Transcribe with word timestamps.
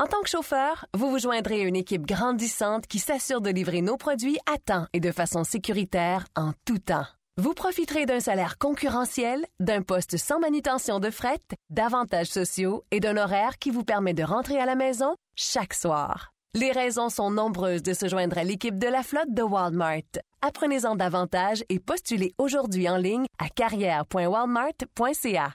En 0.00 0.06
tant 0.06 0.22
que 0.22 0.28
chauffeur, 0.28 0.86
vous 0.94 1.10
vous 1.10 1.18
joindrez 1.18 1.60
à 1.60 1.64
une 1.64 1.74
équipe 1.74 2.06
grandissante 2.06 2.86
qui 2.86 3.00
s'assure 3.00 3.40
de 3.40 3.50
livrer 3.50 3.82
nos 3.82 3.96
produits 3.96 4.38
à 4.46 4.56
temps 4.56 4.86
et 4.92 5.00
de 5.00 5.10
façon 5.10 5.42
sécuritaire 5.42 6.28
en 6.36 6.52
tout 6.64 6.78
temps. 6.78 7.08
Vous 7.36 7.52
profiterez 7.52 8.06
d'un 8.06 8.20
salaire 8.20 8.58
concurrentiel, 8.58 9.44
d'un 9.58 9.82
poste 9.82 10.16
sans 10.16 10.38
manutention 10.38 11.00
de 11.00 11.10
fret, 11.10 11.40
d'avantages 11.70 12.28
sociaux 12.28 12.84
et 12.92 13.00
d'un 13.00 13.16
horaire 13.16 13.58
qui 13.58 13.70
vous 13.70 13.82
permet 13.82 14.14
de 14.14 14.22
rentrer 14.22 14.60
à 14.60 14.66
la 14.66 14.76
maison 14.76 15.16
chaque 15.34 15.74
soir. 15.74 16.30
Les 16.54 16.70
raisons 16.70 17.08
sont 17.08 17.32
nombreuses 17.32 17.82
de 17.82 17.92
se 17.92 18.06
joindre 18.06 18.38
à 18.38 18.44
l'équipe 18.44 18.78
de 18.78 18.86
la 18.86 19.02
flotte 19.02 19.34
de 19.34 19.42
Walmart. 19.42 20.22
Apprenez-en 20.42 20.94
davantage 20.94 21.64
et 21.68 21.80
postulez 21.80 22.34
aujourd'hui 22.38 22.88
en 22.88 22.98
ligne 22.98 23.26
à 23.40 23.48
carrière.walmart.ca. 23.48 25.54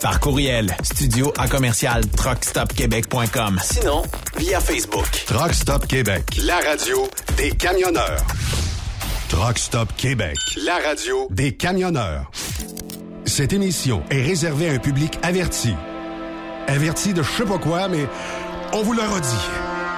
Par 0.00 0.18
courriel, 0.18 0.74
studio 0.82 1.32
à 1.36 1.46
commercial 1.46 2.02
truckstopquebec.com. 2.16 3.60
Sinon, 3.62 4.02
via 4.38 4.60
Facebook. 4.60 5.08
Truck 5.26 5.52
Stop 5.52 5.86
Québec, 5.86 6.24
la 6.42 6.58
radio 6.58 7.06
des 7.36 7.50
camionneurs. 7.50 8.24
Truck 9.28 9.58
Stop 9.58 9.90
Québec, 9.96 10.36
la 10.64 10.78
radio 10.78 11.28
des 11.30 11.54
camionneurs. 11.54 12.30
Cette 13.26 13.52
émission 13.52 14.02
est 14.10 14.22
réservée 14.22 14.70
à 14.70 14.72
un 14.72 14.78
public 14.78 15.18
averti. 15.22 15.74
Averti 16.66 17.12
de 17.12 17.22
je 17.22 17.30
sais 17.30 17.44
pas 17.44 17.58
quoi, 17.58 17.88
mais 17.88 18.06
on 18.72 18.82
vous 18.82 18.94
le 18.94 19.02
redit. 19.02 19.28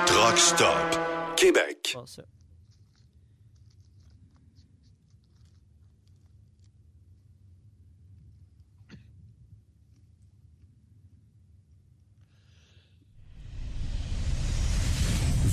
Truck 0.07 0.39
Stop 0.39 0.99
Québec. 1.37 1.97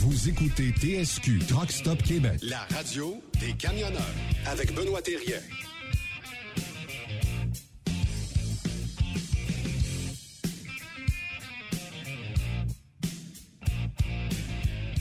Vous 0.01 0.30
écoutez 0.30 0.72
TSQ 0.72 1.40
Truck 1.46 1.69
Stop 1.69 2.01
Québec, 2.01 2.40
la 2.44 2.60
radio 2.74 3.22
des 3.42 3.51
camionneurs 3.51 4.00
avec 4.46 4.74
Benoît 4.74 5.01
Thérien. 5.01 5.42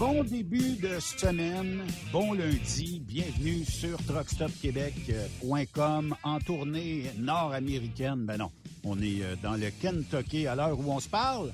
Bon 0.01 0.25
début 0.25 0.75
de 0.83 0.99
semaine, 0.99 1.85
bon 2.13 2.33
lundi, 2.33 2.99
bienvenue 2.99 3.65
sur 3.65 4.05
truckstopquebec.com 4.05 6.17
en 6.25 6.41
tournée 6.41 7.05
nord-américaine. 7.17 8.27
Ben 8.27 8.39
non, 8.39 8.51
on 8.83 9.01
est 9.01 9.23
euh, 9.23 9.37
dans 9.45 9.55
le 9.55 9.71
Kentucky 9.71 10.49
à 10.49 10.57
l'heure 10.57 10.77
où 10.77 10.91
on 10.91 10.99
se 10.99 11.09
parle. 11.09 11.53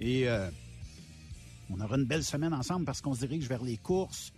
Et 0.00 0.26
euh, 0.30 0.48
on 1.70 1.80
aura 1.80 1.96
une 1.96 2.06
belle 2.06 2.24
semaine 2.24 2.54
ensemble 2.54 2.84
parce 2.84 3.00
qu'on 3.00 3.14
se 3.14 3.20
dirige 3.20 3.48
vers 3.48 3.62
les 3.62 3.76
courses 3.76 4.32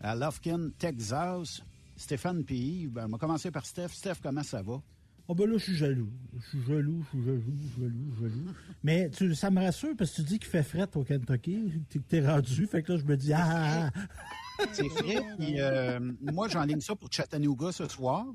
à 0.00 0.14
Lufkin, 0.14 0.70
Texas. 0.78 1.62
Stéphane 1.96 2.44
P. 2.44 2.88
Ben, 2.90 3.06
on 3.06 3.10
va 3.10 3.18
commencer 3.18 3.50
par 3.50 3.64
Steph. 3.64 3.88
Steph, 3.88 4.16
comment 4.22 4.42
ça 4.42 4.62
va? 4.62 4.82
Oh 5.26 5.34
ben 5.34 5.48
là, 5.48 5.56
je 5.56 5.64
suis 5.64 5.76
jaloux. 5.76 6.10
Je 6.36 6.48
suis 6.48 6.62
jaloux, 6.66 7.02
je 7.04 7.18
suis 7.18 7.24
jaloux, 7.24 7.42
jaloux, 7.80 8.14
jaloux. 8.20 8.54
Mais 8.82 9.08
tu, 9.08 9.34
ça 9.34 9.50
me 9.50 9.60
rassure 9.62 9.96
parce 9.96 10.10
que 10.10 10.16
tu 10.16 10.22
dis 10.22 10.38
qu'il 10.38 10.48
fait 10.48 10.62
fret 10.62 10.88
au 10.96 11.02
Kentucky, 11.02 11.72
que 11.88 11.98
t'es 11.98 12.26
rendu. 12.26 12.66
Fait 12.66 12.82
que 12.82 12.92
là, 12.92 12.98
je 12.98 13.04
me 13.04 13.16
dis, 13.16 13.32
ah, 13.32 13.40
ah, 13.46 13.90
ah. 13.94 14.64
C'est 14.72 14.88
frais. 14.88 15.24
Puis, 15.38 15.60
euh, 15.60 15.98
moi, 16.20 16.48
j'enligne 16.48 16.80
ça 16.80 16.94
pour 16.94 17.10
Chattanooga 17.10 17.72
ce 17.72 17.88
soir. 17.88 18.26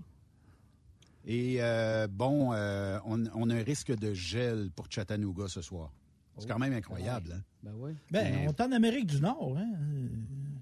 Et 1.26 1.58
euh, 1.60 2.08
bon, 2.08 2.54
euh, 2.54 2.98
on, 3.06 3.24
on, 3.36 3.50
a 3.52 3.56
un 3.56 3.64
risque 3.64 3.96
de 3.96 4.14
gel 4.16 4.72
pour 4.76 4.88
Chattanooga 4.90 5.48
ce 5.48 5.62
soir. 5.62 5.92
C'est 6.40 6.48
quand 6.48 6.58
même 6.58 6.74
incroyable. 6.74 7.34
Hein? 7.38 7.42
Ben 7.64 7.74
oui. 7.78 7.92
Ben, 8.10 8.46
on 8.46 8.50
est 8.50 8.62
en 8.62 8.72
Amérique 8.72 9.08
du 9.08 9.20
Nord. 9.20 9.56
Hein? 9.58 9.70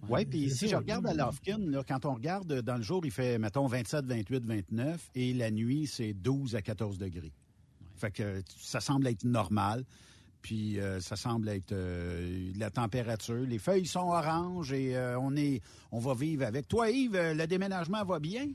Oui, 0.09 0.25
puis 0.25 0.49
si 0.49 0.67
je 0.67 0.75
regarde 0.75 1.05
à 1.05 1.13
Lofkin, 1.13 1.59
quand 1.88 2.05
on 2.05 2.13
regarde 2.13 2.61
dans 2.61 2.77
le 2.77 2.81
jour, 2.81 3.05
il 3.05 3.11
fait, 3.11 3.38
mettons, 3.38 3.67
27, 3.67 4.05
28, 4.05 4.45
29, 4.45 5.11
et 5.15 5.33
la 5.33 5.51
nuit, 5.51 5.85
c'est 5.85 6.13
12 6.13 6.55
à 6.55 6.61
14 6.61 6.97
degrés. 6.97 7.33
Fait 7.95 8.11
que 8.11 8.41
ça 8.57 8.79
semble 8.79 9.07
être 9.07 9.25
normal. 9.25 9.83
Puis 10.41 10.79
euh, 10.79 11.01
ça 11.01 11.15
semble 11.15 11.49
être 11.49 11.71
euh, 11.73 12.51
la 12.55 12.69
température. 12.69 13.35
Les 13.35 13.59
feuilles 13.59 13.88
sont 13.88 14.07
oranges 14.07 14.71
et 14.71 14.95
euh, 14.95 15.19
on 15.19 15.35
est, 15.35 15.61
on 15.91 15.99
va 15.99 16.13
vivre 16.13 16.45
avec. 16.45 16.67
Toi, 16.67 16.89
Yves, 16.89 17.17
le 17.17 17.45
déménagement 17.47 18.05
va 18.05 18.19
bien? 18.19 18.47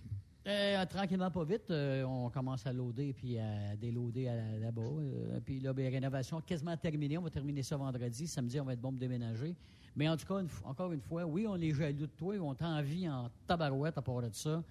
Euh, 0.46 0.84
tranquillement, 0.86 1.30
pas 1.30 1.44
vite, 1.44 1.70
euh, 1.70 2.02
on 2.04 2.28
commence 2.28 2.66
à 2.66 2.72
loader 2.72 3.12
puis 3.12 3.38
à 3.38 3.76
déloader 3.76 4.28
là-bas. 4.60 4.82
Euh, 4.82 5.40
puis 5.44 5.60
là, 5.60 5.72
ben, 5.72 5.90
rénovation 5.90 6.40
quasiment 6.40 6.76
terminée. 6.76 7.16
On 7.16 7.22
va 7.22 7.30
terminer 7.30 7.62
ça 7.62 7.76
vendredi. 7.76 8.26
Samedi, 8.26 8.60
on 8.60 8.64
va 8.64 8.72
être 8.72 8.80
bon 8.80 8.90
pour 8.90 8.98
déménager. 8.98 9.54
Mais 9.94 10.08
en 10.08 10.16
tout 10.16 10.26
cas, 10.26 10.42
encore 10.64 10.92
une 10.92 11.00
fois, 11.00 11.24
oui, 11.24 11.46
on 11.48 11.56
est 11.56 11.72
jaloux 11.72 12.06
de 12.06 12.06
toi. 12.06 12.34
On 12.40 12.54
t'a 12.54 12.66
envie 12.66 13.08
en 13.08 13.30
tabarouette 13.46 13.96
à 13.96 14.02
part 14.02 14.22
de 14.22 14.30
ça. 14.32 14.62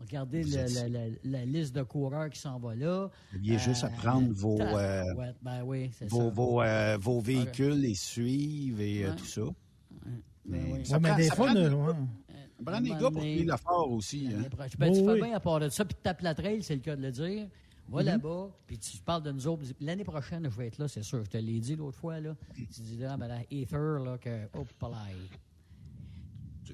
Regardez 0.00 0.42
la, 1.22 1.44
liste 1.44 1.74
de 1.74 1.82
coureurs 1.84 2.28
qui 2.28 2.40
s'en 2.40 2.58
va 2.58 2.74
là. 2.74 3.08
Il 3.34 3.52
y 3.52 3.54
a 3.54 3.58
juste 3.58 3.84
à 3.84 3.88
prendre 3.88 4.32
vos, 4.32 4.58
ben 4.58 5.62
oui, 5.64 5.90
vos, 6.08 6.30
vos, 6.30 6.62
vos, 6.98 7.20
véhicules, 7.20 7.84
et 7.84 7.94
suivre 7.94 8.80
et 8.80 9.06
tout 9.16 9.24
ça. 9.24 9.42
Mais, 10.44 10.84
ça 10.84 10.98
mais 10.98 11.14
des 11.14 11.30
fois, 11.30 11.54
Prends 12.64 12.80
des 12.80 12.90
gars 12.90 13.10
pour 13.10 13.20
tenir 13.20 13.46
la 13.46 13.56
fort 13.56 13.90
aussi. 13.90 14.28
Hein. 14.28 14.48
Ben, 14.78 14.92
tu 14.92 15.04
fais 15.04 15.20
bien 15.20 15.34
à 15.34 15.40
part 15.40 15.60
de 15.60 15.68
ça, 15.68 15.84
puis 15.84 15.94
tu 15.94 16.02
tapes 16.02 16.22
la 16.22 16.34
trail, 16.34 16.62
c'est 16.62 16.74
le 16.74 16.80
cas 16.80 16.96
de 16.96 17.02
le 17.02 17.10
dire. 17.10 17.48
Va 17.88 18.00
mm-hmm. 18.00 18.04
là-bas, 18.06 18.50
puis 18.66 18.78
tu 18.78 18.96
parles 18.98 19.22
de 19.22 19.32
nous 19.32 19.46
autres. 19.46 19.62
L'année 19.80 20.04
prochaine, 20.04 20.48
je 20.50 20.56
vais 20.56 20.68
être 20.68 20.78
là, 20.78 20.88
c'est 20.88 21.02
sûr. 21.02 21.22
Je 21.24 21.30
te 21.30 21.36
l'ai 21.36 21.60
dit 21.60 21.76
l'autre 21.76 21.98
fois. 21.98 22.18
Là. 22.18 22.34
Tu 22.54 22.80
dis 22.80 22.96
là, 22.96 23.16
ben, 23.16 23.42
Ether, 23.50 23.98
là, 24.02 24.16
que. 24.18 24.48
Oh, 24.54 24.64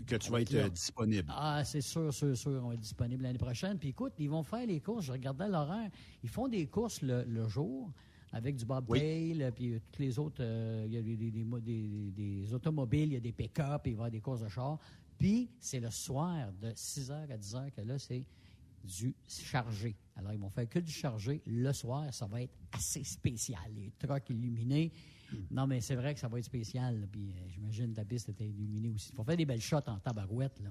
que 0.06 0.16
tu 0.16 0.30
vas 0.30 0.40
être 0.40 0.54
euh, 0.54 0.68
disponible. 0.68 1.28
Ah, 1.34 1.62
c'est 1.64 1.80
sûr, 1.80 2.12
sûr, 2.12 2.36
sûr, 2.36 2.60
on 2.64 2.68
va 2.68 2.74
être 2.74 2.80
disponible 2.80 3.22
l'année 3.22 3.38
prochaine. 3.38 3.78
Puis 3.78 3.90
écoute, 3.90 4.12
ils 4.18 4.30
vont 4.30 4.42
faire 4.42 4.66
les 4.66 4.80
courses. 4.80 5.06
Je 5.06 5.12
regardais 5.12 5.48
l'horaire. 5.48 5.90
Ils 6.22 6.28
font 6.28 6.48
des 6.48 6.66
courses 6.66 7.02
le, 7.02 7.48
jour 7.48 7.90
avec 8.32 8.56
du 8.56 8.64
Bob 8.64 8.84
oui. 8.88 9.34
puis 9.54 9.74
euh, 9.74 9.80
toutes 9.90 9.98
les 9.98 10.18
autres. 10.18 10.38
Euh, 10.40 10.84
il 10.86 10.92
y 10.92 10.98
a 10.98 11.02
des, 11.02 11.16
des, 11.16 12.12
des, 12.12 12.54
automobiles, 12.54 13.08
il 13.08 13.14
y 13.14 13.16
a 13.16 13.20
des 13.20 13.32
pick-up, 13.32 13.82
il 13.86 13.90
va 13.90 13.90
y 13.90 13.92
avoir 13.94 14.10
des 14.10 14.20
courses 14.20 14.40
de 14.40 14.48
char. 14.48 14.78
Puis, 15.20 15.50
c'est 15.60 15.80
le 15.80 15.90
soir 15.90 16.50
de 16.62 16.70
6h 16.70 17.30
à 17.30 17.36
10h 17.36 17.70
que 17.72 17.82
là, 17.82 17.98
c'est 17.98 18.24
du 18.82 19.14
chargé. 19.28 19.94
Alors, 20.16 20.32
ils 20.32 20.40
vont 20.40 20.48
faire 20.48 20.66
que 20.66 20.78
du 20.78 20.90
chargé. 20.90 21.42
Le 21.46 21.70
soir, 21.74 22.12
ça 22.14 22.26
va 22.26 22.40
être 22.40 22.54
assez 22.72 23.04
spécial. 23.04 23.60
Les 23.76 23.92
trucks 23.98 24.30
illuminés. 24.30 24.90
Hmm. 25.30 25.36
Non, 25.50 25.66
mais 25.66 25.82
c'est 25.82 25.94
vrai 25.94 26.14
que 26.14 26.20
ça 26.20 26.28
va 26.28 26.38
être 26.38 26.46
spécial. 26.46 27.06
Puis, 27.12 27.32
euh, 27.32 27.48
j'imagine 27.48 27.92
que 27.92 27.98
la 27.98 28.06
piste 28.06 28.30
était 28.30 28.46
illuminée 28.46 28.88
aussi. 28.88 29.10
Il 29.12 29.16
faut 29.16 29.22
faire 29.22 29.36
des 29.36 29.44
belles 29.44 29.60
shots 29.60 29.76
en 29.88 29.98
tabarouette, 29.98 30.58
là. 30.60 30.70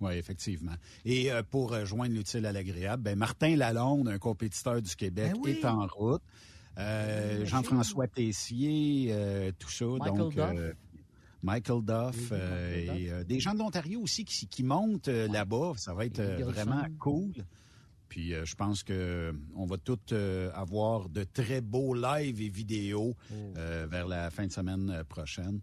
Oui, 0.00 0.14
effectivement. 0.14 0.76
Et 1.04 1.30
euh, 1.30 1.42
pour 1.42 1.84
joindre 1.84 2.14
l'utile 2.14 2.46
à 2.46 2.52
l'agréable, 2.52 3.02
ben 3.02 3.18
Martin 3.18 3.54
Lalonde, 3.54 4.08
un 4.08 4.18
compétiteur 4.18 4.80
du 4.80 4.96
Québec, 4.96 5.34
ben 5.44 5.54
est 5.54 5.64
en 5.66 5.86
route. 5.86 6.22
Euh, 6.78 7.44
Jean-François 7.44 8.08
Tessier, 8.08 9.14
tout 9.58 9.68
ça. 9.68 9.84
donc, 9.84 10.34
Michael 11.42 11.82
Duff 11.82 12.32
euh, 12.32 12.96
et 12.96 13.10
euh, 13.10 13.24
des 13.24 13.40
gens 13.40 13.54
de 13.54 13.58
l'Ontario 13.58 14.00
aussi 14.00 14.24
qui, 14.24 14.46
qui 14.46 14.62
montent 14.62 15.08
euh, 15.08 15.28
là-bas. 15.28 15.72
Ça 15.76 15.94
va 15.94 16.04
être 16.06 16.22
vraiment 16.22 16.84
cool. 16.98 17.32
Puis 18.08 18.32
je 18.32 18.54
pense 18.56 18.82
que 18.82 19.32
on 19.54 19.66
va 19.66 19.76
tous 19.78 20.12
avoir 20.52 21.08
de 21.08 21.22
très 21.22 21.60
beaux 21.60 21.94
lives 21.94 22.42
et 22.42 22.48
vidéos 22.48 23.14
oh. 23.32 23.34
vers 23.88 24.08
la 24.08 24.30
fin 24.30 24.46
de 24.46 24.52
semaine 24.52 25.04
prochaine. 25.08 25.60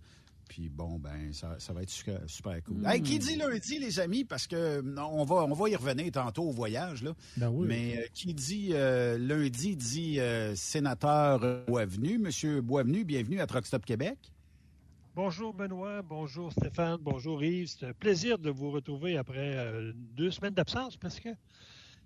Puis 0.47 0.69
bon, 0.69 0.97
ben 0.97 1.33
ça, 1.33 1.57
va 1.73 1.81
être 1.81 1.89
super, 1.89 2.63
cool. 2.63 2.77
Hmm. 2.77 3.01
qui 3.01 3.19
dit 3.19 3.35
lundi, 3.35 3.79
les 3.79 3.99
amis, 3.99 4.23
parce 4.23 4.47
que 4.47 4.81
on 4.97 5.25
va 5.25 5.43
on 5.43 5.53
va 5.53 5.67
y 5.67 5.75
revenir 5.75 6.09
tantôt 6.09 6.43
au 6.43 6.51
voyage 6.51 7.03
là. 7.03 7.11
Ben 7.35 7.49
oui. 7.49 7.67
Mais 7.67 8.09
qui 8.13 8.33
dit 8.33 8.69
lundi 8.69 9.75
dit 9.75 10.19
sénateur 10.55 11.65
Boisvenu, 11.67 12.17
Monsieur 12.17 12.61
Boisvenu, 12.61 13.03
bienvenue 13.03 13.41
à 13.41 13.45
Truck 13.45 13.65
Stop 13.65 13.85
Québec. 13.85 14.31
Bonjour 15.17 15.51
Benoît, 15.51 16.03
bonjour 16.03 16.51
Stéphane, 16.51 16.99
bonjour 17.01 17.43
Yves. 17.43 17.69
C'est 17.69 17.87
un 17.87 17.93
plaisir 17.93 18.37
de 18.37 18.51
vous 18.51 18.69
retrouver 18.69 19.17
après 19.17 19.55
euh, 19.55 19.91
deux 20.15 20.29
semaines 20.29 20.53
d'absence 20.53 20.95
presque. 20.95 21.27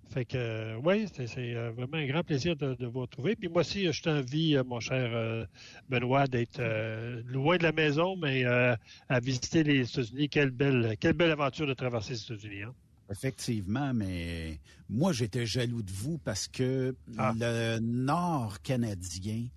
Fait 0.07 0.23
que 0.23 0.37
euh, 0.37 0.79
oui, 0.81 1.07
c'est 1.13 1.27
euh, 1.37 1.71
vraiment 1.71 1.97
un 1.97 2.07
grand 2.07 2.23
plaisir 2.23 2.55
de, 2.55 2.85
vous 2.85 3.01
retrouver. 3.01 3.35
Puis 3.35 3.49
moi 3.49 3.61
aussi, 3.61 3.91
je 3.91 4.01
t'envie, 4.01 4.55
mon 4.65 4.79
cher 4.79 5.45
Benoît, 5.89 6.25
d'être 6.25 6.61
loin 7.25 7.57
de 7.57 7.63
la 7.63 7.73
maison, 7.73 8.15
mais 8.15 8.45
à 8.45 9.19
visiter 9.21 9.65
les 9.65 9.89
États-Unis. 9.89 10.29
Quelle 10.29 10.51
belle, 10.51 10.95
quelle 10.97 11.11
belle 11.11 11.31
aventure 11.31 11.67
de 11.67 11.73
traverser 11.73 12.13
les 12.13 12.23
États-Unis. 12.23 12.63
Hein? 12.63 12.73
Effectivement, 13.11 13.93
mais 13.93 14.57
moi 14.89 15.11
j'étais 15.11 15.45
jaloux 15.45 15.83
de 15.83 15.91
vous 15.91 16.17
parce 16.17 16.47
que 16.47 16.95
ah. 17.17 17.33
le 17.37 17.79
Nord 17.81 18.61
canadien 18.61 19.47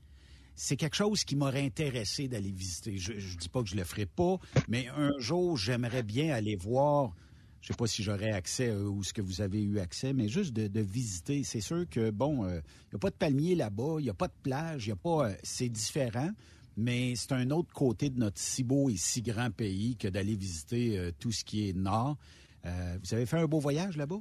c'est 0.56 0.76
quelque 0.76 0.96
chose 0.96 1.24
qui 1.24 1.36
m'aurait 1.36 1.64
intéressé 1.64 2.28
d'aller 2.28 2.50
visiter. 2.50 2.96
Je 2.96 3.12
ne 3.12 3.38
dis 3.38 3.48
pas 3.48 3.62
que 3.62 3.68
je 3.68 3.76
le 3.76 3.84
ferai 3.84 4.06
pas, 4.06 4.38
mais 4.68 4.88
un 4.88 5.10
jour, 5.18 5.56
j'aimerais 5.56 6.02
bien 6.02 6.34
aller 6.34 6.56
voir. 6.56 7.14
Je 7.60 7.68
sais 7.68 7.76
pas 7.76 7.86
si 7.86 8.02
j'aurais 8.02 8.30
accès 8.30 8.68
euh, 8.68 8.90
ou 8.90 9.02
ce 9.02 9.14
que 9.14 9.22
vous 9.22 9.40
avez 9.40 9.62
eu 9.62 9.78
accès, 9.78 10.12
mais 10.12 10.28
juste 10.28 10.52
de, 10.52 10.80
visiter. 10.80 11.44
C'est 11.44 11.62
sûr 11.62 11.88
que, 11.88 12.10
bon, 12.10 12.46
il 12.46 12.50
euh, 12.50 12.60
n'y 12.92 12.96
a 12.96 12.98
pas 12.98 13.08
de 13.08 13.14
palmier 13.14 13.54
là-bas, 13.54 13.96
il 14.00 14.02
n'y 14.02 14.10
a 14.10 14.14
pas 14.14 14.28
de 14.28 14.34
plage, 14.42 14.86
il 14.86 14.92
a 14.92 14.96
pas. 14.96 15.30
Euh, 15.30 15.34
c'est 15.42 15.70
différent, 15.70 16.28
mais 16.76 17.14
c'est 17.16 17.32
un 17.32 17.50
autre 17.50 17.72
côté 17.72 18.10
de 18.10 18.18
notre 18.18 18.38
si 18.38 18.64
beau 18.64 18.90
et 18.90 18.98
si 18.98 19.22
grand 19.22 19.50
pays 19.50 19.96
que 19.96 20.08
d'aller 20.08 20.36
visiter 20.36 21.10
tout 21.18 21.32
ce 21.32 21.42
qui 21.42 21.68
est 21.68 21.72
nord. 21.72 22.18
vous 22.64 23.14
avez 23.14 23.24
fait 23.24 23.38
un 23.38 23.46
beau 23.46 23.60
voyage 23.60 23.96
là-bas? 23.96 24.20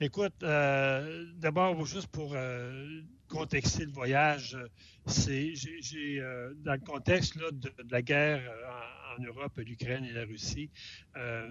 Écoute, 0.00 0.34
d'abord, 0.40 1.84
juste 1.86 2.08
pour 2.08 2.36
contexter 3.32 3.86
le 3.86 3.92
voyage, 3.92 4.58
c'est 5.06 5.54
j'ai 5.54 6.20
dans 6.64 6.74
le 6.74 6.84
contexte 6.84 7.36
là, 7.36 7.50
de, 7.50 7.72
la 7.90 8.02
guerre 8.02 8.42
en 9.18 9.22
Europe, 9.22 9.52
l'Ukraine 9.58 10.04
et 10.04 10.12
la 10.12 10.24
Russie, 10.24 10.70
euh, 11.16 11.48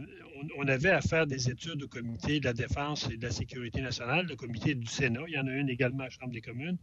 on, 0.57 0.67
avait 0.67 0.89
à 0.89 1.01
faire 1.01 1.27
des 1.27 1.49
études 1.49 1.83
au 1.83 1.87
comité 1.87 2.39
de 2.39 2.45
la 2.45 2.53
défense 2.53 3.07
et 3.11 3.17
de 3.17 3.23
la 3.23 3.31
sécurité 3.31 3.81
nationale, 3.81 4.25
le 4.27 4.35
comité 4.35 4.75
du 4.75 4.87
Sénat. 4.87 5.21
Il 5.27 5.33
y 5.33 5.39
en 5.39 5.47
a 5.47 5.51
une 5.51 5.69
également 5.69 6.01
à 6.01 6.05
la 6.05 6.09
Chambre 6.09 6.31
des 6.31 6.41
communes. 6.41 6.77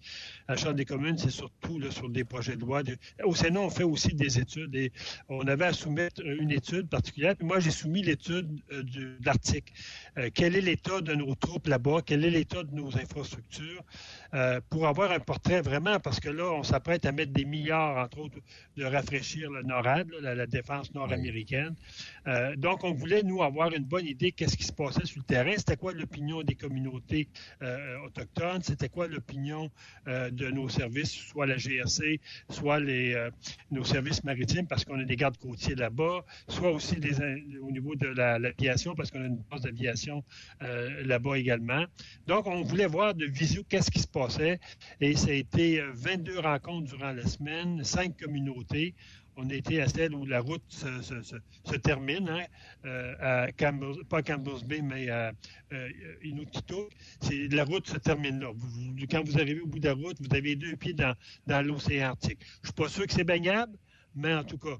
À 0.46 0.52
la 0.52 0.56
Chambre 0.56 0.74
des 0.74 0.84
communes, 0.84 1.18
c'est 1.18 1.30
surtout 1.30 1.80
sur 1.90 2.08
des 2.08 2.24
projets 2.24 2.56
de 2.56 2.60
loi. 2.60 2.82
Au 3.24 3.34
Sénat, 3.34 3.60
on 3.60 3.70
fait 3.70 3.84
aussi 3.84 4.14
des 4.14 4.38
études 4.38 4.74
et 4.74 4.92
on 5.28 5.46
avait 5.46 5.66
à 5.66 5.72
soumettre 5.72 6.24
une 6.24 6.50
étude 6.50 6.88
particulière. 6.88 7.34
Moi, 7.40 7.60
j'ai 7.60 7.70
soumis 7.70 8.02
l'étude 8.02 8.60
euh, 8.72 8.82
de 8.82 9.16
l'article. 9.24 9.72
Euh, 10.18 10.30
quel 10.32 10.56
est 10.56 10.60
l'état 10.60 11.00
de 11.00 11.14
nos 11.14 11.34
troupes 11.34 11.66
là-bas? 11.66 12.02
Quel 12.04 12.24
est 12.24 12.30
l'état 12.30 12.62
de 12.62 12.74
nos 12.74 12.96
infrastructures? 12.96 13.84
pour 14.70 14.86
avoir 14.86 15.10
un 15.12 15.20
portrait 15.20 15.62
vraiment, 15.62 15.98
parce 16.00 16.20
que 16.20 16.28
là, 16.28 16.52
on 16.52 16.62
s'apprête 16.62 17.06
à 17.06 17.12
mettre 17.12 17.32
des 17.32 17.44
milliards, 17.44 17.96
entre 17.96 18.18
autres, 18.18 18.38
de 18.76 18.84
rafraîchir 18.84 19.50
le 19.50 19.62
NORAD, 19.62 20.10
la, 20.20 20.46
défense 20.46 20.67
nord-américaine. 20.94 21.74
donc, 22.56 22.84
on 22.84 22.92
voulait, 22.92 23.22
nous, 23.22 23.42
avoir 23.42 23.72
une 23.72 23.84
bonne 23.84 24.06
idée 24.06 24.32
qu'est-ce 24.32 24.56
qui 24.56 24.64
se 24.64 24.72
passait 24.72 25.06
sur 25.06 25.18
le 25.18 25.24
terrain. 25.24 25.52
C'était 25.56 25.76
quoi 25.76 25.92
l'opinion 25.92 26.42
des 26.42 26.54
communautés 26.54 27.28
euh, 27.62 27.98
autochtones? 28.06 28.62
C'était 28.62 28.88
quoi 28.88 29.08
l'opinion 29.08 29.70
euh, 30.06 30.30
de 30.30 30.48
nos 30.48 30.68
services, 30.68 31.10
soit 31.10 31.46
la 31.46 31.56
GRC, 31.56 32.20
soit 32.48 32.80
les, 32.80 33.14
euh, 33.14 33.30
nos 33.70 33.84
services 33.84 34.24
maritimes, 34.24 34.66
parce 34.66 34.84
qu'on 34.84 35.00
a 35.00 35.04
des 35.04 35.16
gardes 35.16 35.36
côtiers 35.38 35.74
là-bas, 35.74 36.24
soit 36.48 36.70
aussi 36.70 36.96
au 37.62 37.70
niveau 37.70 37.94
de 37.94 38.08
l'aviation, 38.08 38.94
parce 38.94 39.10
qu'on 39.10 39.22
a 39.22 39.26
une 39.26 39.42
base 39.50 39.62
d'aviation 39.62 40.24
là-bas 40.60 41.38
également. 41.38 41.84
Donc, 42.26 42.46
on 42.46 42.62
voulait 42.62 42.86
voir 42.86 43.14
de 43.14 43.26
visio 43.26 43.62
qu'est-ce 43.68 43.90
qui 43.90 44.00
se 44.00 44.06
passait. 44.06 44.60
Et 45.00 45.16
ça 45.16 45.30
a 45.30 45.34
été 45.34 45.82
22 45.92 46.40
rencontres 46.40 46.88
durant 46.88 47.12
la 47.12 47.26
semaine, 47.26 47.82
cinq 47.84 48.16
communautés 48.18 48.94
on 49.38 49.48
était 49.50 49.80
à 49.80 49.88
celle 49.88 50.14
où 50.14 50.26
la 50.26 50.40
route 50.40 50.62
se, 50.68 51.76
termine, 51.76 52.28
hein, 52.28 52.44
euh, 52.84 53.46
à 53.46 53.72
pas 54.08 54.18
à 54.18 54.22
Campbell's 54.22 54.64
Bay, 54.64 54.82
mais 54.82 55.08
à 55.08 55.32
euh. 55.72 55.88
La 57.50 57.64
route 57.64 57.86
se 57.86 57.96
termine 57.98 58.40
là. 58.40 58.50
quand 59.10 59.24
vous 59.24 59.38
arrivez 59.38 59.60
au 59.60 59.66
bout 59.66 59.78
de 59.78 59.86
la 59.86 59.94
route, 59.94 60.16
vous 60.20 60.36
avez 60.36 60.56
deux 60.56 60.74
pieds 60.76 60.94
dans, 60.94 61.14
l'océan 61.62 62.10
Arctique. 62.10 62.40
Je 62.40 62.58
ne 62.60 62.66
suis 62.66 62.72
pas 62.74 62.88
sûr 62.88 63.06
que 63.06 63.12
c'est 63.12 63.24
baignable, 63.24 63.78
mais 64.14 64.34
en 64.34 64.44
tout 64.44 64.58
cas. 64.58 64.76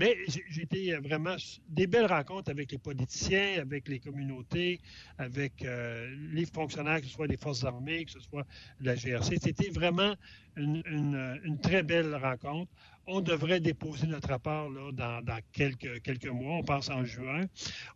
Mais 0.00 0.16
j'ai 0.26 0.62
été 0.62 0.96
vraiment 0.96 1.36
des 1.68 1.86
belles 1.86 2.06
rencontres 2.06 2.50
avec 2.50 2.72
les 2.72 2.78
politiciens, 2.78 3.60
avec 3.60 3.86
les 3.86 4.00
communautés, 4.00 4.80
avec 5.18 5.62
euh, 5.62 6.08
les 6.32 6.46
fonctionnaires, 6.46 7.02
que 7.02 7.06
ce 7.06 7.12
soit 7.12 7.28
des 7.28 7.36
forces 7.36 7.64
armées, 7.64 8.06
que 8.06 8.12
ce 8.12 8.20
soit 8.20 8.46
la 8.80 8.94
GRC. 8.94 9.36
C'était 9.42 9.68
vraiment 9.68 10.14
une, 10.56 11.58
très 11.62 11.82
belle 11.82 12.14
rencontre 12.14 12.72
on 13.06 13.20
devrait 13.20 13.60
déposer 13.60 14.06
notre 14.06 14.28
rapport 14.28 14.70
là, 14.70 14.92
dans, 14.92 15.38
quelques, 15.52 16.26
mois, 16.26 16.56
on 16.56 16.62
pense 16.62 16.90
en 16.90 17.04
juin. 17.04 17.44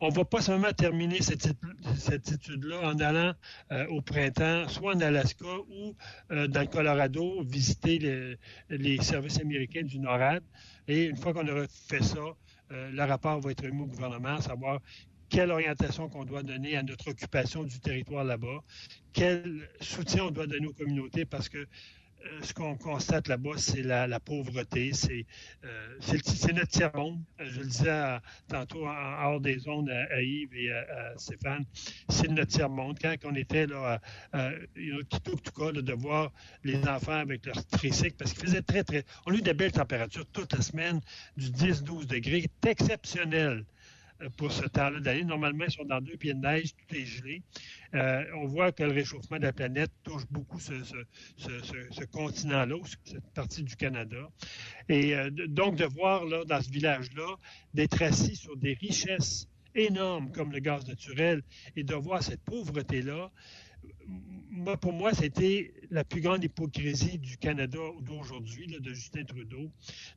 On 0.00 0.08
ne 0.08 0.14
va 0.14 0.24
pas 0.24 0.40
seulement 0.40 0.72
terminer 0.72 1.20
cette, 1.22 1.46
étude-là 2.32 2.80
en 2.82 2.98
allant 2.98 3.32
euh, 3.70 3.86
au 3.88 4.00
printemps, 4.00 4.68
soit 4.68 4.96
en 4.96 5.00
Alaska 5.00 5.46
ou 5.46 5.94
euh, 6.32 6.48
dans 6.48 6.62
le 6.62 6.66
Colorado, 6.66 7.42
visiter 7.44 8.36
les, 8.68 9.02
services 9.02 9.38
américains 9.40 9.82
du 9.82 9.98
NORAD. 9.98 10.42
Et 10.88 11.04
une 11.04 11.16
fois 11.16 11.32
qu'on 11.32 11.46
aura 11.48 11.66
fait 11.68 11.93
ça, 12.02 12.18
euh, 12.72 12.90
le 12.90 13.02
rapport 13.04 13.40
va 13.40 13.50
être 13.50 13.64
remis 13.64 13.82
au 13.82 13.86
gouvernement, 13.86 14.40
savoir 14.40 14.80
quelle 15.28 15.50
orientation 15.50 16.08
qu'on 16.08 16.24
doit 16.24 16.42
donner 16.42 16.76
à 16.76 16.82
notre 16.82 17.08
occupation 17.10 17.64
du 17.64 17.80
territoire 17.80 18.24
là-bas, 18.24 18.62
quel 19.12 19.68
soutien 19.80 20.24
on 20.24 20.30
doit 20.30 20.46
donner 20.46 20.66
aux 20.66 20.72
communautés, 20.72 21.24
parce 21.24 21.48
que 21.48 21.66
ce 22.42 22.52
qu'on 22.54 22.76
constate 22.76 23.28
là-bas, 23.28 23.56
c'est 23.56 23.82
la, 23.82 24.20
pauvreté, 24.20 24.92
euh, 25.64 25.96
c'est 26.00 26.52
notre 26.52 26.68
tiers-monde. 26.68 27.20
Euh, 27.40 27.44
je 27.46 27.60
le 27.60 27.66
disais 27.66 28.18
tantôt 28.48 28.86
en, 28.86 29.24
hors 29.24 29.40
des 29.40 29.58
zones 29.58 29.90
à, 29.90 30.20
Yves 30.20 30.54
et 30.54 30.72
à, 30.72 31.14
Stéphane, 31.16 31.64
c'est 32.08 32.28
notre 32.28 32.50
tiers-monde. 32.50 32.98
Quand 33.00 33.14
on 33.24 33.34
était 33.34 33.66
là, 33.66 34.00
à, 34.32 34.50
cas, 35.52 35.72
de 35.72 35.92
voir 35.92 36.32
les 36.62 36.76
enfants 36.88 37.12
avec 37.12 37.46
leur 37.46 37.64
tricycle, 37.66 38.16
parce 38.18 38.32
qu'il 38.32 38.44
faisait 38.44 38.62
très, 38.62 38.84
très... 38.84 39.04
On 39.26 39.32
a 39.32 39.36
eu 39.36 39.42
des 39.42 39.54
belles 39.54 39.72
températures 39.72 40.26
toute 40.26 40.52
la 40.52 40.62
semaine, 40.62 41.00
du 41.36 41.48
10-12 41.48 42.06
degrés, 42.06 42.46
exceptionnel 42.66 43.64
pour 44.30 44.52
ce 44.52 44.64
temps-là 44.64 45.00
d'année. 45.00 45.24
Normalement, 45.24 45.64
ils 45.66 45.72
sont 45.72 45.84
dans 45.84 46.00
deux 46.00 46.16
pieds 46.16 46.34
de 46.34 46.40
neige, 46.40 46.74
tout 46.74 46.96
est 46.96 47.04
gelé. 47.04 47.42
Euh, 47.94 48.24
on 48.36 48.46
voit 48.46 48.72
que 48.72 48.82
le 48.82 48.92
réchauffement 48.92 49.38
de 49.38 49.44
la 49.44 49.52
planète 49.52 49.90
touche 50.02 50.24
beaucoup 50.30 50.58
ce, 50.60 50.74
continent-là, 52.12 52.76
cette 53.04 53.30
partie 53.34 53.62
du 53.62 53.76
Canada. 53.76 54.28
Et 54.88 55.14
euh, 55.14 55.30
donc, 55.30 55.76
de 55.76 55.84
voir 55.84 56.24
là, 56.24 56.44
dans 56.44 56.60
ce 56.60 56.70
village-là, 56.70 57.36
d'être 57.72 58.02
assis 58.02 58.36
sur 58.36 58.56
des 58.56 58.74
richesses 58.74 59.48
énormes 59.74 60.30
comme 60.30 60.52
le 60.52 60.60
gaz 60.60 60.86
naturel 60.86 61.42
et 61.76 61.84
de 61.84 61.94
voir 61.94 62.22
cette 62.22 62.42
pauvreté-là, 62.42 63.30
pour 64.80 64.92
moi, 64.92 65.12
c'était 65.12 65.72
la 65.90 66.04
plus 66.04 66.20
grande 66.20 66.42
hypocrisie 66.42 67.18
du 67.18 67.36
Canada 67.36 67.78
d'aujourd'hui, 68.00 68.66
de 68.66 68.92
Justin 68.92 69.24
Trudeau, 69.24 69.70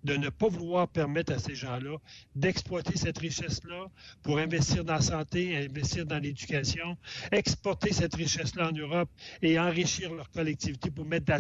de 0.04 0.16
ne 0.16 0.30
pas 0.30 0.48
vouloir 0.48 0.88
permettre 0.88 1.34
à 1.34 1.40
ces 1.40 1.56
gens-là 1.56 1.98
d'exploiter 2.36 2.98
cette 2.98 3.18
richesse-là 3.18 3.88
pour 4.24 4.38
investir 4.38 4.84
dans 4.84 4.94
la 4.94 5.02
santé, 5.02 5.56
investir 5.58 6.06
dans 6.06 6.20
l'éducation, 6.20 6.98
exporter 7.32 7.94
cette 7.94 8.16
richesse-là 8.16 8.70
en 8.70 8.72
Europe 8.72 9.10
et 9.42 9.60
enrichir 9.60 10.14
leur 10.14 10.30
collectivité 10.32 10.90
pour 10.90 11.06
mettre 11.06 11.26
de 11.26 11.34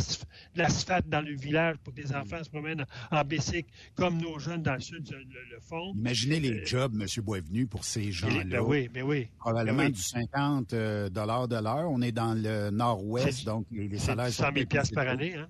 l'asphalte 0.55 1.07
dans 1.09 1.21
le 1.21 1.35
village 1.35 1.77
pour 1.83 1.93
que 1.93 2.01
les 2.01 2.13
enfants 2.13 2.43
se 2.43 2.49
promènent 2.49 2.85
en 3.11 3.23
bicycle 3.23 3.69
comme 3.95 4.19
nos 4.19 4.39
jeunes 4.39 4.63
dans 4.63 4.75
le 4.75 4.81
sud 4.81 5.07
le, 5.09 5.59
font. 5.59 5.93
Imaginez 5.95 6.39
les 6.39 6.61
euh, 6.61 6.65
jobs, 6.65 6.93
M. 6.99 7.07
Boisvenu, 7.23 7.67
pour 7.67 7.83
ces 7.83 8.11
gens-là. 8.11 8.43
Ben 8.43 8.59
oui, 8.61 8.89
mais 8.93 9.01
ben 9.01 9.07
oui. 9.07 9.27
Probablement 9.39 9.83
ben 9.83 9.91
du 9.91 10.01
50 10.01 10.73
euh, 10.73 11.09
de 11.09 11.63
l'heure. 11.63 11.89
On 11.89 12.01
est 12.01 12.11
dans 12.17 12.33
le 12.33 12.71
nord-ouest, 12.71 13.45
donc 13.45 13.67
les 13.71 13.99
salaires... 13.99 14.25
C'est 14.27 14.43
100 14.43 14.53
000 14.55 14.95
par 14.95 15.07
année, 15.07 15.35
hein? 15.35 15.47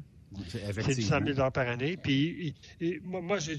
C'est 0.49 0.95
du 0.95 1.01
100 1.01 1.25
000 1.25 1.51
par 1.51 1.67
année. 1.67 1.95
Puis 1.95 2.53
moi, 3.03 3.39
je, 3.39 3.53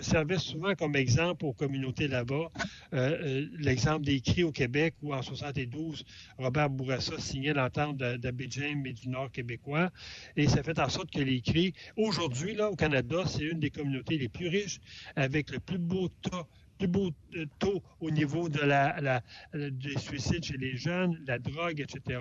servais 0.00 0.38
souvent 0.38 0.74
comme 0.76 0.94
exemple 0.94 1.44
aux 1.44 1.52
communautés 1.52 2.08
là-bas 2.08 2.50
euh, 2.94 2.96
euh, 2.96 3.46
l'exemple 3.58 4.06
des 4.06 4.20
cris 4.20 4.44
au 4.44 4.52
Québec 4.52 4.94
où 5.02 5.12
en 5.12 5.20
72, 5.20 6.04
Robert 6.38 6.70
Bourassa 6.70 7.18
signait 7.18 7.52
l'entente 7.52 7.98
d'Abidjan 7.98 8.84
et 8.84 8.92
du 8.92 9.08
Nord 9.08 9.30
québécois. 9.32 9.90
Et 10.36 10.48
ça 10.48 10.62
fait 10.62 10.78
en 10.78 10.88
sorte 10.88 11.10
que 11.10 11.20
les 11.20 11.40
cris, 11.40 11.74
aujourd'hui, 11.96 12.54
là, 12.54 12.70
au 12.70 12.76
Canada, 12.76 13.24
c'est 13.26 13.42
une 13.42 13.58
des 13.58 13.70
communautés 13.70 14.16
les 14.16 14.28
plus 14.28 14.48
riches 14.48 14.80
avec 15.16 15.50
le 15.50 15.58
plus 15.58 15.78
beau 15.78 16.08
tas 16.08 16.46
plus 16.78 16.88
beau 16.88 17.10
euh, 17.36 17.46
taux 17.58 17.82
au 18.00 18.10
niveau 18.10 18.48
de 18.48 18.60
la, 18.60 19.22
des 19.52 19.98
suicides 19.98 20.44
chez 20.44 20.56
les 20.56 20.76
jeunes, 20.76 21.18
la 21.26 21.38
drogue, 21.38 21.80
etc., 21.80 22.20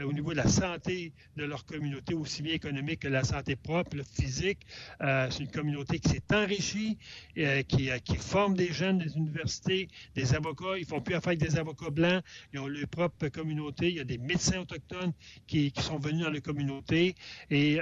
euh, 0.00 0.04
au 0.04 0.12
niveau 0.12 0.30
de 0.30 0.36
la 0.36 0.48
santé 0.48 1.12
de 1.36 1.44
leur 1.44 1.64
communauté, 1.64 2.14
aussi 2.14 2.42
bien 2.42 2.54
économique 2.54 3.00
que 3.00 3.08
la 3.08 3.24
santé 3.24 3.56
propre, 3.56 3.96
physique. 4.14 4.60
Euh, 5.02 5.28
c'est 5.30 5.44
une 5.44 5.50
communauté 5.50 5.98
qui 5.98 6.08
s'est 6.10 6.34
enrichie, 6.34 6.98
qui, 7.34 7.90
qui, 8.04 8.16
forme 8.16 8.54
des 8.54 8.72
jeunes 8.72 8.98
des 8.98 9.16
universités, 9.16 9.88
des 10.14 10.34
avocats. 10.34 10.78
Ils 10.78 10.86
font 10.86 11.00
plus 11.00 11.14
affaire 11.14 11.28
avec 11.28 11.40
des 11.40 11.58
avocats 11.58 11.90
blancs. 11.90 12.22
Ils 12.52 12.60
ont 12.60 12.66
leur 12.66 12.88
propre 12.88 13.28
communauté. 13.28 13.88
Il 13.88 13.96
y 13.96 14.00
a 14.00 14.04
des 14.04 14.18
médecins 14.18 14.60
autochtones 14.60 15.12
qui, 15.46 15.72
qui 15.72 15.82
sont 15.82 15.98
venus 15.98 16.24
dans 16.24 16.30
la 16.30 16.40
communauté. 16.40 17.14
Et 17.50 17.78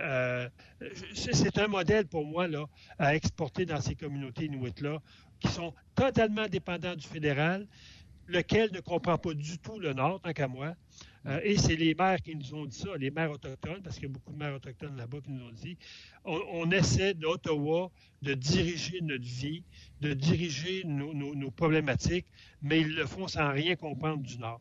c'est 1.15 1.59
un 1.59 1.69
modèle 1.69 2.07
pour 2.07 2.25
moi 2.25 2.47
là, 2.49 2.67
à 2.99 3.15
exporter 3.15 3.67
dans 3.67 3.81
ces 3.81 3.95
communautés 3.95 4.47
inuites-là 4.47 5.01
qui 5.41 5.49
sont 5.49 5.75
totalement 5.95 6.47
dépendants 6.47 6.97
du 6.97 7.07
fédéral, 7.07 7.67
lequel 8.27 8.71
ne 8.73 8.81
comprend 8.81 9.19
pas 9.19 9.35
du 9.35 9.59
tout 9.59 9.79
le 9.79 9.93
Nord, 9.93 10.21
tant 10.21 10.33
qu'à 10.33 10.49
moi. 10.49 10.75
Euh, 11.27 11.41
et 11.43 11.57
c'est 11.59 11.77
les 11.77 11.95
maires 11.95 12.21
qui 12.23 12.37
nous 12.37 12.55
ont 12.55 12.65
dit 12.65 12.79
ça, 12.79 12.97
les 12.97 13.11
maires 13.11 13.31
autochtones, 13.31 13.83
parce 13.83 13.97
qu'il 13.97 14.05
y 14.05 14.11
a 14.11 14.13
beaucoup 14.13 14.33
de 14.33 14.39
maires 14.39 14.55
autochtones 14.55 14.97
là-bas 14.97 15.19
qui 15.21 15.33
nous 15.33 15.45
ont 15.45 15.53
dit. 15.53 15.77
On, 16.25 16.71
essaie 16.71 17.15
d'Ottawa 17.15 17.91
de 18.23 18.35
diriger 18.35 19.01
notre 19.03 19.25
vie, 19.25 19.65
de 20.01 20.15
diriger 20.15 20.85
nos, 20.85 21.13
nos, 21.15 21.51
problématiques, 21.51 22.27
mais 22.63 22.81
ils 22.81 22.95
le 22.95 23.07
font 23.07 23.29
sans 23.29 23.51
rien 23.51 23.77
comprendre 23.77 24.23
du 24.23 24.39
Nord. 24.39 24.61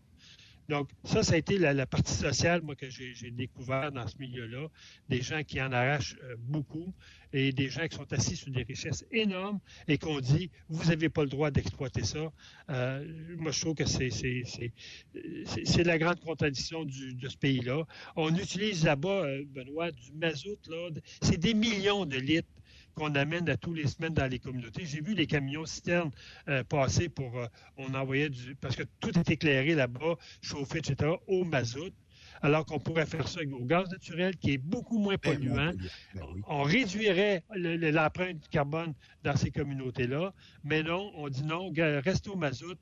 Donc, 0.69 0.89
ça, 1.05 1.24
ça 1.24 1.33
a 1.33 1.38
été 1.38 1.57
la, 1.57 1.86
partie 1.86 2.13
sociale, 2.13 2.62
moi, 2.62 2.75
que 2.75 2.89
j'ai 2.89 3.31
découvert 3.31 3.91
dans 3.91 4.05
ce 4.07 4.17
milieu-là. 4.19 4.67
Des 5.07 5.21
gens 5.21 5.43
qui 5.43 5.62
en 5.62 5.71
arrachent 5.71 6.17
euh, 6.24 6.36
beaucoup 6.39 6.93
et 7.31 7.51
des 7.51 7.69
gens 7.69 7.88
qui 7.88 7.95
sont 7.95 8.12
assis 8.12 8.36
sur 8.36 8.51
des 8.51 8.63
richesses 8.63 9.05
énormes 9.12 9.59
et 9.88 9.97
qu'on 9.97 10.19
dit, 10.19 10.50
vous 10.69 10.89
n'avez 10.89 11.09
pas 11.09 11.24
le 11.24 11.29
droit 11.29 11.51
d'exploiter 11.51 12.03
ça. 12.03 12.31
Euh, 12.69 13.05
moi, 13.38 13.51
je 13.51 13.62
trouve 13.62 13.75
que 13.75 13.86
c'est 13.86 15.83
la 15.83 15.97
grande 15.97 16.19
contradiction 16.19 16.83
de 16.86 17.27
ce 17.27 17.38
pays-là. 17.38 17.86
On 18.15 18.36
utilise 18.36 18.83
là-bas, 18.83 19.25
euh, 19.25 19.43
Benoît, 19.47 19.91
du 19.91 20.12
mazout, 20.13 20.59
là. 20.67 20.89
C'est 21.21 21.38
des 21.38 21.53
millions 21.53 22.05
de 22.05 22.17
litres 22.17 22.50
qu'on 22.98 23.13
amène 23.13 23.48
à 23.48 23.58
tous 23.58 23.74
les 23.74 23.86
semaines 23.86 24.16
dans 24.16 24.30
les 24.30 24.39
communautés. 24.39 24.86
J'ai 24.86 25.01
vu 25.01 25.13
les 25.13 25.27
camions 25.27 25.66
citernes 25.66 26.12
euh, 26.50 26.63
passer 26.63 27.10
pour, 27.10 27.38
euh, 27.38 27.46
on 27.77 27.94
envoyait 27.94 28.30
du, 28.30 28.56
parce 28.56 28.75
que 28.75 28.84
tout 29.00 29.18
est 29.18 29.30
éclairé 29.30 29.75
là-bas, 29.75 30.16
chauffé, 30.42 30.80
etc., 30.80 31.12
au 31.27 31.44
mazout 31.44 31.94
alors 32.42 32.66
qu'on 32.66 32.80
pourrait 32.80 33.06
faire 33.08 33.27
ça 33.27 33.39
au 33.51 33.66
gaz 33.66 33.89
naturel 33.89 34.36
qui 34.38 34.51
est 34.51 34.58
beaucoup 34.60 35.00
moins 35.00 35.18
polluant. 35.18 35.72
Ben 36.13 36.22
on 36.48 36.62
réduirait 36.62 37.44
l'empreinte 37.56 38.39
du 38.39 38.50
carbone 38.50 38.94
dans 39.24 39.36
ces 39.36 39.50
communautés-là, 39.50 40.34
mais 40.63 40.84
non, 40.84 41.12
on 41.16 41.30
dit 41.30 41.44
non, 41.44 41.72
reste 41.75 42.27
au 42.27 42.36
mazout. 42.36 42.77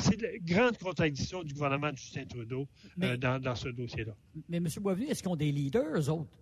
C'est 0.00 0.20
la 0.20 0.36
grande 0.38 0.76
contradiction 0.76 1.42
du 1.42 1.54
gouvernement 1.54 1.92
de 1.92 1.96
Justin 1.96 2.26
Trudeau 2.26 2.68
euh, 3.02 3.16
dans, 3.16 3.54
ce 3.54 3.68
dossier-là. 3.68 4.12
Mais 4.48 4.58
M. 4.58 4.66
Boisvenu, 4.80 5.06
est-ce 5.06 5.22
qu'ils 5.22 5.32
ont 5.32 5.36
des 5.36 5.52
leaders, 5.52 5.96
eux 5.96 6.10
autres? 6.10 6.39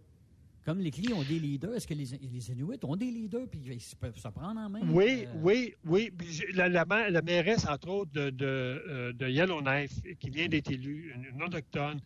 Comme 0.65 0.81
les 0.81 0.91
clients 0.91 1.17
ont 1.17 1.23
des 1.23 1.39
leaders, 1.39 1.75
est-ce 1.75 1.87
que 1.87 1.95
les, 1.95 2.05
les, 2.05 2.51
Inuits 2.51 2.79
ont 2.83 2.97
des 2.97 3.11
leaders 3.11 3.49
puis 3.51 3.61
ils 3.67 3.97
peuvent 3.97 4.19
se 4.19 4.29
prendre 4.29 4.61
en 4.61 4.69
main? 4.69 4.81
Oui, 4.91 5.25
euh? 5.27 5.41
oui, 5.43 5.75
oui. 5.87 6.13
La, 6.53 6.69
la, 6.69 6.85
la, 6.85 7.23
mairesse, 7.23 7.67
entre 7.67 7.89
autres, 7.89 8.13
de, 8.13 8.31
de, 8.31 8.47
euh, 8.47 9.13
de 9.13 9.29
Yellowknife, 9.29 10.03
qui 10.21 10.31
vient 10.31 10.49
d'être 10.49 10.71
élue, 10.71 11.15
une 11.35 11.43
autochtone, 11.43 12.01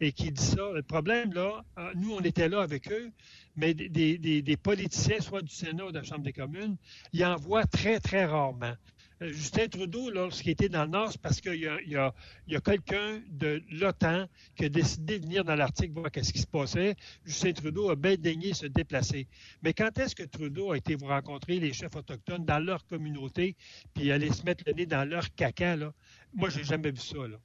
et 0.00 0.12
qui 0.12 0.32
dit 0.32 0.42
ça. 0.42 0.72
Le 0.74 0.82
problème, 0.82 1.32
là, 1.32 1.64
euh, 1.78 1.92
nous, 1.94 2.12
on 2.12 2.20
était 2.20 2.48
là 2.48 2.62
avec 2.62 2.90
eux, 2.90 3.10
mais 3.56 3.74
des, 3.74 3.88
des, 3.88 4.42
des 4.42 4.56
politiciens, 4.56 5.20
soit 5.20 5.42
du 5.42 5.54
Sénat 5.54 5.86
ou 5.86 5.92
de 5.92 5.98
la 5.98 6.04
Chambre 6.04 6.22
des 6.22 6.32
communes, 6.32 6.76
ils 7.12 7.24
en 7.24 7.36
voient 7.36 7.66
très, 7.66 8.00
très 8.00 8.24
rarement. 8.24 8.74
Euh, 9.22 9.32
Justin 9.32 9.68
Trudeau, 9.68 10.10
lorsqu'il 10.10 10.50
était 10.50 10.68
dans 10.68 10.84
le 10.84 10.90
Nord, 10.90 11.12
c'est 11.12 11.20
parce 11.20 11.40
qu'il 11.40 11.56
y 11.56 11.96
a, 11.96 12.14
quelqu'un 12.60 13.20
de 13.28 13.62
l'OTAN 13.70 14.26
qui 14.56 14.64
a 14.64 14.68
décidé 14.68 15.18
de 15.18 15.24
venir 15.24 15.44
dans 15.44 15.54
l'Arctique 15.54 15.92
voir 15.92 16.10
ce 16.14 16.32
qui 16.32 16.40
se 16.40 16.46
passait. 16.46 16.94
Justin 17.24 17.52
Trudeau 17.52 17.90
a 17.90 17.96
bien 17.96 18.16
daigné 18.16 18.54
se 18.54 18.66
déplacer. 18.66 19.26
Mais 19.62 19.72
quand 19.72 19.98
est-ce 19.98 20.14
que 20.14 20.24
Trudeau 20.24 20.72
a 20.72 20.76
été 20.76 20.94
vous 20.94 21.06
rencontrer 21.06 21.58
les 21.58 21.72
chefs 21.72 21.96
autochtones 21.96 22.44
dans 22.44 22.58
leur 22.58 22.86
communauté, 22.86 23.56
puis 23.94 24.12
aller 24.12 24.32
se 24.32 24.44
mettre 24.44 24.64
le 24.66 24.72
nez 24.72 24.86
dans 24.86 25.08
leur 25.08 25.34
caca, 25.34 25.76
là? 25.76 25.92
Moi, 26.34 26.50
j'ai 26.50 26.64
jamais 26.64 26.90
vu 26.90 27.00
ça, 27.00 27.26
là 27.26 27.38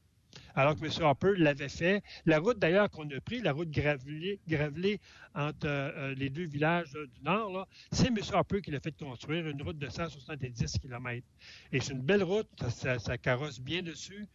alors 0.56 0.76
que 0.76 0.86
M. 0.86 0.92
Harper 1.02 1.34
l'avait 1.38 1.70
fait. 1.70 2.04
La 2.26 2.40
route 2.40 2.60
d'ailleurs 2.60 2.90
qu'on 2.90 3.10
a 3.10 3.22
pris, 3.22 3.42
la 3.42 3.54
route 3.54 3.70
gravelée, 3.70 5.00
entre 5.36 5.66
euh, 5.66 6.14
les 6.16 6.30
deux 6.30 6.46
villages 6.46 6.92
du 6.94 7.24
Nord, 7.24 7.68
c'est 7.92 8.08
M. 8.08 8.18
Harper 8.32 8.62
qui 8.62 8.72
l'a 8.72 8.80
fait 8.80 8.96
construire, 8.98 9.48
une 9.48 9.62
route 9.62 9.78
de 9.78 9.90
170 9.90 10.80
km. 10.80 11.26
Et 11.72 11.80
c'est 11.80 11.94
une 11.94 12.02
belle 12.02 12.24
route, 12.24 12.48
ça, 12.70 13.18
carrosse 13.18 13.60
bien 13.60 13.82
dessus. 13.82 14.28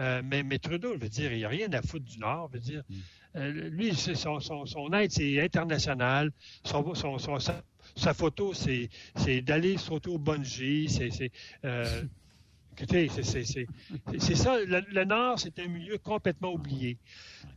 Euh, 0.00 0.22
mais, 0.24 0.42
mais, 0.42 0.58
Trudeau, 0.58 0.96
veut 0.96 1.08
dire, 1.08 1.32
il 1.32 1.38
n'y 1.38 1.44
a 1.44 1.48
rien 1.48 1.72
à 1.72 1.80
foutre 1.82 2.04
du 2.04 2.18
Nord. 2.18 2.50
Dire, 2.50 2.82
mm. 2.88 2.94
euh, 3.36 3.68
lui, 3.68 3.94
son, 3.94 4.40
son, 4.40 4.92
aide, 4.92 5.12
c'est 5.12 5.40
international. 5.40 6.32
sa, 6.64 8.14
photo, 8.14 8.54
c'est 8.54 8.90
d'aller 9.42 9.76
sauter 9.76 10.10
au 10.10 10.18
bungee. 10.18 10.88
C'est 10.88 11.30
Écoutez, 12.76 13.08
c'est 13.08 14.34
ça. 14.34 14.58
Le, 14.64 15.04
Nord, 15.04 15.38
c'est 15.38 15.58
un 15.60 15.68
milieu 15.68 15.96
complètement 15.98 16.52
oublié. 16.52 16.98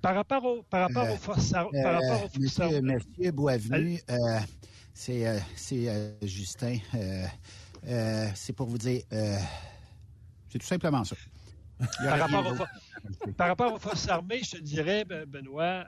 Par 0.02 0.14
rapport 0.14 0.44
au, 0.46 0.62
par 0.64 0.88
rapport 0.88 1.06
euh, 1.06 1.16
forces 1.16 1.52
par 1.52 1.66
rapport 1.66 2.24
aux 2.24 2.30
forces 2.30 2.60
euh, 2.60 2.82
monsieur, 2.82 2.82
monsieur 2.82 3.32
Boisvenu, 3.32 4.00
euh, 4.12 4.40
c'est 4.94 5.42
Justin. 6.22 6.78
c'est 8.36 8.54
pour 8.54 8.68
vous 8.68 8.78
dire, 8.78 9.02
c'est 9.10 10.60
tout 10.60 10.66
simplement 10.66 11.04
ça. 11.04 11.16
Par 12.04 12.20
rapport, 12.20 12.68
par 13.36 13.48
rapport, 13.48 13.74
aux 13.74 13.80
forces 13.80 14.08
armées, 14.08 14.42
je 14.44 14.58
te 14.58 14.62
dirais, 14.62 15.04
Benoît, 15.06 15.86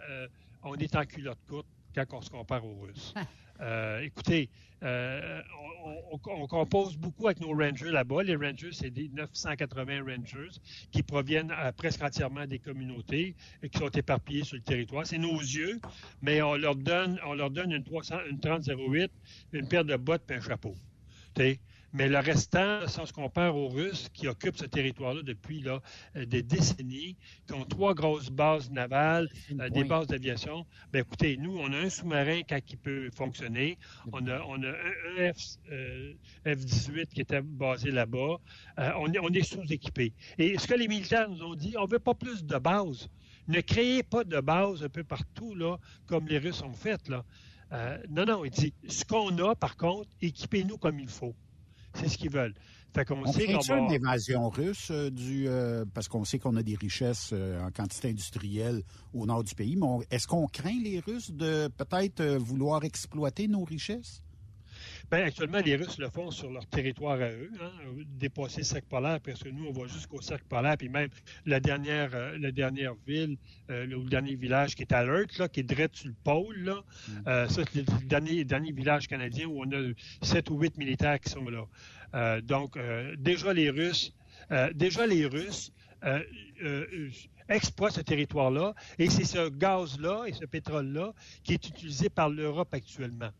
on 0.64 0.76
est 0.76 0.96
en 0.96 1.06
culotte 1.06 1.40
courte 1.48 1.68
quand 1.94 2.06
on 2.14 2.22
se 2.22 2.30
compare 2.32 2.66
aux 2.66 2.80
Russes. 2.82 3.14
Euh, 3.62 4.02
écoutez, 4.02 4.50
euh, 4.84 5.42
on, 6.26 6.48
compose 6.48 6.96
beaucoup 6.98 7.28
avec 7.28 7.42
nos 7.42 7.50
rangers 7.50 7.92
là-bas. 7.92 8.24
Les 8.24 8.36
rangers, 8.36 8.72
c'est 8.72 8.90
des 8.90 9.10
980 9.10 10.04
rangers 10.04 10.60
qui 10.92 11.04
proviennent 11.04 11.52
euh, 11.52 11.72
presque 11.74 12.02
entièrement 12.02 12.46
des 12.48 12.60
communautés 12.60 13.36
et 13.62 13.70
qui 13.70 13.78
sont 13.78 13.90
éparpillés 13.90 14.44
sur 14.44 14.56
le 14.56 14.64
territoire. 14.64 15.06
C'est 15.06 15.18
nos 15.18 15.40
yeux, 15.40 15.80
mais 16.22 16.42
on 16.42 16.56
leur 16.56 16.76
donne, 16.76 17.20
on 17.26 17.34
leur 17.34 17.50
donne 17.50 17.72
une, 17.72 17.84
300, 17.84 18.18
une 18.30 18.40
3008, 18.40 19.12
une 19.54 19.68
paire 19.68 19.86
de 19.86 19.98
bottes 19.98 20.30
et 20.32 20.36
un 20.36 20.42
chapeau. 20.42 20.76
Mais 21.92 22.08
le 22.08 22.20
restant, 22.20 22.88
si 22.88 23.00
on 23.00 23.06
se 23.08 23.14
compare 23.14 23.56
aux 23.56 23.68
Russes 23.68 24.10
qui 24.14 24.28
occupent 24.28 24.58
ce 24.58 24.66
territoire-là 24.66 25.24
depuis 25.24 25.62
là, 25.62 25.82
euh, 26.16 26.26
des 26.26 26.44
décennies, 26.44 27.18
qui 27.48 27.54
ont 27.54 27.66
trois 27.66 27.96
grosses 27.96 28.30
bases 28.30 28.70
navales, 28.70 29.28
euh, 29.60 29.70
des 29.70 29.84
bases 29.84 30.06
d'aviation, 30.06 30.68
ben 30.92 31.00
écoutez, 31.00 31.38
nous, 31.38 31.58
on 31.58 31.74
a 31.74 31.78
un 31.78 31.90
sous-marin 31.90 32.42
il 32.70 32.78
peut 32.78 33.10
fonctionner. 33.16 33.80
On 34.12 34.28
a, 34.28 34.40
on 34.48 34.62
a 34.62 34.70
un, 34.70 35.34
F, 35.34 35.58
18 36.46 37.00
euh, 37.00 37.06
qui 37.12 37.22
était 37.22 37.42
basé 37.42 37.90
là-bas. 37.90 38.38
on 38.78 39.12
est, 39.12 39.20
on 39.20 39.30
est 39.30 39.42
sous-équipé. 39.42 40.14
Et 40.38 40.60
ce 40.60 40.68
que 40.68 40.76
les 40.76 40.88
militaires 40.88 41.28
nous 41.28 41.42
ont 41.42 41.56
dit, 41.56 41.76
on 41.76 41.86
veut 41.86 42.00
pas 42.00 42.14
plus 42.14 42.44
de 42.44 42.58
bases. 42.58 43.10
Ne 43.48 43.62
créez 43.62 44.04
pas 44.04 44.24
de 44.24 44.40
bases 44.40 44.84
un 44.84 44.90
peu 44.90 45.04
partout, 45.04 45.56
là, 45.56 45.78
comme 46.06 46.28
les 46.28 46.38
Russes 46.38 46.62
ont 46.62 46.74
fait, 46.74 47.10
là. 47.10 47.26
non, 48.10 48.26
non, 48.26 48.46
il 48.46 48.52
dit, 48.52 48.74
ce 48.88 49.04
qu'on 49.06 49.36
a, 49.40 49.56
par 49.56 49.76
contre, 49.76 50.10
équipez-nous 50.22 50.78
comme 50.78 51.00
il 51.00 51.10
faut. 51.10 51.34
C'est 51.94 52.08
ce 52.08 52.18
qu'ils 52.18 52.32
veulent. 52.32 52.54
Fait 52.94 53.06
qu'on 53.06 53.22
on 53.24 53.32
sait 53.32 53.46
une 53.46 53.94
invasion 53.94 54.50
russe 54.50 54.88
euh, 54.90 55.12
du 55.12 55.48
euh, 55.48 55.86
parce 55.94 56.08
qu'on 56.08 56.26
sait 56.26 56.40
qu'on 56.40 56.56
a 56.56 56.64
des 56.64 56.76
richesses 56.76 57.30
euh, 57.34 57.62
en 57.62 57.70
quantité 57.70 58.10
industrielle 58.10 58.82
au 59.14 59.28
nord 59.28 59.44
du 59.44 59.54
pays. 59.54 59.76
Mais 59.76 59.86
est-ce 60.10 60.28
qu'on 60.28 60.48
craint 60.48 60.80
les 60.84 61.00
Russes 61.00 61.32
de 61.32 61.68
peut-être 61.68 62.24
vouloir 62.38 62.84
exploiter 62.84 63.48
nos 63.48 63.64
richesses? 63.64 64.24
Bien, 65.12 65.24
actuellement, 65.24 65.60
les 65.66 65.76
Russes 65.76 65.98
le 65.98 66.08
font 66.10 66.30
sur 66.30 66.52
leur 66.52 66.68
territoire 66.68 67.20
à 67.20 67.32
eux, 67.32 67.50
hein, 67.60 67.72
dépasser 68.20 68.60
le 68.60 68.64
cercle 68.64 68.88
polaire, 68.88 69.20
parce 69.20 69.42
que 69.42 69.50
nous, 69.50 69.66
on 69.66 69.72
va 69.72 69.88
jusqu'au 69.88 70.22
cercle 70.22 70.46
polaire, 70.48 70.78
puis 70.78 70.88
même 70.88 71.10
la 71.48 71.60
dernière, 71.60 72.12
euh, 72.14 72.38
la 72.38 72.52
dernière 72.52 72.94
ville, 73.08 73.36
euh, 73.72 73.88
le, 73.88 73.98
dernier 74.08 74.36
village 74.36 74.76
qui 74.76 74.84
est 74.84 74.94
à 74.94 75.04
là, 75.04 75.26
qui 75.26 75.62
est 75.62 75.64
direct 75.64 75.96
sur 75.96 76.10
le 76.10 76.16
pôle, 76.24 76.60
là, 76.60 76.76
mm. 76.76 77.12
euh, 77.28 77.48
ça, 77.48 77.64
c'est 77.74 77.90
le 77.90 78.06
dernier, 78.06 78.46
dernier 78.46 78.72
village 78.72 79.08
canadien 79.08 79.48
où 79.48 79.64
on 79.64 79.72
a 79.72 79.94
sept 80.22 80.52
ou 80.52 80.60
huit 80.60 80.78
militaires 80.78 81.20
qui 81.20 81.32
sont 81.32 81.48
là. 81.50 82.42
donc, 82.42 82.78
déjà 83.18 83.52
les 83.52 83.72
Russes, 83.72 84.14
déjà 84.76 85.08
les 85.08 85.26
Russes 85.26 85.72
exploitent 87.48 87.94
ce 87.94 88.02
territoire-là, 88.02 88.76
et 89.00 89.10
c'est 89.10 89.26
ce 89.26 89.50
gaz-là 89.50 90.26
et 90.28 90.34
ce 90.34 90.46
pétrole-là 90.46 91.14
qui 91.44 91.54
est 91.54 91.68
utilisé 91.68 92.10
par 92.10 92.30
l'Europe 92.30 92.72
actuellement. 92.74 93.32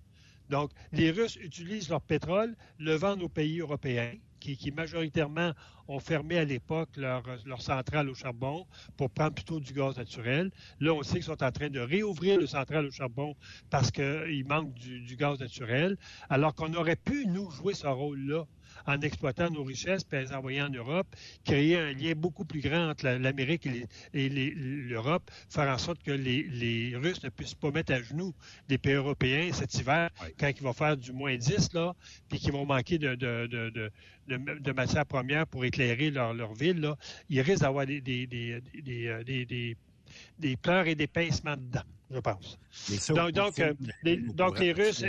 Donc, 0.50 0.72
les 0.92 1.12
Russes 1.12 1.36
utilisent 1.36 1.90
leur 1.90 2.02
pétrole, 2.02 2.56
le 2.80 2.96
vendent 2.96 3.22
aux 3.22 3.30
pays 3.30 3.60
européens, 3.60 4.14
qui, 4.40 4.72
majoritairement 4.72 5.54
ont 5.88 6.00
fermé 6.00 6.38
à 6.38 6.46
l'époque 6.46 6.90
leur, 6.98 7.24
leur, 7.46 7.62
centrale 7.62 8.10
au 8.10 8.14
charbon 8.14 8.66
pour 8.98 9.10
prendre 9.10 9.34
plutôt 9.34 9.60
du 9.60 9.74
gaz 9.74 9.98
naturel. 9.98 10.52
Là, 10.80 10.94
on 10.94 11.04
sait 11.04 11.16
qu'ils 11.16 11.24
sont 11.24 11.44
en 11.44 11.52
train 11.52 11.70
de 11.70 11.80
réouvrir 11.80 12.40
le 12.40 12.48
centrale 12.48 12.86
au 12.86 12.92
charbon 12.92 13.36
parce 13.70 13.92
qu'il 13.92 14.46
manque 14.48 14.74
du, 14.74 15.02
du, 15.02 15.16
gaz 15.16 15.40
naturel, 15.40 15.98
alors 16.30 16.56
qu'on 16.56 16.74
aurait 16.74 16.96
pu, 16.96 17.26
nous, 17.28 17.50
jouer 17.52 17.74
ce 17.74 17.88
rôle-là 17.88 18.46
en 18.86 19.02
exploitant 19.02 19.50
nos 19.50 19.64
richesses 19.64 20.04
puis 20.04 20.20
les 20.20 20.34
envoyer 20.34 20.62
en 20.62 20.70
Europe, 20.70 21.08
créer 21.46 21.78
un 21.78 21.94
lien 21.94 22.14
beaucoup 22.16 22.46
plus 22.46 22.62
grand 22.62 22.90
entre 22.90 23.08
l'Amérique 23.08 23.68
et 24.14 24.30
l'Europe, 24.30 25.30
faire 25.50 25.70
en 25.70 25.78
sorte 25.78 26.02
que 26.04 26.12
les, 26.12 26.94
Russes 26.96 27.24
ne 27.24 27.30
puissent 27.30 27.54
pas 27.54 27.72
mettre 27.72 27.94
à 27.94 28.02
genoux 28.02 28.34
des 28.68 28.78
pays 28.78 28.94
européens 28.94 29.50
cet 29.54 29.74
hiver 29.76 30.10
quand 30.40 30.50
il 30.50 30.64
va 30.64 30.74
faire 30.74 30.98
du 30.98 31.12
moins 31.12 31.36
10, 31.36 31.74
là, 31.74 31.94
puis 32.30 32.40
qu'ils 32.40 32.52
vont 32.52 32.66
manquer 32.66 32.98
de, 32.98 33.16
de, 33.16 33.48
de, 33.48 33.92
de, 34.28 34.72
matières 34.72 35.06
premières 35.06 35.48
pour 35.48 35.66
éclairer 35.66 36.12
leur, 36.12 36.34
leur 36.34 36.54
ville. 36.54 36.80
Là. 36.82 36.96
Ils 37.30 37.42
risquent 37.42 37.62
d'avoir 37.62 37.86
des, 37.86 38.02
des, 38.02 38.28
des, 38.28 38.62
des, 39.46 39.78
des 40.38 40.56
pleurs 40.58 40.88
et 40.88 40.96
des 40.96 41.08
pincements 41.08 41.58
dedans 41.58 41.84
je 42.12 42.20
pense. 42.20 42.60
Donc, 43.10 43.32
donc, 43.32 43.60
euh, 43.60 43.74
les, 44.04 44.18
donc, 44.18 44.60
les 44.60 44.72
Russes, 44.72 45.04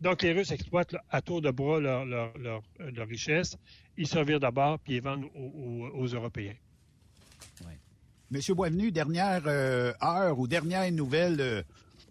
donc, 0.00 0.22
les 0.22 0.32
Russes 0.32 0.52
exploitent 0.52 0.94
à 1.10 1.20
tour 1.20 1.40
de 1.40 1.50
bras 1.50 1.80
leur, 1.80 2.04
leur, 2.04 2.36
leur, 2.38 2.62
leur 2.78 3.08
richesse. 3.08 3.56
Ils 3.96 4.06
servirent 4.06 4.40
d'abord, 4.40 4.78
puis 4.78 4.96
ils 4.96 5.02
vendent 5.02 5.26
aux, 5.34 6.06
Européens. 6.06 6.54
Monsieur 8.30 8.54
Boisvenu, 8.54 8.90
dernière 8.90 9.42
euh, 9.46 9.92
heure 10.02 10.38
ou 10.38 10.48
dernière 10.48 10.90
nouvelle, 10.90 11.40
euh, 11.40 11.62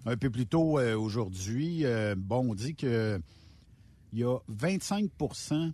un 0.06 0.16
peu 0.16 0.30
plus 0.30 0.46
tôt 0.46 0.80
aujourd'hui, 0.80 1.86
bon, 2.18 2.52
on 2.52 2.56
dit 2.56 2.76
que 2.76 3.22
il 4.12 4.20
y 4.20 4.24
a 4.24 4.38
25% 4.52 5.72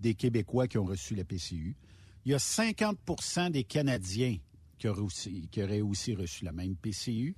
des 0.00 0.14
Québécois 0.14 0.66
qui 0.66 0.78
ont 0.78 0.84
reçu 0.84 1.14
la 1.14 1.24
PCU. 1.24 1.76
Il 2.24 2.32
y 2.32 2.34
a 2.34 2.38
50% 2.38 3.50
des 3.50 3.64
Canadiens 3.64 4.38
qui 4.78 4.88
auraient 4.88 5.00
aussi, 5.00 5.48
qui 5.50 5.62
auraient 5.62 5.80
aussi 5.80 6.14
reçu 6.14 6.44
la 6.44 6.52
même 6.52 6.76
PCU. 6.76 7.34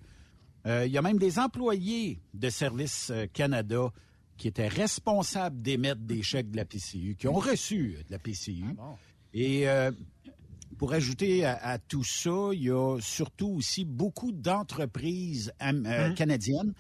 Euh, 0.67 0.87
il 0.87 0.93
y 0.93 0.99
a 0.99 1.03
même 1.03 1.19
des 1.19 1.39
employés 1.39 2.21
de 2.35 2.51
Service 2.51 3.11
euh, 3.11 3.27
Canada 3.33 3.93
qui 4.37 4.49
étaient 4.49 4.69
responsables 4.69 5.61
d'émettre 5.63 6.01
des 6.03 6.23
chèques 6.23 6.51
de 6.51 6.57
la 6.57 6.65
PCU, 6.65 7.17
qui 7.19 7.27
ont 7.27 7.35
reçu 7.35 7.97
de 8.07 8.13
la 8.13 8.19
PCU. 8.19 8.65
Ah 8.79 8.95
Et 9.35 9.67
pour 10.79 10.93
ajouter 10.93 11.45
à, 11.45 11.77
tout 11.79 12.05
ça, 12.05 12.51
il 12.53 12.63
y 12.63 12.71
a 12.71 13.01
surtout 13.01 13.49
aussi 13.49 13.85
beaucoup 13.85 14.31
d'entreprises 14.31 15.53
hein? 15.59 16.15
canadiennes 16.15 16.73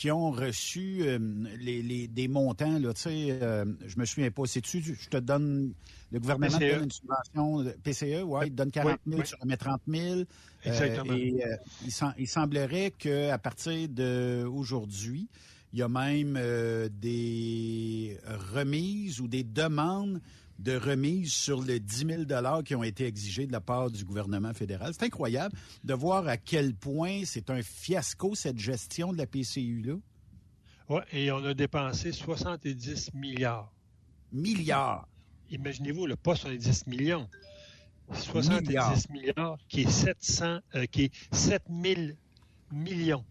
qui 0.00 0.10
ont 0.10 0.30
reçu 0.30 1.02
euh, 1.02 1.18
les, 1.58 2.08
des 2.08 2.26
montants, 2.26 2.78
là, 2.78 2.94
tu 2.94 3.02
sais, 3.02 3.38
euh, 3.42 3.66
je 3.86 3.98
me 3.98 4.06
souviens 4.06 4.30
pas, 4.30 4.46
c'est-tu, 4.46 4.82
je 4.82 5.08
te 5.10 5.18
donne, 5.18 5.74
le 6.10 6.18
gouvernement 6.18 6.56
te 6.56 6.74
donne 6.74 6.84
une 6.84 6.90
subvention, 6.90 7.70
PCE, 7.84 8.22
ouais, 8.22 8.46
il 8.46 8.52
te 8.52 8.56
donne 8.56 8.70
40 8.70 8.98
000, 9.06 9.22
tu 9.24 9.34
remets 9.42 9.58
30 9.58 9.82
000. 9.86 10.20
Exactement. 10.64 11.12
et 11.12 11.44
euh, 11.44 11.56
il, 11.84 11.92
il, 12.16 12.26
semblerait 12.26 12.92
qu'à 12.92 13.36
partir 13.36 13.90
d'aujourd'hui, 13.90 15.28
il 15.74 15.80
y 15.80 15.82
a 15.82 15.88
même 15.88 16.32
des 16.98 18.16
remises 18.54 19.20
ou 19.20 19.28
des 19.28 19.44
demandes 19.44 20.22
de 20.60 20.76
remise 20.76 21.32
sur 21.32 21.62
les 21.62 21.80
10 21.80 22.26
000 22.28 22.62
qui 22.62 22.74
ont 22.74 22.82
été 22.82 23.06
exigés 23.06 23.46
de 23.46 23.52
la 23.52 23.62
part 23.62 23.90
du 23.90 24.04
gouvernement 24.04 24.52
fédéral. 24.52 24.92
C'est 24.92 25.06
incroyable 25.06 25.56
de 25.84 25.94
voir 25.94 26.28
à 26.28 26.36
quel 26.36 26.74
point 26.74 27.22
c'est 27.24 27.48
un 27.48 27.62
fiasco, 27.62 28.34
cette 28.34 28.58
gestion 28.58 29.12
de 29.12 29.18
la 29.18 29.26
PCU-là. 29.26 29.94
Oui, 30.90 31.00
et 31.12 31.30
on 31.32 31.42
a 31.44 31.54
dépensé 31.54 32.12
70 32.12 33.14
milliards. 33.14 33.72
Milliards. 34.32 35.08
Imaginez-vous, 35.50 36.06
le 36.06 36.16
pas 36.16 36.36
70 36.36 36.86
millions. 36.86 37.28
70 38.12 39.08
milliards, 39.10 39.56
qui 39.68 39.82
est 39.82 39.90
700, 39.90 40.58
euh, 40.74 40.84
qui 40.86 41.04
est 41.04 41.12
7 41.32 41.62
000 41.70 42.00
millions. 42.70 43.24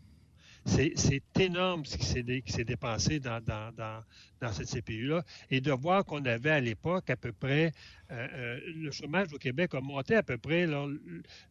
C'est 0.70 1.40
énorme 1.40 1.86
ce 1.86 1.98
qui 1.98 2.06
s'est 2.52 2.64
dépensé 2.64 3.20
dans, 3.20 4.04
cette 4.52 4.68
CPU-là. 4.68 5.24
Et 5.50 5.62
de 5.62 5.72
voir 5.72 6.06
qu'on 6.06 6.24
avait 6.26 6.52
à 6.52 6.60
l'époque 6.60 7.10
à 7.10 7.16
peu 7.16 7.32
près, 7.32 7.72
euh, 8.12 8.28
euh, 8.34 8.60
le 8.76 8.92
chômage 8.92 9.34
au 9.34 9.38
Québec 9.38 9.74
a 9.74 9.82
monté 9.82 10.16
à 10.16 10.24
peu 10.24 10.38
près, 10.38 10.68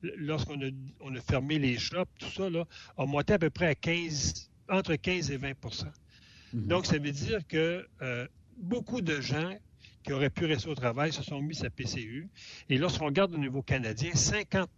lorsqu'on 0.03 0.61
a, 0.61 0.71
on 1.01 1.15
a, 1.15 1.21
fermé 1.21 1.59
les 1.59 1.79
shops, 1.79 2.09
tout 2.19 2.31
ça, 2.31 2.49
là, 2.49 2.65
a 2.97 3.07
monté 3.07 3.35
à 3.35 3.39
peu 3.39 3.51
près 3.51 3.67
à 3.67 3.75
15, 3.75 4.51
entre 4.69 4.95
15 4.95 5.31
et 5.31 5.37
20 5.37 5.51
mm-hmm. 5.51 6.67
Donc, 6.67 6.87
ça 6.87 6.99
veut 6.99 7.13
dire 7.13 7.47
que 7.47 7.87
euh, 8.03 8.27
beaucoup 8.57 9.01
de 9.01 9.21
gens 9.21 9.57
qui 10.03 10.13
auraient 10.13 10.31
pu 10.31 10.47
rester 10.47 10.69
au 10.69 10.75
travail 10.75 11.13
se 11.13 11.23
sont 11.23 11.43
mis 11.43 11.65
à 11.65 11.71
PCU. 11.71 12.29
Et 12.69 12.79
lorsqu'on 12.79 13.07
regarde 13.07 13.35
au 13.35 13.39
niveau 13.39 13.63
canadien, 13.63 14.15
50 14.15 14.71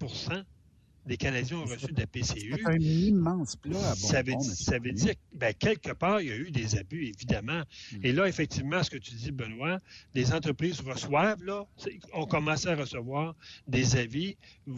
les 1.06 1.16
Canadiens 1.16 1.58
ont 1.58 1.64
reçu 1.64 1.92
de 1.92 2.00
la 2.00 2.06
PCU. 2.06 2.54
Un 2.66 2.78
immense 2.78 3.56
plat 3.56 3.94
Ça 3.94 4.22
veut, 4.22 4.34
ça 4.40 4.78
veut 4.78 4.92
dire, 4.92 5.14
ben, 5.32 5.52
quelque 5.54 5.92
part, 5.92 6.20
il 6.20 6.28
y 6.28 6.32
a 6.32 6.36
eu 6.36 6.50
des 6.50 6.76
abus, 6.76 7.06
évidemment. 7.06 7.62
Hmm. 7.92 7.98
Et 8.02 8.12
là, 8.12 8.28
effectivement, 8.28 8.82
ce 8.82 8.90
que 8.90 8.98
tu 8.98 9.14
dis, 9.14 9.32
Benoît, 9.32 9.78
les 10.14 10.32
entreprises 10.32 10.80
reçoivent, 10.80 11.42
là, 11.42 11.64
on 12.12 12.26
commence 12.26 12.66
à 12.66 12.74
recevoir 12.74 13.34
des 13.66 13.96
avis. 13.96 14.36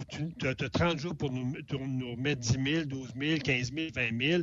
Tu 0.08 0.46
as 0.46 0.54
30 0.54 0.98
jours 0.98 1.16
pour 1.16 1.30
nous, 1.30 1.54
pour 1.68 1.80
nous 1.80 2.16
mettre 2.16 2.40
10 2.40 2.58
000, 2.72 2.84
12 2.86 3.12
000, 3.18 3.38
15 3.38 3.72
000, 3.72 3.88
20 3.94 4.20
000. 4.20 4.42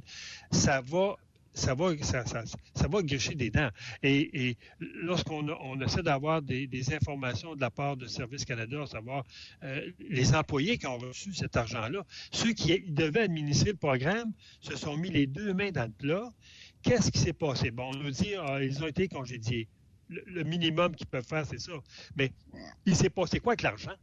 Ça 0.51 0.81
va 0.81 1.15
ça 1.53 1.73
va, 1.73 1.91
ça, 2.01 2.87
va 2.87 3.01
gricher 3.01 3.35
des 3.35 3.49
dents. 3.49 3.69
Et, 4.03 4.57
lorsqu'on 4.79 5.47
on 5.49 5.79
essaie 5.81 6.03
d'avoir 6.03 6.41
des, 6.41 6.93
informations 6.93 7.55
de 7.55 7.61
la 7.61 7.69
part 7.69 7.97
de 7.97 8.07
Service 8.07 8.45
Canada, 8.45 8.83
à 8.83 8.87
savoir 8.87 9.23
euh, 9.63 9.91
les 9.99 10.33
employés 10.35 10.77
qui 10.77 10.87
ont 10.87 10.97
reçu 10.97 11.33
cet 11.33 11.57
argent-là, 11.57 12.05
ceux 12.31 12.53
qui 12.53 12.79
devaient 12.87 13.21
administrer 13.21 13.71
le 13.71 13.77
programme 13.77 14.31
se 14.61 14.75
sont 14.75 14.97
mis 14.97 15.09
les 15.09 15.27
deux 15.27 15.53
mains 15.53 15.71
dans 15.71 15.85
le 15.85 15.91
plat. 15.91 16.29
Qu'est-ce 16.81 17.11
qui 17.11 17.19
s'est 17.19 17.33
passé? 17.33 17.71
Bon, 17.71 17.91
on 17.93 17.97
nous 17.97 18.11
dit 18.11 18.35
ah, 18.35 18.63
ils 18.63 18.83
ont 18.83 18.87
été 18.87 19.07
congédiés. 19.07 19.67
le 20.09 20.43
minimum 20.43 20.95
qu'ils 20.95 21.07
peuvent 21.07 21.27
faire, 21.27 21.45
c'est 21.45 21.59
ça. 21.59 21.73
Mais 22.15 22.31
il 22.85 22.95
s'est 22.95 23.09
passé 23.09 23.39
quoi 23.39 23.53
avec 23.53 23.61
l'argent? 23.63 23.95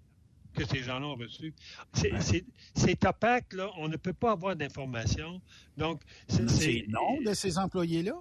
Que 0.57 0.65
ces 0.65 0.83
gens-là 0.83 1.07
ont 1.07 1.15
reçu. 1.15 1.55
C'est 1.93 3.05
opaque, 3.05 3.53
là. 3.53 3.71
On 3.77 3.89
ne 3.89 3.97
peut 3.97 4.13
pas 4.13 4.33
avoir 4.33 4.57
d'informations. 4.57 5.41
Donc, 5.77 6.01
c'est. 6.29 6.85
nom 6.89 7.21
de 7.21 7.35
ces 7.35 7.59
employés-là? 7.59 8.15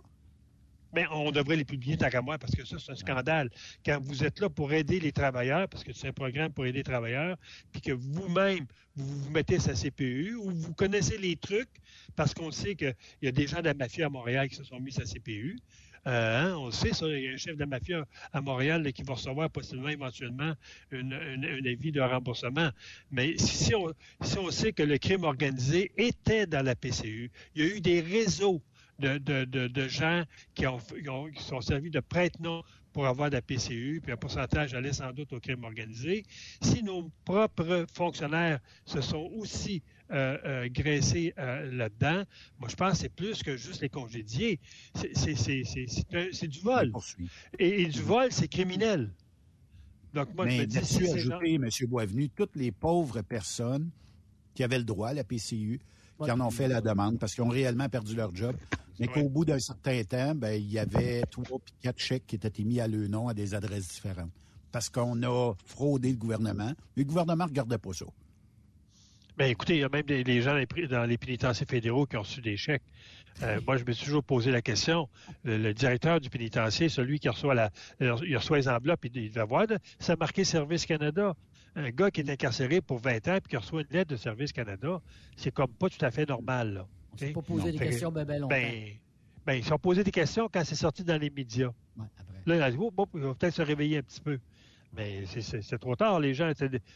Bien, 0.94 1.10
on 1.12 1.32
devrait 1.32 1.58
les 1.58 1.66
publier 1.66 1.98
tant 1.98 2.10
qu'à 2.10 2.22
moi 2.22 2.38
parce 2.38 2.56
que 2.56 2.64
ça, 2.64 2.78
c'est 2.80 2.92
un 2.92 2.96
scandale. 2.96 3.50
Quand 3.86 4.00
vous 4.02 4.24
êtes 4.24 4.40
là 4.40 4.50
pour 4.50 4.72
aider 4.72 5.02
les 5.02 5.12
travailleurs, 5.12 5.68
parce 5.68 5.84
que 5.84 5.92
c'est 5.92 6.08
un 6.08 6.14
programme 6.14 6.54
pour 6.54 6.66
aider 6.66 6.78
les 6.78 6.84
travailleurs, 6.84 7.36
puis 7.74 7.82
que 7.82 7.92
vous-même, 7.92 8.66
vous 8.96 9.24
vous 9.24 9.30
mettez 9.30 9.60
sa 9.60 9.74
CPU 9.74 10.36
ou 10.36 10.52
vous 10.52 10.74
connaissez 10.74 11.18
les 11.18 11.36
trucs, 11.36 11.70
parce 12.16 12.34
qu'on 12.34 12.50
sait 12.50 12.76
qu'il 12.76 12.96
y 13.22 13.28
a 13.28 13.34
des 13.34 13.46
gens 13.46 13.60
de 13.60 13.66
la 13.66 13.74
mafia 13.74 14.06
à 14.06 14.10
Montréal 14.10 14.48
qui 14.48 14.56
se 14.56 14.64
sont 14.64 14.80
mis 14.80 14.94
sa 14.94 15.04
CPU, 15.04 15.60
euh, 16.08 16.44
hein, 16.44 16.56
on 16.58 16.68
le 16.68 16.72
sait, 16.72 16.94
ça, 16.94 17.08
il 17.08 17.24
y 17.24 17.28
a 17.28 17.32
un 17.32 17.38
chef 17.38 17.58
de 17.58 17.66
mafia 17.66 18.06
à 18.32 18.42
Montréal 18.42 18.92
qui 18.94 19.04
va 19.04 19.14
recevoir 19.16 19.50
possiblement 19.50 19.90
éventuellement 19.90 20.54
un 20.92 21.12
avis 21.66 21.92
de 21.92 22.02
remboursement. 22.02 22.70
Mais 23.12 23.38
si 23.38 23.74
on, 23.74 23.92
si 24.22 24.38
on 24.38 24.52
sait 24.52 24.72
que 24.72 24.84
le 24.84 24.98
crime 24.98 25.24
organisé 25.24 25.92
était 25.98 26.46
dans 26.46 26.64
la 26.64 26.76
PCU, 26.76 27.32
il 27.56 27.66
y 27.66 27.72
a 27.72 27.76
eu 27.76 27.82
des 27.82 28.02
réseaux 28.02 28.62
de, 29.00 29.18
de, 29.18 29.46
de, 29.46 29.88
gens 29.88 30.24
qui, 30.54 30.68
ont, 30.68 30.80
qui, 30.80 31.44
sont 31.44 31.62
servis 31.62 31.90
de 31.90 32.00
prête-noms 32.00 32.64
pour 32.94 33.08
avoir 33.08 33.30
de 33.30 33.36
la 33.36 33.42
PCU, 33.42 34.00
puis 34.02 34.14
un 34.14 34.18
pourcentage 34.18 34.74
allait 34.74 34.94
sans 34.94 35.12
doute 35.12 35.34
au 35.34 35.40
crime 35.40 35.64
organisé. 35.66 36.24
Si 36.62 36.82
nos 36.82 37.12
propres 37.26 37.86
fonctionnaires 37.94 38.60
se 38.86 39.02
sont 39.02 39.30
aussi 39.36 39.84
euh, 40.12 40.38
euh, 40.46 40.70
euh, 41.40 41.72
là-dedans, 41.72 42.24
moi 42.60 42.70
je 42.70 42.76
pense 42.76 42.94
que 42.94 42.98
c'est 43.00 43.10
plus 43.10 43.42
que 43.42 43.58
juste 43.58 43.82
les 43.82 43.90
congédiés. 43.90 44.60
C'est 44.94 46.48
du 46.48 46.60
vol. 46.60 46.92
Et, 47.58 47.88
du 47.88 48.02
vol, 48.02 48.32
c'est 48.32 48.48
criminel. 48.48 49.12
Donc 50.14 50.34
moi, 50.36 50.46
Mais 50.46 50.58
je 50.58 50.62
me 50.62 50.66
dis, 50.66 50.78
ajouter, 50.78 51.56
M. 51.56 51.70
Boisvenu, 51.88 52.30
toutes 52.30 52.56
les 52.56 52.72
pauvres 52.72 53.22
personnes 53.22 53.90
qui 54.54 54.64
avaient 54.64 54.78
le 54.78 54.86
droit 54.86 55.10
à 55.10 55.14
la 55.14 55.24
PCU, 55.24 55.80
qui 56.24 56.32
en 56.32 56.40
ont 56.40 56.52
fait 56.52 56.68
la 56.68 56.82
demande 56.82 57.20
parce 57.20 57.34
qu'ils 57.34 57.44
ont 57.44 57.50
réellement 57.50 57.90
perdu 57.90 58.16
leur 58.16 58.34
job, 58.34 58.56
mais 59.00 59.08
qu'au 59.08 59.28
bout 59.28 59.44
d'un 59.44 59.60
certain 59.60 60.04
temps, 60.04 60.36
ben, 60.36 60.54
il 60.54 60.72
y 60.72 60.80
avait 60.80 61.24
trois 61.24 61.60
puis 61.60 61.74
quatre 61.82 62.00
chèques 62.00 62.26
qui 62.28 62.36
étaient 62.36 62.62
émis 62.62 62.80
à 62.80 62.88
leur 62.88 63.10
nom 63.10 63.28
à 63.28 63.34
des 63.34 63.54
adresses 63.54 63.90
différentes. 63.90 64.32
Parce 64.72 64.90
qu'on 64.90 65.22
a 65.24 65.54
fraudé 65.66 66.12
le 66.12 66.18
gouvernement. 66.18 66.74
Mais 66.96 67.04
le 67.04 67.06
gouvernement 67.06 67.46
ne 67.46 67.50
regardait 67.50 67.78
pas 67.78 67.94
ça. 67.94 68.06
Bien, 69.38 69.48
écoutez, 69.48 69.76
il 69.76 69.80
y 69.82 69.84
a 69.84 69.90
même 69.90 70.04
des, 70.04 70.42
gens 70.42 70.58
dans 70.90 71.04
les 71.04 71.18
pénitenciers 71.18 71.66
fédéraux 71.66 72.06
qui 72.06 72.16
ont 72.16 72.22
reçu 72.22 72.42
des 72.42 72.56
chèques. 72.56 72.84
Euh, 73.44 73.60
moi, 73.68 73.76
je 73.76 73.84
me 73.84 73.92
suis 73.92 74.06
toujours 74.06 74.24
posé 74.24 74.50
la 74.50 74.62
question. 74.62 75.10
Le, 75.44 75.74
directeur 75.74 76.22
du 76.22 76.30
pénitencier, 76.30 76.88
celui 76.88 77.20
qui 77.20 77.28
reçoit 77.28 77.54
la, 77.54 77.70
il 78.00 78.38
reçoit 78.38 78.58
les 78.58 78.70
enveloppes, 78.70 79.04
il, 79.04 79.18
il 79.18 79.30
devait 79.30 79.46
voir, 79.46 79.66
ça 80.00 80.16
marqué 80.16 80.46
Service 80.46 80.86
Canada. 80.86 81.36
Un 81.76 81.90
gars 81.90 82.10
qui 82.10 82.22
est 82.22 82.30
incarcéré 82.30 82.80
pour 82.80 83.00
20 83.00 83.28
ans 83.28 83.36
et 83.36 83.42
qui 83.42 83.58
reçoit 83.58 83.82
une 83.82 83.88
lettre 83.92 84.12
de 84.12 84.16
Service 84.16 84.54
Canada, 84.54 85.02
c'est 85.36 85.52
comme 85.52 85.74
pas 85.74 85.90
tout 85.90 86.04
à 86.06 86.12
fait 86.12 86.28
normal. 86.30 86.74
Là. 86.76 86.88
On 87.12 87.16
ne 87.16 87.20
s'est 87.20 87.34
pas 87.34 87.42
posé 87.42 87.72
des 87.74 87.78
questions 87.78 88.12
ben, 88.14 88.24
ben 88.24 88.40
longtemps. 88.40 88.56
Ben, 88.56 88.94
ben, 89.46 89.54
ils 89.54 89.66
sont 89.66 89.78
posé 89.78 90.06
des 90.06 90.12
questions 90.12 90.50
quand 90.52 90.64
c'est 90.64 90.76
sorti 90.76 91.04
dans 91.04 91.18
les 91.18 91.30
médias. 91.30 91.72
Là, 92.46 92.56
ils 92.56 92.64
ont 92.64 92.70
dit, 92.70 92.78
oh, 92.80 92.92
bon, 92.92 93.06
il 93.14 93.22
va 93.22 93.34
peut-être 93.34 93.54
se 93.54 93.62
réveiller 93.62 93.98
un 93.98 94.02
petit 94.02 94.22
peu. 94.22 94.40
Mais 94.96 95.24
c'est 95.26 95.78
trop 95.80 95.96
tard. 95.96 96.20
Les 96.20 96.34
gens 96.34 96.52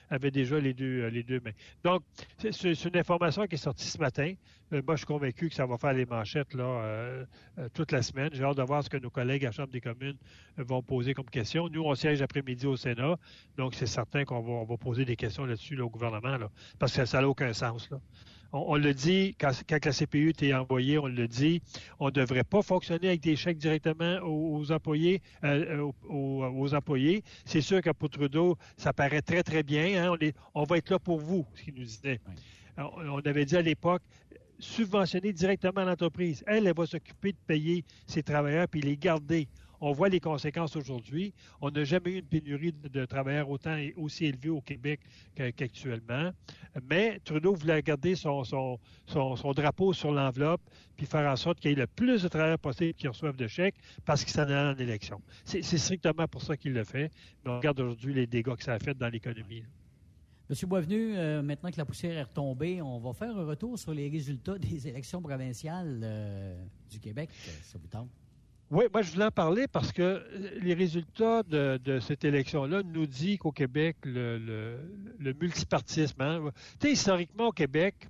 avaient 0.09 0.31
déjà 0.31 0.59
les 0.59 0.73
deux, 0.73 1.03
euh, 1.03 1.09
les 1.09 1.23
deux 1.23 1.39
mains. 1.39 1.51
Donc, 1.83 2.03
c'est 2.37 2.85
une 2.85 2.97
information 2.97 3.45
qui 3.45 3.55
est 3.55 3.57
sortie 3.57 3.87
ce 3.87 3.97
matin. 3.97 4.33
Euh, 4.71 4.81
moi, 4.85 4.95
je 4.95 4.99
suis 4.99 5.07
convaincu 5.07 5.49
que 5.49 5.55
ça 5.55 5.65
va 5.65 5.77
faire 5.77 5.93
les 5.93 6.05
manchettes 6.05 6.53
là, 6.53 6.63
euh, 6.63 7.25
toute 7.73 7.91
la 7.91 8.01
semaine. 8.01 8.29
J'ai 8.31 8.43
hâte 8.43 8.57
de 8.57 8.63
voir 8.63 8.83
ce 8.83 8.89
que 8.89 8.97
nos 8.97 9.09
collègues 9.09 9.43
à 9.45 9.49
la 9.49 9.51
Chambre 9.51 9.71
des 9.71 9.81
communes 9.81 10.17
vont 10.57 10.81
poser 10.81 11.13
comme 11.13 11.29
question. 11.29 11.67
Nous, 11.69 11.83
on 11.83 11.95
siège 11.95 12.21
après-midi 12.21 12.65
au 12.67 12.77
Sénat. 12.77 13.17
Donc, 13.57 13.75
c'est 13.75 13.87
certain 13.87 14.23
qu'on 14.23 14.65
va, 14.65 14.77
poser 14.77 15.03
des 15.03 15.15
questions 15.15 15.45
là-dessus 15.45 15.79
au 15.81 15.89
gouvernement. 15.89 16.37
Parce 16.77 16.95
que 16.95 17.05
ça 17.05 17.21
n'a 17.21 17.27
aucun 17.27 17.51
sens. 17.53 17.89
Là 17.89 17.99
on, 18.51 18.75
le 18.77 18.93
dit, 18.93 19.35
quand, 19.39 19.51
la 19.69 19.91
CPU 19.91 20.33
est 20.41 20.53
envoyée, 20.53 20.97
on 20.97 21.07
le 21.07 21.27
dit, 21.27 21.61
on 21.99 22.07
ne 22.07 22.11
devrait 22.11 22.43
pas 22.43 22.61
fonctionner 22.61 23.09
avec 23.09 23.21
des 23.21 23.35
chèques 23.35 23.57
directement 23.57 24.19
aux, 24.23 24.71
employés. 24.71 25.21
Euh, 25.43 25.91
aux, 26.07 26.73
employés. 26.73 27.23
C'est 27.45 27.61
sûr 27.61 27.81
que 27.81 27.91
pour 27.91 28.09
Trudeau, 28.09 28.57
ça 28.77 28.93
paraît 28.93 29.21
très, 29.21 29.43
très 29.43 29.63
bien. 29.63 30.11
Hein. 30.13 30.17
On, 30.53 30.63
va 30.63 30.77
être 30.77 30.89
là 30.89 30.99
pour 30.99 31.19
vous, 31.19 31.45
ce 31.55 31.63
qu'il 31.63 31.75
nous 31.75 31.83
disait. 31.83 32.19
On 32.77 33.19
avait 33.19 33.45
dit 33.45 33.57
à 33.57 33.61
l'époque, 33.61 34.01
subventionner 34.59 35.33
directement 35.33 35.83
l'entreprise. 35.83 36.43
Elle, 36.47 36.67
elle 36.67 36.75
va 36.75 36.85
s'occuper 36.85 37.31
de 37.31 37.37
payer 37.47 37.83
ses 38.07 38.23
travailleurs 38.23 38.67
puis 38.67 38.81
les 38.81 38.97
garder. 38.97 39.47
On 39.81 39.91
voit 39.91 40.09
les 40.09 40.19
conséquences 40.19 40.75
aujourd'hui. 40.75 41.33
On 41.61 41.71
n'a 41.71 41.83
jamais 41.83 42.11
eu 42.11 42.19
une 42.19 42.25
pénurie 42.25 42.73
de, 42.73 43.05
travailleurs 43.05 43.49
autant 43.49 43.75
et 43.75 43.93
aussi 43.95 44.25
élevée 44.25 44.49
au 44.49 44.61
Québec 44.61 44.99
qu'actuellement. 45.35 46.31
Mais 46.89 47.19
Trudeau 47.23 47.53
voulait 47.53 47.81
garder 47.81 48.15
son, 48.15 48.43
drapeau 49.55 49.93
sur 49.93 50.11
l'enveloppe 50.11 50.61
puis 50.97 51.05
faire 51.05 51.31
en 51.31 51.35
sorte 51.35 51.59
qu'il 51.59 51.71
y 51.71 51.73
ait 51.73 51.77
le 51.77 51.87
plus 51.87 52.23
de 52.23 52.27
travailleurs 52.27 52.59
possible 52.59 52.93
qui 52.93 53.07
reçoivent 53.07 53.37
de 53.37 53.47
chèques 53.47 53.75
parce 54.05 54.23
qu'il 54.23 54.33
s'en 54.33 54.41
allait 54.41 54.75
en 54.75 54.77
élection. 54.77 55.21
C'est 55.45 55.61
strictement 55.63 56.27
pour 56.27 56.41
ça 56.41 56.57
qu'il 56.57 56.73
le 56.73 56.83
fait. 56.83 57.11
Mais 57.45 57.51
on 57.51 57.57
regarde 57.57 57.79
aujourd'hui 57.79 58.13
les 58.13 58.27
dégâts 58.27 58.55
que 58.55 58.63
ça 58.63 58.73
a 58.73 58.79
fait 58.79 58.97
dans 58.97 59.07
l'économie. 59.07 59.63
Monsieur 60.49 60.65
Boisvenu, 60.65 61.15
euh, 61.15 61.43
maintenant 61.43 61.69
que 61.69 61.77
la 61.77 61.85
poussière 61.85 62.17
est 62.17 62.23
retombée, 62.23 62.81
on 62.81 62.97
va 62.97 63.13
faire 63.13 63.37
un 63.37 63.45
retour 63.45 63.77
sur 63.77 63.93
les 63.93 64.09
résultats 64.09 64.57
des 64.57 64.87
élections 64.87 65.21
provinciales 65.21 66.01
euh, 66.03 66.65
du 66.89 66.99
Québec. 66.99 67.29
Ça 67.61 67.77
vous 67.77 67.87
tente? 67.87 68.09
Oui, 68.71 68.85
moi 68.93 69.01
je 69.01 69.11
voulais 69.11 69.25
en 69.25 69.31
parler 69.31 69.67
parce 69.67 69.91
que 69.91 70.23
les 70.61 70.75
résultats 70.75 71.41
de, 71.41 71.99
cette 71.99 72.23
élection-là 72.23 72.83
nous 72.83 73.07
disent 73.07 73.39
qu'au 73.39 73.51
Québec, 73.51 73.97
le, 74.03 74.77
multipartisme, 75.41 76.21
hein, 76.21 76.51
historiquement 76.83 77.47
au 77.47 77.51
Québec, 77.51 78.07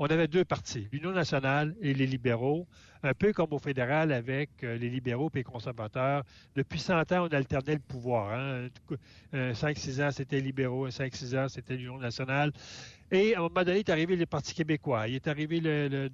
on 0.00 0.06
avait 0.06 0.28
deux 0.28 0.46
partis, 0.46 0.88
l'Union 0.92 1.12
nationale 1.12 1.76
et 1.82 1.92
les 1.92 2.06
libéraux, 2.06 2.66
un 3.02 3.12
peu 3.12 3.34
comme 3.34 3.52
au 3.52 3.58
fédéral 3.58 4.12
avec 4.12 4.48
euh, 4.64 4.78
les 4.78 4.88
libéraux 4.88 5.30
et 5.34 5.38
les 5.38 5.44
conservateurs. 5.44 6.24
Depuis 6.56 6.80
100 6.80 7.12
ans, 7.12 7.28
on 7.30 7.34
alternait 7.34 7.74
le 7.74 7.80
pouvoir. 7.80 8.32
Hein. 8.32 8.68
5-6 9.34 10.02
ans, 10.02 10.10
c'était 10.10 10.40
libéraux, 10.40 10.88
5-6 10.88 11.38
ans, 11.38 11.48
c'était 11.50 11.76
l'Union 11.76 11.98
nationale. 11.98 12.50
Et 13.12 13.34
à 13.34 13.40
un 13.40 13.42
moment 13.42 13.62
donné, 13.62 13.80
est 13.80 13.90
arrivé 13.90 14.16
le 14.16 14.24
Parti 14.24 14.54
québécois. 14.54 15.06
Il 15.06 15.16
est 15.16 15.28
arrivé 15.28 15.60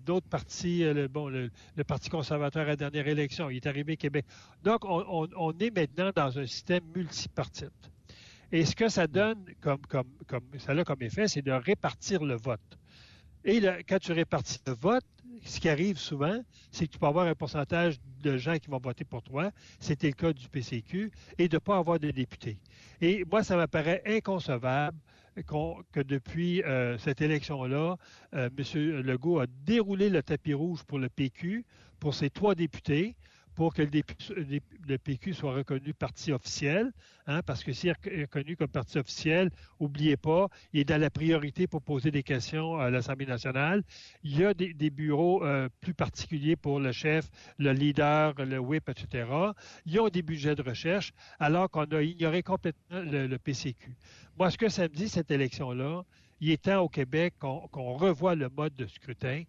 d'autres 0.05 0.29
partis, 0.29 0.83
euh, 0.83 1.07
le, 1.15 1.51
le, 1.77 1.85
Parti 1.85 2.11
conservateur 2.11 2.63
à 2.63 2.71
la 2.71 2.77
dernière 2.77 3.07
élection. 3.07 3.51
Il 3.51 3.57
est 3.57 3.67
arrivé 3.69 3.97
Québec. 3.97 4.27
Donc, 4.65 4.81
on, 4.85 5.53
est 5.61 5.71
maintenant 5.71 6.11
dans 6.13 6.37
un 6.41 6.47
système 6.47 6.83
multipartite. 6.93 7.71
Et 8.51 8.65
ce 8.65 8.75
que 8.75 8.89
ça 8.89 9.07
donne 9.07 9.45
comme 9.61 9.79
ça 10.59 10.73
a 10.73 10.85
comme 10.85 11.03
effet, 11.03 11.29
c'est 11.29 11.43
de 11.43 11.53
répartir 11.53 12.25
le 12.25 12.35
vote. 12.35 12.79
Et 13.49 13.63
quand 13.89 14.01
tu 14.01 14.11
répartis 14.11 14.59
le 14.67 14.75
vote, 14.75 15.05
ce 15.45 15.61
qui 15.61 15.69
arrive 15.69 15.99
souvent, 15.99 16.41
c'est 16.73 16.89
que 16.89 16.93
tu 16.93 16.99
peux 16.99 17.07
avoir 17.07 17.29
un 17.29 17.35
pourcentage 17.37 17.95
de 18.21 18.37
gens 18.37 18.57
qui 18.59 18.69
vont 18.69 18.81
voter 18.81 19.05
pour 19.05 19.23
toi. 19.23 19.53
C'était 19.79 20.09
le 20.09 20.15
cas 20.15 20.33
du 20.33 20.49
PCQ 20.49 21.13
et 21.39 21.49
de 21.49 21.55
ne 21.55 21.61
pas 21.61 21.77
avoir 21.77 22.01
de 22.01 22.11
députés. 22.11 22.59
Et 23.01 23.25
moi, 23.31 23.45
ça 23.45 23.57
m'apparaît 23.57 24.03
inconcevable 24.05 24.99
que 25.93 26.01
depuis 26.01 26.63
euh, 26.65 26.99
cette 26.99 27.21
élection-là, 27.21 27.97
euh, 28.35 28.49
M. 28.59 29.03
Legault 29.03 29.39
a 29.39 29.47
déroulé 29.65 30.11
le 30.11 30.25
tapis 30.25 30.55
rouge 30.55 30.83
pour 30.83 30.99
le 30.99 31.09
PQ, 31.09 31.65
pour 32.01 32.15
ses 32.15 32.31
trois 32.31 32.57
députés, 32.57 33.15
pour 33.57 33.73
que 33.73 33.83
le, 33.83 34.99
PQ 34.99 35.33
soit 35.33 35.55
reconnu 35.55 35.95
parti 35.95 36.31
officiel, 36.31 36.93
hein, 37.27 37.41
parce 37.43 37.65
que 37.65 37.73
s'il 37.73 37.89
est 37.89 38.21
reconnu 38.21 38.55
comme 38.55 38.69
parti 38.69 38.99
officiel, 38.99 39.51
n'oubliez 39.81 40.19
pas, 40.19 40.49
il 40.75 40.81
est 40.81 40.85
dans 40.85 41.01
la 41.01 41.09
priorité 41.09 41.67
pour 41.67 41.81
poser 41.81 42.11
des 42.11 42.23
questions 42.23 42.77
à 42.79 42.91
l'Assemblée 42.91 43.25
nationale. 43.25 43.83
Il 44.23 44.39
y 44.39 44.45
a 44.45 44.53
des, 44.53 44.91
bureaux 44.91 45.43
euh, 45.43 45.71
plus 45.81 45.95
particuliers 45.95 46.55
pour 46.55 46.81
le 46.81 46.93
chef, 46.93 47.31
le 47.59 47.73
leader, 47.73 48.35
le 48.37 48.59
whip, 48.59 48.91
etc. 48.91 49.27
Ils 49.87 50.01
ont 50.01 50.09
des 50.11 50.23
budgets 50.23 50.55
de 50.55 50.63
recherche, 50.63 51.15
alors 51.41 51.71
qu'on 51.71 51.85
a 51.85 52.03
ignoré 52.03 52.43
complètement 52.43 53.01
le, 53.01 53.39
PCQ. 53.39 53.97
Moi, 54.39 54.51
ce 54.51 54.59
que 54.59 54.69
ça 54.69 54.83
me 54.83 54.89
dit, 54.89 55.09
cette 55.09 55.31
élection-là, 55.31 56.03
il 56.41 56.51
est 56.51 56.65
temps 56.65 56.81
au 56.81 56.91
Québec 56.91 57.35
qu'on 57.39 57.95
revoie 57.95 58.35
le 58.35 58.51
mode 58.51 58.75
de 58.75 58.87
scrutin 58.87 59.45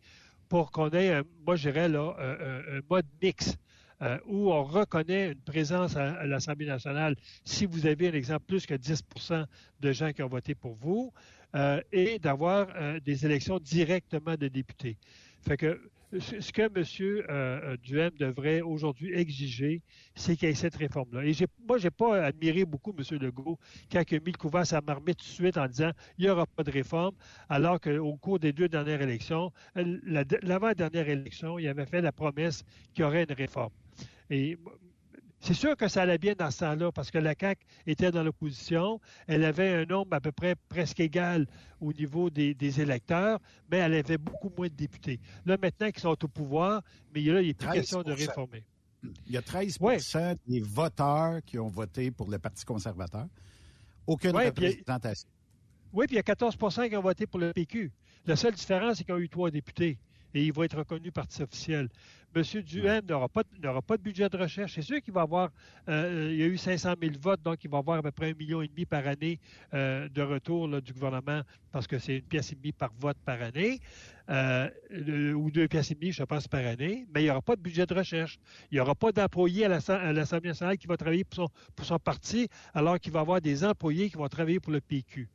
pour 0.47 0.71
qu'on 0.71 0.89
ait, 0.91 1.11
un, 1.11 1.23
moi, 1.45 1.57
je 1.57 1.69
dirais, 1.69 1.89
là, 1.89 2.15
un 2.17 2.79
mode 2.89 3.05
mix 3.21 3.57
euh, 4.03 4.19
où 4.27 4.51
on 4.51 4.63
reconnaît 4.63 5.31
une 5.31 5.41
présence 5.41 5.95
à, 5.95 6.23
l'Assemblée 6.27 6.67
nationale 6.67 7.15
si 7.43 7.65
vous 7.65 7.87
avez 7.87 8.09
un 8.09 8.13
exemple 8.13 8.45
plus 8.45 8.67
que 8.67 8.75
10% 8.75 9.45
de 9.79 9.91
gens 9.91 10.11
qui 10.11 10.21
ont 10.21 10.27
voté 10.27 10.53
pour 10.53 10.75
vous, 10.75 11.11
euh, 11.55 11.81
et 11.91 12.19
d'avoir 12.19 12.67
euh, 12.75 12.99
des 12.99 13.25
élections 13.25 13.57
directement 13.57 14.35
de 14.35 14.49
députés. 14.49 14.97
Fait 15.41 15.57
que 15.57 15.81
ce 16.19 16.51
que 16.51 16.61
M. 16.61 17.77
Duhem 17.83 18.11
devrait 18.19 18.61
aujourd'hui 18.61 19.13
exiger, 19.13 19.81
c'est 20.13 20.37
qu'il 20.37 20.47
y 20.47 20.51
ait 20.51 20.55
cette 20.55 20.75
réforme-là. 20.75 21.25
Et 21.25 21.33
moi, 21.67 21.79
je 21.79 21.85
n'ai 21.85 21.89
pas 21.89 22.23
admiré 22.23 22.65
beaucoup 22.65 22.93
M. 22.97 23.19
Legault 23.19 23.57
quand 23.91 24.03
il 24.09 24.15
a 24.15 24.19
mis 24.19 24.31
le 24.31 24.37
couvert 24.37 24.61
à 24.61 24.65
sa 24.65 24.79
marmite 24.79 25.17
tout 25.17 25.25
de 25.25 25.29
suite 25.31 25.57
en 25.57 25.67
disant 25.67 25.91
il 26.19 26.25
n'y 26.25 26.29
aura 26.29 26.45
pas 26.45 26.63
de 26.63 26.71
réforme, 26.71 27.15
alors 27.49 27.81
qu'au 27.81 28.15
cours 28.17 28.37
des 28.37 28.53
deux 28.53 28.69
dernières 28.69 29.01
élections, 29.01 29.51
l'avant-dernière 29.75 31.09
élection, 31.09 31.57
il 31.57 31.67
avait 31.67 31.87
fait 31.87 32.01
la 32.01 32.11
promesse 32.11 32.63
qu'il 32.93 33.03
y 33.03 33.05
aurait 33.05 33.23
une 33.23 33.35
réforme. 33.35 33.71
Et 34.29 34.57
c'est 35.39 35.53
sûr 35.53 35.77
que 35.77 35.87
ça 35.87 36.01
allait 36.01 36.17
bien 36.17 36.33
dans 36.37 36.51
ce 36.51 36.59
temps-là 36.59 36.91
parce 36.91 37.11
que 37.11 37.17
la 37.17 37.33
CAQ 37.39 37.65
était 37.85 38.11
dans 38.11 38.23
l'opposition. 38.23 38.99
Elle 39.27 39.43
avait 39.45 39.73
un 39.73 39.85
nombre 39.85 40.13
à 40.13 40.19
peu 40.19 40.31
près 40.31 40.55
presque 40.67 40.99
égal 40.99 41.45
au 41.79 41.93
niveau 41.93 42.29
des, 42.29 42.81
électeurs, 42.81 43.39
mais 43.71 43.77
elle 43.77 43.93
avait 43.93 44.17
beaucoup 44.17 44.51
moins 44.57 44.67
de 44.67 44.73
députés. 44.73 45.19
Là, 45.45 45.57
maintenant 45.61 45.91
qu'ils 45.91 46.01
sont 46.01 46.23
au 46.23 46.27
pouvoir, 46.27 46.81
mais 47.13 47.21
là, 47.21 47.41
il 47.41 47.49
est 47.49 47.53
plus 47.53 47.69
question 47.69 48.01
de 48.01 48.11
réformer. 48.11 48.63
Il 49.25 49.31
y 49.31 49.37
a 49.37 49.41
13% 49.41 50.37
des 50.47 50.59
voteurs 50.61 51.39
qui 51.45 51.59
ont 51.59 51.69
voté 51.69 52.11
pour 52.11 52.29
le 52.29 52.39
Parti 52.39 52.65
conservateur. 52.65 53.27
Aucune 54.07 54.35
représentation. 54.35 55.29
oui, 55.93 56.07
puis 56.07 56.15
il 56.15 56.17
y 56.17 56.19
a 56.19 56.33
14% 56.33 56.89
qui 56.89 56.95
ont 56.95 57.01
voté 57.01 57.27
pour 57.27 57.39
le 57.39 57.53
PQ. 57.53 57.91
La 58.25 58.35
seule 58.35 58.53
différence, 58.53 58.97
c'est 58.97 59.03
qu'ils 59.03 59.13
ont 59.13 59.19
eu 59.19 59.29
trois 59.29 59.51
députés 59.51 59.97
et 60.37 60.43
il 60.43 60.53
va 60.53 60.65
être 60.65 60.77
reconnu 60.77 61.11
parti 61.11 61.41
officiel. 61.41 61.89
M. 62.35 62.43
Duhaime 62.61 63.05
n'aura 63.07 63.27
pas, 63.27 63.41
pas, 63.87 63.97
de 63.97 64.03
budget 64.03 64.29
de 64.29 64.37
recherche. 64.37 64.75
C'est 64.75 64.83
sûr 64.83 65.01
qu'il 65.01 65.13
va 65.13 65.21
avoir, 65.21 65.49
euh, 65.89 66.29
il 66.31 66.37
y 66.37 66.43
a 66.43 66.45
eu 66.45 66.57
500 66.57 66.93
000 67.01 67.15
votes, 67.19 67.41
donc 67.41 67.63
il 67.63 67.71
va 67.71 67.79
avoir 67.79 67.97
à 67.97 68.03
peu 68.03 68.11
près 68.11 68.29
un 68.29 68.33
million 68.35 68.61
et 68.61 68.67
demi 68.67 68.85
par 68.85 69.07
année 69.07 69.39
euh, 69.73 70.07
de 70.09 70.21
retour 70.21 70.79
du 70.79 70.93
gouvernement, 70.93 71.41
parce 71.71 71.87
que 71.87 71.97
c'est 71.97 72.17
une 72.17 72.21
pièce 72.21 72.51
et 72.51 72.55
demie 72.55 72.71
par 72.71 72.91
vote 72.99 73.17
par 73.25 73.41
année, 73.41 73.79
euh, 74.29 74.69
ou 75.33 75.49
deux 75.49 75.67
pièces 75.67 75.89
et 75.89 75.95
demie, 75.95 76.11
je 76.11 76.23
pense, 76.23 76.47
par 76.47 76.63
année, 76.63 77.07
mais 77.15 77.21
il 77.21 77.23
n'y 77.23 77.31
aura 77.31 77.41
pas 77.41 77.55
de 77.55 77.61
budget 77.61 77.87
de 77.87 77.95
recherche. 77.95 78.37
Il 78.69 78.75
n'y 78.75 78.79
aura 78.79 78.93
pas 78.93 79.11
d'employés 79.11 79.65
à 79.65 79.69
l'Assemblée 79.69 80.49
nationale 80.49 80.77
qui 80.77 80.85
va 80.85 80.97
travailler 80.97 81.23
pour 81.23 81.47
son, 81.47 81.47
pour 81.75 81.85
son 81.87 81.97
parti, 81.97 82.47
alors 82.75 82.99
qu'il 82.99 83.11
va 83.11 83.21
avoir 83.21 83.41
des 83.41 83.63
employés 83.63 84.11
qui 84.11 84.17
vont 84.17 84.27
travailler 84.27 84.59
pour 84.59 84.71
le 84.71 84.81
PQ. 84.81 85.27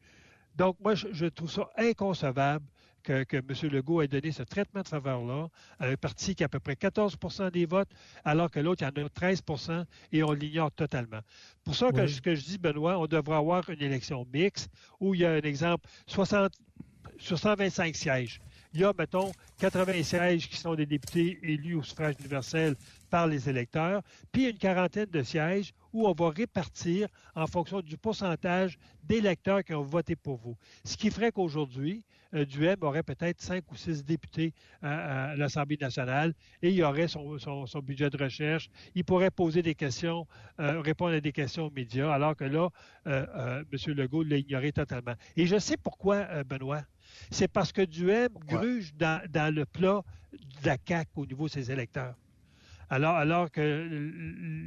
Donc, 0.54 0.76
moi, 0.78 0.94
je 0.94 1.26
trouve 1.26 1.50
ça 1.50 1.68
inconcevable 1.76 2.66
que, 3.02 3.24
que, 3.24 3.36
M. 3.36 3.70
Legault 3.70 4.02
ait 4.02 4.08
donné 4.08 4.32
ce 4.32 4.42
traitement 4.42 4.82
de 4.82 4.88
faveur-là 4.88 5.48
à 5.78 5.86
un 5.88 5.96
parti 5.96 6.34
qui 6.34 6.42
a 6.42 6.46
à 6.46 6.48
peu 6.48 6.60
près 6.60 6.74
14% 6.74 7.50
des 7.50 7.66
votes, 7.66 7.90
alors 8.24 8.50
que 8.50 8.60
l'autre, 8.60 8.82
il 8.82 8.98
y 8.98 9.02
en 9.02 9.06
a 9.06 9.08
13% 9.08 9.84
et 10.12 10.22
on 10.22 10.32
l'ignore 10.32 10.70
totalement. 10.72 11.20
Pour 11.64 11.74
ça, 11.74 11.90
que, 11.90 12.06
ce 12.06 12.20
que 12.20 12.34
je 12.34 12.44
dis, 12.44 12.58
Benoît, 12.58 12.98
on 12.98 13.06
devrait 13.06 13.36
avoir 13.36 13.68
une 13.70 13.82
élection 13.82 14.26
mixte 14.32 14.70
où 15.00 15.14
il 15.14 15.20
y 15.20 15.24
a 15.24 15.32
un 15.32 15.40
exemple 15.40 15.88
60, 16.06 16.52
sur 17.18 17.38
125 17.38 17.94
sièges. 17.94 18.40
Il 18.74 18.80
y 18.80 18.84
a, 18.84 18.92
mettons, 18.96 19.30
80 19.58 20.02
sièges 20.02 20.48
qui 20.48 20.56
sont 20.56 20.74
des 20.74 20.86
députés 20.86 21.38
élus 21.42 21.74
au 21.74 21.82
suffrage 21.82 22.14
universel 22.18 22.74
par 23.10 23.26
les 23.26 23.48
électeurs, 23.48 24.02
puis 24.32 24.48
une 24.48 24.56
quarantaine 24.56 25.10
de 25.10 25.22
sièges 25.22 25.74
où 25.92 26.08
on 26.08 26.12
va 26.12 26.30
répartir 26.30 27.08
en 27.34 27.46
fonction 27.46 27.82
du 27.82 27.98
pourcentage 27.98 28.78
d'électeurs 29.04 29.62
qui 29.62 29.74
ont 29.74 29.82
voté 29.82 30.16
pour 30.16 30.38
vous. 30.38 30.56
Ce 30.84 30.96
qui 30.96 31.10
ferait 31.10 31.32
qu'aujourd'hui, 31.32 32.02
Duhem 32.32 32.76
aurait 32.82 33.02
peut-être 33.02 33.40
cinq 33.40 33.70
ou 33.70 33.76
six 33.76 34.04
députés 34.04 34.54
à, 34.82 35.34
l'Assemblée 35.36 35.76
nationale 35.80 36.34
et 36.62 36.70
il 36.70 36.82
aurait 36.82 37.08
son, 37.08 37.36
budget 37.82 38.10
de 38.10 38.22
recherche. 38.22 38.70
Il 38.94 39.04
pourrait 39.04 39.30
poser 39.30 39.62
des 39.62 39.74
questions, 39.74 40.26
euh, 40.60 40.80
répondre 40.80 41.14
à 41.14 41.20
des 41.20 41.32
questions 41.32 41.66
aux 41.66 41.70
médias, 41.70 42.12
alors 42.12 42.36
que 42.36 42.44
là, 42.44 42.68
euh, 43.06 43.62
M. 43.72 43.94
Legault 43.94 44.22
l'a 44.22 44.36
ignoré 44.38 44.72
totalement. 44.72 45.14
Et 45.36 45.46
je 45.46 45.58
sais 45.58 45.76
pourquoi, 45.76 46.44
Benoît. 46.44 46.82
C'est 47.30 47.48
parce 47.48 47.72
que 47.72 47.82
Duhem 47.82 48.30
gruge 48.46 48.94
dans, 48.94 49.22
dans 49.30 49.54
le 49.54 49.66
plat 49.66 50.02
de 50.32 50.66
la 50.66 50.76
CAQ 50.86 51.10
au 51.16 51.26
niveau 51.26 51.46
de 51.46 51.52
ses 51.52 51.70
électeurs. 51.70 52.14
Alors, 52.92 53.16
alors 53.16 53.50
que 53.50 54.10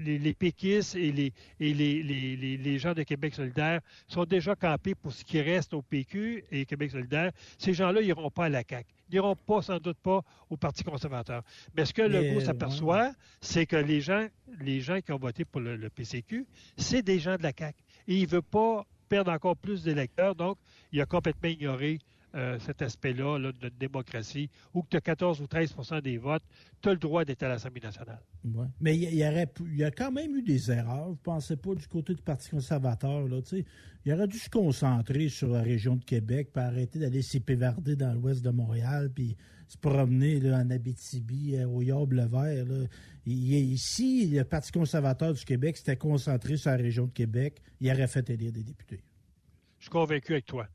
les, 0.04 0.34
péquistes 0.34 0.96
et, 0.96 1.12
les, 1.12 1.32
et 1.60 1.74
les, 1.76 2.80
gens 2.80 2.96
de 2.96 3.04
Québec 3.04 3.36
solidaire 3.36 3.82
sont 4.08 4.26
déjà 4.26 4.56
campés 4.56 4.96
pour 4.96 5.14
ce 5.14 5.24
qui 5.24 5.40
reste 5.40 5.76
au 5.76 5.84
PQ 5.84 6.44
et 6.52 6.66
Québec 6.66 6.90
solidaire, 6.90 7.32
ces 7.60 7.76
gens-là 7.76 8.02
n'iront 8.02 8.32
pas 8.32 8.46
à 8.46 8.50
la 8.50 8.64
CAQ. 8.68 8.92
Ils 9.10 9.14
n'iront 9.14 9.36
pas, 9.36 9.62
sans 9.62 9.78
doute 9.78 10.00
pas, 10.02 10.24
au 10.50 10.58
Parti 10.58 10.84
conservateur. 10.84 11.44
Mais 11.78 11.86
ce 11.86 11.94
que 11.94 12.02
le 12.02 12.20
Legault 12.20 12.40
s'aperçoit, 12.40 13.12
c'est 13.42 13.68
que 13.68 13.76
les 13.76 14.02
gens, 14.02 14.26
les 14.60 14.82
gens 14.82 15.02
qui 15.02 15.12
ont 15.12 15.20
voté 15.20 15.46
pour 15.46 15.62
le, 15.62 15.88
PCQ, 15.92 16.48
c'est 16.78 17.04
des 17.04 17.20
gens 17.20 17.36
de 17.36 17.44
la 17.44 17.52
CAQ. 17.56 17.78
Et 18.08 18.16
il 18.16 18.24
ne 18.24 18.30
veut 18.30 18.42
pas 18.42 18.88
perdre 19.08 19.32
encore 19.32 19.56
plus 19.56 19.84
d'électeurs, 19.84 20.34
donc 20.34 20.58
il 20.92 21.00
a 21.00 21.06
complètement 21.06 21.50
ignoré 21.50 22.00
euh, 22.36 22.60
cet 22.60 22.82
aspect-là 22.82 23.40
de 23.40 23.70
démocratie, 23.70 24.50
où 24.74 24.84
tu 24.90 24.98
as 24.98 25.02
14 25.02 25.40
ou 25.42 25.46
13% 25.46 26.02
des 26.02 26.18
votes, 26.18 26.44
tu 26.82 26.90
as 26.90 26.92
le 26.92 27.00
droit 27.00 27.24
d'être 27.24 27.44
à 27.44 27.48
l'Assemblée 27.48 27.82
nationale. 27.82 28.22
Ouais. 28.44 28.68
Mais 28.82 28.98
il 28.98 29.16
y, 29.16 29.26
aurait, 29.26 29.48
il 29.62 29.78
y 29.78 29.84
a 29.84 29.92
quand 29.92 30.12
même 30.12 30.36
eu 30.36 30.42
des 30.42 30.70
erreurs. 30.70 31.06
Vous 31.06 31.14
ne 31.14 31.24
pensez 31.24 31.56
pas 31.56 31.74
du 31.76 31.88
côté 31.88 32.14
du 32.14 32.22
Parti 32.22 32.50
conservateur. 32.50 33.28
Là, 33.28 33.40
il 34.06 34.14
aurait 34.14 34.28
dû 34.28 34.38
se 34.38 34.50
concentrer 34.50 35.30
sur 35.30 35.48
la 35.48 35.62
région 35.62 35.96
de 35.96 36.04
Québec, 36.04 36.50
puis 36.54 36.62
arrêter 36.62 37.00
d'aller 37.00 37.22
s'épivarder 37.22 37.96
dans 37.96 38.14
l'ouest 38.14 38.44
de 38.44 38.50
Montréal, 38.50 39.12
puis 39.16 39.38
se 39.68 39.78
promener 39.78 40.40
là, 40.40 40.58
en 40.58 40.70
Abitibi, 40.70 41.56
euh, 41.56 41.68
au 41.68 41.82
Yorbe-le-Vert. 41.82 42.66
Ici, 43.26 44.28
le 44.28 44.44
Parti 44.44 44.72
conservateur 44.72 45.34
du 45.34 45.44
Québec 45.46 45.78
s'était 45.78 45.96
concentré 45.96 46.58
sur 46.58 46.70
la 46.70 46.78
région 46.78 47.06
de 47.06 47.12
Québec. 47.12 47.62
Il 47.80 47.90
aurait 47.92 48.08
fait 48.08 48.30
élire 48.30 48.52
des 48.52 48.64
députés. 48.64 49.02
Je 49.80 49.86
suis 49.86 49.90
convaincu 49.90 50.34
avec 50.34 50.46
toi. 50.46 50.68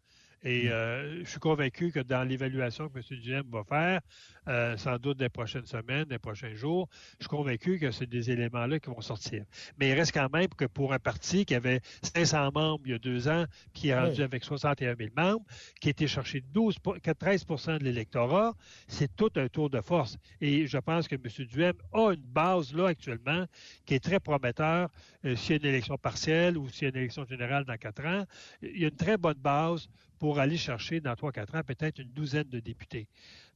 Et 0.42 0.64
mm. 0.64 0.68
euh, 0.68 1.24
je 1.24 1.30
suis 1.30 1.40
convaincu 1.40 1.92
que 1.92 2.00
dans 2.00 2.26
l'évaluation 2.26 2.88
que 2.88 2.98
M. 2.98 3.20
Duhem 3.20 3.44
va 3.50 3.64
faire, 3.64 4.00
euh, 4.48 4.76
sans 4.76 4.98
doute 4.98 5.18
des 5.18 5.28
prochaines 5.28 5.66
semaines, 5.66 6.04
des 6.04 6.18
prochains 6.18 6.54
jours, 6.54 6.88
je 7.18 7.24
suis 7.24 7.28
convaincu 7.28 7.78
que 7.78 7.90
c'est 7.90 8.08
des 8.08 8.30
éléments-là 8.30 8.80
qui 8.80 8.88
vont 8.88 9.00
sortir. 9.00 9.44
Mais 9.78 9.90
il 9.90 9.94
reste 9.94 10.12
quand 10.12 10.32
même 10.32 10.48
que 10.48 10.64
pour 10.64 10.92
un 10.92 10.98
parti 10.98 11.44
qui 11.44 11.54
avait 11.54 11.80
500 12.02 12.50
membres 12.54 12.80
il 12.86 12.92
y 12.92 12.94
a 12.94 12.98
deux 12.98 13.28
ans, 13.28 13.44
qui 13.74 13.88
est 13.88 13.98
rendu 13.98 14.22
avec 14.22 14.44
61 14.44 14.96
000 14.96 15.10
membres, 15.16 15.44
qui 15.80 15.88
a 15.88 15.90
été 15.90 16.06
cherché 16.06 16.42
12, 16.52 16.76
13% 16.78 17.78
de 17.78 17.84
l'électorat, 17.84 18.54
c'est 18.88 19.14
tout 19.14 19.30
un 19.36 19.48
tour 19.48 19.68
de 19.68 19.80
force. 19.80 20.16
Et 20.40 20.66
je 20.66 20.78
pense 20.78 21.06
que 21.06 21.16
M. 21.16 21.46
Duhem 21.46 21.74
a 21.92 22.12
une 22.12 22.22
base 22.22 22.72
là 22.72 22.88
actuellement 22.88 23.44
qui 23.84 23.94
est 23.94 24.00
très 24.00 24.20
prometteur. 24.20 24.88
Euh, 25.24 25.36
s'il 25.36 25.56
y 25.56 25.58
a 25.58 25.62
une 25.62 25.74
élection 25.74 25.98
partielle 25.98 26.56
ou 26.56 26.68
s'il 26.70 26.84
y 26.84 26.86
a 26.86 26.88
une 26.88 26.96
élection 26.96 27.26
générale 27.26 27.64
dans 27.64 27.76
quatre 27.76 28.04
ans, 28.06 28.24
il 28.62 28.80
y 28.80 28.84
a 28.84 28.88
une 28.88 28.96
très 28.96 29.18
bonne 29.18 29.38
base 29.38 29.88
pour 30.20 30.38
aller 30.38 30.58
chercher 30.58 31.00
dans 31.00 31.16
trois, 31.16 31.32
quatre 31.32 31.56
ans 31.56 31.62
peut-être 31.66 31.98
une 31.98 32.10
douzaine 32.10 32.48
de 32.48 32.60
députés. 32.60 33.08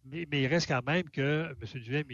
Mais, 0.07 0.27
il 0.33 0.47
reste 0.47 0.67
quand 0.67 0.85
même 0.85 1.09
que 1.11 1.55
M. 1.63 1.81
Duhem, 1.81 2.05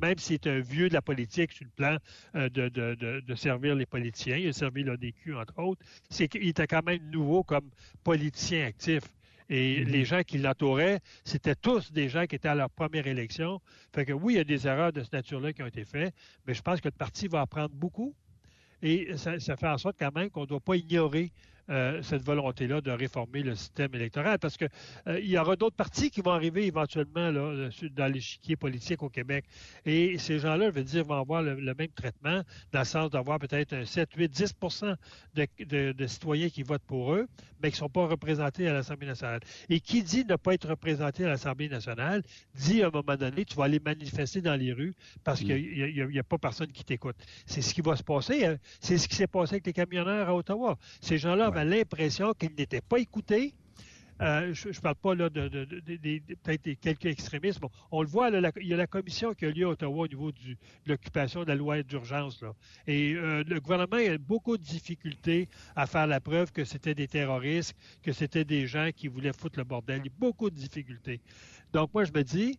même 0.00 0.18
s'il 0.18 0.34
est 0.34 0.46
un 0.46 0.60
vieux 0.60 0.88
de 0.88 0.94
la 0.94 1.02
politique 1.02 1.52
sur 1.52 1.64
le 1.64 1.70
plan 1.70 1.96
euh, 2.34 2.48
de, 2.50 3.34
servir 3.34 3.74
les 3.74 3.86
politiciens, 3.86 4.36
il 4.36 4.48
a 4.48 4.52
servi 4.52 4.82
l'ODQ, 4.82 5.36
entre 5.36 5.58
autres, 5.60 5.82
c'est 6.08 6.28
qu'il 6.28 6.48
était 6.48 6.66
quand 6.66 6.84
même 6.84 7.10
nouveau 7.10 7.42
comme 7.42 7.70
politicien 8.04 8.66
actif. 8.66 9.04
Et 9.48 9.80
mm-hmm. 9.80 9.88
les 9.88 10.04
gens 10.04 10.22
qui 10.22 10.38
l'entouraient, 10.38 11.00
c'était 11.24 11.56
tous 11.56 11.92
des 11.92 12.08
gens 12.08 12.26
qui 12.26 12.36
étaient 12.36 12.48
à 12.48 12.54
leur 12.54 12.70
première 12.70 13.06
élection. 13.06 13.60
Fait 13.92 14.04
que 14.04 14.12
oui, 14.12 14.34
il 14.34 14.36
y 14.36 14.40
a 14.40 14.44
des 14.44 14.66
erreurs 14.66 14.92
de 14.92 15.02
ce 15.02 15.10
nature-là 15.12 15.52
qui 15.52 15.62
ont 15.62 15.66
été 15.66 15.84
faites, 15.84 16.14
mais 16.46 16.54
je 16.54 16.62
pense 16.62 16.80
que 16.80 16.88
le 16.88 16.92
parti 16.92 17.28
va 17.28 17.40
apprendre 17.40 17.74
beaucoup. 17.74 18.14
Et 18.82 19.16
ça, 19.16 19.38
ça 19.38 19.56
fait 19.56 19.68
en 19.68 19.78
sorte 19.78 19.96
quand 19.98 20.14
même 20.14 20.30
qu'on 20.30 20.42
ne 20.42 20.46
doit 20.46 20.60
pas 20.60 20.76
ignorer 20.76 21.32
euh, 21.70 22.02
cette 22.02 22.24
volonté-là 22.24 22.80
de 22.80 22.90
réformer 22.90 23.42
le 23.42 23.54
système 23.54 23.94
électoral, 23.94 24.38
parce 24.40 24.56
que 24.56 24.64
euh, 25.06 25.20
il 25.20 25.30
y 25.30 25.38
aura 25.38 25.54
d'autres 25.54 25.76
partis 25.76 26.10
qui 26.10 26.20
vont 26.20 26.32
arriver 26.32 26.66
éventuellement 26.66 27.20
euh, 27.20 27.70
dans 27.94 28.12
l'échiquier 28.12 28.56
politique 28.56 29.02
au 29.02 29.08
Québec. 29.08 29.44
Et 29.86 30.18
ces 30.18 30.40
gens-là, 30.40 30.70
je 30.70 30.74
veux 30.74 30.82
dire, 30.82 31.04
vont 31.04 31.20
avoir 31.20 31.42
le, 31.42 31.54
même 31.74 31.92
traitement, 31.94 32.42
dans 32.72 32.80
le 32.80 32.84
sens 32.84 33.10
d'avoir 33.10 33.38
peut-être 33.38 33.72
un 33.72 33.84
7, 33.84 34.10
8, 34.16 34.28
10 34.28 34.54
de, 35.34 35.92
de, 35.92 36.06
citoyens 36.06 36.48
qui 36.48 36.64
votent 36.64 36.82
pour 36.86 37.14
eux, 37.14 37.28
mais 37.62 37.70
qui 37.70 37.76
ne 37.76 37.78
sont 37.78 37.88
pas 37.88 38.06
représentés 38.06 38.66
à 38.66 38.72
l'Assemblée 38.72 39.06
nationale. 39.06 39.40
Et 39.68 39.78
qui 39.78 40.02
dit 40.02 40.24
ne 40.24 40.36
pas 40.36 40.54
être 40.54 40.68
représenté 40.68 41.24
à 41.24 41.28
l'Assemblée 41.28 41.68
nationale, 41.68 42.22
dit 42.54 42.82
à 42.82 42.88
un 42.88 42.90
moment 42.90 43.16
donné, 43.16 43.44
tu 43.44 43.54
vas 43.54 43.64
aller 43.64 43.80
manifester 43.80 44.40
dans 44.40 44.56
les 44.56 44.72
rues 44.72 44.94
parce 45.22 45.40
qu'il 45.40 46.08
n'y 46.10 46.18
a, 46.18 46.24
pas 46.24 46.38
personne 46.38 46.72
qui 46.72 46.84
t'écoute. 46.84 47.16
C'est 47.46 47.62
ce 47.62 47.74
qui 47.74 47.80
va 47.80 47.94
se 47.94 48.02
passer. 48.02 48.44
Hein. 48.44 48.56
C'est 48.80 48.98
ce 48.98 49.08
qui 49.08 49.14
s'est 49.14 49.26
passé 49.26 49.54
avec 49.54 49.66
les 49.66 49.72
camionneurs 49.72 50.28
à 50.28 50.34
Ottawa. 50.34 50.78
Ces 51.00 51.18
gens-là 51.18 51.46
l'impression 51.64 52.32
qu'il 52.34 52.54
n'était 52.56 52.80
pas 52.80 52.98
écouté. 52.98 53.54
Euh, 54.20 54.52
je 54.52 54.68
ne 54.68 54.74
parle 54.74 54.96
pas 54.96 55.14
là 55.14 55.30
de, 55.30 55.48
peut-être 56.42 56.78
quelques 56.80 57.06
extrémismes. 57.06 57.66
on 57.90 58.02
le 58.02 58.08
voit, 58.08 58.28
il 58.28 58.68
y 58.68 58.74
a 58.74 58.76
la 58.76 58.86
commission 58.86 59.32
qui 59.32 59.46
a 59.46 59.50
lieu 59.50 59.64
à 59.64 59.70
Ottawa 59.70 60.04
au 60.04 60.08
niveau 60.08 60.30
de 60.30 60.56
l'occupation 60.84 61.42
de 61.42 61.48
la 61.48 61.54
loi 61.54 61.82
d'urgence. 61.82 62.44
Et 62.86 63.14
euh, 63.14 63.42
le 63.46 63.60
gouvernement 63.60 63.96
a 63.96 64.18
beaucoup 64.18 64.58
de 64.58 64.62
difficultés 64.62 65.48
à 65.74 65.86
faire 65.86 66.06
la 66.06 66.20
preuve 66.20 66.52
que 66.52 66.64
c'était 66.64 66.94
des 66.94 67.08
terroristes, 67.08 67.74
que 68.02 68.12
c'était 68.12 68.44
des 68.44 68.66
gens 68.66 68.90
qui 68.94 69.08
voulaient 69.08 69.32
foutre 69.32 69.58
le 69.58 69.64
bordel. 69.64 70.02
Il 70.04 70.06
y 70.06 70.08
a 70.08 70.18
beaucoup 70.18 70.50
de 70.50 70.56
difficultés. 70.56 71.22
Donc 71.72 71.94
moi, 71.94 72.04
je 72.04 72.12
me 72.12 72.22
dis, 72.22 72.58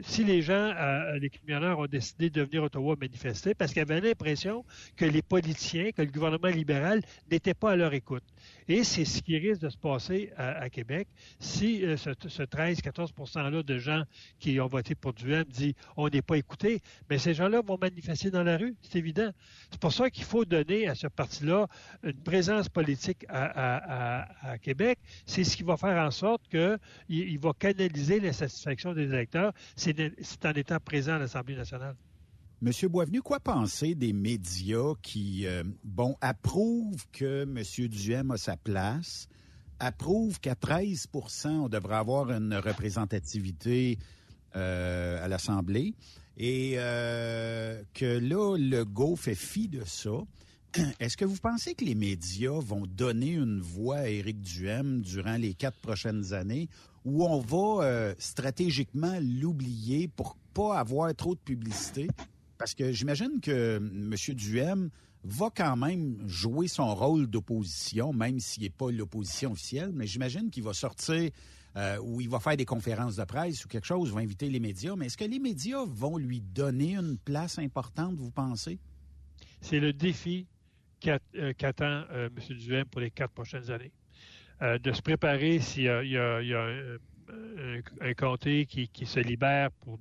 si 0.00 0.24
les 0.24 0.40
gens, 0.40 0.72
euh, 0.74 1.18
les 1.18 1.28
camionneurs 1.28 1.78
ont 1.78 1.86
décidé 1.86 2.30
de 2.30 2.42
venir 2.42 2.62
à 2.62 2.66
Ottawa 2.66 2.96
manifester, 2.98 3.54
parce 3.54 3.72
qu'ils 3.72 3.82
avaient 3.82 4.00
l'impression 4.00 4.64
que 4.96 5.04
les 5.04 5.20
politiciens, 5.22 5.90
que 5.92 6.00
le 6.00 6.10
gouvernement 6.10 6.48
libéral 6.48 7.02
n'était 7.30 7.54
pas 7.54 7.72
à 7.72 7.76
leur 7.76 7.92
écoute. 7.92 8.24
Et 8.68 8.84
c'est 8.84 9.04
ce 9.04 9.22
qui 9.22 9.38
risque 9.38 9.60
de 9.62 9.68
se 9.68 9.76
passer 9.76 10.32
à, 10.36 10.68
Québec 10.70 11.08
si 11.38 11.84
euh, 11.84 11.96
ce, 11.96 12.10
13-14 12.10 13.12
%-là 13.12 13.62
de 13.62 13.78
gens 13.78 14.04
qui 14.38 14.60
ont 14.60 14.66
voté 14.66 14.94
pour 14.94 15.12
Duhem 15.12 15.44
dit 15.44 15.74
on 15.96 16.08
n'est 16.08 16.22
pas 16.22 16.36
écouté, 16.36 16.80
mais 17.10 17.18
ces 17.18 17.34
gens-là 17.34 17.60
vont 17.62 17.78
manifester 17.80 18.30
dans 18.30 18.42
la 18.42 18.56
rue, 18.56 18.74
c'est 18.82 18.98
évident. 18.98 19.30
C'est 19.70 19.80
pour 19.80 19.92
ça 19.92 20.10
qu'il 20.10 20.24
faut 20.24 20.44
donner 20.44 20.88
à 20.88 20.94
ce 20.94 21.06
parti-là 21.06 21.66
une 22.02 22.20
présence 22.22 22.68
politique 22.68 23.24
à, 23.28 24.26
Québec. 24.62 24.98
C'est 25.26 25.44
ce 25.44 25.56
qui 25.56 25.62
va 25.62 25.76
faire 25.76 26.02
en 26.02 26.10
sorte 26.10 26.42
qu'il 26.48 26.78
il 27.08 27.38
va 27.38 27.52
canaliser 27.58 28.20
l'insatisfaction 28.20 28.92
des 28.92 29.04
électeurs 29.04 29.52
c'est 29.76 30.46
en 30.46 30.52
étant 30.52 30.78
présent 30.80 31.14
à 31.14 31.18
l'Assemblée 31.18 31.56
nationale. 31.56 31.96
Monsieur 32.64 32.86
Boisvenu, 32.86 33.22
quoi 33.22 33.40
penser 33.40 33.96
des 33.96 34.12
médias 34.12 34.92
qui, 35.02 35.48
euh, 35.48 35.64
bon, 35.82 36.14
approuvent 36.20 37.04
que 37.10 37.42
M. 37.42 37.88
Duhem 37.88 38.30
a 38.30 38.36
sa 38.36 38.56
place, 38.56 39.26
approuvent 39.80 40.38
qu'à 40.38 40.54
13% 40.54 41.48
on 41.48 41.68
devrait 41.68 41.96
avoir 41.96 42.30
une 42.30 42.54
représentativité 42.54 43.98
euh, 44.54 45.24
à 45.24 45.26
l'Assemblée, 45.26 45.94
et 46.36 46.74
euh, 46.76 47.82
que 47.94 48.20
là, 48.20 48.56
le 48.56 48.84
go 48.84 49.16
fait 49.16 49.34
fi 49.34 49.66
de 49.66 49.82
ça. 49.84 50.22
Est-ce 51.00 51.16
que 51.16 51.24
vous 51.24 51.38
pensez 51.38 51.74
que 51.74 51.84
les 51.84 51.96
médias 51.96 52.60
vont 52.60 52.86
donner 52.86 53.32
une 53.32 53.60
voix 53.60 53.96
à 53.96 54.08
Éric 54.08 54.40
Duhem 54.40 55.00
durant 55.00 55.36
les 55.36 55.54
quatre 55.54 55.80
prochaines 55.80 56.32
années 56.32 56.68
où 57.04 57.24
on 57.24 57.40
va 57.40 58.14
stratégiquement 58.18 59.18
l'oublier 59.20 60.06
pour 60.06 60.36
pas 60.54 60.78
avoir 60.78 61.12
trop 61.16 61.34
de 61.34 61.40
publicité? 61.40 62.06
Parce 62.62 62.76
que 62.76 62.92
j'imagine 62.92 63.40
que 63.40 63.78
M. 63.78 64.14
Duhem 64.36 64.90
va 65.24 65.50
quand 65.52 65.74
même 65.74 66.16
jouer 66.28 66.68
son 66.68 66.94
rôle 66.94 67.26
d'opposition, 67.26 68.12
même 68.12 68.38
s'il 68.38 68.62
n'est 68.62 68.70
pas 68.70 68.92
l'opposition 68.92 69.50
officielle, 69.50 69.90
mais 69.92 70.06
j'imagine 70.06 70.48
qu'il 70.48 70.62
va 70.62 70.72
sortir 70.72 71.32
euh, 71.74 71.98
ou 71.98 72.20
il 72.20 72.28
va 72.28 72.38
faire 72.38 72.56
des 72.56 72.64
conférences 72.64 73.16
de 73.16 73.24
presse 73.24 73.64
ou 73.64 73.68
quelque 73.68 73.88
chose, 73.88 74.12
va 74.12 74.20
inviter 74.20 74.48
les 74.48 74.60
médias. 74.60 74.94
Mais 74.94 75.06
est-ce 75.06 75.16
que 75.16 75.24
les 75.24 75.40
médias 75.40 75.84
vont 75.84 76.18
lui 76.18 76.40
donner 76.40 76.94
une 76.94 77.18
place 77.18 77.58
importante, 77.58 78.14
vous 78.14 78.30
pensez? 78.30 78.78
C'est 79.60 79.80
le 79.80 79.92
défi 79.92 80.46
euh, 81.08 81.52
qu'attend 81.58 82.04
euh, 82.12 82.28
M. 82.28 82.56
Duhem 82.58 82.84
pour 82.84 83.00
les 83.00 83.10
quatre 83.10 83.32
prochaines 83.32 83.72
années. 83.72 83.90
De 84.60 84.92
se 84.92 85.02
préparer 85.02 85.58
s'il 85.58 85.82
y 85.82 85.88
a, 85.88 86.38
un, 88.00 88.14
comté 88.14 88.66
qui, 88.66 89.04
se 89.04 89.18
libère 89.18 89.72
pour 89.72 89.98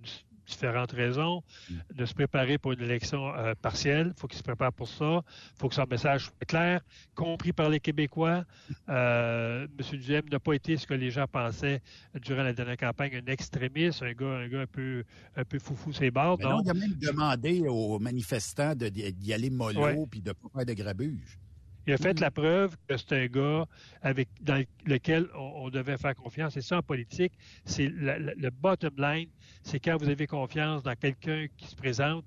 différentes 0.51 0.91
raisons, 0.91 1.43
mm. 1.69 1.75
de 1.95 2.05
se 2.05 2.13
préparer 2.13 2.57
pour 2.57 2.73
une 2.73 2.81
élection 2.81 3.33
euh, 3.35 3.53
partielle. 3.61 4.13
Il 4.15 4.19
faut 4.19 4.27
qu'il 4.27 4.37
se 4.37 4.43
prépare 4.43 4.73
pour 4.73 4.87
ça. 4.87 5.21
Il 5.55 5.59
faut 5.59 5.69
que 5.69 5.75
son 5.75 5.85
message 5.89 6.25
soit 6.25 6.45
clair, 6.47 6.81
compris 7.15 7.53
par 7.53 7.69
les 7.69 7.79
Québécois. 7.79 8.45
Euh, 8.89 9.67
M. 9.79 9.99
Duhem 9.99 10.23
n'a 10.29 10.39
pas 10.39 10.53
été 10.53 10.75
ce 10.75 10.85
que 10.85 10.93
les 10.93 11.11
gens 11.11 11.25
pensaient 11.25 11.81
durant 12.21 12.43
la 12.43 12.51
dernière 12.51 12.77
campagne, 12.77 13.15
un 13.15 13.31
extrémiste, 13.31 14.01
un 14.01 14.11
gars, 14.11 14.25
un 14.25 14.47
gars 14.49 14.61
un 14.61 14.67
peu, 14.67 15.03
un 15.35 15.45
peu 15.45 15.59
foufou 15.59 15.93
ses 15.93 16.11
bords. 16.11 16.37
Mais 16.39 16.45
non, 16.45 16.61
il 16.63 16.69
a 16.69 16.73
même 16.73 16.95
demandé 16.95 17.63
aux 17.67 17.99
manifestants 17.99 18.75
d'y 18.75 19.33
aller 19.33 19.49
mollo 19.49 20.05
puis 20.07 20.19
de 20.19 20.29
ne 20.29 20.33
pas 20.33 20.49
faire 20.55 20.65
de 20.65 20.73
grabuge. 20.73 21.39
Il 21.87 21.93
a 21.93 21.97
fait 21.97 22.19
la 22.19 22.29
preuve 22.29 22.75
que 22.87 22.95
c'est 22.95 23.13
un 23.13 23.25
gars 23.25 23.65
avec 24.01 24.29
dans 24.41 24.63
lequel 24.85 25.27
on, 25.35 25.69
devait 25.69 25.97
faire 25.97 26.15
confiance. 26.15 26.55
Et 26.57 26.61
ça, 26.61 26.77
en 26.77 26.83
politique, 26.83 27.33
c'est 27.65 27.89
le 27.89 28.49
bottom 28.49 28.93
line, 28.97 29.29
c'est 29.63 29.79
quand 29.79 29.97
vous 29.97 30.09
avez 30.09 30.27
confiance 30.27 30.83
dans 30.83 30.95
quelqu'un 30.95 31.47
qui 31.57 31.67
se 31.67 31.75
présente, 31.75 32.25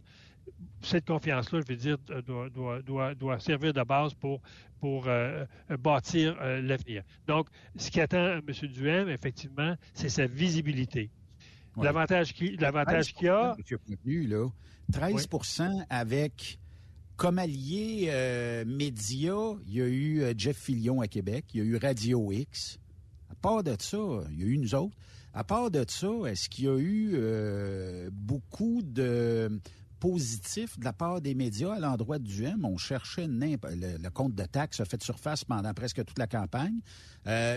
cette 0.83 1.07
confiance-là, 1.07 1.61
je 1.67 1.73
veux 1.73 1.79
dire, 1.79 1.97
doit, 3.17 3.39
servir 3.39 3.73
de 3.73 3.83
base 3.83 4.13
pour, 4.15 4.41
pour 4.81 5.09
euh, 5.09 5.47
bâtir 5.79 6.37
euh, 6.41 6.61
l'avenir. 6.61 7.03
Donc, 7.27 7.49
ce 7.77 7.91
qui 7.91 8.01
attend 8.01 8.39
M. 8.39 8.69
Duhem, 8.69 9.09
effectivement, 9.09 9.75
c'est 9.95 10.11
sa 10.11 10.27
visibilité. 10.27 11.11
L'avantage 11.77 12.35
qu'il 12.35 12.57
qu 12.57 13.29
a. 13.29 13.57
là, 14.07 14.49
13% 14.93 15.87
avec 15.89 16.59
comme 17.17 17.39
allié 17.39 18.09
euh, 18.09 18.65
média, 18.65 19.35
il 19.67 19.75
y 19.75 19.81
a 19.81 19.87
eu 19.87 20.23
euh, 20.23 20.35
Jeff 20.37 20.57
Fillion 20.57 21.01
à 21.01 21.07
Québec, 21.07 21.45
il 21.55 21.59
y 21.59 21.61
a 21.63 21.65
eu 21.65 21.77
Radio 21.77 22.33
X. 22.33 22.79
À 23.31 23.35
part 23.37 23.63
de 23.63 23.77
ça, 23.79 23.99
il 24.31 24.41
y 24.41 24.43
a 24.43 24.47
eu 24.47 24.59
nous 24.59 24.75
autres. 24.75 24.97
À 25.35 25.45
part 25.45 25.71
de 25.71 25.85
ça, 25.89 26.09
est-ce 26.27 26.49
qu'il 26.49 26.65
y 26.65 26.69
a 26.69 26.79
eu 26.79 27.13
euh, 27.15 28.09
beaucoup 28.13 28.83
de 28.83 29.61
positifs 30.01 30.79
de 30.79 30.85
la 30.85 30.93
part 30.93 31.21
des 31.21 31.35
médias 31.35 31.75
à 31.75 31.81
l'endroit 31.81 32.19
du 32.19 32.37
Duhem? 32.37 32.65
On 32.65 32.77
cherchait 32.77 33.27
le, 33.27 33.99
le, 34.03 34.11
compte 34.11 34.35
de 34.35 34.45
taxes 34.45 34.81
a 34.81 34.85
fait 34.85 35.03
surface 35.03 35.45
pendant 35.45 35.75
presque 35.75 36.05
toute 36.05 36.19
la 36.19 36.27
campagne. 36.27 36.81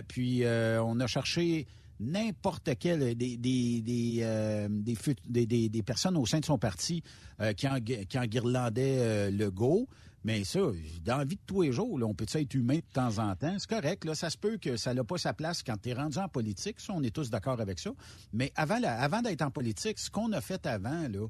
puis 0.08 0.44
on 0.46 1.00
a 1.00 1.08
cherché 1.08 1.68
n'importe 2.00 2.70
quel 2.80 3.02
euh, 3.02 3.16
des 3.16 3.38
des 3.38 4.20
euh, 4.22 4.68
des, 4.70 5.46
des, 5.46 5.84
personnes 5.84 6.18
au 6.18 6.26
sein 6.26 6.40
de 6.40 6.46
son 6.46 6.58
parti 6.58 7.04
euh, 7.42 7.54
qui, 7.54 7.68
en, 7.68 7.80
qui 7.80 8.18
enguirlandaient 8.18 9.32
le 9.32 9.50
go. 9.50 9.88
Mais 10.28 10.44
ça, 10.44 10.60
dans 11.06 11.20
la 11.20 11.24
vie 11.24 11.38
de 11.38 11.42
tous 11.46 11.62
les 11.62 11.72
jours, 11.72 11.98
là, 11.98 12.06
on 12.06 12.14
peut 12.14 12.26
être 12.30 12.54
humain 12.54 12.76
de 12.76 12.94
temps 12.94 13.18
en 13.18 13.34
temps. 13.38 13.58
C'est 13.58 13.70
correct. 13.70 14.04
Là, 14.04 14.14
ça 14.14 14.30
se 14.30 14.38
peut 14.38 14.58
que 14.58 14.76
ça 14.76 14.94
n'a 14.94 15.06
pas 15.06 15.18
sa 15.18 15.32
place 15.32 15.64
quand 15.64 15.82
tu 15.82 15.88
es 15.88 15.94
rendu 15.94 16.18
en 16.18 16.28
politique. 16.28 16.82
Ça, 16.82 16.92
on 16.94 17.02
est 17.02 17.16
tous 17.16 17.30
d'accord 17.30 17.62
avec 17.62 17.80
ça. 17.80 17.92
Mais 18.34 18.52
avant, 18.58 18.78
la, 18.78 19.00
avant 19.00 19.22
d'être 19.22 19.42
en 19.42 19.52
politique, 19.52 19.98
ce 19.98 20.12
qu'on 20.12 20.34
a 20.34 20.42
fait 20.42 20.66
avant, 20.66 21.08
là, 21.08 21.28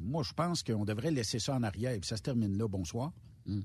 moi, 0.00 0.24
je 0.24 0.32
pense 0.32 0.64
qu'on 0.64 0.84
devrait 0.84 1.12
laisser 1.12 1.38
ça 1.38 1.54
en 1.54 1.62
arrière. 1.62 1.92
Et 1.92 2.00
puis 2.00 2.08
ça 2.08 2.16
se 2.16 2.22
termine 2.22 2.58
là. 2.58 2.66
Bonsoir. 2.66 3.12
M. 3.46 3.64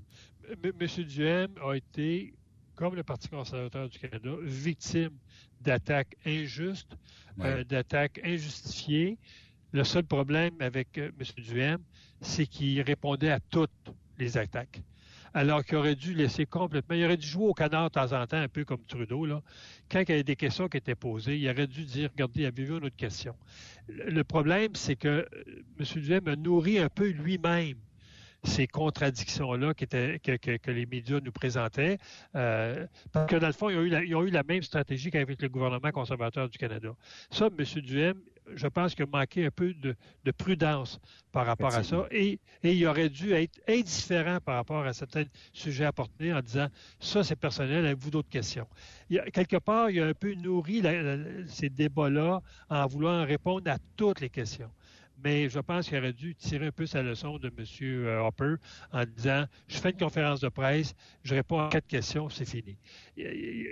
Duhem 1.07 1.55
a 1.65 1.73
été 1.73 2.35
comme 2.75 2.93
le 2.93 3.01
Parti 3.01 3.29
conservateur 3.29 3.89
du 3.89 3.97
Canada, 3.97 4.29
victime 4.43 5.17
d'attaques 5.59 6.15
injustes, 6.23 6.95
euh, 7.39 7.63
d'attaques 7.63 8.21
injustifiées. 8.23 9.17
Le 9.71 9.83
seul 9.83 10.03
problème 10.03 10.53
avec 10.59 10.99
euh, 10.99 11.09
M. 11.19 11.43
Duhem, 11.43 11.79
c'est 12.21 12.45
qu'il 12.47 12.81
répondait 12.81 13.31
à 13.31 13.39
toutes 13.39 13.71
les 14.17 14.37
attaques. 14.37 14.81
Alors 15.33 15.63
qu'il 15.63 15.77
aurait 15.77 15.95
dû 15.95 16.13
laisser 16.13 16.45
complètement, 16.45 16.95
il 16.95 17.05
aurait 17.05 17.17
dû 17.17 17.27
jouer 17.27 17.47
au 17.47 17.53
canard 17.53 17.89
de 17.89 17.93
temps 17.93 18.13
en 18.13 18.25
temps, 18.25 18.37
un 18.37 18.47
peu 18.47 18.65
comme 18.65 18.83
Trudeau, 18.87 19.25
là. 19.25 19.41
Quand 19.89 19.99
il 20.01 20.09
y 20.09 20.13
avait 20.13 20.23
des 20.23 20.35
questions 20.35 20.67
qui 20.67 20.77
étaient 20.77 20.95
posées, 20.95 21.37
il 21.37 21.49
aurait 21.49 21.67
dû 21.67 21.83
dire, 21.83 22.09
regardez, 22.11 22.45
avez-vous 22.45 22.77
une 22.77 22.85
autre 22.85 22.95
question? 22.95 23.35
Le 23.87 24.23
problème, 24.23 24.73
c'est 24.73 24.95
que 24.95 25.07
euh, 25.07 25.25
M. 25.79 26.01
Duhem 26.01 26.27
a 26.27 26.35
nourri 26.35 26.79
un 26.79 26.89
peu 26.89 27.09
lui-même 27.09 27.77
ces 28.43 28.67
contradictions-là 28.67 29.73
que, 29.73 30.71
les 30.71 30.85
médias 30.85 31.19
nous 31.19 31.31
présentaient. 31.31 31.97
Euh, 32.35 32.85
parce 33.11 33.29
que 33.29 33.35
dans 33.35 33.47
le 33.47 33.53
fond, 33.53 33.69
ils 33.69 34.15
ont, 34.15 34.23
eu 34.23 34.29
la, 34.29 34.43
même 34.43 34.63
stratégie 34.63 35.11
qu'avec 35.11 35.41
le 35.41 35.49
gouvernement 35.49 35.91
conservateur 35.91 36.49
du 36.49 36.57
Canada. 36.57 36.89
Ça, 37.29 37.47
M. 37.47 37.65
Duhem, 37.81 38.17
je 38.55 38.67
pense 38.67 38.95
qu'il 38.95 39.05
a 39.05 39.07
manqué 39.07 39.45
un 39.45 39.51
peu 39.51 39.73
de, 39.73 39.95
prudence 40.31 40.99
par 41.31 41.45
rapport 41.45 41.73
à 41.73 41.83
ça. 41.83 42.07
Et, 42.11 42.39
il 42.63 42.85
aurait 42.85 43.09
dû 43.09 43.33
être 43.33 43.59
indifférent 43.67 44.39
par 44.43 44.55
rapport 44.55 44.85
à 44.85 44.93
certains 44.93 45.23
sujets 45.53 45.85
apportés 45.85 46.33
en 46.33 46.41
disant 46.41 46.67
ça, 46.99 47.23
c'est 47.23 47.35
personnel, 47.35 47.85
avez-vous 47.85 48.11
d'autres 48.11 48.29
questions? 48.29 48.67
quelque 49.33 49.57
part, 49.57 49.89
il 49.89 50.01
a 50.01 50.07
un 50.07 50.13
peu 50.13 50.33
nourri 50.33 50.81
ces 51.47 51.69
débats-là 51.69 52.41
en 52.69 52.87
voulant 52.87 53.25
répondre 53.25 53.69
à 53.71 53.77
toutes 53.95 54.21
les 54.21 54.29
questions 54.29 54.69
mais 55.23 55.49
je 55.49 55.59
pense 55.59 55.87
qu'il 55.87 55.97
aurait 55.97 56.13
dû 56.13 56.35
tirer 56.35 56.67
un 56.67 56.71
peu 56.71 56.85
sa 56.85 57.01
leçon 57.01 57.37
de 57.37 57.51
M. 57.57 58.19
Hopper 58.25 58.55
en 58.91 59.05
disant 59.05 59.45
Je 59.67 59.77
fais 59.77 59.91
une 59.91 59.97
conférence 59.97 60.39
de 60.39 60.49
presse, 60.49 60.95
je 61.23 61.35
réponds 61.35 61.59
à 61.59 61.69
quatre 61.69 61.87
questions, 61.87 62.29
c'est 62.29 62.45
fini. 62.45 62.77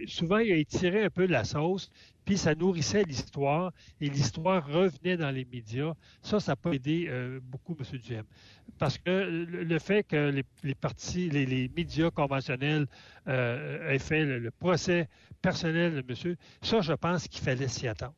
Souvent, 0.08 0.38
il 0.40 0.52
a 0.52 0.56
étiré 0.56 1.06
un 1.06 1.10
peu 1.10 1.26
la 1.26 1.44
sauce, 1.44 1.92
puis 2.26 2.38
ça 2.38 2.56
nourrissait 2.56 3.04
l'histoire, 3.04 3.72
et 4.02 4.10
l'histoire 4.10 4.66
revenait 4.68 5.18
dans 5.18 5.32
les 5.32 5.46
médias. 5.46 5.94
Ça, 6.22 6.40
ça 6.40 6.54
n'a 6.54 6.56
pas 6.56 6.72
aidé 6.72 7.06
euh, 7.08 7.40
beaucoup 7.42 7.78
M. 7.80 8.00
Duhem. 8.00 8.26
Parce 8.80 8.98
que 8.98 9.12
le 9.12 9.80
fait 9.80 10.04
que 10.04 10.44
les, 10.64 10.76
partis, 10.76 11.30
les, 11.30 11.70
médias 11.76 12.10
conventionnels 12.10 12.88
euh, 13.28 13.90
aient 13.90 14.00
fait 14.00 14.26
le, 14.26 14.52
procès 14.52 15.08
personnel 15.42 15.96
de 15.96 16.04
monsieur, 16.08 16.36
ça, 16.62 16.82
je 16.82 16.94
pense 16.94 17.28
qu'il 17.28 17.44
fallait 17.44 17.68
s'y 17.68 17.88
attendre 17.88 18.16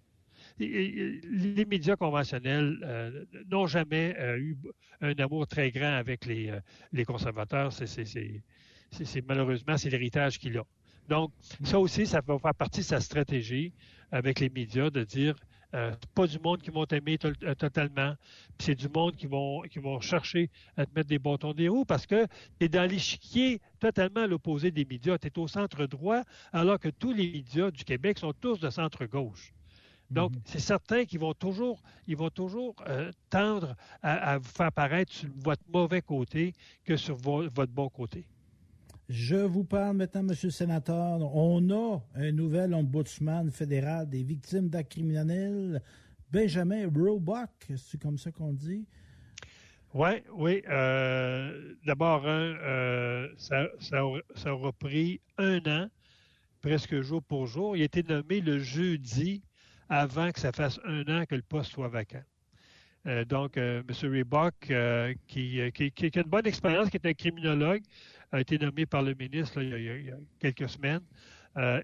les 0.59 1.65
médias 1.65 1.95
conventionnels 1.95 2.79
euh, 2.83 3.25
n'ont 3.49 3.67
jamais 3.67 4.15
euh, 4.17 4.37
eu 4.37 4.57
un 5.01 5.13
amour 5.15 5.47
très 5.47 5.71
grand 5.71 5.93
avec 5.93 6.25
les, 6.25 6.49
euh, 6.49 7.03
conservateurs. 7.05 7.71
C'est 7.71 9.27
malheureusement 9.27 9.77
c'est 9.77 9.89
l'héritage 9.89 10.39
qu'il 10.39 10.57
a. 10.57 10.63
Donc, 11.09 11.31
ça 11.63 11.79
aussi, 11.79 12.05
ça 12.05 12.21
va 12.25 12.37
faire 12.37 12.55
partie 12.55 12.81
de 12.81 12.85
sa 12.85 12.99
stratégie 12.99 13.73
avec 14.11 14.39
les 14.39 14.49
médias 14.49 14.89
de 14.89 15.03
dire 15.03 15.35
c'est 15.73 16.09
pas 16.15 16.25
du 16.25 16.39
monde 16.39 16.61
qui 16.61 16.71
vont 16.71 16.85
t'aimer 16.85 17.17
totalement, 17.17 18.15
c'est 18.57 18.73
du 18.73 18.87
monde 18.87 19.15
qui 19.15 19.27
vont 19.27 19.61
qui 19.63 19.79
vont 19.79 19.99
chercher 19.99 20.49
à 20.77 20.85
te 20.85 20.91
mettre 20.95 21.09
des 21.09 21.19
bâtons 21.19 21.53
des 21.53 21.67
roues 21.67 21.85
parce 21.85 22.07
que 22.07 22.25
tu 22.25 22.65
es 22.65 22.69
dans 22.69 22.89
l'échiquier 22.89 23.61
totalement 23.79 24.21
à 24.21 24.27
l'opposé 24.27 24.71
des 24.71 24.85
médias. 24.85 25.17
Tu 25.17 25.27
es 25.27 25.37
au 25.37 25.47
centre 25.47 25.85
droit, 25.85 26.23
alors 26.51 26.79
que 26.79 26.89
tous 26.89 27.13
les 27.13 27.29
médias 27.29 27.69
du 27.69 27.83
Québec 27.83 28.17
sont 28.17 28.33
tous 28.33 28.59
de 28.59 28.69
centre 28.69 29.05
gauche. 29.05 29.53
Donc, 30.09 30.31
mhm. 30.33 30.41
c'est 30.45 30.59
certain 30.59 31.05
qu'ils 31.05 31.19
vont 31.19 31.33
toujours, 31.33 31.81
ils 32.07 32.15
vont 32.15 32.29
toujours 32.29 32.75
euh, 32.87 33.11
tendre 33.29 33.75
à, 34.01 34.37
vous 34.37 34.49
faire 34.49 34.71
paraître 34.71 35.11
sur 35.11 35.29
votre 35.37 35.63
mauvais 35.71 36.01
côté 36.01 36.53
que 36.85 36.95
sur 36.95 37.17
votre 37.17 37.71
bon 37.71 37.89
côté. 37.89 38.25
Je 39.09 39.35
vous 39.35 39.63
parle 39.63 39.97
maintenant, 39.97 40.23
Monsieur 40.23 40.47
le 40.47 40.51
Sénateur. 40.53 41.19
On 41.33 41.69
a 41.69 42.01
un 42.15 42.31
nouvel 42.31 42.73
ombudsman 42.73 43.51
fédéral 43.51 44.09
des 44.09 44.23
victimes 44.23 44.69
d'actes 44.69 44.91
criminels, 44.91 45.81
Benjamin 46.29 46.89
Roebuck. 46.93 47.49
C'est 47.77 48.01
comme 48.01 48.17
ça 48.17 48.31
qu'on 48.31 48.51
dit? 48.51 48.85
Ouais, 49.93 50.23
oui, 50.33 50.61
euh, 50.69 51.73
D'abord, 51.85 52.23
euh, 52.25 53.29
ça, 53.37 53.67
ça, 53.79 54.03
ça 54.35 54.53
aura 54.53 54.73
pris 54.73 55.21
un 55.37 55.59
an, 55.65 55.87
presque 56.61 56.99
jour 57.01 57.23
pour 57.23 57.47
jour. 57.47 57.77
Il 57.77 57.81
a 57.81 57.85
été 57.85 58.03
nommé 58.03 58.41
le 58.41 58.59
jeudi 58.59 59.41
avant 59.89 60.31
que 60.31 60.39
ça 60.39 60.51
fasse 60.51 60.79
un 60.85 61.01
an 61.07 61.25
que 61.25 61.35
le 61.35 61.41
poste 61.41 61.71
soit 61.71 61.87
vacant. 61.87 62.23
Euh, 63.07 63.23
donc, 63.23 63.57
euh, 63.57 63.83
M. 63.87 64.11
Reebok, 64.11 64.53
euh, 64.69 65.13
qui, 65.27 65.61
qui, 65.73 66.05
a 66.05 66.19
une 66.19 66.23
bonne 66.23 66.45
expérience, 66.45 66.89
qui 66.89 66.97
est 66.97 67.05
un 67.05 67.13
criminologue, 67.13 67.81
a 68.31 68.41
été 68.41 68.57
nommé 68.57 68.85
par 68.85 69.01
le 69.01 69.13
ministre 69.13 69.61
il, 69.61 70.05
y 70.05 70.11
a, 70.11 70.15
quelques 70.39 70.69
semaines. 70.69 71.01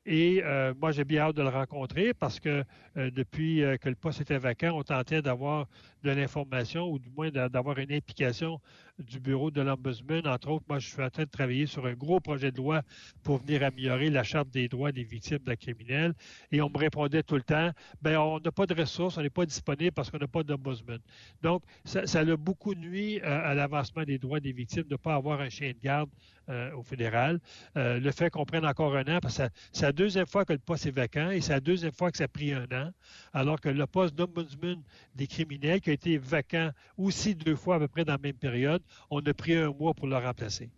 Et 0.05 0.43
moi, 0.80 0.91
j'ai 0.91 1.03
bien 1.03 1.24
hâte 1.24 1.36
de 1.36 1.41
le 1.41 1.49
rencontrer 1.49 2.13
parce 2.13 2.39
que 2.39 2.63
depuis 2.95 3.63
que 3.82 3.89
le 3.89 3.95
poste 3.95 4.21
était 4.21 4.38
vacant, 4.38 4.71
on 4.78 4.84
tentait 4.84 5.21
d'avoir 5.21 5.67
de 6.03 6.11
l'information 6.11 6.89
ou 6.89 6.99
du 6.99 7.09
moins 7.09 7.30
d'avoir 7.30 7.78
une 7.78 7.91
implication 7.91 8.59
du 8.99 9.19
bureau 9.19 9.49
de 9.49 9.61
l'Ombudsman. 9.61 10.28
Entre 10.28 10.49
autres, 10.49 10.65
moi, 10.67 10.80
je 10.80 10.88
suis 10.88 11.01
en 11.01 11.09
train 11.09 11.24
de 11.24 11.30
travailler 11.30 11.65
sur 11.65 11.86
un 11.86 11.93
gros 11.93 12.19
projet 12.19 12.51
de 12.51 12.57
loi 12.57 12.82
pour 13.24 13.38
venir 13.38 13.63
améliorer 13.63 14.09
la 14.09 14.24
Charte 14.24 14.49
des 14.49 14.67
droits 14.67 14.91
des 14.91 15.03
victimes 15.03 15.39
de 15.39 15.53
criminels. 15.55 16.13
Et 16.51 16.61
on 16.61 16.69
me 16.69 16.78
répondait 16.78 17.24
tout 17.24 17.36
le 17.36 17.41
temps, 17.41 17.71
ben 18.01 18.17
on 18.17 18.39
n'a 18.39 18.51
pas 18.51 18.65
de 18.65 18.74
ressources, 18.74 19.17
on 19.17 19.21
n'est 19.21 19.30
pas 19.30 19.45
disponible 19.45 19.91
parce 19.91 20.11
qu'on 20.11 20.19
n'a 20.19 20.28
pas 20.28 20.43
d'Ombudsman. 20.43 20.99
Donc, 21.41 21.63
ça, 21.86 22.05
ça 22.05 22.19
a 22.19 22.36
beaucoup 22.36 22.76
nuit 22.76 23.19
euh, 23.21 23.51
à, 23.51 23.53
l'avancement 23.55 24.03
des 24.03 24.17
droits 24.17 24.39
des 24.39 24.51
victimes 24.51 24.84
de 24.84 24.93
ne 24.93 24.97
pas 24.97 25.15
avoir 25.15 25.41
un 25.41 25.49
chien 25.49 25.69
de 25.69 25.80
garde 25.82 26.09
euh, 26.49 26.71
au 26.73 26.83
fédéral. 26.83 27.39
Euh, 27.77 27.99
le 27.99 28.11
fait 28.11 28.29
qu'on 28.29 28.45
prenne 28.45 28.65
encore 28.65 28.95
un 28.95 29.03
an, 29.03 29.19
parce 29.21 29.37
que 29.37 29.43
c'est 29.71 29.85
la 29.85 29.91
deuxième 29.91 30.25
fois 30.25 30.45
que 30.45 30.53
le 30.53 30.59
poste 30.59 30.85
est 30.85 30.91
vacant 30.91 31.29
et 31.29 31.41
c'est 31.41 31.53
la 31.53 31.59
deuxième 31.59 31.93
fois 31.93 32.11
que 32.11 32.17
ça 32.17 32.25
a 32.25 32.27
pris 32.27 32.53
un 32.53 32.65
an, 32.71 32.91
alors 33.33 33.59
que 33.59 33.69
le 33.69 33.87
poste 33.87 34.15
d'ombudsman 34.15 34.81
des 35.15 35.27
criminels, 35.27 35.81
qui 35.81 35.89
a 35.89 35.93
été 35.93 36.17
vacant 36.17 36.71
aussi 36.97 37.35
deux 37.35 37.55
fois 37.55 37.75
à 37.75 37.79
peu 37.79 37.87
près 37.87 38.05
dans 38.05 38.13
la 38.13 38.19
même 38.19 38.33
période, 38.33 38.81
on 39.09 39.19
a 39.21 39.33
pris 39.33 39.55
un 39.55 39.71
mois 39.71 39.93
pour 39.93 40.07
le 40.07 40.17
remplacer. 40.17 40.69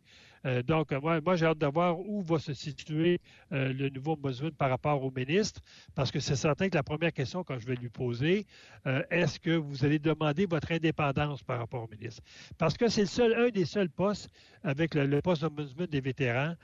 Euh, 0.45 0.61
donc, 0.61 0.91
moi, 0.91 1.19
moi 1.21 1.35
j'ai 1.35 1.45
hâte 1.45 1.57
de 1.57 1.65
voir 1.65 1.99
où 1.99 2.21
va 2.21 2.39
se 2.39 2.53
situer 2.53 3.19
euh, 3.51 3.73
le 3.73 3.89
nouveau 3.89 4.13
ombudsman 4.13 4.51
par 4.51 4.69
rapport 4.69 5.03
au 5.03 5.11
ministre, 5.11 5.61
parce 5.95 6.11
que 6.11 6.19
c'est 6.19 6.35
certain 6.35 6.69
que 6.69 6.75
la 6.75 6.83
première 6.83 7.13
question 7.13 7.43
que 7.43 7.57
je 7.57 7.65
vais 7.65 7.75
lui 7.75 7.89
poser, 7.89 8.45
euh, 8.85 9.01
est-ce 9.09 9.39
que 9.39 9.51
vous 9.51 9.83
allez 9.85 9.99
demander 9.99 10.45
votre 10.45 10.71
indépendance 10.71 11.41
par 11.43 11.59
rapport 11.59 11.83
au 11.83 11.87
ministre? 11.87 12.21
Parce 12.57 12.77
que 12.77 12.87
c'est 12.87 13.01
le 13.01 13.07
seul, 13.07 13.33
un 13.33 13.49
des 13.49 13.65
seuls 13.65 13.89
postes 13.89 14.29
avec 14.63 14.93
le, 14.95 15.21
poste 15.21 15.41
d'ombudsman 15.41 15.87
des 15.87 16.01
vétérans 16.01 16.55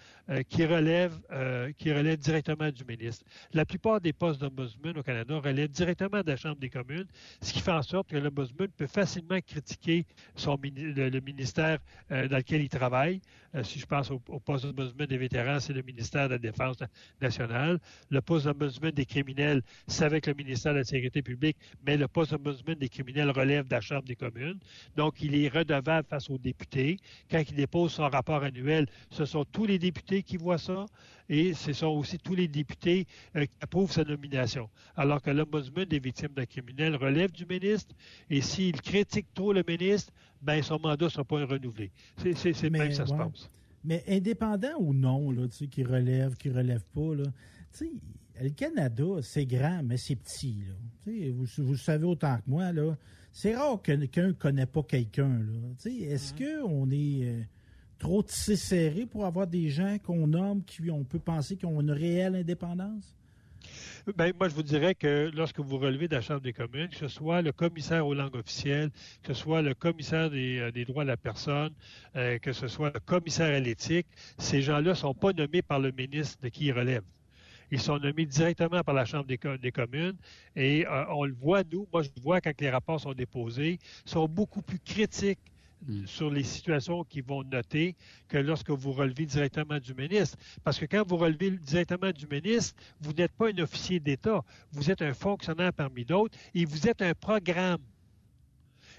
qui 0.50 0.66
relève 0.66 1.20
qui 1.78 1.92
relève 1.92 2.18
directement 2.18 2.70
du 2.72 2.84
ministre. 2.86 3.26
La 3.54 3.66
plupart 3.66 4.02
des 4.02 4.14
postes 4.14 4.42
d'ombudsman 4.42 4.98
au 4.98 5.04
Canada 5.04 5.40
relèvent 5.40 5.70
directement 5.70 6.22
de 6.22 6.28
la 6.28 6.36
Chambre 6.36 6.58
des 6.58 6.70
communes, 6.70 7.08
ce 7.42 7.54
qui 7.54 7.60
fait 7.60 7.72
en 7.72 7.82
sorte 7.82 8.10
que 8.10 8.18
l'ombudsman 8.18 8.70
peut 8.70 8.88
facilement 8.88 9.40
critiquer 9.42 10.06
le, 10.46 11.20
ministère 11.20 11.80
dans 12.10 12.38
lequel 12.38 12.62
il 12.62 12.70
travaille 12.70 13.22
si 13.72 13.80
je 13.80 13.86
pense 13.86 14.12
au, 14.12 14.20
poste 14.20 14.66
d'ombudsman 14.66 15.08
des 15.08 15.18
vétérans, 15.18 15.60
c'est 15.60 15.74
le 15.74 15.82
ministère 15.82 16.28
de 16.28 16.34
la 16.34 16.40
Défense 16.40 16.78
nationale. 17.22 17.80
Le 18.10 18.22
poste 18.22 18.46
d'ombudsman 18.46 18.92
des 18.92 19.06
criminels, 19.06 19.62
c'est 19.88 20.04
avec 20.04 20.28
le 20.28 20.34
ministère 20.34 20.74
de 20.74 20.80
la 20.80 20.84
Sécurité 20.84 21.22
publique, 21.22 21.58
mais 21.86 21.96
le 21.96 22.08
poste 22.08 22.32
d'ombudsman 22.32 22.76
des 22.76 22.90
criminels 22.90 23.32
relève 23.32 23.66
de 23.68 23.72
la 23.72 23.82
Chambre 23.82 24.04
des 24.04 24.16
communes. 24.16 24.60
Donc, 24.98 25.22
il 25.22 25.36
est 25.36 25.48
redevable 25.48 26.08
face 26.08 26.30
aux 26.30 26.38
députés. 26.38 26.98
Quand 27.30 27.42
il 27.48 27.56
dépose 27.56 27.94
son 27.94 28.10
rapport 28.10 28.44
annuel, 28.44 28.88
ce 29.10 29.24
sont 29.26 29.46
tous 29.46 29.66
les 29.66 29.80
députés 29.80 30.22
qui 30.22 30.36
voient 30.38 30.58
ça 30.58 30.86
et 31.30 31.54
ce 31.54 31.72
sont 31.72 31.88
aussi 31.88 32.18
tous 32.18 32.36
les 32.36 32.50
députés 32.50 33.08
euh, 33.38 33.46
qui 33.46 33.52
approuvent 33.62 33.92
sa 33.92 34.04
nomination. 34.04 34.70
Alors 34.98 35.22
que 35.22 35.32
l'ombudsman 35.32 35.86
des 35.86 36.00
victimes 36.00 36.34
de 36.36 36.44
criminels 36.44 36.98
relève 36.98 37.32
du 37.32 37.46
ministre 37.46 37.96
et 38.30 38.42
s'il 38.42 38.82
critique 38.82 39.28
trop 39.34 39.54
le 39.54 39.64
ministre, 39.66 40.12
ben 40.42 40.62
son 40.62 40.80
mandat 40.80 41.06
ne 41.06 41.10
sera 41.10 41.24
pas 41.24 41.46
renouvelé. 41.46 41.92
C'est 42.18 42.70
même 42.70 42.90
que 42.90 42.96
ça 42.96 43.06
se 43.06 43.14
passe. 43.14 43.50
Mais 43.84 44.04
indépendant 44.08 44.78
ou 44.80 44.94
non, 44.94 45.32
là, 45.32 45.48
qui 45.48 45.84
relève, 45.84 46.36
qui 46.36 46.50
relève 46.50 46.84
pas, 46.94 47.16
là, 47.16 47.24
le 48.42 48.50
Canada, 48.50 49.06
c'est 49.22 49.46
grand, 49.46 49.82
mais 49.84 49.98
c'est 49.98 50.16
petit. 50.16 50.64
Là. 50.68 51.14
Vous, 51.32 51.46
vous 51.64 51.76
savez 51.76 52.06
autant 52.06 52.38
que 52.38 52.50
moi, 52.50 52.72
là. 52.72 52.96
C'est 53.34 53.56
rare 53.56 53.82
que 53.82 53.94
quelqu'un 53.94 54.28
ne 54.28 54.32
connaît 54.34 54.66
pas 54.66 54.84
quelqu'un. 54.84 55.40
Est-ce 55.86 56.34
qu'on 56.34 56.92
est 56.92 57.24
euh, 57.24 57.42
trop 57.98 58.22
tissé 58.24 58.58
serré 58.58 59.06
pour 59.06 59.26
avoir 59.26 59.48
des 59.48 59.70
gens 59.70 59.98
qu'on 60.04 60.28
nomme, 60.28 60.64
qui 60.64 60.92
on 60.92 61.06
peut 61.06 61.20
penser 61.20 61.56
qu'ils 61.56 61.70
ont 61.70 61.80
une 61.80 61.92
réelle 61.92 62.36
indépendance? 62.36 63.16
Ben, 64.16 64.34
moi, 64.38 64.50
je 64.50 64.56
vous 64.56 64.64
dirais 64.64 64.96
que 64.96 65.32
lorsque 65.34 65.60
vous 65.60 65.78
relevez 65.78 66.08
de 66.08 66.16
la 66.16 66.22
Chambre 66.22 66.42
des 66.42 66.54
communes, 66.54 66.90
que 66.90 66.96
ce 66.96 67.08
soit 67.08 67.42
le 67.42 67.52
commissaire 67.52 68.06
aux 68.06 68.14
langues 68.14 68.36
officielles, 68.36 68.90
que 69.24 69.34
ce 69.34 69.42
soit 69.42 69.62
le 69.62 69.74
commissaire 69.74 70.30
des, 70.30 70.60
euh, 70.60 70.86
droits 70.86 71.04
de 71.04 71.10
la 71.10 71.18
personne, 71.18 71.74
euh, 72.16 72.38
que 72.40 72.54
ce 72.54 72.68
soit 72.68 72.92
le 72.94 73.00
commissaire 73.00 73.56
à 73.56 73.60
l'éthique, 73.60 74.08
ces 74.38 74.62
gens-là 74.62 74.92
ne 74.92 74.94
sont 74.94 75.14
pas 75.14 75.34
nommés 75.34 75.62
par 75.62 75.80
le 75.80 75.92
ministre 75.92 76.40
de 76.42 76.50
qui 76.50 76.66
ils 76.66 76.72
relèvent. 76.74 77.04
Ils 77.72 77.80
sont 77.80 78.00
nommés 78.00 78.26
directement 78.26 78.82
par 78.84 78.94
la 78.94 79.06
Chambre 79.06 79.26
des, 79.26 79.38
communes 79.72 80.18
et 80.56 80.86
euh, 80.86 81.06
on 81.10 81.24
le 81.24 81.34
voit, 81.34 81.64
nous, 81.72 81.88
moi 81.94 82.02
je 82.02 82.10
le 82.16 82.22
vois 82.22 82.42
quand 82.42 82.60
les 82.60 82.70
rapports 82.70 83.00
sont 83.00 83.14
déposés, 83.14 83.80
sont 84.06 84.28
beaucoup 84.28 84.62
plus 84.62 84.80
critiques 84.80 85.40
hmm. 85.88 86.06
sur 86.06 86.30
les 86.30 86.44
situations 86.44 87.04
qu'ils 87.04 87.24
vont 87.24 87.44
noter 87.44 87.96
que 88.28 88.38
lorsque 88.38 88.72
vous 88.72 88.92
relevez 88.92 89.26
directement 89.26 89.80
du 89.80 89.94
ministre. 89.94 90.38
Parce 90.64 90.80
que 90.80 90.86
quand 90.86 91.08
vous 91.08 91.18
relevez 91.18 91.52
directement 91.52 92.12
du 92.12 92.28
ministre, 92.28 92.76
vous 93.00 93.14
n'êtes 93.14 93.32
pas 93.34 93.50
un 93.50 93.58
officier 93.58 94.00
d'État, 94.00 94.44
vous 94.72 94.92
êtes 94.92 95.02
un 95.02 95.14
fonctionnaire 95.14 95.74
parmi 95.74 96.06
d'autres 96.06 96.38
et 96.54 96.66
vous 96.66 96.88
êtes 96.88 97.02
un 97.02 97.14
programme. 97.14 97.82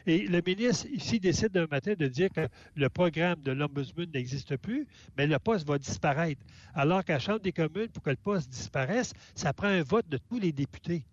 Et 0.07 0.27
le 0.27 0.43
ministre, 0.45 0.87
ici, 0.93 1.21
décide 1.21 1.51
d'un 1.51 1.67
matin 1.67 1.95
de 1.97 2.09
dire 2.09 2.31
que 2.31 2.49
le 2.75 2.89
programme 2.89 3.41
de 3.43 3.53
l'Ombudsman 3.53 4.11
n'existe 4.13 4.57
plus, 4.57 4.87
mais 5.17 5.27
le 5.27 5.39
poste 5.39 5.67
va 5.67 5.79
disparaître. 5.79 6.43
Alors 6.75 7.05
qu'à 7.05 7.15
la 7.15 7.19
Chambre 7.21 7.41
des 7.41 7.53
communes, 7.53 7.89
pour 7.89 8.03
que 8.03 8.11
le 8.11 8.17
poste 8.17 8.51
disparaisse, 8.51 9.13
ça 9.35 9.53
prend 9.53 9.69
un 9.69 9.83
vote 9.83 10.09
de 10.09 10.19
tous 10.19 10.41
les 10.41 10.53
députés. 10.53 11.05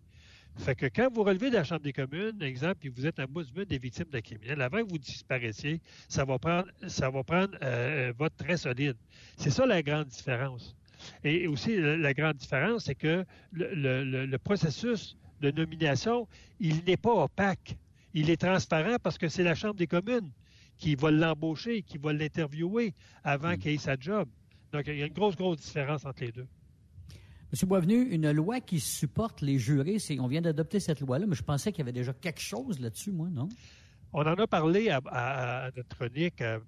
Fait 0.59 0.75
que 0.75 0.87
quand 0.87 1.09
vous 1.13 1.23
relevez 1.23 1.49
de 1.49 1.55
la 1.55 1.63
Chambre 1.63 1.81
des 1.81 1.93
communes, 1.93 2.41
exemple, 2.41 2.85
et 2.85 2.89
vous 2.89 3.05
êtes 3.05 3.17
un 3.19 3.23
ombudsman 3.23 3.63
des 3.63 3.77
victimes 3.77 4.09
de 4.11 4.19
criminels, 4.19 4.61
avant 4.61 4.83
que 4.83 4.89
vous 4.89 4.97
disparaissiez, 4.97 5.79
ça 6.09 6.25
va 6.25 6.37
prendre, 6.37 6.67
ça 6.87 7.09
va 7.09 7.23
prendre 7.23 7.57
euh, 7.63 8.09
un 8.09 8.11
vote 8.11 8.33
très 8.37 8.57
solide. 8.57 8.97
C'est 9.37 9.51
ça 9.51 9.65
la 9.65 9.81
grande 9.81 10.07
différence. 10.07 10.75
Et 11.23 11.47
aussi, 11.47 11.79
la, 11.79 12.13
grande 12.13 12.35
différence, 12.35 12.85
c'est 12.85 12.95
que 12.95 13.23
le, 13.53 14.37
processus 14.37 15.15
de 15.39 15.49
nomination, 15.49 16.27
il 16.59 16.83
n'est 16.83 16.97
pas 16.97 17.13
opaque. 17.13 17.77
Il 18.13 18.29
est 18.29 18.41
transparent 18.41 18.97
parce 19.01 19.17
que 19.17 19.29
c'est 19.29 19.43
la 19.43 19.55
Chambre 19.55 19.75
des 19.75 19.87
communes 19.87 20.29
qui 20.77 20.95
va 20.95 21.09
l'embaucher, 21.09 21.83
qui 21.83 21.97
va 21.97 22.11
l'interviewer 22.11 22.93
avant 23.23 23.53
mm. 23.53 23.57
qu'il 23.59 23.71
ait 23.71 23.77
sa 23.77 23.95
job. 23.97 24.27
Donc, 24.73 24.87
il 24.87 24.97
y 24.97 25.03
a 25.03 25.05
une 25.05 25.13
grosse, 25.13 25.37
grosse 25.37 25.61
différence 25.61 26.05
entre 26.05 26.21
les 26.25 26.33
deux. 26.33 26.47
M. 27.51 27.67
Boisvenu, 27.67 28.03
une 28.09 28.31
loi 28.31 28.59
qui 28.59 28.79
supporte 28.79 29.41
les 29.41 29.57
jurés, 29.57 29.97
on 30.19 30.27
vient 30.27 30.41
d'adopter 30.41 30.79
cette 30.79 30.99
loi-là, 30.99 31.25
mais 31.27 31.35
je 31.35 31.43
pensais 31.43 31.71
qu'il 31.71 31.79
y 31.79 31.81
avait 31.81 31.91
déjà 31.91 32.13
quelque 32.13 32.41
chose 32.41 32.79
là-dessus, 32.79 33.11
moi, 33.11 33.27
non? 33.31 33.49
On 34.13 34.21
en 34.21 34.35
a 34.35 34.47
parlé 34.47 34.89
à, 34.89 35.71
notre 35.75 35.95
chronique 35.95 36.41
à, 36.41 36.59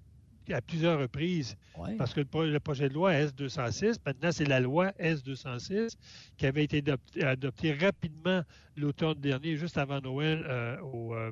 plusieurs 0.66 0.98
reprises, 0.98 1.56
parce 1.98 2.14
que 2.14 2.20
le, 2.20 2.58
projet 2.60 2.88
de 2.88 2.94
loi 2.94 3.14
S-206, 3.14 3.96
maintenant 4.04 4.32
c'est 4.32 4.44
la 4.44 4.60
loi 4.60 4.92
S-206, 4.98 5.96
qui 6.36 6.46
avait 6.46 6.64
été 6.64 6.82
adoptée 7.20 7.72
rapidement 7.72 8.42
l'automne 8.76 9.20
dernier, 9.20 9.56
juste 9.56 9.78
avant 9.78 10.00
Noël, 10.00 10.44
euh, 10.48 10.80
au, 10.80 11.14
euh, 11.14 11.30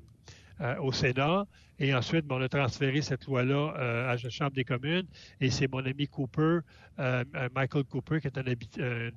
euh, 0.61 0.77
au 0.81 0.93
Sénat. 0.93 1.47
Et 1.79 1.95
ensuite, 1.95 2.27
on 2.29 2.39
a 2.43 2.49
transféré 2.49 3.01
cette 3.01 3.25
loi-là 3.25 3.75
euh, 3.79 4.13
à 4.13 4.17
la 4.23 4.29
Chambre 4.29 4.51
des 4.51 4.65
communes. 4.65 5.07
Et 5.41 5.49
c'est 5.49 5.73
mon 5.73 5.87
ami 5.87 6.07
Cooper, 6.07 6.59
euh, 6.99 7.25
Michael 7.55 7.85
Cooper, 7.85 8.21
qui 8.21 8.27
est 8.27 8.37
un, 8.37 8.43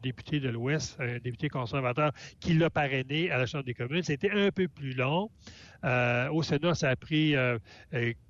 député 0.01 0.39
de 0.39 0.47
l'Ouest, 0.47 0.95
un 1.01 1.17
député 1.19 1.49
conservateur, 1.49 2.13
qui 2.39 2.53
l'a 2.53 2.69
parrainé 2.69 3.29
à 3.29 3.37
la 3.39 3.45
Chambre 3.45 3.65
des 3.65 3.73
communes. 3.73 4.03
C'était 4.03 4.31
un 4.31 4.51
peu 4.51 4.69
plus 4.69 4.93
long. 4.93 5.29
au 6.31 6.43
Sénat, 6.43 6.75
ça 6.75 6.91
a 6.91 6.95
pris 6.95 7.35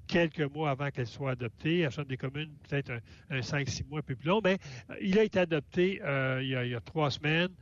quelques 0.07 0.51
mois 0.51 0.72
avant 0.72 0.89
qu'elle 0.89 1.05
soit 1.05 1.32
adoptée. 1.32 1.82
À 1.84 1.86
la 1.86 1.89
Chambre 1.91 2.07
des 2.07 2.18
communes, 2.18 2.49
peut-être 2.68 2.93
un, 3.30 3.41
5-6 3.41 3.88
mois 3.89 3.99
un 3.99 4.01
peu 4.01 4.16
plus 4.16 4.30
long. 4.30 4.41
Mais 4.43 4.57
il 5.01 5.20
a 5.20 5.24
été 5.24 5.38
adopté 5.38 6.01
il, 6.41 6.47
y 6.47 6.55
a, 6.76 6.82
trois 6.82 7.11
semaines. 7.11 7.53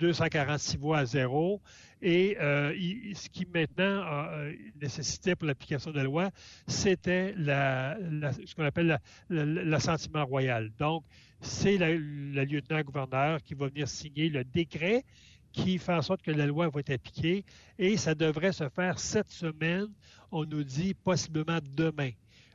246 0.00 0.78
voix 0.78 0.98
à 0.98 1.04
zéro. 1.04 1.60
Et 2.02 2.36
euh, 2.40 2.72
ce 3.14 3.28
qui 3.28 3.46
maintenant 3.46 3.84
euh, 3.84 4.52
nécessitait 4.80 5.36
pour 5.36 5.46
l'application 5.46 5.90
de 5.90 5.96
la 5.96 6.04
loi, 6.04 6.30
c'était 6.66 7.34
ce 7.36 8.54
qu'on 8.54 8.64
appelle 8.64 8.98
l'assentiment 9.28 10.24
royal. 10.24 10.70
Donc, 10.78 11.04
c'est 11.40 11.76
le 11.78 12.44
lieutenant-gouverneur 12.44 13.42
qui 13.42 13.54
va 13.54 13.68
venir 13.68 13.86
signer 13.86 14.28
le 14.30 14.44
décret 14.44 15.04
qui 15.52 15.78
fait 15.78 15.92
en 15.92 16.02
sorte 16.02 16.22
que 16.22 16.30
la 16.30 16.46
loi 16.46 16.68
va 16.68 16.80
être 16.80 16.90
appliquée 16.90 17.44
et 17.78 17.96
ça 17.96 18.14
devrait 18.14 18.52
se 18.52 18.68
faire 18.68 18.98
cette 18.98 19.30
semaine. 19.30 19.88
On 20.30 20.44
nous 20.44 20.62
dit 20.62 20.94
possiblement 20.94 21.58
demain 21.74 22.10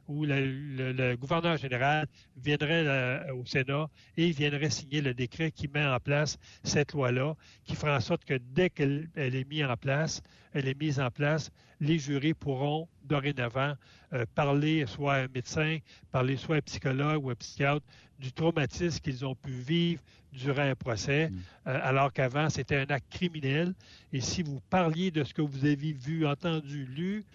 où 0.07 0.25
le, 0.25 1.15
gouverneur 1.15 1.57
général 1.57 2.07
viendrait 2.37 2.85
euh, 2.85 3.33
au 3.33 3.45
Sénat 3.45 3.89
et 4.17 4.31
viendrait 4.31 4.69
signer 4.69 5.01
le 5.01 5.13
décret 5.13 5.51
qui 5.51 5.67
met 5.67 5.85
en 5.85 5.99
place 5.99 6.37
cette 6.63 6.93
loi-là, 6.93 7.35
qui 7.63 7.75
fera 7.75 7.97
en 7.97 7.99
sorte 7.99 8.25
que 8.25 8.39
dès 8.51 8.69
qu'elle 8.69 9.09
est 9.15 9.49
mise 9.49 9.65
en 9.65 9.77
place, 9.77 10.21
elle 10.53 10.67
est 10.67 10.79
mise 10.79 10.99
en 10.99 11.09
place, 11.09 11.51
les 11.79 11.99
jurés 11.99 12.33
pourront 12.33 12.87
dorénavant 13.03 13.73
euh, 14.13 14.25
parler 14.35 14.85
soit 14.85 15.15
à 15.15 15.23
un 15.23 15.27
médecin, 15.27 15.79
parler 16.11 16.37
soit 16.37 16.55
à 16.55 16.57
un 16.59 16.61
psychologue 16.61 17.25
ou 17.25 17.29
à 17.29 17.33
un 17.33 17.35
psychiatre 17.35 17.85
du 18.19 18.31
traumatisme 18.31 18.99
qu'ils 18.99 19.25
ont 19.25 19.35
pu 19.35 19.51
vivre 19.51 20.01
durant 20.31 20.61
un 20.61 20.75
procès, 20.75 21.29
mm. 21.29 21.37
euh, 21.67 21.79
alors 21.83 22.13
qu'avant 22.13 22.49
c'était 22.49 22.77
un 22.77 22.85
acte 22.89 23.11
criminel. 23.11 23.73
Et 24.13 24.21
si 24.21 24.43
vous 24.43 24.61
parliez 24.69 25.11
de 25.11 25.23
ce 25.23 25.33
que 25.33 25.41
vous 25.41 25.65
avez 25.65 25.93
vu, 25.93 26.25
entendu, 26.25 26.85
lu, 26.85 27.25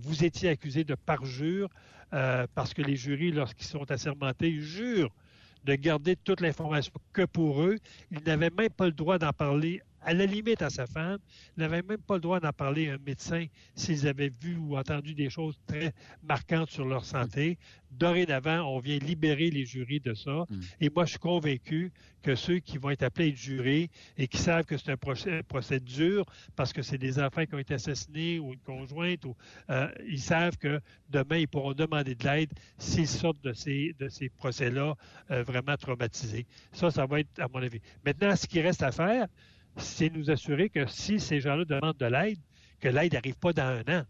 vous 0.00 0.24
étiez 0.24 0.48
accusé 0.48 0.84
de 0.84 0.94
parjure, 0.94 1.68
euh, 2.12 2.46
parce 2.54 2.74
que 2.74 2.82
les 2.82 2.96
jurys, 2.96 3.32
lorsqu'ils 3.32 3.66
sont 3.66 3.90
assermentés, 3.90 4.52
jurent 4.60 5.12
de 5.64 5.74
garder 5.74 6.16
toute 6.16 6.40
l'information 6.40 6.92
que 7.12 7.22
pour 7.22 7.62
eux. 7.62 7.78
Ils 8.12 8.22
n'avaient 8.24 8.50
même 8.50 8.70
pas 8.70 8.86
le 8.86 8.92
droit 8.92 9.18
d'en 9.18 9.32
parler 9.32 9.82
à 10.06 10.14
la 10.14 10.24
limite 10.24 10.62
à 10.62 10.70
sa 10.70 10.86
femme, 10.86 11.18
n'avait 11.56 11.82
même 11.82 12.00
pas 12.00 12.14
le 12.14 12.20
droit 12.20 12.38
d'en 12.38 12.52
parler 12.52 12.88
à 12.88 12.94
un 12.94 12.98
médecin 13.04 13.46
s'ils 13.74 14.06
avaient 14.06 14.32
vu 14.40 14.56
ou 14.56 14.76
entendu 14.76 15.14
des 15.14 15.28
choses 15.28 15.58
très 15.66 15.92
marquantes 16.22 16.70
sur 16.70 16.86
leur 16.86 17.04
santé. 17.04 17.58
Dorénavant, 17.90 18.60
on 18.72 18.78
vient 18.78 18.98
libérer 18.98 19.50
les 19.50 19.66
jurys 19.66 19.98
de 19.98 20.14
ça. 20.14 20.44
Mm. 20.48 20.60
Et 20.80 20.90
moi, 20.90 21.06
je 21.06 21.10
suis 21.10 21.18
convaincu 21.18 21.92
que 22.22 22.36
ceux 22.36 22.60
qui 22.60 22.78
vont 22.78 22.90
être 22.90 23.02
appelés 23.02 23.34
jurés 23.34 23.90
et 24.16 24.28
qui 24.28 24.38
savent 24.38 24.64
que 24.64 24.76
c'est 24.76 24.92
un 24.92 24.96
procès, 24.96 25.80
dur 25.80 26.24
parce 26.54 26.72
que 26.72 26.82
c'est 26.82 26.98
des 26.98 27.18
enfants 27.18 27.44
qui 27.44 27.54
ont 27.56 27.58
été 27.58 27.74
assassinés 27.74 28.38
ou 28.38 28.52
une 28.52 28.60
conjointe, 28.60 29.24
ou, 29.24 29.34
euh, 29.70 29.88
ils 30.06 30.20
savent 30.20 30.56
que 30.56 30.80
demain, 31.08 31.38
ils 31.38 31.48
pourront 31.48 31.72
demander 31.72 32.14
de 32.14 32.24
l'aide 32.24 32.52
s'ils 32.78 33.08
sortent 33.08 33.42
de 33.42 33.52
ces, 33.52 33.96
de 33.98 34.08
ces 34.08 34.28
procès-là 34.28 34.94
euh, 35.32 35.42
vraiment 35.42 35.76
traumatisés. 35.76 36.46
Ça, 36.70 36.92
ça 36.92 37.06
va 37.06 37.20
être, 37.20 37.40
à 37.40 37.48
mon 37.48 37.60
avis. 37.60 37.80
Maintenant, 38.04 38.36
ce 38.36 38.46
qui 38.46 38.60
reste 38.60 38.84
à 38.84 38.92
faire, 38.92 39.26
c'est 39.76 40.10
nous 40.10 40.30
assurer 40.30 40.68
que 40.68 40.86
si 40.86 41.20
ces 41.20 41.40
gens-là 41.40 41.64
demandent 41.64 41.96
de 41.96 42.06
l'aide, 42.06 42.38
que 42.80 42.88
l'aide 42.88 43.12
n'arrive 43.12 43.36
pas 43.36 43.52
dans 43.52 43.62
un 43.62 44.00
an. 44.00 44.04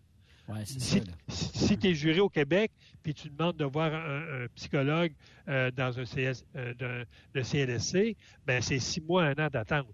si, 0.64 1.78
tu 1.78 1.88
es 1.88 1.94
juré 1.94 2.20
au 2.20 2.28
Québec, 2.28 2.72
puis 3.02 3.14
tu 3.14 3.28
demandes 3.28 3.56
de 3.56 3.64
voir 3.64 3.92
un, 3.92 4.46
psychologue 4.54 5.12
euh, 5.48 5.70
dans 5.72 5.98
un 5.98 6.04
CS, 6.04 6.44
euh, 6.56 7.04
CLSC, 7.34 8.16
ben 8.46 8.62
c'est 8.62 8.78
six 8.78 9.00
mois, 9.00 9.24
un 9.24 9.32
an 9.32 9.48
d'attente. 9.48 9.86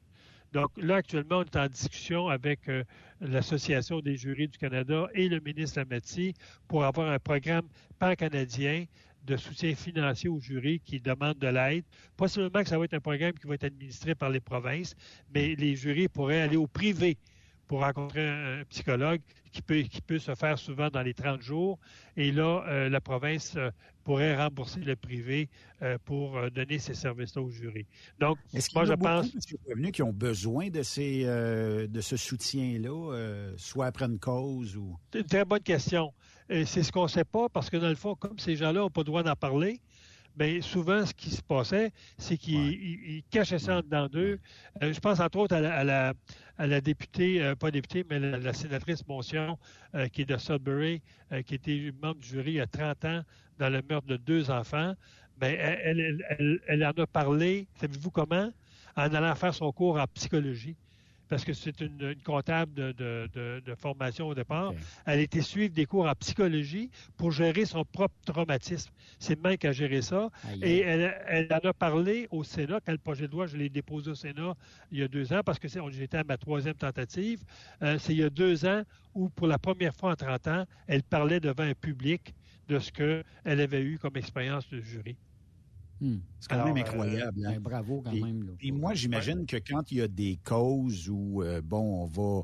Donc 0.52 0.70
là, 0.76 0.96
actuellement, 0.96 1.38
on 1.38 1.44
est 1.44 1.56
en 1.56 1.66
discussion 1.66 2.28
avec 2.28 2.68
euh, 2.68 2.84
l'Association 3.20 4.00
des 4.00 4.16
jurys 4.16 4.48
du 4.48 4.58
Canada 4.58 5.08
et 5.14 5.28
le 5.28 5.40
ministre 5.40 5.78
Lametti 5.78 6.34
pour 6.68 6.84
avoir 6.84 7.10
un 7.10 7.18
programme 7.18 7.66
pan-canadien 7.98 8.84
de 9.24 9.36
soutien 9.36 9.74
financier 9.74 10.28
aux 10.28 10.40
jurys 10.40 10.80
qui 10.80 11.00
demandent 11.00 11.38
de 11.38 11.48
l'aide. 11.48 11.84
Pas 12.16 12.28
seulement 12.28 12.62
que 12.62 12.68
ça 12.68 12.78
va 12.78 12.84
être 12.84 12.94
un 12.94 13.00
programme 13.00 13.32
qui 13.32 13.46
va 13.46 13.54
être 13.54 13.64
administré 13.64 14.14
par 14.14 14.30
les 14.30 14.40
provinces, 14.40 14.94
mais 15.34 15.54
les 15.54 15.76
jurys 15.76 16.08
pourraient 16.08 16.40
aller 16.40 16.56
au 16.56 16.66
privé 16.66 17.16
pour 17.72 17.80
rencontrer 17.80 18.28
un, 18.28 18.64
psychologue 18.68 19.20
qui 19.50 19.62
peut, 19.62 19.80
qui 19.80 20.02
peut 20.02 20.18
se 20.18 20.34
faire 20.34 20.58
souvent 20.58 20.90
dans 20.90 21.00
les 21.00 21.14
30 21.14 21.40
jours. 21.40 21.78
Et 22.18 22.30
là, 22.30 22.64
euh, 22.68 22.90
la 22.90 23.00
province 23.00 23.54
euh, 23.56 23.70
pourrait 24.04 24.36
rembourser 24.36 24.80
le 24.80 24.94
privé 24.94 25.48
euh, 25.80 25.96
pour 26.04 26.38
donner 26.50 26.78
ces 26.78 26.92
services-là 26.92 27.40
aux 27.40 27.50
jurys. 27.50 27.86
Donc, 28.18 28.36
moi, 28.74 28.84
je 28.84 28.92
pense... 28.92 29.30
revenus 29.68 29.92
qui 29.92 30.02
ont 30.02 30.12
besoin 30.12 30.68
de, 30.68 30.82
ces, 30.82 31.24
de 31.24 32.00
ce 32.02 32.16
soutien-là, 32.18 33.54
soit 33.56 33.86
après 33.86 34.04
une 34.04 34.18
cause 34.18 34.76
ou... 34.76 34.98
C'est 35.10 35.20
une 35.20 35.26
très 35.26 35.44
bonne 35.46 35.60
question 35.60 36.12
c'est 36.66 36.82
ce 36.82 36.92
qu'on 36.92 37.04
ne 37.04 37.08
sait 37.08 37.24
pas 37.24 37.48
parce 37.48 37.70
que 37.70 37.76
dans 37.76 37.88
le 37.88 37.94
fond, 37.94 38.14
comme 38.14 38.38
ces 38.38 38.56
gens-là 38.56 38.80
n'ont 38.80 38.90
pas 38.90 39.00
le 39.00 39.06
droit 39.06 39.22
d'en 39.22 39.36
parler, 39.36 39.80
bien, 40.36 40.60
souvent, 40.60 41.04
ce 41.06 41.14
qui 41.14 41.30
se 41.30 41.42
passait, 41.42 41.92
c'est 42.18 42.36
qu'ils 42.36 43.22
cachaient 43.30 43.58
ça 43.58 43.78
en 43.78 43.80
dedans 43.80 44.08
d'eux. 44.08 44.38
Euh, 44.82 44.92
je 44.92 45.00
pense 45.00 45.20
entre 45.20 45.38
autres 45.38 45.54
à 45.54 45.84
la, 45.84 46.80
députée, 46.80 47.42
euh, 47.42 47.54
pas 47.54 47.70
députée, 47.70 48.04
mais 48.08 48.18
la, 48.18 48.52
sénatrice 48.52 49.06
Moncion, 49.06 49.58
euh, 49.94 50.08
qui 50.08 50.22
est 50.22 50.26
de 50.26 50.36
Sudbury, 50.36 51.02
qui 51.46 51.54
était 51.54 51.92
membre 52.02 52.20
du 52.20 52.28
jury 52.28 52.52
il 52.52 52.56
y 52.56 52.60
a 52.60 52.66
30 52.66 53.04
ans 53.04 53.22
dans 53.58 53.68
le 53.68 53.82
meurtre 53.88 54.06
de 54.06 54.16
deux 54.16 54.50
enfants. 54.50 54.94
Bien, 55.40 55.50
elle, 55.50 56.84
en 56.84 57.02
a 57.02 57.06
parlé, 57.06 57.66
savez-vous 57.80 58.10
comment? 58.10 58.50
En 58.94 59.14
allant 59.14 59.34
faire 59.34 59.54
son 59.54 59.72
cours 59.72 59.98
en 59.98 60.06
psychologie 60.14 60.76
parce 61.32 61.46
que 61.46 61.54
c'est 61.54 61.80
une, 61.80 62.14
comptable 62.26 62.74
de, 62.74 63.74
formation 63.74 64.28
au 64.28 64.34
départ. 64.34 64.74
Elle 65.06 65.20
a 65.20 65.22
été 65.22 65.40
suivre 65.40 65.72
des 65.72 65.86
cours 65.86 66.06
en 66.06 66.14
psychologie 66.14 66.90
pour 67.16 67.32
gérer 67.32 67.64
son 67.64 67.86
propre 67.86 68.14
traumatisme. 68.26 68.92
C'est 69.18 69.42
Mike 69.42 69.62
qui 69.62 69.66
a 69.66 69.72
géré 69.72 70.02
ça. 70.02 70.28
Et 70.60 70.80
elle, 70.80 71.48
en 71.50 71.66
a 71.70 71.72
parlé 71.72 72.28
au 72.30 72.44
Sénat. 72.44 72.80
Quand 72.84 72.92
le 72.92 72.98
projet 72.98 73.28
de 73.28 73.32
loi, 73.32 73.46
je 73.46 73.56
l'ai 73.56 73.70
déposé 73.70 74.10
au 74.10 74.14
Sénat 74.14 74.54
il 74.90 74.98
y 74.98 75.02
a 75.02 75.08
deux 75.08 75.32
ans, 75.32 75.40
parce 75.42 75.58
que 75.58 75.68
j'étais 75.68 76.18
à 76.18 76.24
ma 76.24 76.36
troisième 76.36 76.74
tentative. 76.74 77.42
Euh, 77.80 77.96
c'est 77.98 78.12
il 78.12 78.18
y 78.18 78.24
a 78.24 78.28
deux 78.28 78.66
ans 78.66 78.82
où, 79.14 79.30
pour 79.30 79.46
la 79.46 79.58
première 79.58 79.94
fois 79.94 80.12
en 80.12 80.16
30 80.16 80.48
ans, 80.48 80.66
elle 80.86 81.02
parlait 81.02 81.40
devant 81.40 81.64
un 81.64 81.72
public 81.72 82.34
de 82.68 82.78
ce 82.78 82.92
qu'elle 82.92 83.24
avait 83.60 83.80
eu 83.80 83.98
comme 83.98 84.18
expérience 84.18 84.68
de 84.68 84.82
jury. 84.82 85.16
Hmm. 86.02 86.18
C'est 86.40 86.50
quand 86.50 86.64
même 86.64 86.76
incroyable. 86.76 87.40
Euh, 87.44 87.48
hein. 87.48 87.52
ben, 87.52 87.60
bravo 87.60 88.02
quand 88.02 88.12
même. 88.12 88.56
Et 88.60 88.72
moi, 88.72 88.92
j'imagine 88.92 89.46
que 89.46 89.56
quand 89.56 89.90
il 89.90 89.98
y 89.98 90.02
a 90.02 90.08
des 90.08 90.38
causes 90.44 91.08
où, 91.08 91.42
euh, 91.42 91.62
bon, 91.62 92.02
on 92.02 92.06
va 92.06 92.42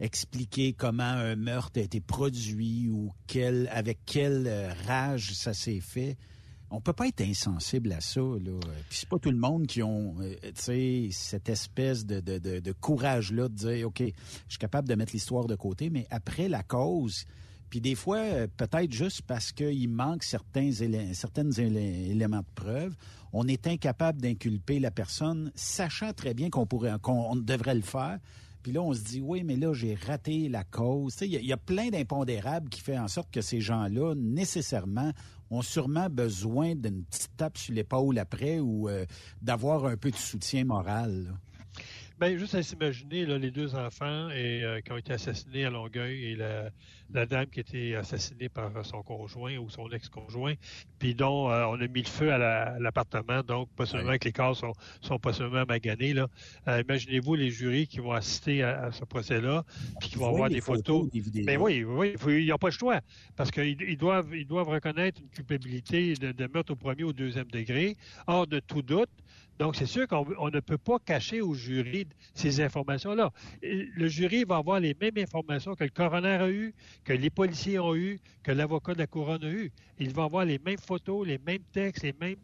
expliquer 0.00 0.72
comment 0.72 1.04
un 1.04 1.36
meurtre 1.36 1.78
a 1.78 1.82
été 1.82 2.00
produit 2.00 2.88
ou 2.88 3.12
quel, 3.26 3.68
avec 3.70 3.98
quelle 4.06 4.74
rage 4.86 5.34
ça 5.34 5.54
s'est 5.54 5.80
fait 5.80 6.16
on 6.74 6.80
peut 6.80 6.92
pas 6.92 7.06
être 7.06 7.20
insensible 7.20 7.92
à 7.92 8.00
ça. 8.00 8.20
Là. 8.20 8.58
Puis 8.88 8.98
c'est 8.98 9.08
pas 9.08 9.18
tout 9.18 9.30
le 9.30 9.36
monde 9.36 9.66
qui 9.66 9.82
ont 9.82 10.16
euh, 10.20 11.08
cette 11.10 11.48
espèce 11.48 12.04
de, 12.04 12.20
de, 12.20 12.38
de, 12.38 12.72
courage-là 12.72 13.48
de 13.48 13.54
dire 13.54 13.88
OK, 13.88 14.00
je 14.00 14.12
suis 14.48 14.58
capable 14.58 14.88
de 14.88 14.94
mettre 14.94 15.12
l'histoire 15.12 15.46
de 15.46 15.54
côté, 15.54 15.90
mais 15.90 16.06
après 16.10 16.48
la 16.48 16.62
cause, 16.62 17.24
puis 17.74 17.80
des 17.80 17.96
fois, 17.96 18.18
euh, 18.18 18.46
peut-être 18.56 18.92
juste 18.92 19.22
parce 19.22 19.50
qu'il 19.50 19.88
manque 19.88 20.22
certains 20.22 20.70
éléments 20.70 22.38
de 22.38 22.54
preuve, 22.54 22.94
on 23.32 23.48
est 23.48 23.66
incapable 23.66 24.22
d'inculper 24.22 24.78
la 24.78 24.92
personne, 24.92 25.50
sachant 25.56 26.12
très 26.12 26.34
bien 26.34 26.50
qu'on 26.50 26.66
pourrait 26.66 26.92
qu'on 27.02 27.34
devrait 27.34 27.74
le 27.74 27.82
faire. 27.82 28.20
Puis 28.62 28.70
là, 28.70 28.80
on 28.80 28.94
se 28.94 29.00
dit, 29.00 29.20
oui, 29.20 29.42
mais 29.42 29.56
là, 29.56 29.72
j'ai 29.74 29.96
raté 29.96 30.48
la 30.48 30.62
cause. 30.62 31.16
Il 31.22 31.32
y, 31.32 31.52
a 31.52 31.56
plein 31.56 31.88
d'impondérables 31.88 32.68
qui 32.68 32.80
font 32.80 32.96
en 32.96 33.08
sorte 33.08 33.32
que 33.32 33.40
ces 33.40 33.60
gens-là, 33.60 34.14
nécessairement, 34.14 35.10
ont 35.50 35.62
sûrement 35.62 36.08
besoin 36.08 36.76
d'une 36.76 37.02
petite 37.02 37.36
tape 37.36 37.58
sur 37.58 37.74
l'épaule 37.74 38.20
après 38.20 38.60
ou 38.60 38.88
euh, 38.88 39.04
d'avoir 39.42 39.86
un 39.86 39.96
peu 39.96 40.12
de 40.12 40.16
soutien 40.16 40.64
moral. 40.64 41.36
Bien, 42.20 42.36
juste 42.36 42.54
à 42.54 42.62
s'imaginer, 42.62 43.26
les 43.26 43.50
deux 43.50 43.74
enfants 43.74 44.30
et, 44.30 44.62
euh, 44.62 44.80
qui 44.80 44.92
ont 44.92 44.96
été 44.96 45.12
assassinés 45.12 45.64
à 45.64 45.70
Longueuil 45.70 46.26
et 46.26 46.36
la, 46.36 47.26
dame 47.26 47.46
qui 47.46 47.58
a 47.58 47.62
été 47.62 47.96
assassinée 47.96 48.48
par 48.48 48.70
son 48.86 49.02
conjoint 49.02 49.56
ou 49.56 49.68
son 49.68 49.90
ex-conjoint, 49.90 50.54
puis 51.00 51.16
dont 51.16 51.50
euh, 51.50 51.64
on 51.64 51.74
a 51.80 51.88
mis 51.88 52.02
le 52.02 52.08
feu 52.08 52.32
à 52.32 52.78
l'appartement, 52.78 53.42
donc 53.42 53.68
pas 53.70 53.84
seulement 53.84 54.16
que 54.16 54.26
les 54.26 54.32
corps 54.32 54.56
sont, 54.56 54.72
sont 55.00 55.18
pas 55.18 55.32
seulement 55.32 55.64
maganés. 55.68 56.14
Là. 56.14 56.28
Euh, 56.68 56.82
imaginez-vous 56.82 57.34
les 57.34 57.50
jurys 57.50 57.88
qui 57.88 57.98
vont 57.98 58.12
assister 58.12 58.62
à, 58.62 58.92
ce 58.92 59.04
procès-là, 59.04 59.64
puis 59.98 60.10
qui 60.10 60.16
vont 60.16 60.28
avoir 60.28 60.48
des, 60.48 60.60
photos. 60.60 61.08
Mais 61.12 61.42
ben 61.42 61.60
oui, 61.60 61.82
oui, 61.82 62.14
ils 62.26 62.46
n'ont 62.46 62.58
pas 62.58 62.68
le 62.68 62.72
choix, 62.72 63.00
parce 63.34 63.50
qu'ils 63.50 63.98
doivent, 63.98 64.32
ils 64.36 64.46
doivent 64.46 64.68
reconnaître 64.68 65.20
une 65.20 65.30
culpabilité 65.30 66.14
de, 66.14 66.30
de 66.30 66.46
meurtre 66.46 66.74
au 66.74 66.76
premier 66.76 67.02
ou 67.02 67.08
au 67.08 67.12
deuxième 67.12 67.50
degré, 67.50 67.96
hors 68.28 68.46
de 68.46 68.60
tout 68.60 68.82
doute. 68.82 69.10
Donc, 69.58 69.76
c'est 69.76 69.86
sûr 69.86 70.06
qu'on 70.08 70.50
ne 70.50 70.60
peut 70.60 70.78
pas 70.78 70.98
cacher 70.98 71.40
au 71.40 71.54
jury 71.54 72.06
ces 72.34 72.60
informations-là. 72.60 73.30
Le 73.62 74.08
jury 74.08 74.44
va 74.44 74.56
avoir 74.56 74.80
les 74.80 74.96
mêmes 75.00 75.18
informations 75.18 75.74
que 75.74 75.84
le 75.84 75.90
coroner 75.90 76.36
a 76.40 76.50
eu, 76.50 76.74
que 77.04 77.12
les 77.12 77.30
policiers 77.30 77.78
ont 77.78 77.94
eu, 77.94 78.18
que 78.42 78.52
l'avocat 78.52 78.94
de 78.94 78.98
la 78.98 79.06
couronne 79.06 79.44
a 79.44 79.50
eu. 79.50 79.70
Il 79.98 80.10
va 80.10 80.24
avoir 80.24 80.44
les 80.44 80.58
mêmes 80.58 80.78
photos, 80.78 81.26
les 81.26 81.38
mêmes 81.38 81.62
textes, 81.72 82.02
les 82.02 82.14
mêmes. 82.20 82.38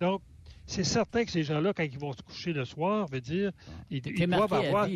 Donc, 0.00 0.22
c'est 0.66 0.84
certain 0.84 1.24
que 1.24 1.30
ces 1.30 1.42
gens-là, 1.42 1.72
quand 1.74 1.82
ils 1.82 1.98
vont 1.98 2.12
se 2.12 2.22
coucher 2.22 2.52
le 2.52 2.64
soir, 2.64 3.06
veut 3.08 3.20
dire, 3.20 3.50
ils, 3.90 4.00
doivent 4.00 4.52
avoir 4.52 4.88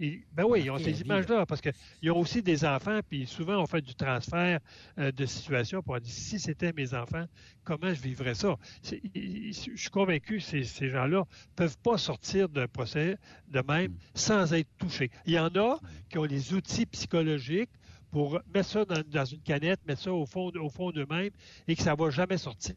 ben 0.00 0.44
oui, 0.44 0.62
ils 0.64 0.70
ont 0.70 0.78
ces 0.78 1.00
images-là, 1.00 1.46
parce 1.46 1.60
qu'ils 1.60 2.10
ont 2.10 2.18
aussi 2.18 2.42
des 2.42 2.64
enfants, 2.64 3.00
puis 3.08 3.26
souvent 3.26 3.62
on 3.62 3.66
fait 3.66 3.80
du 3.80 3.94
transfert 3.94 4.58
euh, 4.98 5.12
de 5.12 5.26
situation 5.26 5.82
pour 5.82 5.98
dire 6.00 6.12
si 6.12 6.38
c'était 6.38 6.72
mes 6.72 6.94
enfants, 6.94 7.26
comment 7.64 7.92
je 7.92 8.00
vivrais 8.00 8.34
ça? 8.34 8.56
Je 8.82 9.52
suis 9.52 9.90
convaincu 9.90 10.38
que 10.38 10.42
ces, 10.42 10.90
gens-là 10.90 11.20
ne 11.20 11.54
peuvent 11.56 11.78
pas 11.78 11.98
sortir 11.98 12.48
d'un 12.48 12.68
procès 12.68 13.16
de 13.48 13.62
même 13.66 13.92
mm. 13.92 13.98
sans 14.14 14.52
être 14.52 14.68
touchés. 14.78 15.10
Il 15.26 15.34
y 15.34 15.38
en 15.38 15.54
a 15.54 15.78
qui 16.08 16.18
ont 16.18 16.24
les 16.24 16.52
outils 16.54 16.86
psychologiques 16.86 17.70
pour 18.10 18.40
mettre 18.54 18.68
ça 18.68 18.84
dans, 18.84 19.24
une 19.24 19.40
canette, 19.40 19.80
mettre 19.86 20.02
ça 20.02 20.12
au 20.12 20.26
fond, 20.26 20.50
au 20.54 20.68
fond 20.68 20.90
d'eux-mêmes 20.90 21.30
et 21.66 21.74
que 21.74 21.82
ça 21.82 21.92
ne 21.92 21.98
va 21.98 22.10
jamais 22.10 22.36
sortir. 22.36 22.74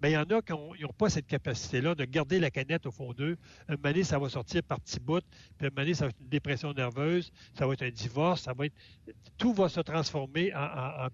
Mais 0.00 0.12
il 0.12 0.14
y 0.14 0.16
en 0.16 0.24
a 0.24 0.40
qui 0.42 0.52
n'ont 0.52 0.92
pas 0.96 1.10
cette 1.10 1.26
capacité-là 1.26 1.94
de 1.94 2.04
garder 2.04 2.40
la 2.40 2.50
canette 2.50 2.86
au 2.86 2.90
fond 2.90 3.12
d'eux. 3.12 3.36
Un 3.68 3.76
moment 3.76 4.02
ça 4.02 4.18
va 4.18 4.28
sortir 4.28 4.62
par 4.62 4.80
petits 4.80 5.00
bouts, 5.00 5.20
puis 5.58 5.66
un 5.66 5.70
moment 5.76 5.94
ça 5.94 6.06
va 6.06 6.10
être 6.10 6.20
une 6.20 6.28
dépression 6.28 6.72
nerveuse, 6.72 7.30
ça 7.54 7.66
va 7.66 7.74
être 7.74 7.82
un 7.82 7.90
divorce, 7.90 8.42
ça 8.42 8.54
va 8.54 8.66
être... 8.66 8.74
Tout 9.36 9.52
va 9.52 9.68
se 9.68 9.80
transformer 9.80 10.52
en... 10.54 11.08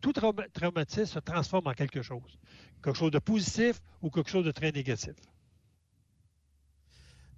tout 0.00 0.12
traumatisme 0.12 1.06
se 1.06 1.18
transforme 1.18 1.66
en 1.66 1.72
quelque 1.72 2.02
chose. 2.02 2.38
Quelque 2.82 2.98
chose 2.98 3.10
de 3.10 3.18
positif 3.18 3.80
ou 4.02 4.10
quelque 4.10 4.30
chose 4.30 4.44
de 4.44 4.50
très 4.50 4.70
négatif. 4.70 5.14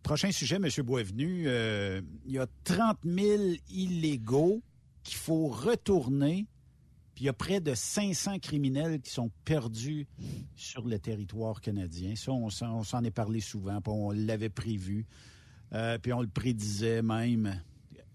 Prochain 0.03 0.31
sujet, 0.31 0.57
M. 0.57 0.69
Boisvenu. 0.85 1.45
Euh, 1.49 2.01
il 2.25 2.33
y 2.33 2.39
a 2.39 2.47
30 2.63 2.99
000 3.05 3.43
illégaux 3.69 4.63
qu'il 5.03 5.17
faut 5.17 5.49
retourner 5.49 6.47
puis 7.17 7.25
il 7.25 7.27
y 7.29 7.31
a 7.31 7.33
près 7.33 7.61
de 7.61 7.75
500 7.75 8.41
criminels 8.41 9.01
qui 9.01 9.11
sont 9.11 9.31
perdus 9.47 10.07
sur 10.55 10.87
le 10.87 10.99
territoire 10.99 11.63
canadien. 11.63 12.15
Ça, 12.15 12.31
on, 12.31 12.51
s'en 12.51 13.05
est 13.05 13.11
parlé 13.11 13.41
souvent, 13.41 13.81
puis 13.81 13.91
on 13.91 14.11
l'avait 14.11 14.51
prévu. 14.51 15.07
Euh, 15.73 15.97
puis 15.97 16.13
on 16.13 16.21
le 16.21 16.29
prédisait 16.29 17.01
même. 17.01 17.63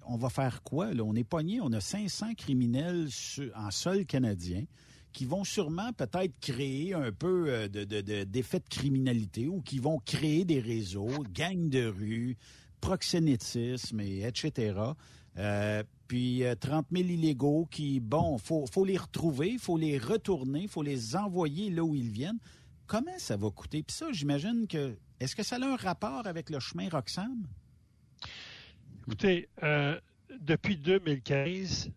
On 0.05 0.17
va 0.17 0.29
faire 0.29 0.61
quoi? 0.61 0.93
Là? 0.93 1.03
On 1.03 1.15
est 1.15 1.23
pogné, 1.23 1.59
on 1.61 1.73
a 1.73 1.81
500 1.81 2.35
criminels 2.35 3.07
en 3.55 3.71
sol 3.71 4.05
canadien 4.05 4.65
qui 5.13 5.25
vont 5.25 5.43
sûrement 5.43 5.91
peut-être 5.93 6.39
créer 6.39 6.93
un 6.93 7.11
peu 7.11 7.45
euh, 7.49 7.67
de, 7.67 7.83
d'effets 8.23 8.59
de, 8.59 8.69
criminalité 8.69 9.47
ou 9.47 9.61
qui 9.61 9.79
vont 9.79 9.97
créer 9.97 10.45
des 10.45 10.59
réseaux, 10.59 11.09
gangs 11.33 11.69
de 11.69 11.87
rue, 11.87 12.37
proxénétisme, 12.81 13.99
et 13.99 14.27
etc. 14.27 14.75
Euh, 15.37 15.83
puis 16.07 16.43
30 16.59 16.85
euh, 16.91 16.97
000 16.97 17.09
illégaux 17.09 17.67
qui, 17.71 17.99
bon, 17.99 18.37
faut, 18.37 18.65
faut 18.65 18.83
les 18.83 18.97
retrouver, 18.97 19.57
faut 19.57 19.77
les 19.77 19.97
retourner, 19.97 20.67
faut 20.67 20.83
les 20.83 21.15
envoyer 21.15 21.69
là 21.69 21.83
où 21.83 21.95
ils 21.95 22.09
viennent. 22.09 22.39
Comment 22.85 23.17
ça 23.17 23.37
va 23.37 23.49
coûter? 23.49 23.83
Puis 23.83 23.95
ça, 23.95 24.07
j'imagine 24.11 24.67
que, 24.67 24.97
est-ce 25.19 25.35
que 25.35 25.43
ça 25.43 25.55
a 25.55 25.65
un 25.65 25.77
rapport 25.77 26.27
avec 26.27 26.49
le 26.49 26.59
chemin 26.59 26.89
Roxham? 26.89 27.47
Écoutez, 29.07 29.47
euh, 29.63 29.99
depuis 30.41 30.75
2015, 30.75 31.91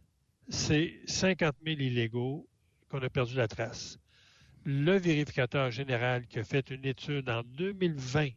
c'est 0.49 1.01
50 1.07 1.57
000 1.67 1.81
illégaux 1.81 2.49
qu'on 2.89 3.03
a 3.03 3.11
perdu 3.11 3.35
la 3.35 3.49
trace. 3.49 3.99
Le 4.65 4.97
vérificateur 4.97 5.71
général 5.71 6.27
qui 6.27 6.39
a 6.39 6.45
fait 6.45 6.71
une 6.71 6.85
étude 6.85 7.29
en 7.29 7.43
2020, 7.43 8.29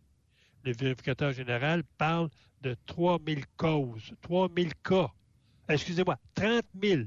le 0.63 0.73
vérificateur 0.73 1.31
général 1.31 1.83
parle 1.97 2.29
de 2.61 2.75
3 2.85 3.19
000 3.25 3.41
causes, 3.57 4.13
3 4.21 4.49
000 4.55 4.69
cas 4.83 5.11
excusez-moi, 5.69 6.17
30 6.35 6.63
000 6.81 7.01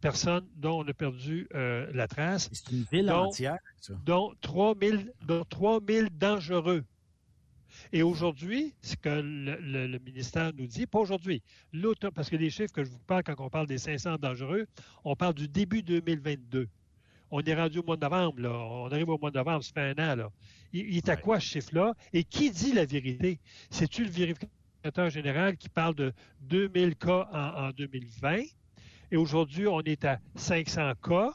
personnes 0.00 0.46
dont 0.56 0.80
on 0.84 0.88
a 0.88 0.94
perdu 0.94 1.48
euh, 1.54 1.90
la 1.92 2.06
trace. 2.06 2.48
C'est 2.52 2.70
une 2.70 2.84
ville 2.90 3.10
entière, 3.10 3.58
ça. 3.80 3.94
Dont 4.04 4.34
3 4.40 4.74
000, 4.80 5.02
dont 5.26 5.44
3 5.44 5.80
000 5.86 6.08
dangereux. 6.12 6.84
Et 7.92 8.02
aujourd'hui, 8.02 8.74
ce 8.80 8.96
que 8.96 9.08
le, 9.08 9.98
ministère 9.98 10.52
nous 10.56 10.66
dit, 10.66 10.86
pas 10.86 11.00
aujourd'hui, 11.00 11.42
parce 12.14 12.30
que 12.30 12.36
les 12.36 12.50
chiffres 12.50 12.72
que 12.72 12.82
je 12.82 12.90
vous 12.90 12.98
parle 13.06 13.22
quand 13.24 13.34
on 13.38 13.50
parle 13.50 13.66
des 13.66 13.78
500 13.78 14.16
dangereux, 14.16 14.66
on 15.04 15.14
parle 15.14 15.34
du 15.34 15.48
début 15.48 15.82
2022. 15.82 16.68
On 17.30 17.42
est 17.42 17.54
rendu 17.54 17.80
au 17.80 17.82
mois 17.82 17.96
de 17.96 18.00
novembre, 18.00 18.40
là. 18.40 18.52
On 18.52 18.86
arrive 18.86 19.10
au 19.10 19.18
mois 19.18 19.30
de 19.30 19.36
novembre, 19.36 19.62
ça 19.62 19.72
fait 19.74 19.94
un 20.00 20.12
an, 20.12 20.16
là. 20.16 20.30
Il, 20.72 20.96
est 20.96 21.08
à 21.10 21.16
quoi 21.16 21.40
ce 21.40 21.46
chiffre-là? 21.46 21.94
Et 22.14 22.24
qui 22.24 22.50
dit 22.50 22.72
la 22.72 22.86
vérité? 22.86 23.38
C'est-tu 23.70 24.04
le 24.04 24.10
vérificateur 24.10 24.57
général 25.08 25.56
qui 25.56 25.68
parle 25.68 25.94
de 25.94 26.12
2000 26.42 26.96
cas 26.96 27.28
en, 27.32 27.70
2020. 27.70 28.42
Et 29.10 29.16
aujourd'hui, 29.16 29.66
on 29.66 29.80
est 29.80 30.04
à 30.04 30.18
500 30.36 30.92
cas. 31.02 31.32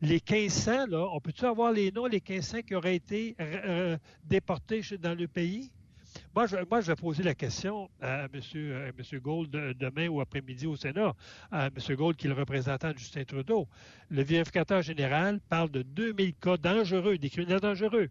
Les 0.00 0.20
1500, 0.20 0.86
là, 0.88 1.08
on 1.12 1.20
peut-tu 1.20 1.44
avoir 1.46 1.72
les 1.72 1.90
noms, 1.90 2.06
les 2.06 2.22
1500 2.26 2.62
qui 2.62 2.74
auraient 2.74 2.96
été 2.96 3.34
euh, 3.40 3.96
déportés 4.24 4.82
dans 5.00 5.14
le 5.14 5.26
pays? 5.26 5.70
Moi 6.34 6.46
je, 6.46 6.56
moi, 6.70 6.80
je 6.80 6.86
vais 6.86 6.96
poser 6.96 7.22
la 7.22 7.34
question 7.34 7.90
à 8.00 8.24
M. 8.24 8.30
Monsieur, 8.34 8.92
monsieur 8.96 9.20
Gould 9.20 9.50
demain 9.50 10.08
ou 10.08 10.20
après-midi 10.20 10.66
au 10.66 10.76
Sénat, 10.76 11.14
à 11.50 11.66
M. 11.66 11.96
Gould 11.96 12.16
qui 12.16 12.26
est 12.26 12.30
le 12.30 12.36
représentant 12.36 12.92
de 12.92 12.98
Justin 12.98 13.24
Trudeau. 13.24 13.68
Le 14.10 14.22
vérificateur 14.22 14.82
général 14.82 15.40
parle 15.48 15.70
de 15.70 15.82
2000 15.82 16.34
cas 16.34 16.56
dangereux, 16.56 17.18
des 17.18 17.30
criminels 17.30 17.60
dangereux, 17.60 18.08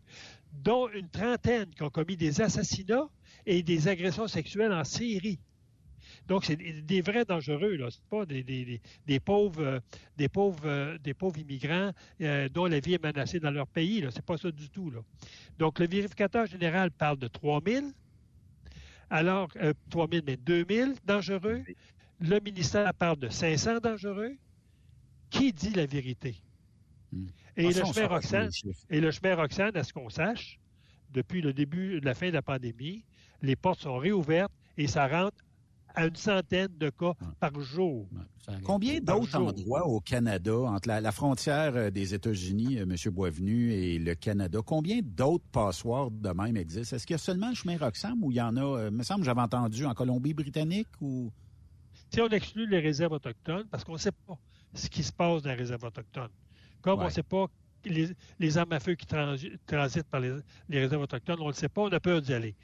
dont 0.54 0.90
une 0.90 1.10
trentaine 1.10 1.70
qui 1.70 1.84
ont 1.84 1.90
commis 1.90 2.18
des 2.18 2.42
assassinats 2.42 3.08
et 3.46 3.64
des 3.64 3.88
agressions 3.88 4.28
sexuelles 4.28 4.74
en 4.74 4.84
série. 4.84 5.40
Donc, 6.28 6.46
c'est 6.46 6.56
des, 6.56 7.02
vrais 7.02 7.26
dangereux, 7.26 7.76
là. 7.76 7.90
C'est 7.92 8.04
pas 8.10 8.26
des, 8.26 8.82
pauvres, 9.24 9.62
euh, 9.62 9.80
des 10.18 10.30
pauvres, 10.30 10.66
euh, 10.66 10.98
des 10.98 11.14
pauvres 11.14 11.38
immigrants 11.38 11.92
euh, 12.22 12.50
dont 12.50 12.66
la 12.66 12.80
vie 12.80 12.96
est 12.96 13.04
menacée 13.04 13.40
dans 13.40 13.52
leur 13.52 13.68
pays, 13.68 14.02
là. 14.02 14.10
C'est 14.12 14.26
pas 14.26 14.38
ça 14.38 14.52
du 14.52 14.70
tout, 14.70 14.90
là. 14.90 15.02
Donc, 15.60 15.80
le 15.80 15.88
vérificateur 15.88 16.48
général 16.48 16.92
parle 16.92 17.18
de 17.18 17.28
3 17.28 17.62
000, 17.66 17.86
alors, 19.10 19.50
3 19.90 20.08
000, 20.12 20.24
mais 20.26 20.38
2 20.38 20.66
000 20.68 20.92
dangereux. 21.06 21.64
Le 22.20 22.40
ministère 22.40 22.92
parle 22.94 23.20
de 23.20 23.30
500 23.30 23.80
dangereux. 23.80 24.36
Qui 25.30 25.54
dit 25.54 25.72
la 25.72 25.86
vérité? 25.86 26.36
Hmm. 27.12 27.28
Et, 27.58 27.68
le 27.68 27.86
chemin 27.86 28.08
Roxane, 28.08 28.50
et 28.90 29.00
le 29.00 29.12
chemin 29.12 29.36
Roxane, 29.36 29.76
à 29.76 29.84
ce 29.84 29.94
qu'on 29.94 30.10
sache, 30.10 30.60
depuis 31.12 31.42
le 31.42 31.54
début 31.54 32.00
de 32.00 32.06
la 32.06 32.14
fin 32.14 32.28
de 32.28 32.34
la 32.34 32.42
pandémie, 32.42 33.04
les 33.46 33.56
portes 33.56 33.82
sont 33.82 33.98
réouvertes 33.98 34.52
et 34.78 34.88
ça 34.88 35.08
rentre 35.08 35.38
à 35.96 36.08
une 36.08 36.16
centaine 36.16 36.68
de 36.78 36.90
cas 36.90 37.14
par 37.40 37.58
jour. 37.62 38.08
Combien 38.64 39.00
d'autres 39.00 39.36
endroits 39.36 39.88
au 39.88 40.02
Canada, 40.02 40.54
entre 40.54 40.90
la, 40.90 41.12
frontière 41.12 41.76
euh, 41.76 41.90
des 41.90 42.14
États-Unis, 42.14 42.80
euh, 42.80 42.84
M. 42.84 42.96
Boisvenu, 43.14 43.72
et 43.72 43.98
le 43.98 44.14
Canada, 44.14 44.60
combien 44.64 45.00
d'autres 45.02 45.46
passoires 45.52 46.12
de 46.12 46.30
même 46.30 46.58
existent? 46.58 46.96
Est-ce 46.96 47.08
qu'il 47.08 47.14
y 47.14 47.16
a 47.16 47.20
seulement 47.20 47.50
le 47.50 47.56
chemin 47.56 47.78
Roxham 47.78 48.24
ou 48.24 48.32
il 48.32 48.36
y 48.36 48.42
en 48.42 48.56
a, 48.58 48.62
euh, 48.62 48.92
me 48.92 49.04
semble 49.04 49.24
j'avais 49.24 49.42
entendu, 49.42 49.86
en 49.86 49.94
Colombie-Britannique 49.94 50.90
ou... 51.02 51.32
Si 52.14 52.22
on 52.22 52.28
exclut 52.28 52.68
les 52.68 52.80
réserves 52.80 53.14
autochtones, 53.14 53.66
parce 53.72 53.84
qu'on 53.84 53.94
ne 53.94 53.98
sait 53.98 54.12
pas 54.12 54.38
ce 54.74 54.90
qui 54.90 55.02
se 55.02 55.12
passe 55.12 55.42
dans 55.42 55.50
les 55.50 55.56
réserves 55.56 55.84
autochtones, 55.84 56.30
comme 56.82 57.00
on 57.00 57.06
ne 57.06 57.10
sait 57.10 57.24
pas 57.24 57.48
les, 58.40 58.58
armes 58.58 58.74
à 58.74 58.80
feu 58.80 58.96
qui 58.96 59.06
transitent 59.06 60.08
par 60.10 60.20
les, 60.20 60.42
réserves 60.70 61.02
autochtones, 61.02 61.40
on 61.40 61.46
ne 61.46 61.50
le 61.50 61.56
sait 61.56 61.70
pas, 61.70 61.82
on 61.82 61.92
a 61.92 62.00
peur 62.00 62.22
d'y 62.22 62.34
aller. 62.34 62.56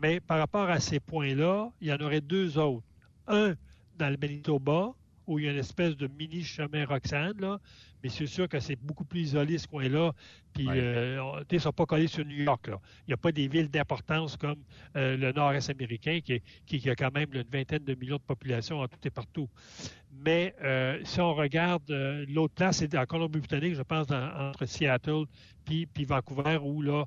Mais 0.00 0.20
par 0.20 0.38
rapport 0.38 0.68
à 0.70 0.80
ces 0.80 1.00
points-là, 1.00 1.70
il 1.80 1.88
y 1.88 1.92
en 1.92 1.98
aurait 1.98 2.20
deux 2.20 2.56
autres. 2.58 2.86
Un, 3.26 3.54
dans 3.96 4.10
le 4.10 4.16
Manitoba, 4.16 4.94
où 5.28 5.38
il 5.38 5.44
y 5.44 5.48
a 5.48 5.52
une 5.52 5.58
espèce 5.58 5.96
de 5.96 6.08
mini 6.18 6.42
chemin 6.42 6.86
Roxane, 6.86 7.38
là, 7.38 7.60
mais 8.02 8.08
c'est 8.08 8.26
sûr 8.26 8.48
que 8.48 8.58
c'est 8.60 8.76
beaucoup 8.76 9.04
plus 9.04 9.20
isolé 9.20 9.58
ce 9.58 9.68
coin-là. 9.68 10.12
Puis, 10.54 10.66
euh, 10.68 11.42
ils 11.50 11.54
ne 11.54 11.58
sont 11.58 11.72
pas 11.72 11.84
collés 11.84 12.06
sur 12.06 12.24
New 12.24 12.42
York. 12.42 12.66
Là. 12.66 12.80
Il 13.06 13.10
n'y 13.10 13.14
a 13.14 13.18
pas 13.18 13.30
des 13.30 13.46
villes 13.46 13.68
d'importance 13.68 14.36
comme 14.36 14.58
euh, 14.96 15.16
le 15.16 15.32
nord-est 15.32 15.70
américain 15.70 16.20
qui, 16.24 16.40
qui, 16.66 16.90
a 16.90 16.96
quand 16.96 17.14
même 17.14 17.28
une 17.32 17.44
vingtaine 17.52 17.84
de 17.84 17.94
millions 17.94 18.16
de 18.16 18.22
population 18.22 18.80
en 18.80 18.88
tout 18.88 18.98
et 19.04 19.10
partout. 19.10 19.48
Mais 20.24 20.54
euh, 20.64 20.98
si 21.04 21.20
on 21.20 21.34
regarde 21.34 21.90
l'autre 22.28 22.54
place, 22.54 22.78
c'est 22.78 22.96
en 22.96 23.04
Colombie-Britannique, 23.04 23.74
je 23.74 23.82
pense, 23.82 24.10
entre 24.10 24.64
Seattle 24.64 25.24
puis, 25.64 25.84
puis, 25.84 26.04
Vancouver, 26.04 26.58
où 26.62 26.80
là, 26.80 27.04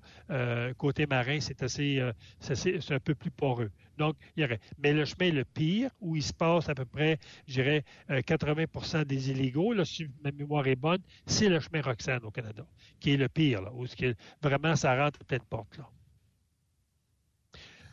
côté 0.78 1.08
marin, 1.08 1.40
c'est 1.40 1.64
assez, 1.64 2.00
c'est 2.40 2.92
un 2.92 3.00
peu 3.00 3.16
plus 3.16 3.32
poreux. 3.32 3.72
Donc, 4.02 4.16
il 4.36 4.42
y 4.42 4.46
aurait. 4.46 4.60
Mais 4.80 4.94
le 4.94 5.06
chemin 5.06 5.32
le 5.32 5.46
pire, 5.46 5.92
où 6.00 6.16
il 6.16 6.24
se 6.24 6.34
passe 6.34 6.68
à 6.70 6.74
peu 6.74 6.86
près, 6.86 7.20
je 7.48 7.54
dirais, 7.62 7.84
80% 8.10 9.06
des 9.06 9.30
illégaux, 9.30 9.74
là, 9.74 9.86
si 9.86 10.08
ma 10.24 10.32
mémoire 10.32 10.66
est 10.66 10.76
bonne, 10.76 11.04
c'est 11.28 11.50
le 11.50 11.60
chemin 11.60 11.84
Roxane 11.84 12.24
au 12.24 12.32
Canada, 12.32 12.66
qui 13.00 13.14
est 13.14 13.18
le 13.18 13.30
pire, 13.30 13.62
là, 13.62 13.72
où 13.72 13.86
vraiment 14.42 14.76
ça 14.76 14.98
rentre 14.98 15.20
à 15.22 15.24
pleine 15.24 15.46
porte. 15.48 15.78
Là. 15.78 15.88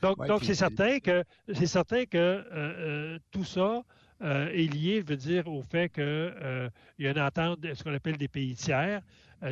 Donc, 0.01 0.27
donc 0.27 0.45
c'est 0.45 0.55
certain 0.55 0.99
que 0.99 1.25
c'est 1.53 1.67
certain 1.67 2.07
que 2.07 2.17
euh, 2.17 2.45
euh, 2.53 3.19
tout 3.31 3.45
ça 3.45 3.83
euh, 4.23 4.49
est 4.49 4.73
lié, 4.73 5.03
je 5.05 5.11
veux 5.11 5.17
dire, 5.17 5.47
au 5.47 5.63
fait 5.63 5.91
qu'il 5.91 6.71
y 7.01 7.07
a 7.07 7.11
une 7.11 7.21
entente, 7.21 7.59
ce 7.75 7.85
qu'on 7.85 7.93
appelle 7.93 8.17
des 8.17 8.29
pays 8.29 8.55
tiers, 8.55 9.03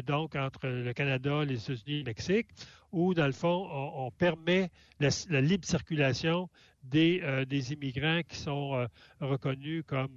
donc 0.07 0.35
entre 0.37 0.67
le 0.67 0.93
Canada, 0.93 1.45
les 1.45 1.63
États-Unis 1.63 1.95
et 1.95 1.99
le 1.99 2.05
Mexique, 2.05 2.49
où, 2.93 3.15
dans 3.15 3.27
le 3.27 3.33
fond, 3.33 3.69
on, 3.71 4.11
permet 4.11 4.71
la, 5.01 5.41
libre 5.41 5.65
circulation 5.65 6.49
des, 6.83 7.45
des 7.47 7.73
immigrants 7.73 8.21
qui 8.29 8.37
sont 8.37 8.87
reconnus 9.21 9.85
comme 9.87 10.17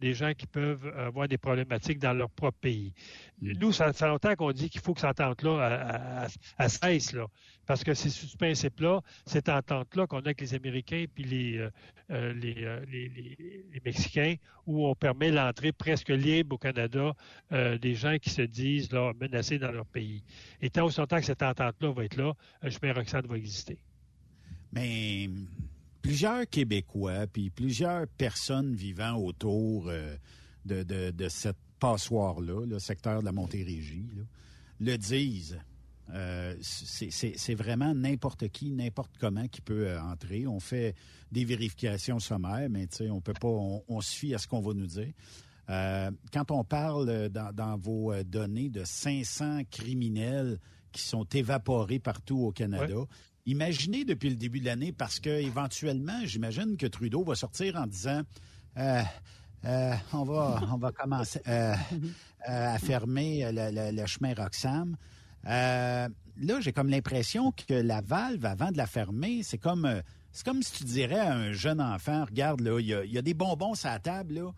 des 0.00 0.14
gens 0.14 0.32
qui 0.34 0.46
peuvent 0.46 0.86
avoir 0.96 1.28
des 1.28 1.38
problématiques 1.38 1.98
dans 1.98 2.12
leur 2.12 2.30
propre 2.30 2.58
pays. 2.58 2.92
Nous, 3.40 3.72
ça, 3.72 3.92
fait 3.92 4.06
longtemps 4.06 4.34
qu'on 4.34 4.52
dit 4.52 4.70
qu'il 4.70 4.80
faut 4.80 4.94
que 4.94 5.00
cette 5.00 5.20
entente-là 5.20 6.28
à, 6.58 6.68
cesse, 6.68 7.12
là, 7.12 7.26
parce 7.66 7.82
que 7.82 7.94
c'est 7.94 8.10
sous 8.10 8.26
ce 8.26 8.36
principe-là, 8.36 9.00
cette 9.26 9.48
entente-là 9.48 10.06
qu'on 10.06 10.18
a 10.18 10.26
avec 10.26 10.40
les 10.40 10.54
Américains 10.54 11.04
puis 11.12 11.24
les, 11.24 11.58
euh, 11.58 11.70
euh, 12.10 12.34
euh, 12.44 12.84
les, 12.90 13.80
Mexicains, 13.84 14.34
où 14.66 14.86
on 14.86 14.94
permet 14.94 15.30
l'entrée 15.30 15.72
presque 15.72 16.08
libre 16.08 16.56
au 16.56 16.58
Canada 16.58 17.14
des 17.50 17.94
gens 17.94 18.16
qui 18.18 18.30
se 18.30 18.42
disent 18.42 18.90
menacés 19.20 19.58
dans 19.58 19.70
leur 19.70 19.86
pays. 19.86 20.24
Et 20.60 20.70
tant 20.70 20.86
aussi 20.86 20.98
longtemps 20.98 21.18
que 21.18 21.26
cette 21.26 21.42
entente-là 21.42 21.92
va 21.92 22.04
être 22.04 22.16
là, 22.16 22.32
je 22.62 22.70
chemin 22.70 22.92
Roxane 22.92 23.26
va 23.26 23.36
exister. 23.36 23.78
Mais 24.72 25.28
plusieurs 26.06 26.48
Québécois, 26.48 27.26
puis 27.26 27.50
plusieurs 27.50 28.06
personnes 28.06 28.74
vivant 28.74 29.16
autour 29.16 29.88
euh, 29.88 30.16
de, 30.64 31.28
cette 31.28 31.56
passoire-là, 31.80 32.64
le 32.64 32.78
secteur 32.78 33.20
de 33.20 33.24
la 33.24 33.32
Montérégie, 33.32 34.06
le 34.80 34.96
disent. 34.96 35.58
Euh, 36.14 36.54
c'est 36.60 37.54
vraiment 37.56 37.92
n'importe 37.92 38.48
qui, 38.48 38.70
n'importe 38.70 39.10
comment 39.18 39.48
qui 39.48 39.60
peut 39.60 39.88
euh, 39.88 40.00
entrer. 40.00 40.46
On 40.46 40.60
fait 40.60 40.94
des 41.32 41.44
vérifications 41.44 42.20
sommaires, 42.20 42.68
mais 42.70 42.86
on 43.10 43.20
peut 43.20 43.32
pas, 43.32 43.48
on, 43.48 44.00
se 44.00 44.14
fie 44.14 44.32
à 44.32 44.38
ce 44.38 44.46
qu'on 44.46 44.60
va 44.60 44.74
nous 44.74 44.86
dire. 44.86 45.12
quand 45.66 46.50
on 46.52 46.62
parle 46.62 47.28
dans, 47.30 47.76
vos 47.76 48.14
données 48.22 48.68
de 48.68 48.84
500 48.84 49.62
criminels 49.68 50.60
qui 50.92 51.02
sont 51.02 51.24
évaporés 51.24 51.98
partout 51.98 52.38
au 52.38 52.52
Canada, 52.52 52.94
Imaginez 53.46 54.04
depuis 54.04 54.28
le 54.28 54.34
début 54.34 54.58
de 54.58 54.66
l'année, 54.66 54.92
parce 54.92 55.20
que 55.20 55.30
éventuellement, 55.30 56.18
j'imagine 56.24 56.76
que 56.76 56.86
Trudeau 56.86 57.22
va 57.22 57.36
sortir 57.36 57.76
en 57.76 57.86
disant 57.86 58.22
euh, 58.76 59.02
euh, 59.64 59.94
on 60.12 60.24
va 60.24 60.60
on 60.72 60.76
va 60.76 60.90
commencer 60.90 61.40
euh, 61.46 61.74
à 62.44 62.78
fermer 62.78 63.48
le, 63.52 64.06
chemin 64.06 64.34
Roxham. 64.34 64.96
là, 65.44 66.08
j'ai 66.60 66.72
comme 66.72 66.88
l'impression 66.88 67.52
que 67.52 67.74
la 67.74 68.00
valve, 68.00 68.44
avant 68.44 68.72
de 68.72 68.76
la 68.76 68.86
fermer, 68.88 69.44
c'est 69.44 69.58
comme 69.58 70.02
c'est 70.32 70.44
comme 70.44 70.62
si 70.62 70.72
tu 70.72 70.84
dirais 70.84 71.20
à 71.20 71.32
un 71.32 71.52
jeune 71.52 71.80
enfant, 71.80 72.24
regarde 72.24 72.60
là, 72.60 72.80
il 72.80 72.86
y 72.86 73.18
a, 73.18 73.22
des 73.22 73.32
bonbons 73.32 73.76
sur 73.76 73.88
la 73.88 74.00
table 74.00 74.52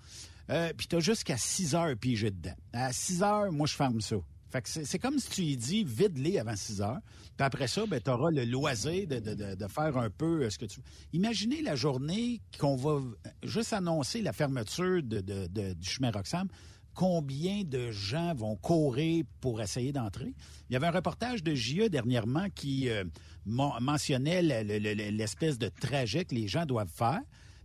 là. 0.49 0.73
puis 0.73 0.89
tu 0.89 0.97
as 0.97 1.01
jusqu'à 1.01 1.37
6 1.37 1.75
heures 1.75 1.95
piger 1.95 2.31
dedans. 2.31 2.57
À 2.73 2.91
6 2.91 3.23
heures, 3.23 3.53
moi, 3.53 3.67
je 3.67 3.75
ferme 3.75 4.01
ça. 4.01 4.17
Fait 4.51 4.63
que 4.63 4.69
c'est 4.69 4.99
comme 4.99 5.19
si 5.19 5.29
tu 5.31 5.43
lui 5.43 5.57
dis 5.57 5.85
vide-les 5.85 6.39
avant 6.39 6.57
6 6.57 6.81
heures. 6.81 7.01
Puis 7.37 7.45
après 7.45 7.69
ça, 7.69 7.85
ben, 7.87 8.01
tu 8.01 8.11
auras 8.11 8.31
le 8.31 8.45
loisir 8.45 9.07
de, 9.07 9.69
faire 9.69 9.97
un 9.99 10.11
peu 10.11 10.45
euh, 10.45 10.51
ce 10.51 10.59
que 10.59 10.65
tu 10.65 10.81
veux. 10.81 10.87
Imaginez 11.13 11.61
la 11.61 11.77
journée 11.77 12.41
qu'on 12.59 12.77
va 12.77 13.01
juste 13.43 13.75
annoncer 13.75 14.23
la 14.23 14.33
fermeture 14.33 15.03
du 15.03 15.89
chemin 15.89 16.11
Roxham. 16.11 16.49
Combien 16.95 17.63
de 17.63 17.93
gens 17.93 18.35
vont 18.35 18.57
courir 18.57 19.25
pour 19.41 19.61
essayer 19.61 19.93
d'entrer? 19.93 20.35
Il 20.69 20.73
y 20.73 20.77
avait 20.77 20.87
un 20.87 20.93
reportage 20.93 21.45
de 21.45 21.55
JE 21.55 21.89
dernièrement 21.89 22.49
qui 22.55 22.89
euh, 22.89 23.05
mentionnait 23.45 24.43
l'espèce 24.43 25.59
de 25.59 25.69
trajet 25.69 26.25
que 26.25 26.35
les 26.35 26.49
gens 26.49 26.65
doivent 26.65 26.93
faire. 26.93 27.21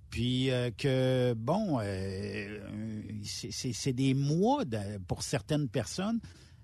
Puis 0.10 0.52
euh, 0.52 0.70
que, 0.78 1.34
bon, 1.34 1.80
c'est 3.24 3.94
des 3.94 4.14
mois 4.14 4.64
pour 5.08 5.24
certaines 5.24 5.70
personnes 5.70 6.20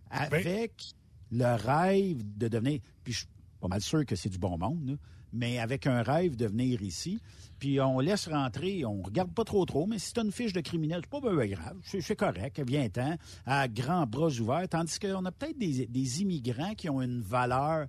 avec 0.09 0.93
le 1.31 1.55
rêve 1.55 2.21
de 2.37 2.47
devenir. 2.47 2.79
Puis 3.03 3.13
je 3.13 3.19
suis 3.19 3.27
pas 3.59 3.67
mal 3.67 3.81
sûr 3.81 4.05
que 4.05 4.15
c'est 4.15 4.29
du 4.29 4.37
bon 4.37 4.57
monde, 4.57 4.97
mais 5.33 5.59
avec 5.59 5.85
un 5.87 6.01
rêve 6.01 6.35
de 6.35 6.47
venir 6.47 6.81
ici. 6.81 7.21
Puis 7.59 7.79
on 7.81 7.99
laisse 7.99 8.27
rentrer, 8.27 8.85
on 8.85 9.01
regarde 9.01 9.33
pas 9.33 9.43
trop 9.43 9.65
trop, 9.65 9.85
mais 9.85 9.99
si 9.99 10.13
tu 10.13 10.19
as 10.19 10.23
une 10.23 10.31
fiche 10.31 10.53
de 10.53 10.61
criminel, 10.61 11.01
c'est 11.03 11.19
pas 11.19 11.19
bien 11.19 11.45
grave, 11.47 11.77
c'est 11.83 12.15
correct, 12.15 12.61
viens-t'en, 12.65 13.15
à 13.45 13.67
grands 13.67 14.07
bras 14.07 14.29
ouverts. 14.29 14.69
Tandis 14.69 14.97
qu'on 14.97 15.25
a 15.25 15.31
peut-être 15.31 15.57
des, 15.57 15.85
des 15.85 16.21
immigrants 16.21 16.73
qui 16.73 16.89
ont 16.89 17.01
une 17.01 17.21
valeur 17.21 17.87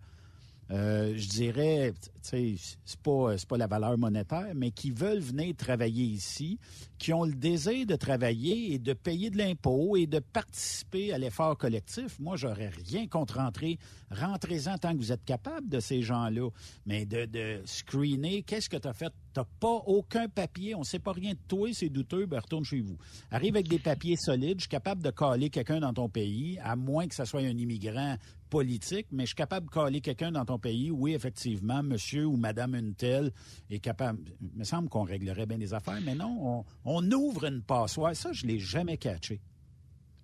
euh, 0.73 1.15
je 1.17 1.29
dirais, 1.29 1.93
c'est 2.23 2.57
pas 3.03 3.35
pas 3.49 3.57
la 3.57 3.67
valeur 3.67 3.99
monétaire, 3.99 4.53
mais 4.55 4.71
qui 4.71 4.93
veulent 4.93 5.19
venir 5.19 5.55
travailler 5.57 6.05
ici, 6.05 6.61
qui 7.01 7.15
ont 7.15 7.25
le 7.25 7.33
désir 7.33 7.87
de 7.87 7.97
travailler 7.97 8.75
et 8.75 8.79
de 8.79 8.93
payer 8.93 9.31
de 9.31 9.39
l'impôt 9.39 9.97
et 9.97 10.07
de 10.07 10.19
participer 10.19 11.15
à 11.15 11.19
l'effort 11.19 11.57
collectif. 11.57 12.19
Moi, 12.21 12.37
j'aurais 12.37 12.69
rien 12.69 13.07
contre 13.07 13.39
rentrer. 13.39 13.79
Rentrez-en 14.11 14.77
tant 14.77 14.93
que 14.93 14.99
vous 14.99 15.11
êtes 15.11 15.25
capable 15.25 15.71
de 15.71 15.81
ces 15.81 16.03
gens-là, 16.03 16.51
mais 16.85 17.07
de, 17.07 17.25
de 17.25 17.63
screener. 17.65 18.43
Qu'est-ce 18.43 18.69
que 18.69 18.77
tu 18.77 18.87
as 18.87 18.93
fait? 18.93 19.13
T'as 19.33 19.45
pas 19.61 19.83
aucun 19.87 20.29
papier, 20.29 20.75
on 20.75 20.83
sait 20.83 20.99
pas 20.99 21.13
rien 21.13 21.33
de 21.33 21.39
toi, 21.47 21.69
c'est 21.73 21.89
douteux, 21.89 22.27
ben 22.27 22.41
retourne 22.41 22.65
chez 22.65 22.81
vous. 22.81 22.99
Arrive 23.31 23.55
avec 23.55 23.69
des 23.69 23.79
papiers 23.79 24.17
solides, 24.17 24.59
je 24.59 24.63
suis 24.63 24.69
capable 24.69 25.03
de 25.05 25.11
caler 25.11 25.51
quelqu'un 25.51 25.79
dans 25.79 25.95
ton 25.95 26.09
pays, 26.09 26.59
à 26.63 26.75
moins 26.75 27.07
que 27.07 27.15
ce 27.15 27.25
soit 27.25 27.41
un 27.41 27.57
immigrant 27.57 28.17
politique, 28.51 29.07
mais 29.13 29.23
je 29.23 29.29
suis 29.29 29.37
capable 29.37 29.67
de 29.67 29.71
caler 29.71 30.01
quelqu'un 30.01 30.33
dans 30.33 30.45
ton 30.45 30.59
pays. 30.59 30.91
Oui, 30.91 31.15
effectivement, 31.15 31.85
monsieur 31.85 32.27
ou 32.27 32.37
madame 32.37 32.75
une 32.75 32.95
telle 32.95 33.31
est 33.71 33.79
capable. 33.79 34.19
Il 34.41 34.59
me 34.59 34.65
semble 34.65 34.89
qu'on 34.89 35.05
réglerait 35.05 35.47
bien 35.47 35.59
les 35.59 35.73
affaires, 35.73 36.01
mais 36.05 36.17
non, 36.17 36.65
on, 36.85 36.90
ouvre 36.99 37.45
une 37.45 37.63
passoire. 37.63 38.15
Ça, 38.15 38.33
je 38.33 38.47
l'ai 38.47 38.59
jamais 38.59 38.97
catché. 38.97 39.41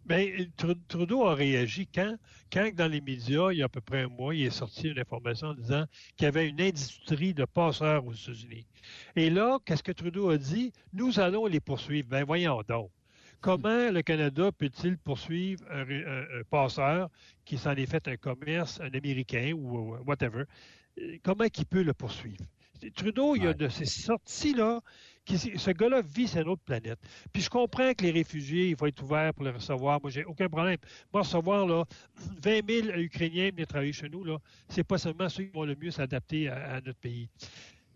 Bien, 0.06 0.24
Trudeau 0.86 1.24
a 1.24 1.34
réagi 1.34 1.88
quand, 1.92 2.16
quand 2.52 2.72
dans 2.72 2.86
les 2.86 3.00
médias, 3.00 3.50
il 3.50 3.58
y 3.58 3.62
a 3.62 3.64
à 3.64 3.68
peu 3.68 3.80
près 3.80 4.02
un 4.02 4.08
mois, 4.08 4.36
il 4.36 4.46
est 4.46 4.50
sorti 4.50 4.88
une 4.88 5.00
information 5.00 5.48
en 5.48 5.54
disant 5.54 5.84
qu'il 6.16 6.26
y 6.26 6.28
avait 6.28 6.48
une 6.48 6.60
industrie 6.60 7.34
de 7.34 7.44
passeurs 7.44 8.06
aux 8.06 8.12
États-Unis. 8.12 8.66
Et 9.16 9.30
là, 9.30 9.58
qu'est-ce 9.64 9.82
que 9.82 9.90
Trudeau 9.90 10.30
a 10.30 10.38
dit? 10.38 10.72
Nous 10.92 11.18
allons 11.18 11.46
les 11.46 11.58
poursuivre. 11.58 12.08
Ben 12.08 12.24
voyons 12.24 12.62
donc. 12.68 12.90
Comment 13.40 13.90
le 13.90 14.02
Canada 14.02 14.50
peut-il 14.52 14.96
poursuivre 14.96 15.64
un, 15.70 15.84
passeur 16.50 17.10
qui 17.44 17.58
s'en 17.58 17.72
est 17.72 17.86
fait 17.86 18.06
un 18.06 18.16
commerce, 18.16 18.80
un 18.80 18.90
Américain 18.94 19.52
ou 19.54 19.96
whatever? 20.06 20.44
Comment 21.24 21.44
il 21.44 21.66
peut 21.66 21.82
le 21.82 21.94
poursuivre? 21.94 22.44
Trudeau, 22.94 23.36
il 23.36 23.44
y 23.44 23.46
a 23.46 23.54
de 23.54 23.68
ces 23.68 23.86
sorties-là, 23.86 24.80
ce 25.34 25.70
gars-là 25.70 26.02
vit 26.02 26.28
sur 26.28 26.40
une 26.40 26.48
autre 26.48 26.62
planète. 26.62 26.98
Puis 27.32 27.42
je 27.42 27.50
comprends 27.50 27.92
que 27.94 28.04
les 28.04 28.10
réfugiés, 28.10 28.70
il 28.70 28.76
faut 28.76 28.86
être 28.86 29.02
ouvert 29.02 29.34
pour 29.34 29.44
les 29.44 29.50
recevoir. 29.50 30.00
Moi, 30.00 30.10
j'ai 30.10 30.24
aucun 30.24 30.48
problème. 30.48 30.78
Moi, 31.12 31.22
recevoir 31.22 31.66
là, 31.66 31.84
20 32.42 32.70
000 32.70 32.98
Ukrainiens 32.98 33.50
venir 33.50 33.66
travailler 33.66 33.92
chez 33.92 34.08
nous, 34.08 34.24
là, 34.24 34.38
c'est 34.68 34.84
pas 34.84 34.98
seulement 34.98 35.28
ceux 35.28 35.44
qui 35.44 35.50
vont 35.50 35.64
le 35.64 35.74
mieux 35.74 35.90
s'adapter 35.90 36.48
à 36.48 36.80
notre 36.80 36.98
pays. 36.98 37.28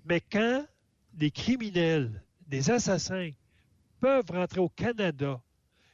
Mais 0.05 0.21
quand 0.21 0.67
des 1.13 1.31
criminels, 1.31 2.23
des 2.47 2.71
assassins 2.71 3.31
peuvent 4.01 4.31
rentrer 4.31 4.61
au 4.61 4.69
Canada 4.69 5.41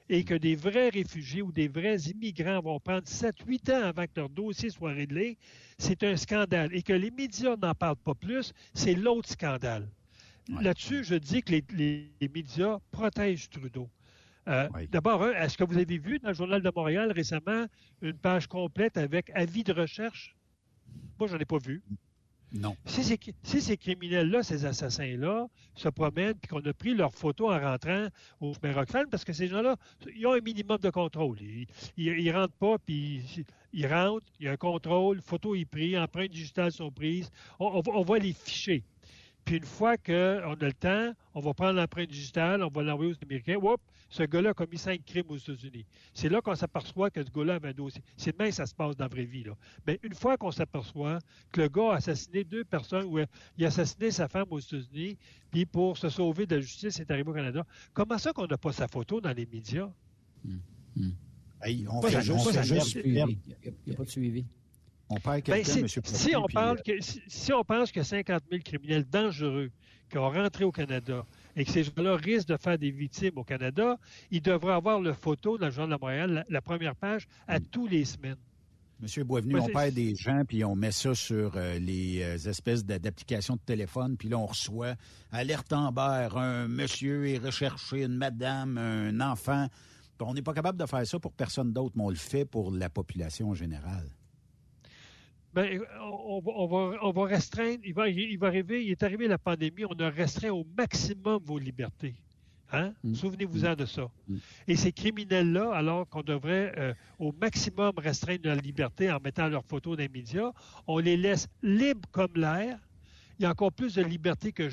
et 0.09 0.24
que 0.24 0.34
des 0.34 0.55
vrais 0.55 0.89
réfugiés 0.89 1.43
ou 1.43 1.51
des 1.51 1.68
vrais 1.68 1.97
immigrants 1.97 2.61
vont 2.61 2.78
prendre 2.78 3.07
7-8 3.07 3.72
ans 3.72 3.84
avant 3.84 4.05
que 4.05 4.12
leur 4.16 4.28
dossier 4.28 4.70
soit 4.70 4.93
réglé, 4.93 5.37
c'est 5.78 6.05
un 6.05 6.16
scandale. 6.16 6.72
Et 6.72 6.82
que 6.82 6.93
les 6.93 7.11
médias 7.11 7.57
n'en 7.57 7.74
parlent 7.74 7.97
pas 7.97 8.14
plus, 8.14 8.53
c'est 8.72 8.95
l'autre 8.95 9.28
scandale. 9.28 9.89
Là-dessus, 10.49 11.05
je 11.05 11.14
dis 11.14 11.42
que 11.42 11.53
les, 11.72 12.11
médias 12.34 12.78
protègent 12.90 13.49
Trudeau. 13.51 13.88
Euh, 14.49 14.68
d'abord, 14.90 15.26
est-ce 15.26 15.59
que 15.59 15.64
vous 15.64 15.76
avez 15.76 15.99
vu 15.99 16.18
dans 16.20 16.28
le 16.28 16.34
Journal 16.34 16.62
de 16.62 16.72
Montréal 16.74 17.11
récemment 17.11 17.66
une 18.01 18.16
page 18.16 18.47
complète 18.47 18.97
avec 18.97 19.30
avis 19.34 19.64
de 19.64 19.72
recherche? 19.72 20.36
Moi, 21.18 21.28
je 21.28 21.34
n'en 21.34 21.40
ai 21.40 21.44
pas 21.44 21.59
vu. 21.59 21.82
Non. 22.53 22.76
Si 22.86 23.03
ces, 23.03 23.76
criminels-là, 23.76 24.42
ces 24.42 24.64
assassins-là, 24.64 25.49
se 25.74 25.88
promènent 25.88 26.36
et 26.42 26.47
qu'on 26.47 26.61
a 26.61 26.72
pris 26.72 26.94
leurs 26.94 27.12
photos 27.12 27.53
en 27.53 27.61
rentrant 27.61 28.07
au 28.40 28.55
chemin 28.55 29.05
parce 29.11 29.24
que 29.24 29.32
ces 29.32 29.49
gens-là, 29.49 29.76
ils 30.14 30.26
ont 30.26 30.32
un 30.32 30.40
minimum 30.40 30.78
de 30.78 30.90
contrôle. 30.90 31.38
Ils, 31.97 32.24
ne 32.24 32.32
rentrent 32.32 32.55
pas, 32.55 32.78
puis 32.78 33.44
ils 33.72 33.86
rentrent, 33.86 34.26
il 34.38 34.47
y 34.47 34.49
a 34.49 34.53
un 34.53 34.57
contrôle, 34.57 35.20
photos 35.20 35.59
sont 35.59 35.66
prises, 35.70 35.97
empreintes 35.97 36.30
digitales 36.30 36.72
sont 36.72 36.90
prises, 36.92 37.30
on, 37.59 37.82
on 37.84 38.03
va 38.03 38.18
les 38.18 38.32
ficher. 38.32 38.84
Puis 39.47 39.59
une 39.59 39.64
fois 39.64 39.97
qu'on 39.97 40.12
a 40.12 40.57
le 40.61 40.72
temps, 40.72 41.12
on 41.32 41.40
va 41.40 41.55
prendre 41.55 41.74
l'empreinte 41.74 42.09
digitale, 42.09 42.64
on 42.64 42.68
va 42.68 42.82
l'envoyer 42.82 43.12
aux 43.12 43.24
Américains. 43.24 43.55
Oups, 43.55 43.80
ce 44.11 44.24
gars-là 44.24 44.51
a 44.51 44.55
commis 44.55 44.76
cinq 44.76 45.05
crimes 45.05 45.26
aux 45.28 45.36
États-Unis. 45.36 45.86
C'est 46.14 46.28
là 46.28 46.40
qu'on 46.40 46.57
s'aperçoit 46.57 47.11
que 47.11 47.22
ce 47.22 47.30
gars-là 47.30 47.55
avait 47.55 47.68
un 47.68 47.72
dossier. 47.72 48.03
C'est 48.16 48.36
demain 48.36 48.51
que 48.51 48.57
ça 48.57 48.66
se 48.66 48.74
passe 48.74 48.97
dans 48.97 49.05
la 49.05 49.09
vraie 49.09 49.24
vie. 49.24 49.44
Là. 49.44 49.53
Mais 49.86 50.01
une 50.03 50.14
fois 50.14 50.36
qu'on 50.36 50.51
s'aperçoit 50.51 51.20
que 51.53 51.61
le 51.61 51.68
gars 51.68 51.92
a 51.92 51.94
assassiné 51.94 52.42
deux 52.42 52.64
personnes, 52.64 53.05
ou 53.05 53.20
il 53.57 53.64
a 53.64 53.68
assassiné 53.68 54.11
sa 54.11 54.26
femme 54.26 54.47
aux 54.51 54.59
États-Unis, 54.59 55.16
puis 55.53 55.64
pour 55.64 55.97
se 55.97 56.09
sauver 56.09 56.44
de 56.47 56.57
la 56.57 56.61
justice, 56.61 56.94
c'est 56.97 57.09
arrivé 57.12 57.30
au 57.30 57.34
Canada, 57.34 57.64
comment 57.94 58.18
ça 58.18 58.32
qu'on 58.32 58.49
n'a 58.49 58.59
pas 58.59 58.72
sa 58.72 58.88
photo 58.88 59.20
dans 59.20 59.32
les 59.32 59.47
médias? 59.47 59.88
Hum, 60.44 60.61
hum. 60.97 61.12
on 61.88 62.03
fait 62.03 62.20
juste, 62.64 62.99
il 63.05 63.12
n'y 63.12 63.20
a 63.20 63.97
pas 63.97 64.05
de 64.05 64.11
suivi. 64.11 64.44
On 65.09 65.20
parle 65.20 65.42
ben, 65.42 65.64
si, 65.64 65.84
si, 66.04 66.36
on 66.36 66.46
parle 66.46 66.78
euh, 66.78 66.98
que, 66.98 67.04
si, 67.28 67.52
on 67.52 67.62
pense 67.62 67.92
que 67.92 68.02
50 68.02 68.42
000 68.50 68.62
criminels 68.64 69.04
dangereux 69.04 69.70
qui 70.11 70.18
ont 70.18 70.28
rentré 70.30 70.64
au 70.64 70.72
Canada 70.72 71.24
et 71.54 71.64
que 71.64 71.70
ces 71.70 71.84
gens-là 71.84 72.16
risquent 72.16 72.48
de 72.48 72.57
faire 72.57 72.76
des 72.76 72.90
victimes 72.90 73.36
au 73.36 73.44
Canada, 73.44 73.98
ils 74.30 74.42
devraient 74.42 74.74
avoir 74.74 75.00
le 75.00 75.12
photo 75.12 75.59
dans 75.59 75.66
le 75.66 75.72
Journal 75.72 75.96
de 75.96 76.00
Montréal, 76.00 76.44
la, 76.48 76.61
première 76.61 76.96
page, 76.96 77.28
à 77.46 77.59
hmm. 77.59 77.64
tous 77.70 77.86
les 77.86 78.04
semaines. 78.04 78.36
Monsieur 78.98 79.24
Boisvenu, 79.24 79.61
on 79.61 79.66
perd 79.66 79.94
des 79.94 80.14
gens, 80.16 80.42
puis 80.48 80.64
on 80.64 80.74
met 80.74 80.90
ça 80.90 81.14
sur 81.14 81.52
euh, 81.54 81.78
les 81.78 82.22
euh, 82.22 82.48
espèces 82.48 82.84
d'applications 82.84 83.54
de 83.54 83.61
téléphone, 83.61 84.16
puis 84.16 84.30
là, 84.30 84.38
on 84.38 84.46
reçoit 84.46 84.94
alerte 85.30 85.72
Amber, 85.72 86.28
un 86.34 86.66
monsieur 86.66 87.28
est 87.28 87.38
recherché, 87.38 88.04
une 88.04 88.16
madame, 88.16 88.78
un 88.78 89.20
enfant. 89.20 89.68
On 90.18 90.32
n'est 90.32 90.42
pas 90.42 90.54
capable 90.54 90.78
de 90.78 90.86
faire 90.86 91.07
ça 91.07 91.18
pour 91.18 91.32
personne 91.32 91.74
d'autre, 91.74 91.94
mais 91.94 92.04
on 92.04 92.11
le 92.11 92.16
fait 92.16 92.46
pour 92.46 92.70
la 92.70 92.88
population 92.88 93.50
en 93.50 93.54
général. 93.54 94.09
Ben, 95.57 95.80
on, 96.02 97.12
va, 97.12 97.24
restreindre, 97.24 97.80
il 97.82 97.94
va, 97.94 98.11
il 98.11 98.38
va 98.38 98.48
arriver, 98.48 98.84
il 98.84 98.90
est 98.90 99.02
arrivé 99.02 99.26
la 99.26 99.38
pandémie, 99.38 99.86
on 99.86 99.98
a 100.00 100.11
restreint 100.11 100.50
au 100.50 100.66
maximum 100.76 101.42
vos 101.42 101.59
libertés. 101.59 102.14
Hein? 102.72 102.92
Mm. 103.02 103.14
Souvenez-vous-en 103.14 103.74
de 103.74 103.86
ça. 103.86 104.11
Mm. 104.28 104.36
Et 104.68 104.76
ces 104.76 104.92
criminels-là, 104.92 105.72
alors 105.72 106.07
qu'on 106.11 106.20
devrait 106.20 106.74
euh, 106.76 106.92
au 107.18 107.32
maximum 107.32 107.92
restreindre 107.96 108.42
leur 108.44 108.57
liberté 108.57 109.11
en 109.11 109.18
mettant 109.18 109.48
leurs 109.48 109.64
photos 109.64 109.96
dans 109.96 110.02
les 110.02 110.11
médias, 110.11 110.52
on 110.86 110.98
les 110.98 111.16
laisse 111.16 111.48
libres 111.62 112.07
comme 112.12 112.34
l'air. 112.34 112.78
Il 113.38 113.44
y 113.44 113.46
a 113.46 113.50
encore 113.50 113.72
plus 113.72 113.94
de 113.94 114.02
liberté 114.02 114.52
que, 114.52 114.68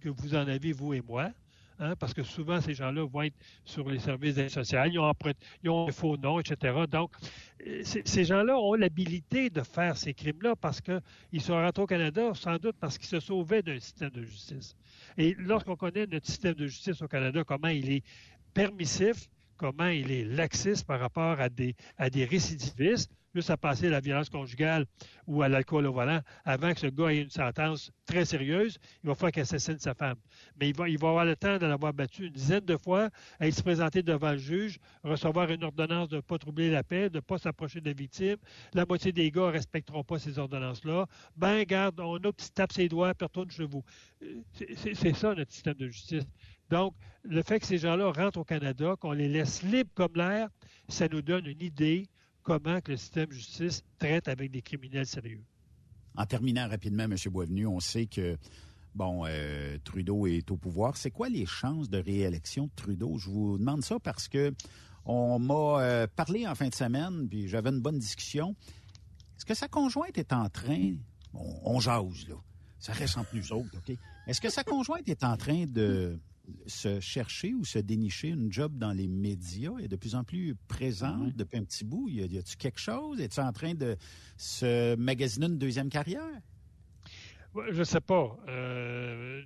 que 0.00 0.08
vous 0.10 0.34
en 0.34 0.46
avez, 0.48 0.74
vous 0.74 0.92
et 0.92 1.00
moi. 1.00 1.30
Hein, 1.78 1.94
parce 1.96 2.14
que 2.14 2.22
souvent, 2.22 2.60
ces 2.60 2.72
gens-là 2.72 3.04
vont 3.04 3.22
être 3.22 3.36
sur 3.64 3.88
les 3.90 3.98
services 3.98 4.36
d'aide 4.36 4.48
sociale, 4.48 4.90
ils 4.92 4.98
ont, 4.98 5.86
un 5.88 5.92
faux 5.92 6.16
nom, 6.16 6.40
etc. 6.40 6.74
Donc, 6.90 7.12
euh, 7.66 7.82
ces 7.82 8.24
gens-là 8.24 8.58
ont 8.58 8.74
l'habilité 8.74 9.50
de 9.50 9.60
faire 9.60 9.96
ces 9.96 10.14
crimes-là 10.14 10.56
parce 10.56 10.80
qu'ils 10.80 11.42
sont 11.42 11.54
rentrés 11.54 11.82
au 11.82 11.86
Canada, 11.86 12.32
sans 12.34 12.56
doute 12.56 12.76
parce 12.80 12.96
qu'ils 12.96 13.08
se 13.08 13.20
sauvaient 13.20 13.62
d'un 13.62 13.78
système 13.78 14.10
de 14.10 14.22
justice. 14.22 14.74
Et 15.18 15.34
lorsqu'on 15.38 15.76
connaît 15.76 16.06
notre 16.06 16.26
système 16.26 16.54
de 16.54 16.66
justice 16.66 17.02
au 17.02 17.08
Canada, 17.08 17.44
comment 17.44 17.68
il 17.68 17.92
est 17.92 18.04
permissif, 18.54 19.28
comment 19.56 19.88
il 19.88 20.10
est 20.10 20.24
laxiste 20.24 20.86
par 20.86 21.00
rapport 21.00 21.40
à 21.40 21.48
des, 21.48 21.74
à 21.96 22.10
des 22.10 22.24
récidivistes, 22.24 23.10
plus 23.36 23.50
à 23.50 23.58
passer 23.58 23.88
à 23.88 23.90
la 23.90 24.00
violence 24.00 24.30
conjugale 24.30 24.86
ou 25.26 25.42
à 25.42 25.48
l'alcool 25.50 25.84
au 25.86 25.92
volant 25.92 26.20
avant 26.46 26.72
que 26.72 26.80
ce 26.80 26.86
gars 26.86 27.08
ait 27.08 27.20
une 27.20 27.28
sentence 27.28 27.92
très 28.06 28.24
sérieuse, 28.24 28.78
il 29.04 29.08
va 29.08 29.14
falloir 29.14 29.32
qu'il 29.32 29.42
assassine 29.42 29.78
sa 29.78 29.92
femme. 29.92 30.16
Mais 30.58 30.70
il 30.70 30.74
va, 30.74 30.88
il 30.88 30.98
va 30.98 31.10
avoir 31.10 31.26
le 31.26 31.36
temps 31.36 31.58
de 31.58 31.66
l'avoir 31.66 31.92
battu 31.92 32.28
une 32.28 32.32
dizaine 32.32 32.64
de 32.64 32.78
fois, 32.78 33.10
à 33.38 33.50
se 33.50 33.62
présenter 33.62 34.02
devant 34.02 34.32
le 34.32 34.38
juge, 34.38 34.78
recevoir 35.04 35.50
une 35.50 35.64
ordonnance 35.64 36.08
de 36.08 36.16
ne 36.16 36.20
pas 36.22 36.38
troubler 36.38 36.70
la 36.70 36.82
paix, 36.82 37.10
de 37.10 37.16
ne 37.16 37.20
pas 37.20 37.36
s'approcher 37.36 37.82
de 37.82 37.90
la 37.90 37.92
victime. 37.92 38.36
La 38.72 38.86
moitié 38.86 39.12
des 39.12 39.30
gars 39.30 39.48
ne 39.48 39.52
respecteront 39.52 40.02
pas 40.02 40.18
ces 40.18 40.38
ordonnances-là. 40.38 41.04
Ben, 41.36 41.62
garde, 41.64 42.00
on 42.00 42.16
a 42.16 42.32
qui 42.32 42.50
tape 42.50 42.72
ses 42.72 42.88
doigts, 42.88 43.12
puis 43.12 43.26
retourne 43.26 43.50
chez 43.50 43.66
vous. 43.66 43.84
Euh, 44.22 44.40
c'est 44.94 45.14
ça 45.14 45.34
notre 45.34 45.52
système 45.52 45.74
de 45.74 45.88
justice. 45.88 46.24
Donc, 46.70 46.94
le 47.22 47.42
fait 47.42 47.60
que 47.60 47.66
ces 47.66 47.78
gens-là 47.78 48.10
rentrent 48.12 48.38
au 48.38 48.44
Canada, 48.44 48.94
qu'on 48.98 49.12
les 49.12 49.28
laisse 49.28 49.62
libres 49.62 49.90
comme 49.94 50.14
l'air, 50.14 50.48
ça 50.88 51.08
nous 51.08 51.22
donne 51.22 51.46
une 51.46 51.62
idée 51.62 52.08
comment 52.42 52.80
que 52.80 52.92
le 52.92 52.96
système 52.96 53.26
de 53.26 53.32
justice 53.32 53.84
traite 53.98 54.28
avec 54.28 54.50
des 54.50 54.62
criminels 54.62 55.06
sérieux. 55.06 55.44
En 56.16 56.24
terminant 56.26 56.68
rapidement, 56.68 57.04
M. 57.04 57.16
Boisvenu, 57.30 57.66
on 57.66 57.80
sait 57.80 58.06
que 58.06 58.38
bon, 58.94 59.24
euh, 59.26 59.76
Trudeau 59.84 60.26
est 60.26 60.50
au 60.50 60.56
pouvoir. 60.56 60.96
C'est 60.96 61.10
quoi 61.10 61.28
les 61.28 61.44
chances 61.44 61.90
de 61.90 61.98
réélection 61.98 62.66
de 62.66 62.70
Trudeau? 62.74 63.18
Je 63.18 63.28
vous 63.28 63.58
demande 63.58 63.84
ça 63.84 63.98
parce 63.98 64.28
que 64.28 64.54
on 65.04 65.38
m'a 65.38 65.80
euh, 65.82 66.06
parlé 66.16 66.46
en 66.48 66.54
fin 66.54 66.68
de 66.68 66.74
semaine, 66.74 67.28
puis 67.28 67.48
j'avais 67.48 67.70
une 67.70 67.80
bonne 67.80 67.98
discussion. 67.98 68.56
Est-ce 69.36 69.44
que 69.44 69.54
sa 69.54 69.68
conjointe 69.68 70.18
est 70.18 70.32
en 70.32 70.48
train, 70.48 70.94
bon, 71.32 71.60
on 71.62 71.78
jase, 71.78 72.26
là, 72.28 72.36
ça 72.78 72.92
reste 72.92 73.18
entre 73.18 73.34
nous 73.34 73.52
autres, 73.52 73.76
OK? 73.76 73.96
Est-ce 74.26 74.40
que 74.40 74.50
sa 74.50 74.64
conjointe 74.64 75.08
est 75.08 75.22
en 75.22 75.36
train 75.36 75.66
de 75.66 76.18
se 76.66 77.00
chercher 77.00 77.54
ou 77.54 77.64
se 77.64 77.78
dénicher 77.78 78.28
une 78.28 78.52
job 78.52 78.76
dans 78.76 78.92
les 78.92 79.08
médias 79.08 79.76
est 79.78 79.88
de 79.88 79.96
plus 79.96 80.14
en 80.14 80.24
plus 80.24 80.54
présente 80.68 81.34
depuis 81.36 81.58
un 81.58 81.64
petit 81.64 81.84
bout. 81.84 82.08
Y 82.08 82.22
a-t-il 82.22 82.56
quelque 82.56 82.80
chose? 82.80 83.20
Es-tu 83.20 83.40
en 83.40 83.52
train 83.52 83.74
de 83.74 83.96
se 84.36 84.94
magasiner 84.96 85.46
une 85.46 85.58
deuxième 85.58 85.88
carrière? 85.88 86.40
Je 87.70 87.82
sais 87.84 88.00
pas. 88.00 88.36
Euh, 88.48 89.42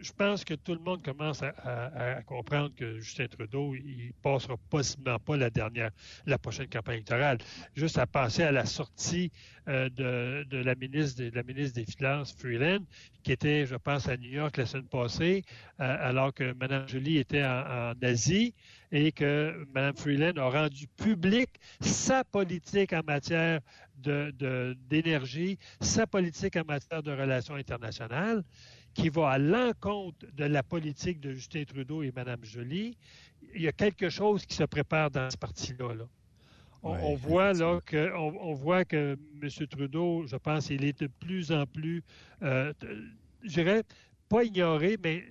je 0.00 0.12
pense 0.12 0.44
que 0.44 0.54
tout 0.54 0.72
le 0.72 0.80
monde 0.80 1.02
commence 1.02 1.42
à, 1.42 2.22
comprendre 2.22 2.74
que 2.74 2.98
Justin 2.98 3.26
Trudeau, 3.26 3.74
il 3.74 4.12
passera 4.22 4.56
possiblement 4.70 5.18
pas 5.18 5.36
la 5.36 5.50
dernière, 5.50 5.90
la 6.26 6.38
prochaine 6.38 6.68
campagne 6.68 6.96
électorale. 6.96 7.38
Juste 7.74 7.98
à 7.98 8.06
penser 8.06 8.42
à 8.42 8.52
la 8.52 8.64
sortie 8.64 9.30
euh, 9.68 9.88
de, 9.90 10.56
la 10.56 10.74
ministre 10.74 11.22
de, 11.22 11.30
la 11.34 11.42
ministre 11.42 11.80
des 11.80 11.86
Finances, 11.86 12.34
Freeland, 12.36 12.84
qui 13.22 13.32
était, 13.32 13.66
je 13.66 13.76
pense, 13.76 14.08
à 14.08 14.16
New 14.16 14.30
York 14.30 14.56
la 14.56 14.66
semaine 14.66 14.88
passée, 14.88 15.44
euh, 15.80 15.96
alors 16.00 16.34
que 16.34 16.52
Mme 16.54 16.88
Jolie 16.88 17.18
était 17.18 17.44
en, 17.44 17.94
Asie 18.02 18.54
et 18.94 19.10
que 19.10 19.66
Mme 19.74 19.96
Freeland 19.96 20.36
a 20.36 20.48
rendu 20.48 20.86
public 20.86 21.50
sa 21.80 22.22
politique 22.22 22.92
en 22.92 23.02
matière 23.04 23.60
d'énergie, 23.96 25.58
sa 25.80 26.06
politique 26.06 26.56
en 26.56 26.64
matière 26.64 27.02
de 27.02 27.10
relations 27.10 27.56
internationales, 27.56 28.44
qui 28.94 29.08
va 29.08 29.30
à 29.30 29.38
l'encontre 29.38 30.24
de 30.32 30.44
la 30.44 30.62
politique 30.62 31.20
de 31.20 31.32
Justin 31.32 31.64
Trudeau 31.64 32.04
et 32.04 32.12
Mme 32.14 32.44
Joly. 32.44 32.96
Il 33.56 33.62
y 33.62 33.66
a 33.66 33.72
quelque 33.72 34.08
chose 34.08 34.46
qui 34.46 34.54
se 34.54 34.62
prépare 34.62 35.10
dans 35.10 35.28
ce 35.28 35.36
parti-là. 35.36 36.06
On, 36.84 37.16
voit 37.16 37.52
là 37.52 37.80
que 37.84 38.14
on, 38.14 38.52
voit 38.52 38.84
que 38.84 39.18
M. 39.42 39.66
Trudeau, 39.66 40.24
je 40.28 40.36
pense, 40.36 40.70
il 40.70 40.84
est 40.84 41.00
de 41.00 41.08
plus 41.08 41.50
en 41.50 41.66
plus, 41.66 42.04
euh, 42.42 42.72
je 43.42 43.48
dirais, 43.48 43.82
pas 44.34 44.42
ignoré, 44.42 44.96
mais 45.02 45.24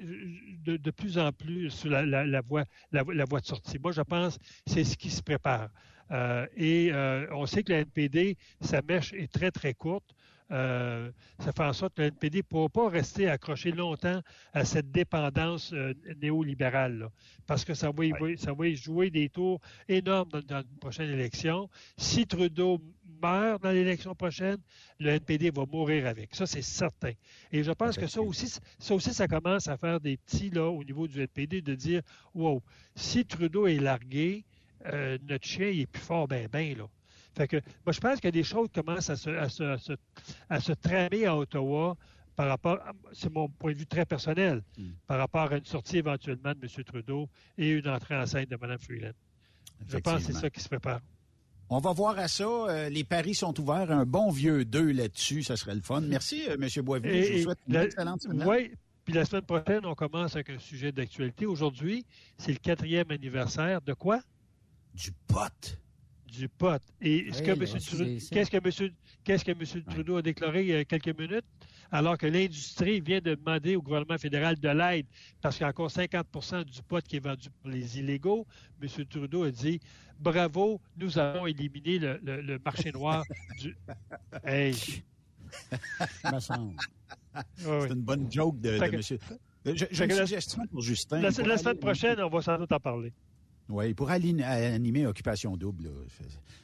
de, 0.66 0.92
plus 0.92 1.18
en 1.18 1.34
plus 1.34 1.70
sur 1.70 1.90
la, 1.90 2.42
voie, 2.42 2.64
la, 2.94 3.04
voie 3.04 3.42
de 3.42 3.46
sortie. 3.46 3.78
Moi, 3.78 3.92
je 3.92 4.02
pense 4.02 4.38
que 4.38 4.44
c'est 4.68 4.86
ce 4.86 4.96
qui 4.96 5.10
se 5.10 5.22
prépare. 5.22 5.70
Euh, 6.12 6.48
et 6.56 6.90
euh, 6.94 7.28
on 7.32 7.46
sait 7.46 7.64
que 7.64 7.74
la 7.74 7.80
NPD, 7.80 8.38
sa 8.62 8.82
mèche 8.82 9.12
est 9.14 9.32
très, 9.32 9.52
très 9.52 9.74
courte. 9.74 10.16
Euh, 10.52 11.12
ça 11.40 11.52
fait 11.52 11.64
en 11.64 11.74
sorte 11.74 11.96
que 11.96 12.02
la 12.02 12.08
NPD 12.10 12.38
ne 12.38 12.42
pourra 12.44 12.70
pas 12.70 12.90
rester 12.90 13.28
accroché 13.28 13.72
longtemps 13.72 14.22
à 14.54 14.64
cette 14.64 14.92
dépendance 14.92 15.74
néolibérale, 16.22 17.10
parce 17.46 17.66
que 17.66 17.74
ça 17.74 17.92
va, 17.92 18.04
ça 18.38 18.54
va 18.54 18.74
jouer 18.74 19.10
des 19.10 19.28
tours 19.30 19.60
énormes 19.90 20.30
dans, 20.48 20.62
une 20.62 20.80
prochaine 20.80 21.10
élection. 21.10 21.70
Si 21.98 22.26
Trudeau 22.26 22.80
meurt 23.24 23.64
dans 23.64 23.72
l'élection 23.72 24.14
prochaine, 24.14 24.58
le 25.00 25.12
NPD 25.12 25.50
va 25.50 25.66
mourir 25.66 26.08
avec. 26.08 26.36
Ça, 26.36 26.46
c'est 26.46 26.62
certain. 26.62 27.14
Et 27.52 27.64
je 27.64 27.72
pense 27.72 27.98
que 27.98 28.08
ça 28.08 28.22
aussi, 28.22 28.54
ça 28.80 28.94
aussi, 28.94 29.14
ça 29.14 29.28
commence 29.28 29.68
à 29.68 29.78
faire 29.78 30.00
des 30.00 30.18
petits, 30.18 30.50
là, 30.50 30.68
au 30.68 30.84
niveau 30.84 31.08
du 31.08 31.22
NPD, 31.22 31.62
de 31.62 31.76
dire, 31.76 32.02
wow, 32.34 32.62
si 32.96 33.26
Trudeau 33.26 33.68
est 33.68 33.80
largué, 33.80 34.44
euh, 34.86 35.18
notre 35.28 35.46
chien, 35.46 35.70
il 35.70 35.82
est 35.82 35.86
plus 35.86 36.02
fort, 36.02 36.28
ben, 36.28 36.48
ben, 36.52 36.78
là. 36.78 36.88
Fait 37.36 37.48
que, 37.48 37.58
moi, 37.86 37.94
je 37.94 38.00
pense 38.00 38.24
a 38.24 38.32
des 38.32 38.44
choses 38.44 38.68
commencent 38.72 39.10
à 39.10 39.16
se, 39.16 39.30
à 39.30 39.50
se, 39.50 39.96
à 40.50 40.60
se, 40.60 40.72
tramer 40.74 41.26
à 41.26 41.36
Ottawa 41.36 41.98
par 42.36 42.48
rapport, 42.48 42.80
c'est 43.12 43.32
mon 43.32 43.48
point 43.48 43.74
de 43.74 43.78
vue 43.78 43.88
très 43.88 44.06
personnel, 44.06 44.62
hmm. 44.78 44.92
par 45.08 45.18
rapport 45.18 45.52
à 45.52 45.58
une 45.58 45.66
sortie 45.66 45.98
éventuellement 45.98 46.54
de 46.54 46.60
M. 46.62 46.84
Trudeau 46.84 47.30
et 47.58 47.70
une 47.70 47.88
entrée 47.88 48.16
en 48.16 48.26
scène 48.26 48.46
de 48.46 48.56
Mme 48.56 48.78
Freeland. 48.78 49.14
Je 49.88 49.98
pense 49.98 50.26
que 50.26 50.34
c'est 50.34 50.40
ça 50.40 50.50
qui 50.50 50.60
se 50.60 50.70
prépare. 50.70 51.00
On 51.76 51.80
va 51.80 51.92
voir 51.92 52.20
à 52.20 52.28
ça. 52.28 52.44
Euh, 52.44 52.90
les 52.90 53.04
paris 53.04 53.34
sont 53.34 53.60
ouverts. 53.60 53.90
Un 53.90 54.06
bon 54.06 54.30
vieux 54.30 54.64
2 54.64 54.92
là-dessus, 54.92 55.42
ça 55.42 55.56
serait 55.56 55.74
le 55.74 55.82
fun. 55.82 56.02
Merci, 56.02 56.44
euh, 56.48 56.56
M. 56.62 56.84
Boisvenu. 56.86 57.24
Je 57.24 57.34
vous 57.34 57.44
souhaite 57.46 57.58
une 57.68 57.76
excellente 57.78 58.22
semaine. 58.22 58.48
Oui, 58.48 58.72
Puis 59.04 59.16
la 59.16 59.26
semaine 59.26 59.42
prochaine, 59.42 59.84
on 59.84 59.96
commence 59.96 60.36
avec 60.36 60.52
un 60.52 60.60
sujet 60.60 60.92
d'actualité. 60.92 61.48
Aujourd'hui, 61.48 62.06
c'est 62.38 62.52
le 62.52 62.60
quatrième 62.60 63.10
anniversaire 63.10 63.82
de 63.82 63.94
quoi? 63.94 64.22
Du 64.94 65.12
pot. 65.26 65.80
Du 66.28 66.48
pot. 66.48 66.80
Et 67.02 67.32
ce 67.32 67.42
que 67.42 67.50
M. 67.50 67.60
qu'est-ce 67.60 68.52
que 68.52 68.58
M. 68.58 68.92
Qu'est-ce 69.24 69.44
que 69.44 69.52
M. 69.52 69.84
Trudeau 69.90 70.18
a 70.18 70.22
déclaré 70.22 70.62
il 70.62 70.68
y 70.68 70.76
a 70.76 70.86
quelques 70.86 71.18
minutes? 71.18 71.46
Alors 71.94 72.18
que 72.18 72.26
l'industrie 72.26 73.00
vient 73.00 73.22
de 73.22 73.36
demander 73.36 73.76
au 73.76 73.82
gouvernement 73.82 74.18
fédéral 74.18 74.60
de 74.60 74.70
l'aide 74.70 75.06
parce 75.42 75.56
qu'il 75.56 75.64
y 75.64 75.68
a 75.68 75.70
encore 75.70 75.92
50 75.92 76.26
du 76.66 76.82
pot 76.82 77.04
qui 77.04 77.18
est 77.18 77.20
vendu 77.24 77.50
pour 77.62 77.70
les 77.70 78.00
illégaux. 78.00 78.48
M. 78.82 78.90
Trudeau 79.06 79.44
a 79.44 79.52
dit 79.52 79.80
Bravo, 80.20 80.82
nous 80.98 81.20
avons 81.20 81.46
éliminé 81.46 82.00
le, 82.00 82.60
marché 82.66 82.92
noir 82.92 83.24
du. 83.62 83.78
Hey! 84.44 84.74
C'est 87.56 87.92
une 87.92 88.02
bonne 88.02 88.32
joke 88.32 88.60
de, 88.60 88.80
de 88.80 88.98
monsieur. 88.98 89.20
J'ai 89.64 90.06
une 90.06 90.12
suggestion 90.12 90.66
pour 90.66 90.82
Justin. 90.82 91.22
La, 91.22 91.32
semaine 91.32 91.78
prochaine, 91.78 92.20
on 92.22 92.30
va 92.30 92.42
sans 92.42 92.58
doute 92.58 92.72
en 92.72 92.80
parler. 92.80 93.14
Oui, 93.70 93.94
pour 93.94 94.10
animer 94.10 95.08
Occupation 95.08 95.56
Double, 95.58 95.90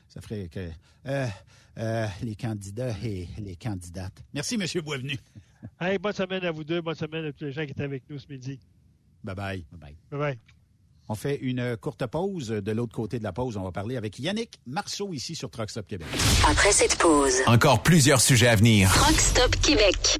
ça 0.08 0.22
ferait 0.22 0.48
que. 0.48 0.70
Euh, 1.08 1.28
euh, 1.80 2.08
les 2.24 2.36
candidats 2.36 2.94
et 3.04 3.30
les 3.38 3.56
candidates. 3.56 4.24
Merci, 4.34 4.56
M. 4.56 4.82
Boisvenu. 4.84 5.18
hey, 5.80 5.98
bonne 5.98 6.14
semaine 6.14 6.44
à 6.44 6.52
vous 6.52 6.64
deux. 6.66 6.82
Bonne 6.82 6.96
semaine 6.96 7.26
à 7.26 7.32
tous 7.32 7.46
les 7.46 7.52
gens 7.54 7.66
qui 7.66 7.72
étaient 7.72 7.84
avec 7.84 8.04
nous 8.10 8.20
ce 8.20 8.28
midi. 8.30 8.60
Bye-bye. 9.24 9.64
Bye-bye. 9.72 9.96
Bye-bye. 10.12 10.38
On 11.08 11.16
fait 11.16 11.38
une 11.38 11.78
courte 11.78 12.06
pause. 12.06 12.50
De 12.50 12.72
l'autre 12.72 12.94
côté 12.94 13.18
de 13.18 13.24
la 13.24 13.32
pause, 13.32 13.56
on 13.56 13.64
va 13.64 13.72
parler 13.72 13.96
avec 13.96 14.20
Yannick 14.20 14.60
Marceau 14.68 15.14
ici 15.14 15.36
sur 15.36 15.50
Truck 15.50 15.70
Stop 15.70 15.88
Québec. 15.88 16.08
Après 16.48 16.72
cette 16.72 16.98
pause, 16.98 17.42
encore 17.48 17.82
plusieurs 17.82 18.22
sujets 18.22 18.48
à 18.48 18.56
venir. 18.56 18.92
Truck 18.92 19.20
Stop 19.20 19.56
Québec. 19.62 20.20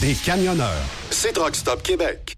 des 0.00 0.14
camionneurs. 0.14 0.84
C'est 1.10 1.36
Stop 1.56 1.82
Québec. 1.82 2.37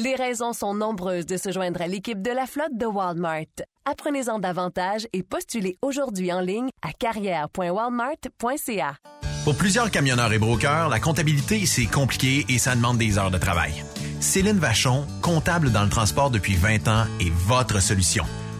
Les 0.00 0.14
raisons 0.14 0.52
sont 0.52 0.74
nombreuses 0.74 1.26
de 1.26 1.36
se 1.36 1.50
joindre 1.50 1.82
à 1.82 1.88
l'équipe 1.88 2.22
de 2.22 2.30
la 2.30 2.46
flotte 2.46 2.78
de 2.78 2.86
Walmart. 2.86 3.46
Apprenez-en 3.84 4.38
davantage 4.38 5.08
et 5.12 5.24
postulez 5.24 5.76
aujourd'hui 5.82 6.32
en 6.32 6.40
ligne 6.40 6.68
à 6.82 6.92
carrière.walmart.ca. 6.92 8.94
Pour 9.42 9.56
plusieurs 9.56 9.90
camionneurs 9.90 10.32
et 10.32 10.38
brokers, 10.38 10.88
la 10.88 11.00
comptabilité, 11.00 11.66
c'est 11.66 11.86
compliqué 11.86 12.46
et 12.48 12.58
ça 12.58 12.76
demande 12.76 12.98
des 12.98 13.18
heures 13.18 13.32
de 13.32 13.38
travail. 13.38 13.82
Céline 14.20 14.60
Vachon, 14.60 15.04
comptable 15.20 15.72
dans 15.72 15.82
le 15.82 15.90
transport 15.90 16.30
depuis 16.30 16.54
20 16.54 16.86
ans, 16.86 17.06
est 17.18 17.32
votre 17.32 17.82
solution. 17.82 18.22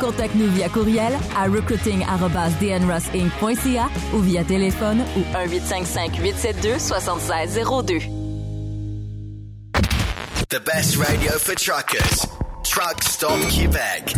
Contacte-nous 0.00 0.48
via 0.48 0.68
courriel 0.68 1.12
à 1.36 1.44
recruiting@dnrossinc.ca 1.44 3.88
ou 4.14 4.18
via 4.18 4.42
téléphone 4.44 5.04
ou 5.16 5.20
1 5.36 5.46
872 5.46 6.78
7602. 6.78 8.00
The 10.48 10.60
best 10.60 10.96
radio 10.98 11.32
for 11.38 11.54
truckers. 11.54 12.26
Truck 12.62 13.02
Stop 13.02 13.40
Québec. 13.48 14.14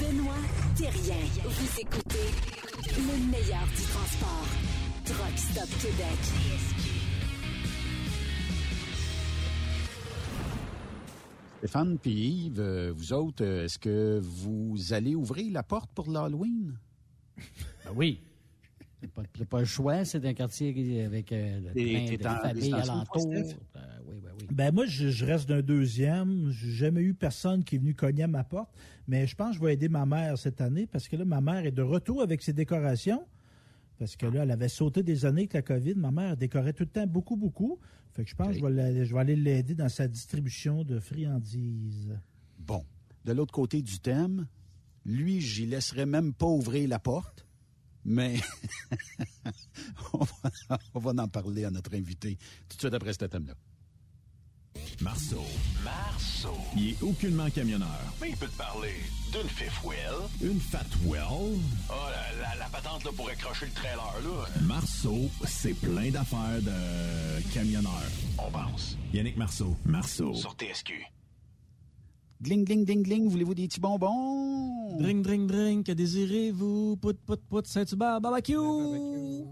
Benoît 0.00 0.34
Thérien. 0.76 1.16
Vous 1.44 1.80
écoutez 1.80 2.28
le 2.96 3.16
meilleur 3.30 3.64
du 3.76 3.82
transport. 3.84 4.46
Truck 5.04 5.36
Stop 5.36 5.68
Québec. 5.80 6.18
Stéphane 11.64 11.96
puis 11.96 12.12
Yves, 12.12 12.60
euh, 12.60 12.92
vous 12.94 13.14
autres, 13.14 13.42
euh, 13.42 13.64
est-ce 13.64 13.78
que 13.78 14.20
vous 14.22 14.92
allez 14.92 15.14
ouvrir 15.14 15.50
la 15.50 15.62
porte 15.62 15.90
pour 15.94 16.10
l'Halloween? 16.10 16.74
Ben 17.38 17.90
oui. 17.96 18.20
C'est 19.00 19.10
pas, 19.10 19.22
pas 19.48 19.60
le 19.60 19.64
choix, 19.64 20.04
c'est 20.04 20.22
un 20.26 20.34
quartier 20.34 21.04
avec 21.06 21.32
euh, 21.32 21.60
plein 21.72 22.04
de 22.04 22.38
familles 22.42 22.74
alentour. 22.74 23.32
Euh, 23.32 23.42
oui, 24.06 24.20
ben 24.22 24.30
oui. 24.38 24.46
Ben 24.52 24.74
moi, 24.74 24.84
je, 24.84 25.08
je 25.08 25.24
reste 25.24 25.48
d'un 25.48 25.62
deuxième. 25.62 26.50
J'ai 26.50 26.70
jamais 26.70 27.00
eu 27.00 27.14
personne 27.14 27.64
qui 27.64 27.76
est 27.76 27.78
venu 27.78 27.94
cogner 27.94 28.24
à 28.24 28.28
ma 28.28 28.44
porte. 28.44 28.68
Mais 29.08 29.26
je 29.26 29.34
pense 29.34 29.52
que 29.52 29.62
je 29.62 29.64
vais 29.64 29.72
aider 29.72 29.88
ma 29.88 30.04
mère 30.04 30.36
cette 30.36 30.60
année 30.60 30.86
parce 30.86 31.08
que 31.08 31.16
là, 31.16 31.24
ma 31.24 31.40
mère 31.40 31.64
est 31.64 31.72
de 31.72 31.80
retour 31.80 32.20
avec 32.20 32.42
ses 32.42 32.52
décorations. 32.52 33.24
Parce 33.98 34.16
que 34.16 34.26
là, 34.26 34.42
elle 34.42 34.50
avait 34.50 34.68
sauté 34.68 35.02
des 35.02 35.24
années 35.24 35.42
avec 35.42 35.54
la 35.54 35.62
COVID. 35.62 35.94
Ma 35.94 36.10
mère 36.10 36.36
décorait 36.36 36.74
tout 36.74 36.84
le 36.84 36.90
temps 36.90 37.06
beaucoup, 37.06 37.36
beaucoup. 37.36 37.78
Fait 38.14 38.24
que 38.24 38.30
je 38.30 38.34
pense 38.36 38.48
que 38.48 38.54
je 38.58 38.64
vais, 38.64 38.70
la- 38.70 39.04
je 39.04 39.12
vais 39.12 39.20
aller 39.20 39.36
l'aider 39.36 39.74
dans 39.74 39.88
sa 39.88 40.06
distribution 40.08 40.84
de 40.84 40.98
friandises. 41.00 42.16
Bon. 42.58 42.84
De 43.24 43.32
l'autre 43.32 43.52
côté 43.52 43.82
du 43.82 43.98
thème, 43.98 44.46
lui, 45.04 45.40
j'y 45.40 45.66
laisserais 45.66 46.06
même 46.06 46.32
pas 46.32 46.46
ouvrir 46.46 46.88
la 46.88 46.98
porte, 46.98 47.46
mais 48.04 48.36
on, 50.12 50.18
va, 50.18 50.78
on 50.94 50.98
va 51.00 51.22
en 51.22 51.28
parler 51.28 51.64
à 51.64 51.70
notre 51.70 51.94
invité 51.94 52.36
tout 52.68 52.76
de 52.76 52.80
suite 52.80 52.94
après 52.94 53.12
ce 53.12 53.24
thème-là. 53.24 53.54
Marceau. 55.00 55.42
Marceau. 55.84 56.54
Il 56.76 56.90
est 56.90 57.02
aucunement 57.02 57.50
camionneur. 57.50 57.88
Mais 58.20 58.30
il 58.30 58.36
peut 58.36 58.46
te 58.46 58.56
parler 58.56 58.94
d'une 59.32 59.48
fifth 59.48 59.82
wheel. 59.84 60.14
Une 60.42 60.60
fat 60.60 60.84
well. 61.04 61.22
Oh, 61.90 61.92
la, 61.92 62.42
la- 62.48 62.56
la 62.56 62.66
patente 62.66 63.04
là, 63.04 63.10
pour 63.16 63.28
accrocher 63.28 63.66
le 63.66 63.72
trailer, 63.72 64.14
là. 64.22 64.46
Marceau, 64.62 65.28
c'est 65.46 65.74
plein 65.74 66.10
d'affaires 66.10 66.60
de 66.62 67.52
camionneur. 67.52 68.02
On 68.38 68.50
pense. 68.50 68.96
Yannick 69.12 69.36
Marceau. 69.36 69.76
Marceau. 69.84 70.34
Sur 70.34 70.52
TSQ. 70.54 70.92
Gling, 72.42 72.64
gling, 72.64 72.84
ding, 72.84 73.02
gling, 73.02 73.28
voulez-vous 73.28 73.54
des 73.54 73.68
petits 73.68 73.80
bonbons? 73.80 74.98
Drink, 75.00 75.22
drink, 75.24 75.46
drink, 75.48 75.86
que 75.86 75.92
désirez-vous? 75.92 76.96
Pout, 77.00 77.16
pout, 77.26 77.40
pout, 77.48 77.66
Saint-Hubert, 77.66 78.20
barbecue! 78.20 78.54
Comment 78.54 79.44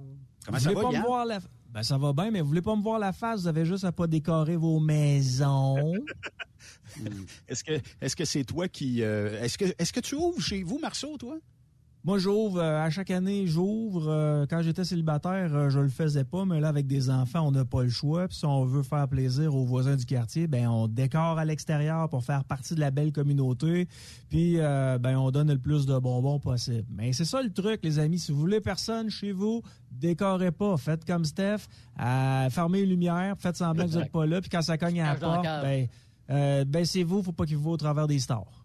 Vous 0.48 0.58
ça 0.58 0.72
va, 0.72 0.80
pas 0.82 0.88
me 0.88 0.92
Yann? 0.92 1.02
voir 1.04 1.24
la... 1.26 1.38
Ben, 1.72 1.82
ça 1.82 1.96
va 1.96 2.12
bien, 2.12 2.30
mais 2.30 2.42
vous 2.42 2.48
voulez 2.48 2.60
pas 2.60 2.76
me 2.76 2.82
voir 2.82 2.98
la 2.98 3.12
face, 3.14 3.40
vous 3.40 3.46
avez 3.48 3.64
juste 3.64 3.84
à 3.84 3.92
pas 3.92 4.06
décorer 4.06 4.56
vos 4.56 4.78
maisons. 4.78 5.94
Est-ce 7.48 8.14
que 8.14 8.24
c'est 8.26 8.44
toi 8.44 8.68
qui 8.68 9.02
euh, 9.02 9.42
est-ce 9.42 9.56
que 9.56 9.64
est-ce 9.78 9.92
que 9.92 10.00
tu 10.00 10.14
ouvres 10.14 10.40
chez 10.40 10.62
vous, 10.62 10.78
Marceau, 10.78 11.16
toi? 11.16 11.38
Moi, 12.04 12.18
j'ouvre, 12.18 12.58
euh, 12.58 12.82
à 12.82 12.90
chaque 12.90 13.12
année, 13.12 13.46
j'ouvre. 13.46 14.08
Euh, 14.08 14.44
quand 14.50 14.60
j'étais 14.60 14.84
célibataire, 14.84 15.54
euh, 15.54 15.70
je 15.70 15.78
le 15.78 15.88
faisais 15.88 16.24
pas, 16.24 16.44
mais 16.44 16.58
là, 16.58 16.66
avec 16.66 16.88
des 16.88 17.10
enfants, 17.10 17.46
on 17.46 17.52
n'a 17.52 17.64
pas 17.64 17.84
le 17.84 17.90
choix. 17.90 18.26
Puis 18.26 18.38
si 18.38 18.44
on 18.44 18.64
veut 18.64 18.82
faire 18.82 19.06
plaisir 19.06 19.54
aux 19.54 19.64
voisins 19.64 19.94
du 19.94 20.04
quartier, 20.04 20.48
ben 20.48 20.66
on 20.66 20.88
décore 20.88 21.38
à 21.38 21.44
l'extérieur 21.44 22.08
pour 22.08 22.24
faire 22.24 22.44
partie 22.44 22.74
de 22.74 22.80
la 22.80 22.90
belle 22.90 23.12
communauté. 23.12 23.86
Puis, 24.30 24.58
euh, 24.58 24.98
ben 24.98 25.16
on 25.16 25.30
donne 25.30 25.52
le 25.52 25.58
plus 25.58 25.86
de 25.86 25.96
bonbons 25.96 26.40
possible. 26.40 26.86
Mais 26.90 27.12
c'est 27.12 27.24
ça 27.24 27.40
le 27.40 27.52
truc, 27.52 27.80
les 27.84 28.00
amis. 28.00 28.18
Si 28.18 28.32
vous 28.32 28.40
voulez 28.40 28.60
personne 28.60 29.08
chez 29.08 29.30
vous, 29.30 29.62
décorez 29.92 30.50
pas. 30.50 30.76
Faites 30.78 31.04
comme 31.04 31.24
Steph, 31.24 31.68
euh, 32.00 32.50
fermez 32.50 32.80
les 32.80 32.86
lumières, 32.86 33.36
faites 33.38 33.56
semblant 33.56 33.84
que 33.84 33.90
vous 33.90 33.98
n'êtes 34.00 34.10
pas 34.10 34.26
là. 34.26 34.40
Puis 34.40 34.50
quand 34.50 34.62
ça 34.62 34.76
cogne 34.76 35.00
à 35.00 35.12
la 35.12 35.20
porte, 35.20 35.44
ben, 35.44 35.86
euh, 36.30 36.64
ben 36.64 36.84
c'est 36.84 37.04
vous, 37.04 37.22
faut 37.22 37.30
pas 37.30 37.46
qu'il 37.46 37.58
vous 37.58 37.62
voit 37.62 37.72
au 37.74 37.76
travers 37.76 38.08
des 38.08 38.18
stars. 38.18 38.61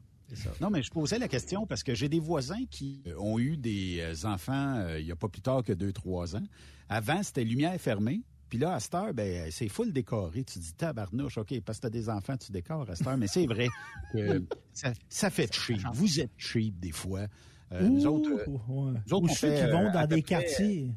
Non, 0.61 0.69
mais 0.69 0.81
je 0.81 0.91
posais 0.91 1.19
la 1.19 1.27
question 1.27 1.65
parce 1.65 1.83
que 1.83 1.95
j'ai 1.95 2.09
des 2.09 2.19
voisins 2.19 2.65
qui 2.69 3.01
euh, 3.07 3.15
ont 3.17 3.39
eu 3.39 3.57
des 3.57 3.99
euh, 4.01 4.27
enfants 4.27 4.75
euh, 4.77 4.99
il 4.99 5.05
n'y 5.05 5.11
a 5.11 5.15
pas 5.15 5.29
plus 5.29 5.41
tard 5.41 5.63
que 5.63 5.73
deux, 5.73 5.93
trois 5.93 6.35
ans. 6.35 6.43
Avant, 6.89 7.23
c'était 7.23 7.43
lumière 7.43 7.79
fermée. 7.79 8.21
Puis 8.49 8.57
là, 8.57 8.73
à 8.75 8.79
cette 8.79 8.95
heure, 8.95 9.13
ben, 9.13 9.49
c'est 9.51 9.67
full 9.67 9.91
décoré. 9.91 10.43
Tu 10.43 10.59
dis 10.59 10.73
tabarnouche, 10.73 11.37
OK, 11.37 11.59
parce 11.65 11.79
que 11.79 11.83
t'as 11.83 11.89
des 11.89 12.09
enfants, 12.09 12.37
tu 12.37 12.51
décores 12.51 12.89
à 12.89 12.95
cette 12.95 13.07
heure. 13.07 13.17
Mais 13.17 13.27
c'est 13.27 13.45
vrai 13.45 13.67
que 14.13 14.43
ça, 14.73 14.93
ça 15.09 15.29
fait 15.29 15.53
cheap. 15.53 15.79
Vous 15.93 16.19
êtes 16.19 16.31
cheap 16.37 16.79
des 16.79 16.91
fois. 16.91 17.27
Euh, 17.73 17.81
nous 17.87 18.05
autres, 18.05 18.31
ouais. 18.31 18.45
nous 18.47 19.13
autres, 19.13 19.13
Ou 19.13 19.25
on 19.25 19.27
ceux 19.27 19.49
fait, 19.49 19.65
qui 19.65 19.71
vont 19.71 19.91
dans 19.91 20.07
des 20.07 20.23
quartiers. 20.23 20.91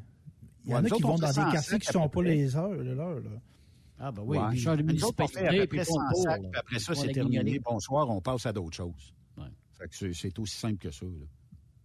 Il 0.63 0.71
y 0.71 0.75
en 0.75 0.85
a 0.85 0.89
qui 0.89 1.01
vont 1.01 1.15
on 1.15 1.17
dans 1.17 1.27
des 1.27 1.51
quartiers 1.51 1.79
qui 1.79 1.87
ne 1.89 1.93
sont 1.93 2.07
pas 2.07 2.21
les 2.23 2.55
heures, 2.55 2.69
l'heure. 2.69 3.19
là. 3.19 3.29
Ah, 4.03 4.11
ben 4.11 4.23
oui, 4.25 4.37
Ouais. 4.37 4.49
puis 4.77 4.95
Nous 4.95 5.03
autres, 5.03 5.23
on 5.23 5.27
fait 5.27 5.45
à 5.45 5.51
peu 5.51 5.57
près 5.57 5.67
puis 5.67 5.85
100 5.85 5.93
tourne 5.93 6.05
pour, 6.11 6.23
sacs, 6.23 6.41
puis 6.41 6.59
après 6.59 6.79
ça, 6.79 6.95
c'est 6.95 7.11
terminé. 7.11 7.59
Bonsoir, 7.59 8.09
on 8.09 8.19
passe 8.21 8.45
à 8.47 8.53
d'autres 8.53 8.75
choses. 8.75 9.13
C'est- 9.89 10.39
aussi 10.39 10.55
simple 10.57 10.77
que 10.77 10.91
ça. 10.91 11.05
là. 11.05 11.25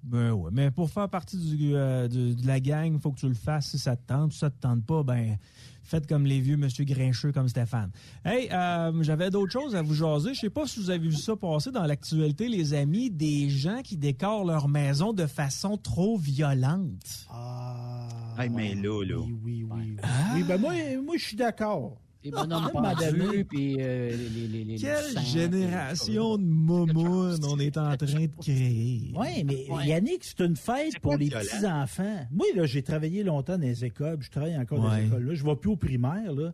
Ben 0.03 0.30
ouais, 0.32 0.51
mais 0.53 0.70
pour 0.70 0.88
faire 0.88 1.09
partie 1.09 1.36
du, 1.36 1.74
euh, 1.74 2.07
de, 2.07 2.34
de 2.34 2.47
la 2.47 2.61
gang, 2.61 2.92
il 2.94 3.01
faut 3.01 3.11
que 3.11 3.18
tu 3.18 3.26
le 3.28 3.34
fasses 3.34 3.70
si 3.70 3.78
ça 3.78 3.97
te 3.97 4.07
tente. 4.07 4.32
Si 4.32 4.38
ça 4.38 4.51
te 4.51 4.61
tente 4.61 4.84
pas, 4.86 5.03
ben 5.03 5.36
faites 5.82 6.07
comme 6.07 6.26
les 6.26 6.40
vieux 6.40 6.57
monsieur 6.57 6.84
grincheux 6.84 7.32
comme 7.32 7.49
Stéphane. 7.49 7.90
Hey, 8.24 8.49
euh, 8.53 9.03
j'avais 9.03 9.30
d'autres 9.30 9.53
choses 9.53 9.74
à 9.74 9.82
vous 9.82 9.94
jaser. 9.94 10.34
Je 10.34 10.40
sais 10.40 10.51
pas 10.51 10.66
si 10.66 10.78
vous 10.78 10.90
avez 10.90 11.09
vu 11.09 11.12
ça 11.16 11.34
passer 11.34 11.72
dans 11.72 11.84
l'actualité, 11.86 12.49
les 12.49 12.72
amis, 12.74 13.11
des 13.11 13.49
gens 13.51 13.82
qui 13.82 13.97
décorent 13.97 14.44
leur 14.44 14.68
maison 14.68 15.12
de 15.12 15.26
façon 15.26 15.76
trop 15.76 16.16
violente. 16.16 17.26
Ah. 17.30 18.07
Hey, 18.38 18.49
mais 18.51 18.74
là, 18.76 19.03
là. 19.05 19.18
Oui, 19.18 19.36
oui, 19.42 19.66
oui. 19.68 19.97
Oui, 20.34 20.42
ben 20.44 20.61
moi, 20.61 20.72
moi 21.05 21.16
je 21.16 21.24
suis 21.24 21.36
d'accord. 21.36 21.97
Les 22.27 22.33
bonhommes 22.33 22.70
pendus, 22.72 23.45
puis 23.45 23.77
euh, 23.79 24.11
les, 24.11 24.29
les, 24.29 24.49
les, 24.49 24.64
les 24.64 24.79
Quelle 24.79 25.05
sang, 25.12 25.20
génération 25.20 26.39
de 26.39 26.43
momounes 26.45 27.45
on 27.45 27.59
est 27.61 27.77
en 27.77 27.97
train 27.97 28.27
de 28.27 28.31
créer. 28.41 29.12
Oui, 29.14 29.45
mais 29.45 29.70
Ouais. 29.70 29.87
Yannick, 29.87 30.24
c'est 30.24 30.41
une 30.45 30.57
fête 30.57 30.99
pour 31.01 31.16
les 31.16 31.31
petits-enfants. 31.31 32.27
Moi, 32.33 32.47
là, 32.57 32.66
j'ai 32.66 32.83
travaillé 32.83 33.22
longtemps 33.22 33.57
dans 33.57 33.62
les 33.64 33.85
écoles, 33.85 34.18
puis 34.18 34.27
je 34.27 34.31
travaille 34.33 34.57
encore 34.59 34.81
dans 34.81 34.95
les 34.95 35.07
écoles. 35.07 35.24
Là. 35.24 35.35
Je 35.35 35.45
ne 35.45 35.49
vais 35.49 35.57
plus 35.57 35.70
au 35.70 35.77
primaire. 35.77 36.33
Là. 36.33 36.53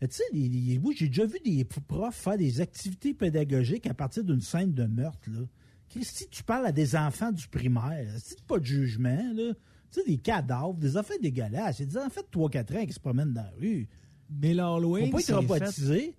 Mais 0.00 0.06
Tu 0.08 0.16
sais, 0.18 0.78
moi, 0.80 0.92
j'ai 0.96 1.08
déjà 1.08 1.26
vu 1.26 1.38
des 1.44 1.64
profs 1.64 2.14
faire 2.14 2.38
des 2.38 2.60
activités 2.60 3.12
pédagogiques 3.14 3.86
à 3.88 3.94
partir 3.94 4.22
d'une 4.22 4.40
scène 4.40 4.72
de 4.72 4.84
meurtre. 4.84 5.28
Là. 5.28 5.40
Christy, 5.88 6.28
tu 6.30 6.44
parles 6.44 6.66
à 6.66 6.72
des 6.72 6.94
enfants 6.94 7.32
du 7.32 7.48
primaire. 7.48 8.06
C'est 8.22 8.40
pas 8.42 8.58
de 8.60 8.64
jugement. 8.64 9.32
Là. 9.34 9.52
Tu 9.90 10.00
sais, 10.00 10.06
des 10.06 10.18
cadavres, 10.18 10.74
des 10.74 10.96
enfants 10.96 11.14
dégueulasses. 11.20 11.80
Des 11.80 11.96
enfants 11.96 12.20
de 12.20 12.38
3-4 12.38 12.78
ans 12.82 12.86
qui 12.86 12.92
se 12.92 13.00
promènent 13.00 13.32
dans 13.32 13.42
la 13.42 13.52
rue. 13.58 13.88
Mais 14.30 14.54
l'Halloween, 14.54 15.06
Faut 15.06 15.12
pas 15.12 15.18
être 15.20 15.26
c'est 15.26 15.32
fait, 15.32 15.46
traumatisé. 15.46 16.14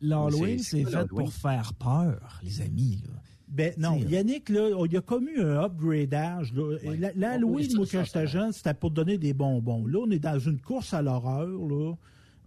l'Halloween, 0.00 0.58
C'est- 0.58 0.84
fait 0.84 1.08
pour 1.08 1.32
faire 1.32 1.72
peur, 1.74 2.40
les 2.42 2.60
amis. 2.60 3.02
Là. 3.06 3.14
Ben 3.48 3.72
non, 3.78 3.98
T'sais, 4.00 4.08
Yannick, 4.10 4.48
là, 4.48 4.70
il 4.84 4.92
y 4.92 4.96
a 4.96 5.00
comme 5.00 5.28
eu 5.28 5.40
un 5.40 5.62
upgradage. 5.64 6.52
L'Halloween, 7.16 7.68
moi, 7.76 7.86
quand 7.90 8.04
j'étais 8.04 8.26
jeune, 8.26 8.52
c'était 8.52 8.74
pour 8.74 8.90
donner 8.90 9.18
des 9.18 9.32
bonbons. 9.32 9.86
Là, 9.86 10.00
on 10.06 10.10
est 10.10 10.18
dans 10.18 10.38
une 10.38 10.60
course 10.60 10.92
à 10.94 11.02
l'horreur. 11.02 11.46
là. 11.46 11.94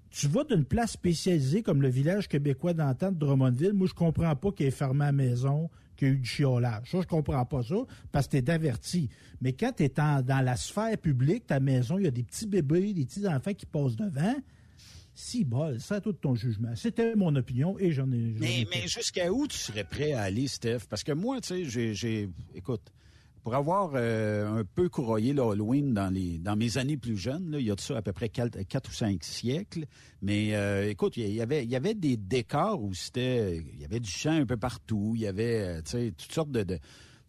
Tu 0.09 0.27
vas 0.27 0.43
d'une 0.45 0.63
place 0.63 0.91
spécialisée 0.91 1.61
comme 1.61 1.81
le 1.81 1.89
village 1.89 2.27
québécois 2.27 2.73
d'antan 2.73 3.11
de 3.11 3.17
Drummondville. 3.17 3.73
Moi, 3.73 3.87
je 3.87 3.93
comprends 3.93 4.35
pas 4.35 4.51
qu'il 4.51 4.65
ait 4.65 4.71
fermé 4.71 5.03
à 5.03 5.07
la 5.07 5.11
maison, 5.11 5.69
qu'il 5.97 6.07
y 6.07 6.11
a 6.11 6.13
eu 6.13 6.17
du 6.17 6.27
chiolage. 6.27 6.89
Ça, 6.91 7.01
je 7.01 7.07
comprends 7.07 7.45
pas 7.45 7.61
ça, 7.63 7.75
parce 8.11 8.27
que 8.27 8.37
t'es 8.37 8.49
averti. 8.49 9.09
Mais 9.41 9.51
quand 9.53 9.73
tu 9.75 9.83
es 9.83 9.89
dans 9.89 10.43
la 10.43 10.55
sphère 10.55 10.97
publique, 10.97 11.45
ta 11.47 11.59
maison, 11.59 11.97
il 11.97 12.05
y 12.05 12.07
a 12.07 12.11
des 12.11 12.23
petits 12.23 12.47
bébés, 12.47 12.93
des 12.93 13.05
petits 13.05 13.27
enfants 13.27 13.53
qui 13.53 13.65
passent 13.65 13.95
devant. 13.97 14.35
Si 15.19 15.43
bol, 15.43 15.79
c'est 15.79 15.95
à 15.95 15.99
toi 16.01 16.11
de 16.11 16.17
ton 16.17 16.35
jugement. 16.35 16.75
C'était 16.75 17.15
mon 17.15 17.35
opinion 17.35 17.75
et 17.79 17.91
j'en 17.91 18.11
ai. 18.11 18.35
j'en 18.35 18.39
Mais, 18.39 18.87
jusqu'à 18.87 19.33
où 19.33 19.47
tu 19.47 19.57
serais 19.57 19.83
prêt 19.83 20.11
à 20.13 20.21
aller, 20.21 20.47
Steph? 20.47 20.81
Parce 20.87 21.03
que 21.03 21.11
moi, 21.11 21.41
tu 21.41 21.47
sais, 21.47 21.65
j'ai, 21.65 21.95
j'ai- 21.95 22.29
écoute, 22.53 22.93
pour 23.41 23.55
avoir 23.55 23.93
euh, 23.95 24.59
un 24.59 24.63
peu 24.63 24.89
couroyé 24.89 25.33
l'Halloween 25.33 25.91
dans 25.95 26.13
les 26.13 26.37
dans 26.37 26.55
mes 26.55 26.77
années 26.77 26.97
plus 26.97 27.17
jeunes, 27.17 27.49
là, 27.49 27.59
il 27.59 27.65
y 27.65 27.71
a 27.71 27.75
de 27.75 27.81
ça 27.81 27.97
à 27.97 28.03
peu 28.03 28.13
près 28.13 28.29
quatre, 28.29 28.59
ou 28.59 28.93
cinq 28.93 29.23
siècles. 29.23 29.85
Mais 30.21 30.53
euh, 30.53 30.87
écoute, 30.87 31.17
il 31.17 31.33
y 31.33 31.41
avait 31.41 31.63
il 31.63 31.71
y 31.71 31.75
avait 31.75 31.95
des 31.95 32.15
décors 32.15 32.83
où 32.83 32.93
c'était 32.93 33.57
il 33.57 33.81
y 33.81 33.85
avait 33.85 33.99
du 33.99 34.11
champ 34.11 34.33
un 34.33 34.45
peu 34.45 34.57
partout, 34.57 35.13
il 35.15 35.21
y 35.21 35.27
avait 35.27 35.81
tu 35.81 35.89
sais 35.89 36.13
toutes 36.15 36.31
sortes 36.31 36.51
de, 36.51 36.61
de, 36.61 36.77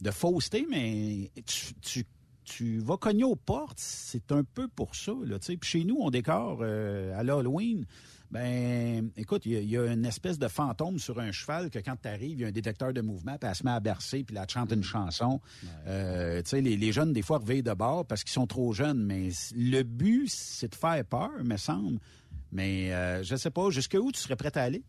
de 0.02 0.10
fausseté, 0.10 0.66
mais 0.68 1.30
tu, 1.46 1.72
tu 1.80 2.04
tu 2.48 2.78
vas 2.78 2.96
cogner 2.96 3.24
aux 3.24 3.36
portes, 3.36 3.78
c'est 3.78 4.32
un 4.32 4.44
peu 4.44 4.68
pour 4.68 4.94
ça. 4.94 5.12
Là, 5.24 5.38
Puis 5.38 5.58
chez 5.62 5.84
nous, 5.84 5.98
on 6.00 6.10
décore 6.10 6.62
à 6.62 7.22
l'Halloween. 7.22 7.86
Ben, 8.30 9.10
écoute, 9.16 9.46
il 9.46 9.64
y, 9.64 9.78
a 9.78 9.86
une 9.90 10.04
espèce 10.04 10.38
de 10.38 10.48
fantôme 10.48 10.98
sur 10.98 11.18
un 11.18 11.32
cheval 11.32 11.70
que 11.70 11.78
quand 11.78 11.96
tu 12.02 12.08
arrives, 12.08 12.38
il 12.38 12.42
y 12.42 12.44
a 12.44 12.48
un 12.48 12.52
détecteur 12.52 12.92
de 12.92 13.00
mouvement, 13.00 13.38
puis 13.38 13.48
elle 13.48 13.56
se 13.56 13.64
met 13.64 13.70
à 13.70 13.80
bercer, 13.80 14.22
puis 14.22 14.36
elle 14.36 14.48
chante 14.50 14.70
une 14.70 14.80
mm. 14.80 14.84
chanson. 14.84 15.40
Euh, 15.86 16.42
tu 16.42 16.50
sais, 16.50 16.60
les, 16.60 16.92
jeunes, 16.92 17.14
des 17.14 17.22
fois, 17.22 17.38
reveillent 17.38 17.62
de 17.62 17.72
bord 17.72 18.04
parce 18.04 18.24
qu'ils 18.24 18.32
sont 18.32 18.46
trop 18.46 18.74
jeunes, 18.74 19.02
mais 19.02 19.30
le 19.56 19.82
but, 19.82 20.28
c'est 20.28 20.72
de 20.72 20.74
faire 20.74 21.02
peur, 21.06 21.30
me 21.42 21.56
semble. 21.56 21.98
Mais 22.52 22.92
euh, 22.92 23.22
je 23.22 23.34
sais 23.34 23.50
pas, 23.50 23.70
jusqu'où 23.70 24.12
tu 24.12 24.20
serais 24.20 24.36
prêt 24.36 24.56
à 24.56 24.62
aller? 24.62 24.82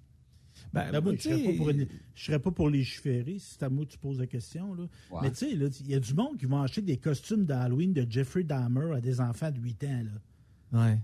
Ben, 0.72 0.92
ben 0.92 1.18
je 1.18 1.30
ne 1.30 1.86
serais, 2.14 2.40
pas 2.40 2.52
pour 2.52 2.70
les 2.70 2.80
légiférer, 2.80 3.40
si 3.40 3.56
c'est 3.56 3.64
à 3.64 3.70
moi 3.70 3.86
que 3.86 3.92
tu 3.92 3.98
poses 3.98 4.20
la 4.20 4.28
question. 4.28 4.74
Là. 4.74 4.84
Mais 5.22 5.32
tu 5.32 5.38
sais, 5.38 5.52
il 5.52 5.90
y 5.90 5.96
a 5.96 6.00
du 6.00 6.14
monde 6.14 6.38
qui 6.38 6.46
va 6.46 6.62
acheter 6.62 6.82
des 6.82 6.98
costumes 6.98 7.46
d'Halloween 7.46 7.94
de 7.94 8.06
Jeffrey 8.10 8.44
Dahmer 8.44 8.96
à 8.96 9.02
des 9.02 9.20
enfants 9.20 9.52
de 9.52 9.60
8 9.60 9.84
ans. 9.86 10.04
Là. 10.72 10.86
Ouais. 10.86 11.00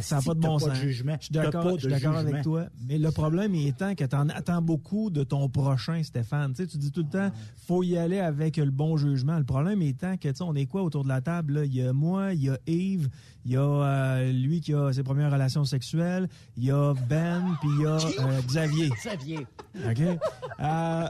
Ça 0.00 0.16
n'a 0.16 0.22
pas 0.22 0.34
de 0.34 0.40
bon 0.40 0.58
sens. 0.58 0.74
Je 0.74 0.90
suis 0.90 1.04
d'accord, 1.30 2.16
avec 2.16 2.42
toi. 2.42 2.66
Mais 2.86 2.98
le 2.98 3.10
problème 3.10 3.54
étant 3.54 3.94
que 3.94 4.04
tu 4.04 4.16
en 4.16 4.28
attends 4.28 4.62
beaucoup 4.62 5.10
de 5.10 5.22
ton 5.22 5.48
prochain, 5.48 6.02
Stéphane. 6.02 6.52
Tu, 6.52 6.62
sais, 6.62 6.68
tu 6.68 6.78
dis 6.78 6.90
tout 6.90 7.02
le 7.02 7.08
temps, 7.08 7.30
faut 7.66 7.82
y 7.82 7.96
aller 7.96 8.18
avec 8.18 8.56
le 8.56 8.70
bon 8.70 8.96
jugement. 8.96 9.38
Le 9.38 9.44
problème 9.44 9.82
étant 9.82 10.16
que, 10.16 10.28
tu 10.28 10.34
sais, 10.34 10.44
on 10.44 10.54
est 10.54 10.66
quoi 10.66 10.82
autour 10.82 11.04
de 11.04 11.08
la 11.08 11.20
table? 11.20 11.62
Il 11.66 11.74
y 11.74 11.82
a 11.82 11.92
moi, 11.92 12.34
il 12.34 12.42
y 12.42 12.50
a 12.50 12.58
Yves, 12.66 13.08
il 13.44 13.52
y 13.52 13.56
a 13.56 13.60
euh, 13.60 14.32
lui 14.32 14.60
qui 14.60 14.74
a 14.74 14.92
ses 14.92 15.02
premières 15.02 15.30
relations 15.30 15.64
sexuelles, 15.64 16.28
il 16.56 16.64
y 16.64 16.70
a 16.70 16.94
Ben, 17.08 17.56
puis 17.60 17.70
il 17.78 17.82
y 17.82 17.86
a 17.86 17.96
euh, 17.96 18.40
Xavier. 18.46 18.90
Xavier. 19.04 19.46
OK? 19.76 20.18
Euh, 20.60 21.08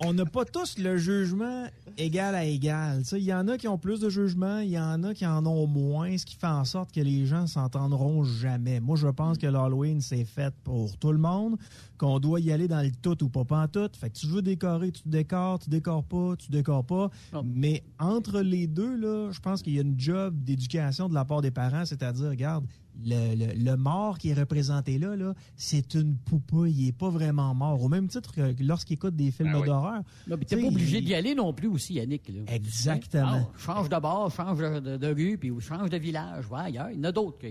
on 0.00 0.12
n'a 0.12 0.24
pas 0.24 0.44
tous 0.44 0.78
le 0.78 0.96
jugement 0.96 1.66
égal 1.96 2.34
à 2.34 2.44
égal. 2.44 3.02
Il 3.12 3.18
y 3.18 3.32
en 3.32 3.48
a 3.48 3.56
qui 3.56 3.68
ont 3.68 3.78
plus 3.78 4.00
de 4.00 4.08
jugement, 4.08 4.58
il 4.58 4.70
y 4.70 4.78
en 4.78 5.02
a 5.04 5.14
qui 5.14 5.26
en 5.26 5.44
ont 5.46 5.66
moins, 5.66 6.16
ce 6.18 6.26
qui 6.26 6.36
fait 6.36 6.46
en 6.46 6.64
sorte 6.64 6.92
que 6.92 7.00
les 7.00 7.26
gens 7.26 7.46
s'entendront 7.46 8.24
jamais. 8.24 8.80
Moi, 8.80 8.96
je 8.96 9.08
pense 9.08 9.38
que 9.38 9.46
l'Halloween, 9.46 10.00
c'est 10.00 10.24
fait 10.24 10.54
pour 10.64 10.96
tout 10.98 11.12
le 11.12 11.18
monde, 11.18 11.56
qu'on 11.98 12.18
doit 12.18 12.40
y 12.40 12.52
aller 12.52 12.68
dans 12.68 12.82
le 12.82 12.90
tout 12.90 13.22
ou 13.22 13.28
pas, 13.28 13.44
pas 13.44 13.62
en 13.62 13.68
tout. 13.68 13.88
Fait 13.98 14.10
que 14.10 14.18
tu 14.18 14.26
veux 14.26 14.42
décorer, 14.42 14.90
tu 14.90 15.02
décores, 15.06 15.60
tu 15.60 15.70
décores 15.70 16.04
pas, 16.04 16.34
tu 16.36 16.50
décores 16.50 16.84
pas. 16.84 17.10
Mais 17.44 17.84
entre 17.98 18.40
les 18.40 18.66
deux, 18.66 18.96
là, 18.96 19.30
je 19.30 19.40
pense 19.40 19.62
qu'il 19.62 19.74
y 19.74 19.78
a 19.78 19.82
une 19.82 19.98
job 19.98 20.34
d'éducation 20.42 21.08
de 21.08 21.14
la 21.14 21.24
part 21.24 21.42
des 21.42 21.50
parents, 21.50 21.84
c'est-à-dire, 21.84 22.30
regarde, 22.30 22.64
le, 23.04 23.76
mort 23.76 24.18
qui 24.18 24.30
est 24.30 24.34
représenté 24.34 24.98
là, 24.98 25.16
là 25.16 25.34
c'est 25.56 25.94
une 25.94 26.16
poupée. 26.16 26.70
Il 26.70 26.86
n'est 26.86 26.92
pas 26.92 27.08
vraiment 27.08 27.54
mort. 27.54 27.82
Au 27.82 27.88
même 27.88 28.08
titre 28.08 28.34
que 28.34 28.62
lorsqu'il 28.62 28.94
écoute 28.94 29.16
des 29.16 29.30
films 29.30 29.52
ben 29.52 29.64
d'horreur. 29.64 30.02
Tu 30.24 30.30
n'es 30.30 30.62
pas 30.62 30.68
obligé 30.68 31.00
d'y 31.00 31.14
aller 31.14 31.34
non 31.34 31.52
plus 31.52 31.68
aussi, 31.68 31.94
Yannick. 31.94 32.30
Exactement. 32.46 33.50
Ah, 33.54 33.58
change 33.58 33.88
de 33.88 33.98
bord, 33.98 34.30
change 34.30 34.58
de, 34.58 35.14
rue, 35.14 35.38
puis 35.38 35.52
change 35.60 35.90
de 35.90 35.96
village. 35.96 36.46
il 36.68 36.74
y 36.74 36.78
en 36.78 37.04
a 37.04 37.12
d'autres 37.12 37.38
que 37.38 37.46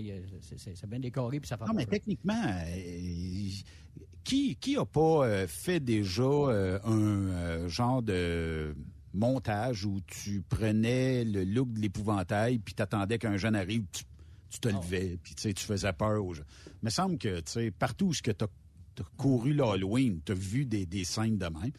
c'est 0.56 0.88
bien 0.88 1.00
décoré, 1.00 1.40
puis 1.40 1.48
ça 1.48 1.56
fait 1.56 1.66
Non, 1.66 1.74
mais 1.74 1.86
techniquement, 1.86 2.42
euh, 2.44 3.48
qui 4.24 4.56
qui 4.56 4.76
a 4.76 4.84
pas 4.84 5.26
euh, 5.26 5.46
fait 5.46 5.80
déjà 5.80 6.22
euh, 6.22 6.78
un 6.84 7.68
genre 7.68 8.02
de 8.02 8.74
montage 9.14 9.84
où 9.84 10.00
tu 10.06 10.42
prenais 10.42 11.24
le 11.24 11.44
look 11.44 11.72
de 11.72 11.80
l'épouvantail 11.80 12.58
puis 12.58 12.74
t'attendais 12.74 13.18
qu'un 13.18 13.36
jeune 13.36 13.54
arrive, 13.54 13.84
tu 13.92 14.04
tu 14.52 14.60
te 14.60 14.68
ah. 14.68 14.72
levais, 14.72 15.18
puis 15.22 15.34
tu 15.34 15.64
faisais 15.64 15.92
peur 15.92 16.24
aux 16.24 16.34
gens. 16.34 16.44
Il 16.66 16.84
me 16.84 16.90
semble 16.90 17.18
que 17.18 17.40
partout 17.70 18.06
où 18.06 18.14
tu 18.14 18.30
as 18.30 18.46
as 19.00 19.04
couru 19.16 19.54
l'Halloween, 19.54 20.20
tu 20.24 20.32
as 20.32 20.34
vu 20.34 20.66
des, 20.66 20.84
des, 20.84 21.04
scènes 21.04 21.38
de 21.38 21.46
même. 21.46 21.72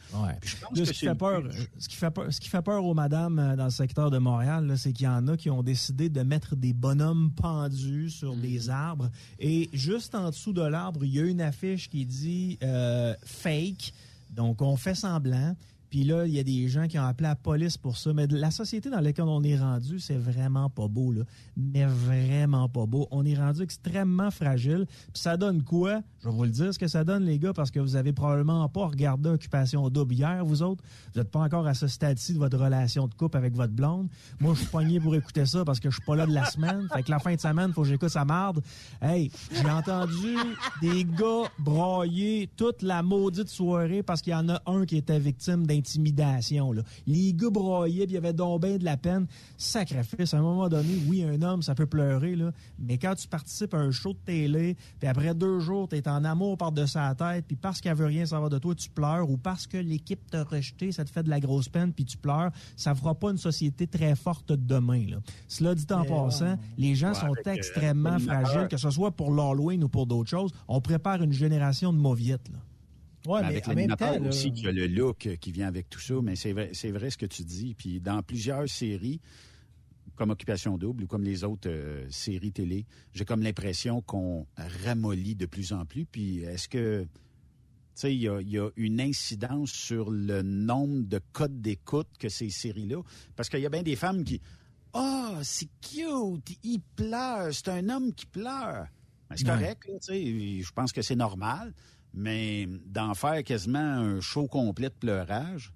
ce, 0.74 0.92
qui 0.92 1.06
fait 1.06 1.16
peur, 1.16 1.44
ce, 1.78 1.88
qui 1.88 1.96
fait 1.96 2.10
peur, 2.10 2.34
ce 2.34 2.40
qui 2.40 2.50
fait 2.50 2.62
peur 2.62 2.84
aux 2.84 2.96
madames 2.96 3.38
euh, 3.38 3.56
dans 3.56 3.66
le 3.66 3.70
secteur 3.70 4.10
de 4.10 4.18
Montréal, 4.18 4.74
c'est 4.78 4.94
qu'il 4.94 5.06
y 5.06 5.10
en 5.10 5.28
a 5.28 5.38
qui 5.38 5.52
ont 5.52 5.62
décidé 5.62 6.10
de 6.10 6.22
mettre 6.22 6.56
des 6.56 6.74
bonhommes 6.74 7.32
pendus 7.32 8.10
sur 8.10 8.36
des 8.36 8.62
mhm. 8.62 8.70
arbres. 8.72 9.12
Et 9.40 9.70
juste 9.74 10.16
en 10.16 10.30
dessous 10.30 10.54
de 10.54 10.64
l'arbre, 10.64 11.06
il 11.06 11.14
y 11.14 11.20
a 11.20 11.26
une 11.26 11.42
affiche 11.42 11.90
qui 11.90 12.06
dit 12.06 12.58
euh, 12.64 13.14
fake. 13.24 13.94
Donc, 14.32 14.64
on 14.64 14.76
fait 14.76 14.96
semblant. 14.96 15.56
Puis 15.94 16.06
là, 16.06 16.26
il 16.26 16.34
y 16.34 16.40
a 16.40 16.44
des 16.44 16.68
gens 16.70 16.88
qui 16.88 16.98
ont 16.98 17.04
appelé 17.04 17.30
la 17.30 17.36
police 17.36 17.78
pour 17.78 17.98
ça. 17.98 18.14
Mais 18.14 18.26
la 18.26 18.50
société 18.50 18.90
dans 18.90 19.00
laquelle 19.00 19.26
on 19.28 19.44
est 19.44 19.60
rendu, 19.60 20.00
c'est 20.00 20.18
vraiment 20.18 20.68
pas 20.68 20.88
beau, 20.88 21.12
là. 21.12 21.22
Mais 21.56 21.86
vraiment 21.86 22.68
pas 22.68 22.88
beau. 22.88 23.08
On 23.12 23.24
est 23.24 23.36
rendu 23.36 23.62
extrêmement 23.62 24.32
fragile. 24.32 24.88
Puis 24.88 25.22
ça 25.22 25.38
donne 25.38 25.62
quoi? 25.62 26.02
Je 26.24 26.30
vais 26.30 26.34
vous 26.34 26.46
le 26.46 26.50
dire 26.50 26.74
ce 26.74 26.80
que 26.80 26.88
ça 26.88 27.04
donne, 27.04 27.26
les 27.26 27.38
gars, 27.38 27.54
parce 27.54 27.70
que 27.70 27.80
vous 27.80 27.96
avez 27.96 28.12
probablement 28.12 28.68
pas 28.70 28.88
regardé 28.88 29.30
Occupation 29.30 29.88
Double 29.92 30.16
hier, 30.16 30.44
vous 30.44 30.64
autres. 30.64 30.84
Vous 31.14 31.20
n'êtes 31.20 31.30
pas 31.30 31.42
encore 31.42 31.68
à 31.68 31.76
ce 31.76 31.86
stade-ci 31.86 32.34
de 32.34 32.40
votre 32.40 32.58
relation 32.58 33.08
de 33.08 33.14
couple 33.14 33.38
avec 33.38 33.54
votre 33.54 33.74
blonde. 33.74 34.08
Moi, 34.40 34.56
je 34.56 34.62
suis 34.62 34.70
poigné 34.70 35.00
pour 35.00 35.14
écouter 35.14 35.46
ça 35.46 35.64
parce 35.64 35.80
que 35.80 35.92
je 35.92 35.98
suis 35.98 36.06
pas 36.08 36.16
là 36.16 36.26
de 36.26 36.34
la 36.34 36.46
semaine. 36.46 36.88
Fait 36.92 37.04
que 37.04 37.12
la 37.12 37.20
fin 37.20 37.36
de 37.36 37.40
semaine, 37.40 37.72
faut 37.72 37.84
que 37.84 37.90
j'écoute 37.90 38.10
sa 38.10 38.26
marde. 38.26 38.64
Hey, 39.00 39.30
j'ai 39.52 39.70
entendu 39.70 40.38
des 40.82 41.06
gars 41.06 41.52
broyer 41.60 42.50
toute 42.58 42.82
la 42.82 43.04
maudite 43.04 43.50
soirée 43.50 44.02
parce 44.02 44.24
qu'il 44.24 44.34
y 44.34 44.36
en 44.36 44.50
a 44.50 44.60
un 44.66 44.88
qui 44.88 44.98
était 44.98 45.20
victime 45.20 45.68
d'un 45.68 45.83
intimidation. 45.84 46.72
Là. 46.72 46.82
Les 47.06 47.34
gars 47.34 47.50
broyaient, 47.50 48.06
puis 48.06 48.14
il 48.14 48.16
y 48.16 48.18
avait 48.18 48.34
donc 48.34 48.62
bien 48.62 48.78
de 48.78 48.86
la 48.86 48.96
peine. 48.96 49.28
Sacrifice, 49.58 50.34
à 50.34 50.38
un 50.38 50.42
moment 50.42 50.70
donné, 50.70 50.96
oui, 51.08 51.24
un 51.24 51.42
homme, 51.42 51.62
ça 51.62 51.76
peut 51.76 51.86
pleurer, 51.86 52.36
là, 52.36 52.52
mais 52.80 52.98
quand 52.98 53.16
tu 53.16 53.28
participes 53.28 53.74
à 53.74 53.78
un 53.78 53.92
show 53.92 54.14
de 54.14 54.20
télé, 54.26 54.78
puis 55.00 55.10
après 55.10 55.34
deux 55.34 55.60
jours, 55.60 55.90
tu 55.90 55.98
es 55.98 56.08
en 56.08 56.24
amour 56.24 56.58
par-dessus 56.58 56.94
sa 56.94 57.16
tête, 57.16 57.46
puis 57.48 57.56
parce 57.56 57.82
qu'elle 57.82 57.96
veut 57.96 58.06
rien 58.06 58.26
savoir 58.26 58.50
de 58.50 58.60
toi, 58.60 58.76
tu 58.76 58.90
pleures, 58.90 59.30
ou 59.30 59.38
parce 59.38 59.68
que 59.68 59.78
l'équipe 59.78 60.20
t'a 60.30 60.44
rejeté, 60.44 60.92
ça 60.92 61.04
te 61.04 61.10
fait 61.10 61.24
de 61.24 61.30
la 61.30 61.40
grosse 61.40 61.70
peine, 61.70 61.92
puis 61.92 62.06
tu 62.06 62.18
pleures, 62.18 62.52
ça 62.76 62.94
fera 62.94 63.16
pas 63.16 63.32
une 63.32 63.38
société 63.38 63.88
très 63.88 64.16
forte 64.16 64.52
demain. 64.52 65.06
Là. 65.10 65.18
Cela 65.48 65.76
dit 65.76 65.88
en 65.92 66.06
passant, 66.06 66.58
les 66.78 66.96
gens 66.96 67.14
sont 67.14 67.34
extrêmement 67.46 68.20
fragiles, 68.20 68.68
que 68.70 68.78
ce 68.78 68.90
soit 68.90 69.12
pour 69.12 69.32
l'Halloween 69.32 69.84
ou 69.84 69.90
pour 69.90 70.06
d'autres 70.06 70.30
choses. 70.30 70.52
On 70.68 70.82
prépare 70.82 71.22
une 71.24 71.34
génération 71.34 71.92
de 71.92 71.98
mauviettes. 71.98 72.50
Là. 72.52 72.60
Ouais, 73.26 73.42
mais 73.42 73.48
avec 73.48 73.68
l'animateur 73.68 74.22
aussi, 74.22 74.52
qui 74.52 74.68
a 74.68 74.72
le 74.72 74.88
look 74.88 75.30
qui 75.40 75.52
vient 75.52 75.68
avec 75.68 75.90
tout 75.90 76.00
ça, 76.00 76.16
mais 76.22 76.36
c'est 76.36 76.54
vrai, 76.54 76.72
c'est 76.74 76.92
vrai 76.92 77.10
ce 77.10 77.18
que 77.18 77.26
tu 77.26 77.44
dis. 77.44 77.74
Puis 77.74 78.02
dans 78.02 78.22
plusieurs 78.22 78.68
séries, 78.68 79.22
comme 80.16 80.30
Occupation 80.30 80.78
Double 80.78 81.04
ou 81.04 81.08
comme 81.08 81.24
les 81.24 81.44
autres 81.44 81.70
euh, 81.70 82.06
séries 82.10 82.52
télé, 82.52 82.86
j'ai 83.14 83.26
comme 83.26 83.42
l'impression 83.42 84.02
qu'on 84.02 84.46
ramollit 84.86 85.36
de 85.36 85.46
plus 85.46 85.74
en 85.74 85.86
plus. 85.86 86.06
Puis 86.06 86.40
est-ce 86.40 86.68
que, 86.68 87.04
tu 87.04 87.10
sais, 87.96 88.16
il 88.16 88.22
y 88.22 88.28
a, 88.28 88.70
une 88.76 89.02
incidence 89.02 89.72
sur 89.72 90.12
le 90.12 90.42
nombre 90.42 91.04
de 91.08 91.20
codes 91.32 91.62
d'écoute 91.62 92.10
que 92.20 92.30
ces 92.30 92.50
séries-là? 92.50 93.02
Parce 93.36 93.50
qu'il 93.50 93.62
y 93.62 93.66
a 93.66 93.70
bien 93.70 93.84
des 93.84 93.96
femmes 93.96 94.24
qui, 94.24 94.42
ah, 94.94 95.32
oh, 95.34 95.40
c'est 95.44 95.70
cute, 95.82 96.58
il 96.64 96.82
pleure, 96.96 97.54
c'est 97.54 97.70
un 97.70 97.90
homme 97.90 98.14
qui 98.14 98.26
pleure. 98.26 98.88
Ben, 99.30 99.38
c'est 99.38 99.46
correct, 99.46 99.84
tu 99.86 99.98
sais, 100.02 100.62
je 100.62 100.72
pense 100.74 100.92
que 100.92 101.02
c'est 101.02 101.16
normal. 101.16 101.74
Mais 102.14 102.68
d'en 102.86 103.14
faire 103.16 103.44
quasiment 103.44 103.80
un 103.80 104.22
show 104.22 104.48
complet 104.48 104.90
de 104.90 104.94
pleurage, 104.94 105.74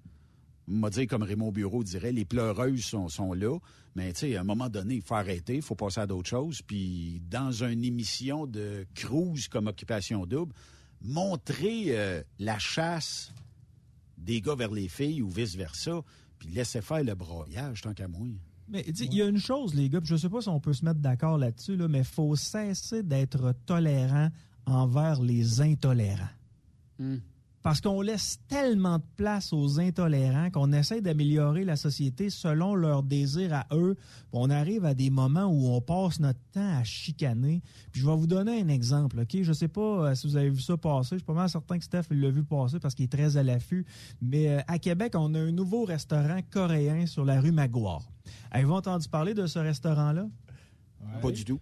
m'a 0.68 0.90
dit 0.90 1.06
comme 1.06 1.22
Raymond 1.22 1.50
Bureau 1.50 1.82
dirait, 1.82 2.12
les 2.12 2.24
pleureuses 2.24 2.84
sont, 2.84 3.08
sont 3.08 3.32
là. 3.32 3.58
Mais 3.96 4.12
tu 4.12 4.20
sais, 4.20 4.36
à 4.36 4.42
un 4.42 4.44
moment 4.44 4.68
donné, 4.68 4.96
il 4.96 5.02
faut 5.02 5.14
arrêter, 5.14 5.56
il 5.56 5.62
faut 5.62 5.74
passer 5.74 6.00
à 6.00 6.06
d'autres 6.06 6.28
choses. 6.28 6.62
Puis 6.62 7.20
dans 7.28 7.50
une 7.50 7.84
émission 7.84 8.46
de 8.46 8.86
cruise 8.94 9.48
comme 9.48 9.66
Occupation 9.66 10.26
Double, 10.26 10.52
montrer 11.02 11.86
euh, 11.88 12.22
la 12.38 12.58
chasse 12.58 13.32
des 14.16 14.40
gars 14.40 14.54
vers 14.54 14.70
les 14.70 14.88
filles 14.88 15.22
ou 15.22 15.28
vice-versa, 15.28 16.02
puis 16.38 16.48
laisser 16.50 16.82
faire 16.82 17.02
le 17.02 17.14
broyage 17.14 17.82
tant 17.82 17.94
qu'à 17.94 18.08
moi. 18.08 18.26
Mais 18.68 18.82
il 18.82 19.14
y 19.14 19.22
a 19.22 19.26
une 19.26 19.38
chose, 19.38 19.74
les 19.74 19.88
gars, 19.88 20.00
je 20.04 20.12
ne 20.12 20.18
sais 20.18 20.28
pas 20.28 20.42
si 20.42 20.48
on 20.48 20.60
peut 20.60 20.74
se 20.74 20.84
mettre 20.84 21.00
d'accord 21.00 21.38
là-dessus, 21.38 21.76
là, 21.76 21.88
mais 21.88 22.00
il 22.00 22.04
faut 22.04 22.36
cesser 22.36 23.02
d'être 23.02 23.54
tolérant 23.64 24.28
envers 24.68 25.20
les 25.20 25.60
intolérants. 25.60 26.28
Hmm. 26.98 27.18
Parce 27.62 27.80
qu'on 27.80 28.00
laisse 28.00 28.38
tellement 28.48 28.98
de 28.98 29.04
place 29.16 29.52
aux 29.52 29.80
intolérants 29.80 30.50
qu'on 30.50 30.72
essaie 30.72 31.00
d'améliorer 31.00 31.64
la 31.64 31.76
société 31.76 32.30
selon 32.30 32.74
leurs 32.74 33.02
désirs 33.02 33.52
à 33.52 33.66
eux. 33.72 33.96
On 34.32 34.48
arrive 34.48 34.84
à 34.84 34.94
des 34.94 35.10
moments 35.10 35.46
où 35.46 35.68
on 35.68 35.80
passe 35.80 36.20
notre 36.20 36.38
temps 36.52 36.78
à 36.78 36.84
chicaner. 36.84 37.60
Puis 37.92 38.00
je 38.00 38.06
vais 38.06 38.16
vous 38.16 38.28
donner 38.28 38.60
un 38.62 38.68
exemple. 38.68 39.20
Ok, 39.20 39.42
Je 39.42 39.48
ne 39.48 39.52
sais 39.52 39.68
pas 39.68 39.80
euh, 39.80 40.14
si 40.14 40.28
vous 40.28 40.36
avez 40.36 40.50
vu 40.50 40.60
ça 40.60 40.76
passer. 40.76 41.16
Je 41.16 41.16
suis 41.16 41.26
pas 41.26 41.34
mal 41.34 41.48
certain 41.50 41.78
que 41.78 41.84
Steph 41.84 42.04
l'a 42.10 42.30
vu 42.30 42.44
passer 42.44 42.78
parce 42.78 42.94
qu'il 42.94 43.06
est 43.06 43.12
très 43.12 43.36
à 43.36 43.42
l'affût. 43.42 43.84
Mais 44.22 44.48
euh, 44.48 44.60
à 44.68 44.78
Québec, 44.78 45.14
on 45.16 45.34
a 45.34 45.38
un 45.40 45.50
nouveau 45.50 45.84
restaurant 45.84 46.40
coréen 46.50 47.06
sur 47.06 47.24
la 47.24 47.40
rue 47.40 47.52
Maguire. 47.52 48.08
Avez-vous 48.52 48.74
entendu 48.74 49.08
parler 49.08 49.34
de 49.34 49.46
ce 49.46 49.58
restaurant-là? 49.58 50.26
Pas 51.20 51.30
du 51.30 51.44
tout. 51.44 51.60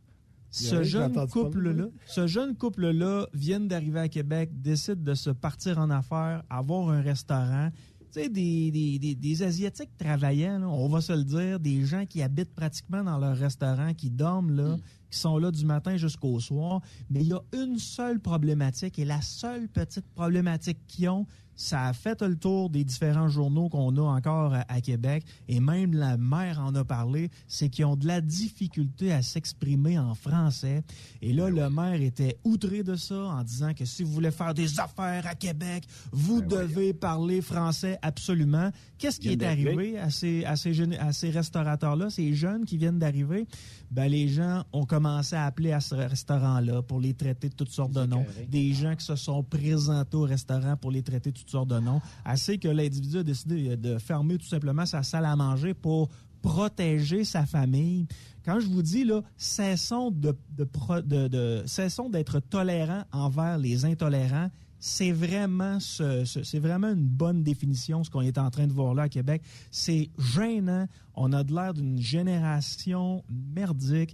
Ce 0.57 0.83
jeune 0.83 1.13
couple-là, 1.29 1.87
ce 2.07 2.27
jeune 2.27 2.57
couple-là 2.57 3.27
vient 3.35 3.61
d'arriver 3.61 4.01
à 4.01 4.09
Québec, 4.09 4.51
décide 4.53 5.03
de 5.03 5.15
se 5.15 5.31
partir 5.31 5.79
en 5.79 5.91
affaires, 5.91 6.43
avoir 6.49 6.89
un 6.89 7.03
restaurant. 7.03 7.71
tu 8.13 8.23
sais, 8.23 8.29
des, 8.31 8.71
des, 8.71 8.99
des, 8.99 9.15
des 9.15 9.43
Asiatiques 9.43 9.97
travaillants, 9.99 10.59
là, 10.59 10.69
on 10.69 10.89
va 10.89 11.01
se 11.03 11.13
le 11.13 11.25
dire, 11.25 11.61
des 11.61 11.85
gens 11.85 12.07
qui 12.07 12.23
habitent 12.23 12.55
pratiquement 12.55 13.05
dans 13.05 13.19
leur 13.19 13.37
restaurant, 13.37 13.93
qui 13.93 14.09
dorment 14.11 14.53
là, 14.57 14.77
qui 15.11 15.19
sont 15.19 15.37
là 15.39 15.51
du 15.51 15.65
matin 15.67 15.97
jusqu'au 15.99 16.41
soir. 16.41 16.81
Mais 17.11 17.21
il 17.21 17.29
y 17.29 17.33
a 17.35 17.43
une 17.53 17.79
seule 17.79 18.19
problématique, 18.21 18.99
et 18.99 19.05
la 19.05 19.21
seule 19.21 19.69
petite 19.69 20.07
problématique 20.15 20.79
qu'ils 20.87 21.11
ont, 21.11 21.27
ça 21.57 21.87
a 21.87 21.93
fait 21.93 22.23
le 22.23 22.37
tour 22.37 22.71
des 22.71 22.85
différents 22.85 23.29
journaux 23.29 23.69
qu'on 23.69 23.97
a 23.97 24.03
encore 24.03 24.55
à, 24.55 24.65
à 24.69 24.81
Québec, 24.81 25.25
et 25.49 25.59
même 25.61 25.95
la 25.95 26.17
maire 26.17 26.61
en 26.61 26.75
a 26.75 26.85
parlé, 26.85 27.31
c'est 27.49 27.69
qu'ils 27.69 27.85
ont 27.87 27.97
de 27.97 28.07
la 28.07 28.21
difficulté 28.21 29.13
à 29.13 29.23
s'exprimer 29.23 29.99
en 29.99 30.15
français. 30.15 30.83
Et 31.23 31.33
là, 31.33 31.49
le 31.51 31.69
maire 31.71 32.01
était 32.03 32.39
outré 32.45 32.83
de 32.83 32.95
ça 32.95 33.17
en 33.17 33.43
disant 33.43 33.73
que 33.75 33.85
si 33.85 34.03
vous 34.03 34.13
voulez 34.13 34.31
faire 34.31 34.55
des 34.55 34.79
affaires 34.79 35.27
à 35.27 35.35
Québec, 35.35 35.85
vous 36.13 36.43
devez 36.43 36.93
parler 36.93 37.41
français 37.41 37.99
absolument. 38.03 38.71
Qu'est-ce 38.99 39.19
qui 39.21 39.29
est 39.31 39.43
arrivé 39.43 39.99
à 39.99 40.11
ces, 40.11 40.45
à 40.45 40.57
ces, 40.57 40.75
jeunes- 40.75 40.95
à 40.95 41.13
ces 41.13 41.31
restaurateurs-là, 41.31 42.11
ces 42.11 42.35
jeunes 42.35 42.65
qui 42.65 42.77
viennent 42.77 42.99
d'arriver? 42.99 43.47
Ben, 43.91 44.09
les 44.09 44.29
gens 44.29 44.65
ont 44.73 44.85
commencé 44.85 45.37
à 45.37 45.45
appeler 45.47 45.73
à 45.73 45.81
ce 45.81 45.95
restaurant-là 45.95 46.83
pour 46.83 46.99
les 47.01 47.15
traiter 47.15 47.49
de 47.49 47.55
toutes 47.55 47.71
sortes 47.71 47.93
de 47.93 48.05
noms. 48.05 48.25
Des 48.49 48.73
gens 48.73 48.95
qui 48.97 49.05
se 49.05 49.17
sont 49.17 49.43
présentés 49.43 50.17
au 50.17 50.23
restaurant 50.23 50.77
pour 50.77 50.91
les 50.91 51.03
traiter 51.03 51.31
de 51.31 51.37
toutes 51.47 51.53
sortes 51.53 51.71
de 51.71 51.79
noms. 51.79 52.01
Assez 52.25 52.59
que 52.59 52.69
l'individu 52.69 53.19
a 53.19 53.23
décidé 53.23 53.77
de 53.77 53.99
fermer 53.99 54.37
tout 54.37 54.47
simplement 54.47 54.85
sa 54.85 55.03
salle 55.03 55.25
à 55.25 55.37
manger 55.37 55.73
pour 55.75 56.09
protéger 56.43 57.25
sa 57.25 57.47
famille. 57.47 58.07
Quand 58.45 58.61
je 58.61 58.67
vous 58.67 58.83
dis 58.83 59.05
là, 59.05 59.23
cessons 59.37 60.11
de, 60.11 60.37
de 60.57 60.65
pro- 60.65 61.01
de- 61.01 61.29
de- 61.29 61.63
cessons 61.67 62.09
d'être 62.11 62.41
tolérants 62.41 63.05
envers 63.13 63.59
les 63.59 63.85
intolérants. 63.85 64.51
C'est 64.79 65.11
vraiment 65.11 65.81
ce- 65.81 66.25
ce- 66.25 66.45
c'est 66.45 66.59
vraiment 66.61 66.89
une 66.89 67.07
bonne 67.09 67.43
définition 67.43 68.05
ce 68.05 68.11
qu'on 68.11 68.21
est 68.21 68.39
en 68.39 68.51
train 68.51 68.67
de 68.67 68.73
voir 68.73 68.95
là 68.95 69.05
à 69.05 69.09
Québec. 69.09 69.43
C'est 69.71 70.11
gênant. 70.19 70.87
On 71.15 71.33
a 71.33 71.43
de 71.43 71.53
l'air 71.55 71.75
d'une 71.75 71.99
génération 71.99 73.25
merdique. 73.55 74.11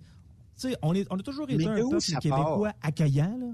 Tu 0.56 0.68
sais, 0.70 0.76
on 0.82 0.94
est 0.94 1.06
on 1.10 1.16
a 1.16 1.22
toujours 1.22 1.50
été 1.50 1.56
Mais 1.58 1.66
un 1.66 1.74
peuple 1.90 1.98
québécois 2.20 2.70
part? 2.70 2.74
accueillant 2.82 3.36
là. 3.38 3.46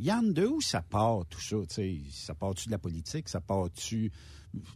Yann, 0.00 0.32
de 0.32 0.46
où 0.46 0.62
ça 0.62 0.80
part, 0.80 1.26
tout 1.28 1.40
ça? 1.40 1.56
Ça 2.10 2.34
part-tu 2.34 2.66
de 2.66 2.70
la 2.70 2.78
politique? 2.78 3.28
Ça 3.28 3.40
part-tu 3.40 4.10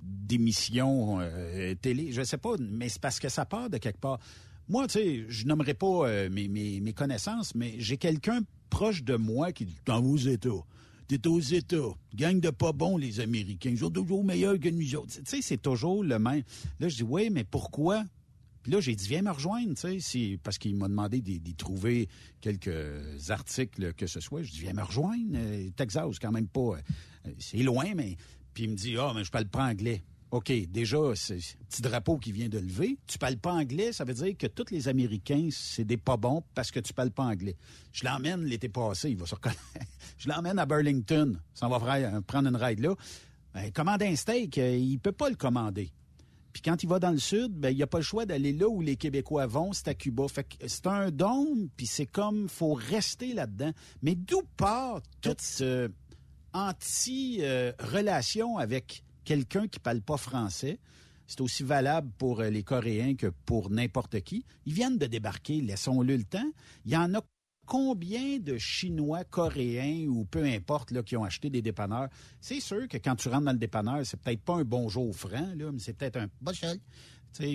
d'émissions 0.03 1.19
euh, 1.21 1.75
télé? 1.77 2.13
Je 2.13 2.23
sais 2.23 2.37
pas, 2.37 2.57
mais 2.59 2.91
c'est 2.91 3.01
parce 3.01 3.19
que 3.19 3.31
ça 3.31 3.47
part 3.47 3.71
de 3.71 3.79
quelque 3.79 3.99
part. 3.99 4.19
Moi, 4.69 4.87
tu 4.87 4.93
sais, 4.93 5.25
je 5.29 5.47
nommerai 5.47 5.73
pas 5.73 6.09
euh, 6.09 6.29
mes, 6.31 6.49
mes, 6.49 6.93
connaissances, 6.93 7.55
mais 7.55 7.75
j'ai 7.79 7.97
quelqu'un 7.97 8.43
proche 8.69 9.03
de 9.03 9.17
moi 9.17 9.53
qui 9.53 9.65
dit 9.65 9.79
vas 9.87 9.99
aux 9.99 10.19
États. 10.19 10.51
T'es 11.09 11.27
aux 11.27 11.41
États. 11.41 11.95
Gang 12.15 12.39
de 12.39 12.51
pas 12.51 12.73
bons, 12.73 12.99
les 12.99 13.21
Américains. 13.21 13.71
Ils 13.71 13.79
sont 13.79 13.91
toujours 13.91 14.25
meilleurs 14.25 14.61
que 14.61 14.69
nous 14.69 14.95
autres. 14.95 15.15
Tu 15.15 15.23
sais, 15.25 15.43
c'est 15.43 15.61
toujours 15.61 16.05
le 16.05 16.19
même. 16.19 16.43
Là, 16.81 16.89
je 16.89 16.97
dis 16.97 17.03
Oui, 17.03 17.31
mais 17.31 17.45
pourquoi? 17.45 18.05
Puis 18.65 18.73
là, 18.73 18.81
j'ai 18.81 18.97
dit, 18.97 19.07
viens 19.07 19.21
me 19.21 19.31
rejoindre, 19.31 19.75
tu 19.75 20.01
sais, 20.01 20.39
parce 20.43 20.57
qu'il 20.57 20.75
m'a 20.75 20.89
demandé 20.89 21.21
d'y 21.21 21.55
trouver 21.55 22.09
quelques 22.41 23.31
articles 23.31 23.93
que 23.93 24.07
ce 24.07 24.21
soit. 24.21 24.43
Je 24.43 24.53
dis, 24.53 24.61
viens 24.61 24.73
me 24.73 24.83
rejoindre. 24.83 25.35
euh, 25.35 25.69
Texas, 25.77 26.19
quand 26.19 26.33
même 26.33 26.49
pas. 26.49 26.79
euh, 27.27 27.31
c'est 27.39 27.59
loin, 27.59 27.95
mais. 27.95 28.17
Puis 28.55 28.65
il 28.65 28.71
me 28.71 28.75
dit, 28.75 28.97
ah, 28.99 29.13
mais 29.15 29.23
je 29.23 29.31
parle 29.31 29.49
pas 29.49 29.67
anglais. 29.67 30.03
OK, 30.31 30.51
déjà, 30.71 30.97
c'est 31.15 31.37
petit 31.69 31.83
drapeau 31.83 32.17
qui 32.17 32.33
vient 32.33 32.49
de 32.49 32.59
lever. 32.59 32.97
Tu 33.07 33.19
parles 33.19 33.37
pas 33.37 33.53
anglais, 33.53 33.93
ça 33.93 34.05
veut 34.05 34.15
dire 34.15 34.35
que 34.39 34.47
tous 34.47 34.71
les 34.71 34.89
Américains, 34.89 35.49
c'est 35.53 35.85
des 35.85 35.99
pas 35.99 36.17
bons 36.17 36.43
parce 36.55 36.71
que 36.71 36.81
tu 36.81 36.95
parles 36.95 37.11
pas 37.11 37.25
anglais. 37.25 37.57
Je 37.93 38.05
l'emmène 38.07 38.45
l'été 38.45 38.71
passé, 38.71 39.11
il 39.11 39.17
va 39.19 39.27
se 39.27 39.35
reconnaître. 39.35 39.61
Je 40.19 40.29
l'emmène 40.29 40.59
à 40.59 40.65
Burlington. 40.65 41.39
Ça 41.53 41.69
va 41.69 41.77
euh, 41.99 42.21
prendre 42.23 42.49
une 42.49 42.57
ride 42.57 42.81
là. 42.81 42.95
Ben, 43.53 43.71
commander 43.73 44.07
un 44.07 44.17
steak, 44.17 44.57
euh, 44.57 44.75
il 44.75 44.99
peut 44.99 45.13
pas 45.13 45.29
le 45.29 45.37
commander. 45.37 45.93
Puis 46.55 46.63
quand 46.63 46.83
il 46.85 46.89
va 46.89 47.01
dans 47.01 47.11
le 47.11 47.19
sud, 47.19 47.53
ben 47.53 47.71
il 47.71 47.77
n'y 47.77 47.83
a 47.83 47.89
pas 47.89 47.99
le 47.99 48.05
choix 48.05 48.27
d'aller 48.27 48.53
là 48.53 48.69
où 48.69 48.81
les 48.81 48.95
Québécois 48.95 49.47
vont, 49.47 49.73
c'est 49.73 49.89
à 49.89 49.95
Cuba. 49.95 50.29
Fait 50.29 50.45
que 50.45 50.69
c'est 50.69 50.87
un 50.87 51.11
dôme, 51.11 51.69
puis 51.77 51.87
c'est 51.87 52.07
comme 52.07 52.49
faut 52.49 52.75
rester 52.75 53.35
là-dedans. 53.35 53.73
Mais 54.03 54.15
d'où 54.15 54.43
part 54.57 55.01
toute 55.21 55.41
ce 55.41 55.91
anti-relation 56.53 58.57
avec 58.57 59.03
quelqu'un 59.25 59.67
qui 59.67 59.81
parle 59.81 60.01
pas 60.01 60.17
français? 60.17 60.79
C'est 61.27 61.41
aussi 61.41 61.65
valable 61.65 62.09
pour 62.19 62.41
euh, 62.41 62.51
les 62.51 62.63
Coréens 62.63 63.17
que 63.17 63.33
pour 63.47 63.71
n'importe 63.71 64.21
qui. 64.21 64.45
Ils 64.65 64.75
viennent 64.75 64.99
de 64.99 65.07
débarquer, 65.07 65.61
laissons-le 65.61 66.17
le 66.17 66.25
temps. 66.25 66.53
Il 66.85 66.93
y 66.93 66.97
en 66.97 67.15
a 67.15 67.21
combien 67.67 68.39
de 68.39 68.59
Chinois, 68.59 69.25
Coréens 69.25 70.07
ou 70.09 70.25
peu 70.25 70.45
importe 70.45 70.91
là, 70.91 71.03
qui 71.03 71.17
ont 71.17 71.25
acheté 71.25 71.51
des 71.51 71.63
dépanneurs? 71.63 72.09
C'est 72.41 72.61
sûr 72.61 72.89
que 72.89 72.97
quand 72.97 73.17
tu 73.17 73.29
rentres 73.29 73.45
dans 73.45 73.53
le 73.53 73.59
dépanneur, 73.59 74.05
c'est 74.05 74.21
peut-être 74.21 74.43
pas 74.43 74.55
un 74.55 74.65
bonjour 74.65 75.15
franc, 75.15 75.53
là, 75.57 75.73
mais 75.73 75.79
c'est 75.79 75.95
peut-être 75.95 76.17
un 76.17 76.29
bonjour. 76.41 76.71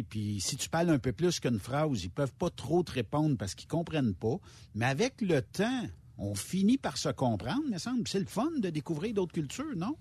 Puis 0.09 0.41
si 0.41 0.57
tu 0.57 0.69
parles 0.69 0.89
un 0.89 0.99
peu 0.99 1.13
plus 1.13 1.39
qu'une 1.39 1.59
phrase, 1.59 2.03
ils 2.03 2.09
peuvent 2.09 2.33
pas 2.33 2.49
trop 2.49 2.83
te 2.83 2.91
répondre 2.91 3.37
parce 3.37 3.55
qu'ils 3.55 3.69
comprennent 3.69 4.13
pas. 4.13 4.37
Mais 4.75 4.85
avec 4.85 5.21
le 5.21 5.41
temps, 5.41 5.83
on 6.17 6.35
finit 6.35 6.77
par 6.77 6.97
se 6.97 7.09
comprendre, 7.09 7.63
me 7.71 7.77
semble. 7.77 8.07
C'est 8.07 8.19
le 8.19 8.25
fun 8.25 8.51
de 8.59 8.69
découvrir 8.69 9.13
d'autres 9.13 9.31
cultures, 9.31 9.75
non? 9.77 9.95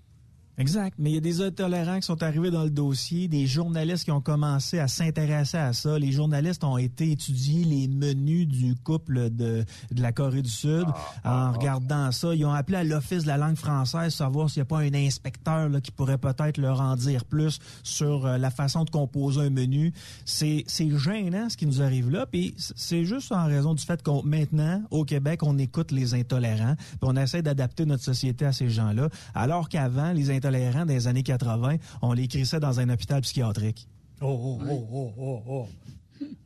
Exact. 0.58 0.94
Mais 0.98 1.10
il 1.10 1.14
y 1.14 1.18
a 1.18 1.20
des 1.20 1.40
intolérants 1.40 2.00
qui 2.00 2.06
sont 2.06 2.20
arrivés 2.22 2.50
dans 2.50 2.64
le 2.64 2.70
dossier, 2.70 3.28
des 3.28 3.46
journalistes 3.46 4.04
qui 4.04 4.10
ont 4.10 4.20
commencé 4.20 4.80
à 4.80 4.88
s'intéresser 4.88 5.56
à 5.56 5.72
ça. 5.72 5.98
Les 5.98 6.10
journalistes 6.10 6.64
ont 6.64 6.78
été 6.78 7.12
étudier 7.12 7.64
les 7.64 7.86
menus 7.86 8.48
du 8.48 8.74
couple 8.74 9.30
de, 9.30 9.64
de 9.92 10.02
la 10.02 10.10
Corée 10.10 10.42
du 10.42 10.50
Sud. 10.50 10.84
en 11.24 11.52
regardant 11.52 12.10
ça, 12.10 12.34
ils 12.34 12.44
ont 12.44 12.52
appelé 12.52 12.78
à 12.78 12.84
l'Office 12.84 13.22
de 13.22 13.28
la 13.28 13.36
langue 13.36 13.56
française 13.56 14.12
savoir 14.12 14.50
s'il 14.50 14.60
n'y 14.60 14.62
a 14.62 14.66
pas 14.66 14.78
un 14.80 14.94
inspecteur 14.94 15.68
là, 15.68 15.80
qui 15.80 15.92
pourrait 15.92 16.18
peut-être 16.18 16.58
leur 16.58 16.80
en 16.80 16.96
dire 16.96 17.24
plus 17.24 17.60
sur 17.84 18.26
euh, 18.26 18.36
la 18.36 18.50
façon 18.50 18.82
de 18.84 18.90
composer 18.90 19.42
un 19.42 19.50
menu. 19.50 19.92
C'est 20.24 20.64
c'est 20.66 20.90
gênant 20.98 21.48
ce 21.48 21.56
qui 21.56 21.66
nous 21.66 21.82
arrive 21.82 22.10
là. 22.10 22.26
Puis 22.26 22.54
c'est 22.56 23.04
juste 23.04 23.30
en 23.30 23.46
raison 23.46 23.74
du 23.74 23.84
fait 23.84 24.02
qu'on 24.02 24.24
maintenant, 24.24 24.82
au 24.90 25.04
Québec, 25.04 25.42
on 25.44 25.56
écoute 25.58 25.92
les 25.92 26.14
intolérants, 26.14 26.74
puis 26.76 26.98
on 27.02 27.16
essaie 27.16 27.42
d'adapter 27.42 27.86
notre 27.86 28.02
société 28.02 28.44
à 28.44 28.52
ces 28.52 28.68
gens-là, 28.68 29.08
alors 29.34 29.68
qu'avant, 29.68 30.12
les 30.12 30.30
intolérants 30.30 30.47
des 30.86 31.06
années 31.08 31.22
80, 31.22 31.76
on 32.02 32.12
les 32.12 32.28
crissait 32.28 32.60
dans 32.60 32.80
un 32.80 32.88
hôpital 32.88 33.20
psychiatrique. 33.22 33.86
Oh, 34.20 34.58
oh, 34.60 34.60
oh, 34.68 34.88
oh, 34.92 35.12
oh, 35.18 35.42
oh. 35.48 35.66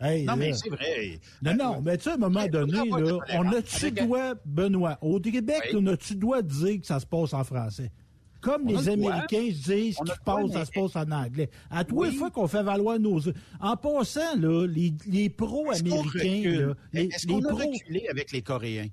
Hey, 0.00 0.26
Non, 0.26 0.36
mais 0.36 0.52
c'est 0.52 0.68
vrai. 0.68 1.18
Non, 1.42 1.54
non, 1.54 1.80
mais 1.82 1.96
tu 1.96 2.04
sais, 2.04 2.10
à 2.10 2.14
un 2.14 2.18
moment 2.18 2.46
donné, 2.46 2.72
là, 2.72 3.18
on 3.38 3.52
a-tu 3.52 3.90
droit, 3.92 4.34
Benoît, 4.44 4.98
au 5.00 5.18
Québec, 5.18 5.62
Oui. 5.72 5.78
on 5.82 5.86
a-tu 5.86 6.14
droit 6.16 6.42
de 6.42 6.48
dire 6.48 6.80
que 6.80 6.86
ça 6.86 7.00
se 7.00 7.06
passe 7.06 7.32
en 7.32 7.42
français? 7.44 7.90
Comme 8.42 8.62
On 8.64 8.66
les 8.66 8.74
droit. 8.96 9.12
Américains 9.12 9.48
disent 9.48 9.96
On 10.00 10.02
qu'il 10.04 10.12
a 10.12 10.14
se 10.14 10.20
le 10.20 10.24
droit, 10.26 10.42
passe, 10.42 10.52
ça 10.52 10.58
mais- 10.58 10.64
se 10.64 10.70
passe 10.72 10.96
en 10.96 11.10
anglais. 11.12 11.50
À 11.70 11.84
tous 11.84 12.02
les 12.02 12.10
fois 12.10 12.30
qu'on 12.30 12.48
fait 12.48 12.62
valoir 12.62 12.98
nos... 12.98 13.20
En 13.60 13.76
passant, 13.76 14.36
là, 14.36 14.66
les, 14.66 14.92
les 15.06 15.24
Est-ce 15.26 15.28
qu'on 15.38 15.46
pro-américains, 15.46 16.02
recule? 16.02 16.60
là, 16.66 16.74
les, 16.92 17.04
Est-ce 17.04 17.26
les 17.28 17.34
a 17.36 17.40
pro... 17.40 17.56
reculé 17.56 18.06
avec 18.10 18.32
les 18.32 18.42
Coréens? 18.42 18.88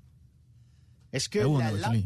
Est-ce 1.12 1.28
que 1.28 1.38
Ah 1.40 1.48
oui, 1.48 1.56
on 1.56 1.58
a 1.60 1.70
la, 1.72 1.88
langue, 1.88 2.02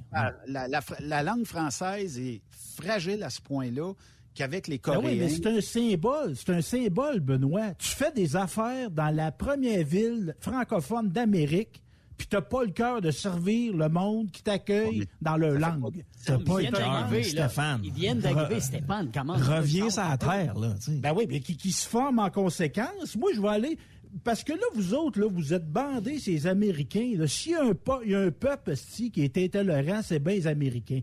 la- 0.46 0.68
la- 0.68 0.80
la 1.00 1.22
langue 1.22 1.44
française 1.44 2.18
est 2.18 2.40
fragile 2.76 3.22
à 3.22 3.30
ce 3.30 3.40
point-là 3.40 3.92
qu'avec 4.34 4.66
les 4.66 4.78
Ben 4.78 4.96
oui, 4.96 5.02
Coréens? 5.02 5.16
mais 5.20 5.28
c'est 5.28 5.46
un 5.46 5.60
symbole, 5.60 6.34
c'est 6.36 6.50
un 6.50 6.62
symbole, 6.62 7.20
Benoît. 7.20 7.74
Tu 7.78 7.88
fais 7.88 8.10
des 8.12 8.34
affaires 8.36 8.90
dans 8.90 9.14
la 9.14 9.30
première 9.30 9.84
ville 9.86 10.34
francophone 10.40 11.10
d'Amérique, 11.10 11.80
puis 12.16 12.26
t'as 12.28 12.40
pas 12.40 12.64
le 12.64 12.70
cœur 12.70 13.00
de 13.00 13.10
servir 13.10 13.76
le 13.76 13.88
monde 13.88 14.30
qui 14.30 14.42
t'accueille 14.42 15.06
dans 15.20 15.36
leur 15.36 15.58
langue. 15.58 16.04
T'as 16.24 16.38
pas 16.38 16.54
le 16.54 16.60
viennent 16.60 16.72
cœur. 16.72 17.24
Stéphane. 17.24 17.80
Ils 17.84 17.92
viennent 17.92 18.18
d'arriver, 18.20 18.60
Stéphane. 18.60 19.10
Comment 19.12 19.34
Reviens 19.34 19.90
sur 19.90 20.02
la 20.02 20.16
terre, 20.16 20.58
là. 20.58 20.74
Ben 20.88 21.12
oui, 21.14 21.26
mais 21.28 21.40
qui, 21.40 21.56
qui 21.56 21.72
se 21.72 21.86
forment 21.88 22.20
en 22.20 22.30
conséquence? 22.30 23.14
Moi, 23.16 23.30
je 23.34 23.40
vais 23.40 23.48
aller. 23.48 23.78
Parce 24.22 24.44
que 24.44 24.52
là, 24.52 24.64
vous 24.74 24.94
autres, 24.94 25.18
là, 25.20 25.26
vous 25.28 25.52
êtes 25.52 25.66
bandés, 25.68 26.18
ces 26.20 26.46
Américains. 26.46 27.14
là. 27.16 27.26
S'il 27.26 27.52
y 27.52 27.54
a 27.56 27.64
un, 27.64 27.74
po- 27.74 28.02
il 28.04 28.10
y 28.10 28.14
a 28.14 28.20
un 28.20 28.30
peuple 28.30 28.70
esti, 28.72 29.10
qui 29.10 29.22
est 29.22 29.36
intolérant, 29.38 30.00
c'est 30.02 30.18
bien 30.20 30.34
les 30.34 30.46
Américains. 30.46 31.00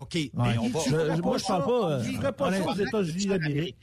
OK, 0.00 0.14
Ouais, 0.14 0.30
mais 0.34 0.58
on 0.58 0.66
tu 0.66 0.72
va... 0.72 0.80
je- 0.80 0.90
pas 0.90 1.16
moi, 1.28 1.38
je 1.38 1.44
parle 1.44 1.60
ça- 1.62 1.66
pas, 1.66 1.90
euh, 1.92 2.04
tu 2.04 2.12
ferais 2.14 2.32
pas 2.32 2.52
ça 2.52 2.70
aux 2.70 2.74
États-Unis 2.74 3.26
d'Amérique. 3.26 3.76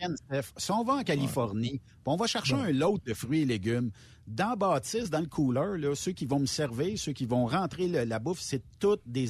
Si 0.57 0.72
on 0.72 0.84
va 0.84 0.94
en 0.95 1.03
Californie, 1.03 1.82
on 2.06 2.16
va 2.16 2.28
chercher 2.28 2.53
un 2.56 2.72
lot 2.72 2.99
de 3.06 3.14
fruits 3.14 3.41
et 3.41 3.45
légumes, 3.45 3.91
dans 4.27 4.56
Baptiste, 4.57 5.11
dans 5.11 5.19
le 5.19 5.27
cooler, 5.27 5.93
ceux 5.95 6.11
qui 6.14 6.26
vont 6.26 6.39
me 6.39 6.45
servir, 6.47 6.97
ceux 6.97 7.14
qui 7.14 7.26
vont 7.26 7.45
rentrer 7.45 7.88
la 7.88 8.19
bouffe, 8.19 8.39
c'est 8.41 8.61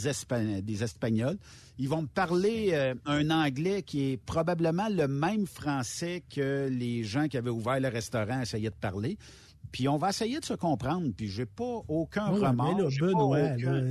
Espa- 0.07 0.61
des 0.61 0.83
Espagnols. 0.83 1.37
Ils 1.77 1.89
vont 1.89 2.03
me 2.03 2.07
parler 2.07 2.69
euh, 2.71 2.95
un 3.05 3.29
anglais 3.29 3.83
qui 3.83 4.11
est 4.13 4.17
probablement 4.17 4.87
le 4.89 5.07
même 5.09 5.45
français 5.47 6.23
que 6.33 6.69
les 6.71 7.03
gens 7.03 7.27
qui 7.27 7.37
avaient 7.37 7.49
ouvert 7.49 7.79
le 7.81 7.89
restaurant 7.89 8.39
essayaient 8.41 8.69
de 8.69 8.75
parler. 8.75 9.17
Puis 9.71 9.87
on 9.87 9.97
va 9.97 10.09
essayer 10.09 10.39
de 10.39 10.45
se 10.45 10.53
comprendre, 10.53 11.09
puis 11.15 11.27
j'ai 11.27 11.45
pas 11.45 11.81
aucun 11.87 12.31
Ouais, 12.31 12.47
remords. 12.47 12.75
mais 12.77 12.83
là, 12.83 12.89
pas 12.99 13.05
Benoît, 13.07 13.37
aucun- 13.55 13.71
là, 13.73 13.81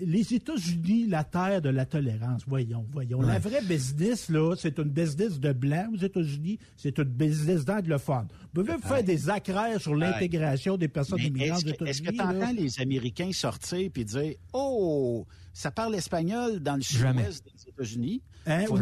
les 0.00 0.34
États-Unis, 0.34 1.06
la 1.06 1.24
terre 1.24 1.62
de 1.62 1.68
la 1.68 1.86
tolérance, 1.86 2.42
voyons, 2.46 2.84
voyons. 2.90 3.20
La 3.22 3.38
vraie 3.38 3.62
business, 3.62 4.28
là, 4.28 4.54
c'est 4.56 4.78
une 4.78 4.90
business 4.90 5.38
de 5.38 5.52
blanc 5.52 5.88
aux 5.92 5.96
États-Unis, 5.98 6.58
c'est 6.76 6.98
une 6.98 7.04
business 7.04 7.64
d'anglophone. 7.64 8.26
Vous 8.54 8.64
pouvez 8.64 8.78
faire 8.78 9.04
des 9.04 9.28
accraires 9.30 9.80
sur 9.80 9.94
l'intégration 9.94 10.76
des 10.76 10.88
personnes 10.88 11.20
immigrantes 11.20 11.58
Est-ce 11.64 11.74
aux 11.74 11.76
que- 11.76 11.84
est-ce 11.84 12.00
États-Unis. 12.02 12.18
que 12.18 12.22
tu 12.22 12.36
entends 12.44 12.52
les 12.52 12.80
Américains 12.80 13.32
sortir 13.32 13.90
puis 13.92 14.04
dire 14.04 14.34
Oh, 14.52 15.26
ça 15.52 15.70
parle 15.70 15.94
espagnol 15.94 16.60
dans 16.60 16.76
le 16.76 16.82
sud-ouest 16.82 17.44
des 17.44 17.68
États-Unis. 17.68 18.22
Hein, 18.48 18.64
oui, 18.70 18.80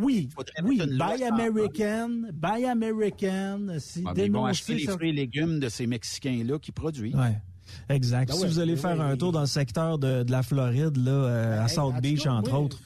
oui, 0.00 0.28
oui. 0.62 0.80
Buy 0.86 1.24
American, 1.24 2.08
Buy 2.32 2.66
American. 2.66 3.78
C'est 3.78 4.02
Ah, 4.04 4.12
mais 4.14 4.26
ils 4.26 4.32
vont 4.32 4.44
acheter 4.44 4.74
les 4.74 4.86
fruits 4.86 5.08
et 5.10 5.12
légumes 5.12 5.58
de 5.58 5.68
ces 5.68 5.86
Mexicains-là 5.86 6.58
qui 6.58 6.72
produisent. 6.72 7.14
Ouais. 7.14 7.40
Exact. 7.88 8.28
Ben 8.28 8.34
si 8.34 8.42
ouais, 8.42 8.48
vous 8.48 8.58
allez 8.58 8.74
ben 8.74 8.80
faire 8.80 8.98
ouais, 8.98 9.04
un 9.12 9.16
tour 9.16 9.32
dans 9.32 9.40
le 9.40 9.46
secteur 9.46 9.98
de, 9.98 10.22
de 10.22 10.30
la 10.30 10.42
Floride, 10.42 10.96
là, 10.98 11.10
euh, 11.10 11.60
à 11.60 11.64
Hey, 11.64 11.74
South 11.74 11.94
Beach, 12.00 12.24
cas, 12.24 12.32
entre 12.32 12.54
autres. 12.54 12.78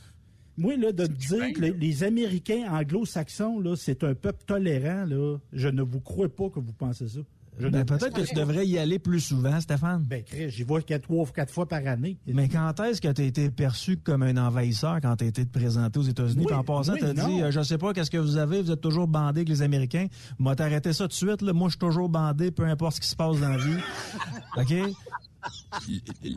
Moi, 0.56 0.76
là, 0.76 0.92
de 0.92 1.06
dire 1.06 1.52
que 1.54 1.60
les, 1.60 1.72
les 1.72 2.04
Américains 2.04 2.66
anglo-saxons, 2.70 3.60
là, 3.60 3.76
c'est 3.76 4.04
un 4.04 4.14
peuple 4.14 4.44
tolérant, 4.46 5.04
là, 5.06 5.38
je 5.52 5.68
ne 5.68 5.82
vous 5.82 6.00
crois 6.00 6.28
pas 6.28 6.48
que 6.50 6.60
vous 6.60 6.72
pensez 6.72 7.08
ça. 7.08 7.20
Ben, 7.68 7.84
peut-être 7.84 8.12
que 8.12 8.22
tu 8.22 8.34
devrais 8.34 8.66
y 8.66 8.78
aller 8.78 8.98
plus 8.98 9.20
souvent, 9.20 9.60
Stéphane. 9.60 10.04
Ben, 10.04 10.22
Chris, 10.22 10.50
j'y 10.50 10.62
vois 10.62 10.80
quatre, 10.82 11.02
trois, 11.02 11.26
quatre 11.26 11.52
fois 11.52 11.66
par 11.66 11.86
année. 11.86 12.18
Mais 12.26 12.48
quand 12.48 12.78
est-ce 12.80 13.00
que 13.00 13.12
tu 13.12 13.22
as 13.22 13.24
été 13.24 13.50
perçu 13.50 13.96
comme 13.98 14.22
un 14.22 14.36
envahisseur 14.36 15.00
quand 15.00 15.16
tu 15.16 15.24
as 15.24 15.28
été 15.28 15.44
présenté 15.44 15.98
aux 15.98 16.04
États-Unis? 16.04 16.40
Oui, 16.40 16.46
Puis 16.46 16.54
en 16.54 16.64
passant, 16.64 16.94
oui, 16.94 17.00
tu 17.00 17.06
as 17.06 17.14
dit, 17.14 17.42
euh, 17.42 17.50
je 17.50 17.62
sais 17.62 17.78
pas 17.78 17.92
qu'est-ce 17.92 18.10
que 18.10 18.18
vous 18.18 18.36
avez, 18.36 18.62
vous 18.62 18.70
êtes 18.70 18.80
toujours 18.80 19.06
bandé 19.06 19.40
avec 19.40 19.48
les 19.48 19.62
Américains. 19.62 20.06
Moi, 20.38 20.56
t'arrêter 20.56 20.92
ça 20.92 21.04
tout 21.04 21.08
de 21.08 21.12
suite. 21.14 21.42
Là. 21.42 21.52
Moi, 21.52 21.68
je 21.68 21.72
suis 21.72 21.78
toujours 21.78 22.08
bandé, 22.08 22.50
peu 22.50 22.64
importe 22.64 22.96
ce 22.96 23.00
qui 23.00 23.08
se 23.08 23.16
passe 23.16 23.38
dans 23.40 23.48
la 23.50 23.56
vie. 23.58 23.78
OK? 24.56 24.74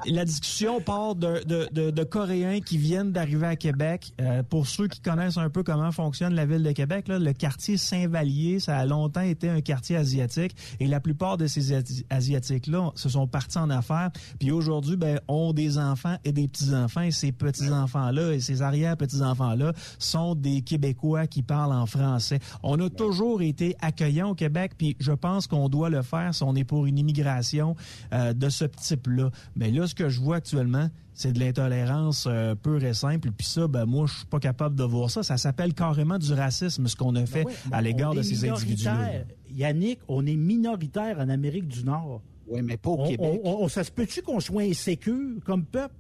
La 0.06 0.26
discussion 0.26 0.82
part 0.82 1.16
de, 1.16 2.04
Coréens 2.04 2.60
qui 2.60 2.78
viennent 2.78 3.12
d'arriver 3.12 3.48
à 3.48 3.56
Québec. 3.56 4.14
Euh, 4.22 4.44
pour 4.44 4.68
ceux 4.68 4.88
qui 4.88 5.00
connaissent 5.00 5.38
un 5.38 5.50
peu 5.50 5.64
comment 5.64 5.92
fonctionne 5.92 6.34
la 6.34 6.46
ville 6.46 6.64
de 6.64 6.72
Québec, 6.72 7.06
le 7.08 7.32
quartier 7.34 7.78
Saint-Vallier, 7.78 8.60
ça 8.60 8.78
a 8.78 8.86
longtemps 8.86 9.22
été 9.22 9.50
un 9.50 9.62
quartier 9.62 9.96
asiatique 9.96 10.56
et 10.80 10.88
la 10.88 11.00
plupart 11.00 11.38
de 11.38 11.48
ces 11.48 11.74
Asi- 11.74 12.06
Asiatiques-là 12.10 12.92
se 12.96 13.10
sont 13.10 13.28
partis 13.28 13.58
en 13.58 13.70
affaires. 13.70 14.12
Puis 14.40 14.52
aujourd'hui, 14.52 14.96
ben, 14.96 15.20
ont 15.28 15.54
des 15.54 15.78
enfants 15.78 16.18
et 16.24 16.32
des 16.32 16.48
petits-enfants 16.48 17.02
et 17.02 17.12
ces 17.12 17.32
petits-enfants-là 17.32 18.34
et 18.34 18.40
ces 18.40 18.62
arrière-petits-enfants-là 18.62 19.74
sont 20.00 20.36
des 20.36 20.62
Québécois 20.62 21.28
qui 21.28 21.42
parlent 21.44 21.74
en 21.74 21.86
français. 21.86 22.40
On 22.62 22.80
a 22.80 22.90
toujours 22.90 23.42
été 23.42 23.76
accueillants 23.82 24.30
au 24.30 24.36
Québec, 24.36 24.74
puis 24.78 24.96
je 25.00 25.12
pense 25.12 25.48
qu'on 25.48 25.70
doit 25.70 25.90
le 25.90 26.02
faire 26.02 26.34
si 26.34 26.44
on 26.44 26.56
est 26.56 26.64
pour 26.64 26.86
une 26.86 26.98
immigration 26.98 27.76
euh, 28.14 28.34
de 28.34 28.50
ce 28.50 28.93
type-là. 28.96 29.32
Mais 29.56 29.72
là, 29.72 29.88
ce 29.88 29.96
que 29.96 30.10
je 30.10 30.20
vois 30.22 30.38
actuellement, 30.38 30.90
c'est 31.14 31.32
de 31.34 31.40
l'intolérance 31.40 32.26
euh, 32.28 32.56
pure 32.56 32.84
et 32.84 32.94
simple. 32.94 33.32
Puis 33.32 33.46
ça, 33.48 33.68
ben 33.68 33.86
moi, 33.86 34.08
je 34.08 34.18
suis 34.18 34.26
pas 34.26 34.40
capable 34.40 34.76
de 34.76 34.84
voir 34.84 35.10
ça. 35.12 35.22
Ça 35.24 35.38
s'appelle 35.38 35.74
carrément 35.74 36.18
du 36.18 36.34
racisme, 36.34 36.88
ce 36.88 36.96
qu'on 36.96 37.16
a 37.16 37.26
fait 37.26 37.46
Ouais, 37.46 37.54
à 37.68 37.78
ben, 37.78 37.82
l'égard 37.82 38.14
de 38.14 38.22
ces 38.22 38.50
individus-là. 38.50 38.94
minoritaire. 38.96 39.26
Yannick, 39.52 40.00
on 40.08 40.26
est 40.26 40.36
minoritaire 40.36 41.20
en 41.20 41.30
Amérique 41.30 41.68
du 41.68 41.84
Nord. 41.84 42.22
Oui, 42.48 42.62
mais 42.62 42.78
pas 42.78 42.90
au 42.90 43.00
On- 43.02 43.08
Québec. 43.08 43.42
on- 43.44 43.64
on- 43.64 43.68
ça 43.70 43.84
se 43.84 43.92
peut-tu 43.92 44.22
qu'on 44.22 44.40
soit 44.40 44.64
insécure 44.64 45.40
comme 45.46 45.64
peuple? 45.66 45.94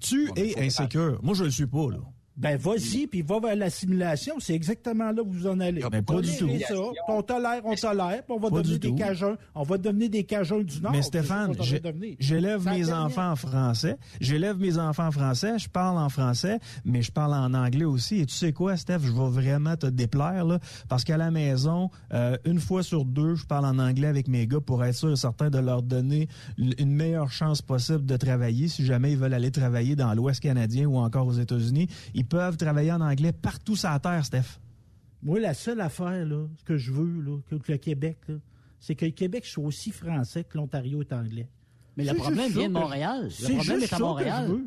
Tu 0.00 0.30
es 0.36 0.58
insécure. 0.64 1.18
Moi, 1.22 1.34
je 1.34 1.44
le 1.44 1.50
suis 1.50 1.66
pas, 1.66 1.90
là. 1.90 1.98
Ben, 2.38 2.56
vas-y, 2.56 3.08
puis 3.08 3.22
va 3.22 3.40
vers 3.40 3.56
l'assimilation. 3.56 4.34
C'est 4.38 4.54
exactement 4.54 5.10
là 5.10 5.22
où 5.22 5.30
vous 5.30 5.46
en 5.48 5.58
allez. 5.58 5.82
Ben, 5.90 6.02
pas 6.02 6.20
du 6.20 6.36
tout. 6.36 6.48
ça. 6.66 6.74
On 7.08 7.20
tolère, 7.22 7.60
on 7.64 7.74
tolère, 7.74 8.22
puis 8.24 8.36
on 8.36 8.38
va 8.38 8.48
Pas 8.48 8.62
devenir 8.62 8.78
des. 8.78 8.94
Cajuns. 8.94 9.36
On 9.56 9.62
va 9.64 9.78
devenir 9.78 10.08
des 10.08 10.24
Cajuns 10.24 10.62
du 10.62 10.80
Nord. 10.80 10.92
Mais 10.92 11.02
Stéphane, 11.02 11.52
j'élève 12.20 12.64
mes 12.64 12.92
enfants 12.92 13.32
en 13.32 13.36
français. 13.36 13.96
J'élève 14.20 14.58
mes 14.58 14.78
enfants 14.78 15.08
en 15.08 15.10
français. 15.10 15.58
Je 15.58 15.68
parle 15.68 15.98
en 15.98 16.08
français, 16.08 16.60
mais 16.84 17.02
je 17.02 17.10
parle 17.10 17.34
en 17.34 17.54
anglais 17.54 17.84
aussi. 17.84 18.20
Et 18.20 18.26
tu 18.26 18.34
sais 18.34 18.52
quoi, 18.52 18.76
Steph, 18.76 19.00
je 19.02 19.12
vais 19.12 19.28
vraiment 19.28 19.76
te 19.76 19.86
déplaire, 19.86 20.44
là, 20.44 20.60
parce 20.88 21.02
qu'à 21.04 21.16
la 21.16 21.30
maison, 21.30 21.90
euh, 22.14 22.36
une 22.44 22.60
fois 22.60 22.82
sur 22.84 23.04
deux, 23.04 23.34
je 23.34 23.46
parle 23.46 23.66
en 23.66 23.78
anglais 23.78 24.06
avec 24.06 24.28
mes 24.28 24.46
gars 24.46 24.60
pour 24.60 24.84
être 24.84 24.94
sûr 24.94 25.10
et 25.10 25.16
certain 25.16 25.50
de 25.50 25.58
leur 25.58 25.82
donner 25.82 26.28
une 26.56 26.92
meilleure 26.92 27.32
chance 27.32 27.62
possible 27.62 28.06
de 28.06 28.16
travailler. 28.16 28.68
Si 28.68 28.84
jamais 28.84 29.12
ils 29.12 29.18
veulent 29.18 29.34
aller 29.34 29.50
travailler 29.50 29.96
dans 29.96 30.14
l'Ouest 30.14 30.40
canadien 30.40 30.86
ou 30.86 30.98
encore 30.98 31.26
aux 31.26 31.32
États-Unis, 31.32 31.88
ils 32.14 32.27
peuvent 32.28 32.56
travailler 32.56 32.92
en 32.92 33.00
anglais 33.00 33.32
partout 33.32 33.76
sur 33.76 33.90
la 33.90 33.98
terre, 33.98 34.24
Steph. 34.24 34.58
Moi, 35.22 35.40
la 35.40 35.54
seule 35.54 35.80
affaire 35.80 36.24
là, 36.24 36.46
que 36.64 36.76
je 36.76 36.92
veux, 36.92 37.20
là, 37.20 37.38
que 37.48 37.56
que 37.56 37.72
le 37.72 37.78
Québec, 37.78 38.18
là, 38.28 38.36
c'est 38.78 38.94
que 38.94 39.04
le 39.04 39.10
Québec 39.10 39.44
soit 39.46 39.64
aussi 39.64 39.90
français 39.90 40.44
que 40.44 40.56
l'Ontario 40.56 41.00
est 41.02 41.12
anglais. 41.12 41.48
Mais 41.96 42.04
le 42.04 42.14
problème 42.14 42.50
vient 42.52 42.68
de 42.68 42.74
Montréal. 42.74 43.24
Le 43.24 43.30
c'est 43.30 43.54
problème 43.54 43.80
juste 43.80 43.92
est 43.92 43.96
à 43.96 43.98
Montréal. 43.98 44.58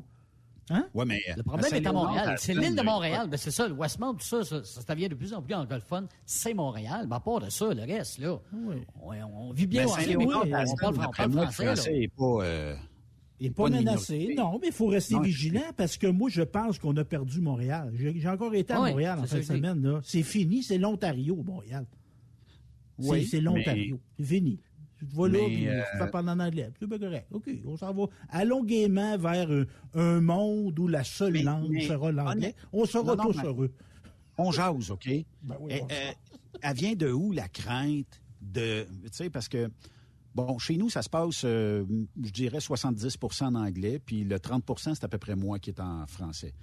Hein? 0.70 0.88
Ouais, 0.94 1.06
mais, 1.06 1.22
Le 1.36 1.44
problème 1.44 1.74
est 1.74 1.86
à 1.86 1.92
Montréal. 1.92 2.36
C'est 2.38 2.54
l'île 2.54 2.62
de 2.62 2.66
Saint-Léonard, 2.68 2.86
Montréal. 2.94 3.28
Ben, 3.30 3.38
c'est 3.38 3.52
ça, 3.52 3.68
le 3.68 3.74
Westmount, 3.74 4.14
tout 4.14 4.26
ça, 4.26 4.44
ça, 4.44 4.64
ça 4.64 4.96
devient 4.96 5.10
de 5.10 5.16
plus 5.16 5.34
en 5.34 5.42
plus 5.42 5.54
anglophone. 5.54 6.08
C'est 6.26 6.54
Montréal. 6.54 7.08
Ben, 7.08 7.18
à 7.18 7.20
part 7.20 7.40
de 7.40 7.50
ça, 7.50 7.74
le 7.74 7.82
reste, 7.82 8.20
là, 8.20 8.38
on, 8.54 9.12
on 9.12 9.52
vit 9.54 9.68
bien 9.68 9.86
Mais 9.86 9.92
au 9.92 9.96
Saint-Léonard, 9.96 10.44
on 10.46 10.50
parle, 10.50 10.96
le 10.96 11.48
français. 11.52 11.66
là. 11.66 11.76
français 11.76 11.92
n'est 12.00 12.08
pas... 12.08 12.24
euh, 12.24 12.76
Il 13.44 13.48
n'est 13.48 13.54
pas 13.54 13.70
menacé. 13.70 14.36
Non, 14.38 14.60
mais 14.62 14.68
il 14.68 14.74
faut 14.74 14.86
rester 14.86 15.16
Non, 15.16 15.22
vigilant 15.22 15.72
parce 15.76 15.98
que 15.98 16.06
moi, 16.06 16.30
je 16.30 16.44
pense 16.44 16.78
qu'on 16.78 16.96
a 16.98 17.04
perdu 17.04 17.42
Montréal. 17.42 17.92
J'ai 17.98 18.28
encore 18.30 18.54
été 18.54 18.72
à 18.72 18.82
Oui, 18.82 18.92
Montréal 18.92 19.18
en 19.20 19.24
dis. 19.24 19.44
semaine. 19.44 19.82
là. 19.82 20.00
C'est 20.04 20.22
fini, 20.22 20.62
c'est 20.62 20.78
l'Ontario, 20.78 21.36
Montréal. 21.44 21.86
C'est- 23.00 23.10
Oui, 23.10 23.26
c'est 23.26 23.42
l'Ontario. 23.42 24.00
C'est 24.20 24.26
fini. 24.26 24.60
Tu 25.00 25.08
te 25.08 25.16
vas 25.16 25.28
là, 25.28 25.40
puis 25.48 25.68
euh, 25.68 25.82
tu 25.92 25.98
vas 25.98 26.08
parler 26.08 26.30
en 26.30 26.40
anglais. 26.40 26.70
C'est 26.80 26.88
correct. 27.00 27.26
OK, 27.32 27.50
on 27.66 27.76
s'en 27.76 27.92
va. 27.92 28.04
Allons 28.30 28.64
gaiement 28.64 29.18
vers 29.18 29.50
un, 29.50 29.66
un 29.96 30.22
monde 30.22 30.78
où 30.78 30.88
la 30.88 31.04
seule 31.04 31.34
Mais- 31.34 31.42
langue 31.42 31.70
mais- 31.72 31.88
sera 31.88 32.12
l'anglais. 32.12 32.54
On 32.72 32.86
sera 32.86 33.16
Non, 33.16 33.24
tous 33.24 33.44
heureux. 33.44 33.72
on 34.38 34.52
jase, 34.52 34.92
OK? 34.92 35.10
Ben 35.42 35.56
oui, 35.60 35.74
Euh, 35.74 35.78
on 35.82 35.86
euh, 35.86 36.12
elle 36.62 36.76
vient 36.76 36.94
de 36.94 37.10
où, 37.12 37.32
la 37.32 37.48
crainte 37.48 38.22
de... 38.40 38.84
Tu 39.06 39.10
sais, 39.12 39.30
parce 39.32 39.48
que, 39.48 39.72
bon, 40.36 40.58
chez 40.60 40.78
nous, 40.78 40.90
ça 40.90 41.02
se 41.02 41.10
passe, 41.10 41.44
euh, 41.46 41.86
je 42.22 42.32
dirais, 42.32 42.60
70% 42.60 43.44
en 43.46 43.56
anglais, 43.56 44.00
puis 44.00 44.24
le 44.24 44.38
30% 44.38 44.96
c'est 44.96 45.04
à 45.04 45.08
peu 45.08 45.18
près 45.18 45.36
moi 45.36 45.60
qui 45.60 45.70
est 45.70 45.80
en 45.80 46.06
français. 46.08 46.54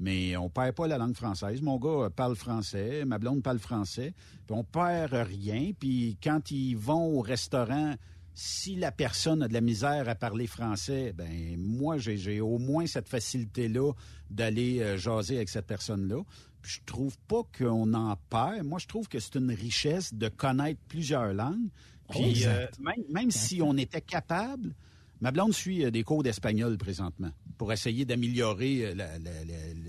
Mais 0.00 0.36
on 0.36 0.48
perd 0.48 0.74
pas 0.74 0.86
la 0.86 0.96
langue 0.96 1.16
française. 1.16 1.60
Mon 1.60 1.78
gars 1.78 2.04
euh, 2.06 2.10
parle 2.10 2.36
français, 2.36 3.04
ma 3.04 3.18
blonde 3.18 3.42
parle 3.42 3.58
français, 3.58 4.14
puis 4.46 4.56
on 4.56 4.64
perd 4.64 5.12
rien. 5.12 5.72
Puis 5.78 6.16
quand 6.22 6.50
ils 6.50 6.76
vont 6.76 7.18
au 7.18 7.20
restaurant, 7.20 7.94
si 8.34 8.76
la 8.76 8.92
personne 8.92 9.42
a 9.42 9.48
de 9.48 9.52
la 9.52 9.60
misère 9.60 10.08
à 10.08 10.14
parler 10.14 10.46
français, 10.46 11.12
ben 11.12 11.56
moi 11.58 11.98
j'ai 11.98 12.40
au 12.40 12.58
moins 12.58 12.86
cette 12.86 13.08
facilité-là 13.08 13.92
d'aller 14.30 14.80
euh, 14.80 14.96
jaser 14.96 15.36
avec 15.36 15.48
cette 15.48 15.66
personne-là. 15.66 16.22
Puis 16.62 16.72
je 16.74 16.80
trouve 16.86 17.16
pas 17.26 17.42
qu'on 17.56 17.92
en 17.94 18.16
perd. 18.30 18.64
Moi, 18.64 18.78
je 18.78 18.86
trouve 18.86 19.08
que 19.08 19.20
c'est 19.20 19.36
une 19.36 19.52
richesse 19.52 20.14
de 20.14 20.28
connaître 20.28 20.80
plusieurs 20.88 21.32
langues. 21.32 21.70
Puis 22.10 22.30
Exact. 22.30 22.78
euh, 22.78 22.84
même, 22.84 23.04
même 23.10 23.30
si 23.30 23.60
on 23.62 23.76
était 23.76 24.00
capable, 24.00 24.74
ma 25.20 25.30
blonde 25.30 25.52
suit 25.52 25.84
euh, 25.84 25.90
des 25.90 26.02
cours 26.04 26.22
d'espagnol 26.22 26.76
présentement 26.78 27.30
pour 27.58 27.72
essayer 27.72 28.04
d'améliorer 28.04 28.86
euh, 28.86 28.94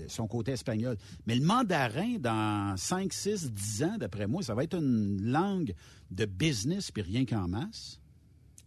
son 0.08 0.26
côté 0.26 0.52
espagnol. 0.52 0.96
Mais 1.26 1.34
le 1.36 1.44
mandarin, 1.44 2.18
dans 2.18 2.76
5, 2.76 3.12
6, 3.12 3.52
10 3.52 3.84
ans, 3.84 3.96
d'après 3.98 4.26
moi, 4.26 4.42
ça 4.42 4.54
va 4.54 4.64
être 4.64 4.76
une 4.76 5.22
langue 5.22 5.74
de 6.10 6.24
business, 6.24 6.90
puis 6.90 7.02
rien 7.02 7.24
qu'en 7.24 7.48
masse. 7.48 8.00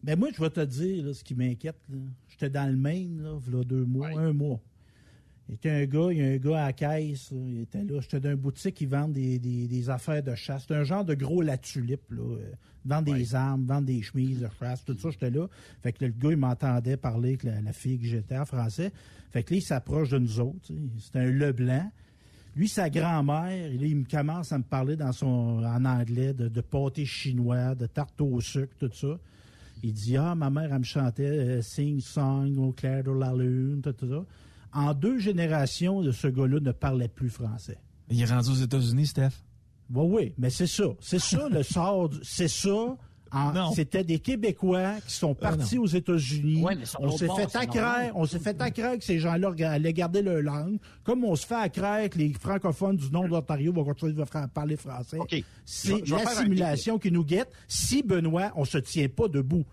Ben 0.03 0.17
moi, 0.19 0.29
je 0.35 0.41
vais 0.41 0.49
te 0.49 0.61
dire 0.61 1.05
là, 1.05 1.13
ce 1.13 1.23
qui 1.23 1.35
m'inquiète. 1.35 1.77
J'étais 2.27 2.49
dans 2.49 2.69
le 2.69 2.75
Maine, 2.75 3.21
là, 3.21 3.39
il 3.45 3.65
deux 3.65 3.85
mois, 3.85 4.09
un 4.09 4.33
mois. 4.33 4.59
Il 5.49 5.55
était 5.55 5.69
un 5.69 5.85
gars, 5.85 6.07
il 6.11 6.17
y 6.17 6.21
a 6.21 6.25
un 6.27 6.37
gars 6.37 6.63
à 6.63 6.65
la 6.67 6.73
caisse, 6.73 7.31
là, 7.31 7.37
il 7.45 7.61
était 7.61 7.83
là. 7.83 7.99
J'étais 8.01 8.19
dans 8.21 8.29
une 8.31 8.35
boutique 8.37 8.75
qui 8.75 8.85
vend 8.85 9.07
des, 9.09 9.39
des, 9.39 9.67
des 9.67 9.89
affaires 9.89 10.23
de 10.23 10.33
chasse. 10.35 10.65
C'est 10.67 10.73
un 10.75 10.83
genre 10.83 11.03
de 11.03 11.13
gros 11.15 11.41
la 11.41 11.57
tulipe, 11.57 12.09
là. 12.11 12.21
euh, 12.21 12.51
Vend 12.85 13.01
des 13.01 13.33
armes, 13.33 13.65
vend 13.65 13.81
des 13.81 14.01
chemises 14.01 14.41
de 14.41 14.47
chasse, 14.59 14.83
tout 14.83 14.97
ça, 14.97 15.09
j'étais 15.09 15.29
là. 15.29 15.47
Fait 15.81 15.93
que 15.93 16.03
le 16.03 16.11
gars, 16.11 16.31
il 16.31 16.37
m'entendait 16.37 16.97
parler 16.97 17.29
avec 17.29 17.43
la, 17.43 17.61
la 17.61 17.71
fille 17.71 17.97
que 17.97 18.05
j'étais 18.05 18.37
en 18.37 18.43
français. 18.45 18.91
Fait 19.31 19.41
que 19.43 19.53
là, 19.53 19.57
il 19.57 19.61
s'approche 19.61 20.09
de 20.09 20.19
nous 20.19 20.39
autres. 20.41 20.69
C'était 20.99 21.19
un 21.19 21.31
Leblanc. 21.31 21.89
Lui, 22.57 22.67
sa 22.67 22.89
grand-mère, 22.89 23.69
là, 23.69 23.85
il 23.85 23.95
me 23.95 24.03
commence 24.03 24.51
à 24.51 24.57
me 24.57 24.63
parler 24.63 24.95
dans 24.97 25.11
son, 25.13 25.63
en 25.63 25.85
anglais 25.85 26.33
de, 26.33 26.49
de 26.49 26.61
pâté 26.61 27.05
chinois, 27.05 27.73
de 27.73 27.85
tarte 27.85 28.19
au 28.19 28.39
sucre, 28.41 28.75
tout 28.77 28.91
ça. 28.93 29.17
Il 29.81 29.93
dit 29.93 30.17
Ah, 30.17 30.35
ma 30.35 30.49
mère, 30.49 30.71
elle 30.73 30.79
me 30.79 30.83
chantait 30.83 31.23
euh, 31.23 31.61
Sing 31.61 31.99
Song 32.01 32.57
au 32.57 32.73
clair 32.73 33.03
de 33.03 33.11
la 33.11 33.33
lune, 33.33 33.81
tout, 33.81 33.93
tout 33.93 34.09
ça. 34.09 34.25
En 34.73 34.93
deux 34.93 35.19
générations, 35.19 36.01
de 36.01 36.11
ce 36.11 36.27
gars-là 36.27 36.59
ne 36.59 36.71
parlait 36.71 37.07
plus 37.07 37.29
français. 37.29 37.77
Il 38.09 38.21
est 38.21 38.25
rendu 38.25 38.49
aux 38.49 38.53
États-Unis, 38.55 39.07
Steph? 39.07 39.29
Oui, 39.93 40.05
oui, 40.09 40.33
mais 40.37 40.49
c'est 40.49 40.67
ça. 40.67 40.85
C'est 40.99 41.19
ça 41.19 41.47
le 41.49 41.61
sort. 41.63 42.09
du- 42.09 42.19
C'est 42.23 42.47
ça. 42.47 42.69
en- 43.35 43.51
C'était 43.73 44.03
des 44.03 44.19
Québécois 44.19 44.93
qui 45.07 45.13
sont 45.13 45.33
partis 45.33 45.77
aux 45.79 45.87
États-Unis. 45.87 46.61
Ouais, 46.63 46.75
on 46.99 47.07
s'est 47.17 47.25
fait 47.47 47.55
accraire, 47.57 48.11
on 48.15 48.25
s'est 48.27 48.37
fait 48.39 48.61
accraire 48.61 48.97
que 48.99 49.03
ces 49.03 49.17
gens-là 49.19 49.53
allaient 49.71 49.93
garder 49.93 50.21
leur 50.21 50.41
langue, 50.43 50.77
comme 51.03 51.23
on 51.23 51.35
se 51.35 51.45
fait 51.47 51.55
accraire 51.55 52.09
que 52.11 52.19
les 52.19 52.31
francophones 52.33 52.95
du 52.97 53.09
nord 53.09 53.23
de 53.23 53.29
l'Ontario 53.29 53.73
vont 53.73 53.83
continuer 53.83 54.13
de 54.13 54.23
fra- 54.25 54.47
parler 54.47 54.75
français. 54.77 55.17
C'est 55.65 55.89
l'assimilation 56.41 56.99
qui 56.99 57.11
nous 57.11 57.23
guette. 57.25 57.51
Si 57.67 58.03
Benoît, 58.03 58.51
on 58.55 58.65
se 58.65 58.77
tient 58.77 59.07
pas 59.09 59.27
debout. 59.27 59.65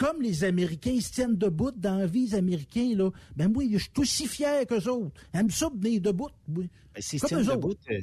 Comme 0.00 0.22
les 0.22 0.44
Américains, 0.44 0.98
se 0.98 1.12
tiennent 1.12 1.36
debout 1.36 1.72
dans 1.76 1.98
la 1.98 2.06
vie, 2.06 2.28
les 2.28 2.34
Américains, 2.34 2.94
là. 2.96 3.10
Ben 3.36 3.52
moi, 3.52 3.64
je 3.70 3.76
suis 3.76 3.90
aussi 3.98 4.26
fier 4.26 4.66
qu'eux 4.66 4.88
autres. 4.88 5.12
Aime 5.34 5.50
ça 5.50 5.68
venir 5.68 6.00
debout. 6.00 6.30
Oui. 6.56 6.68
Ben, 6.92 7.00
eux 7.38 7.44
de 7.44 7.56
bout, 7.56 7.76
euh, 7.88 8.00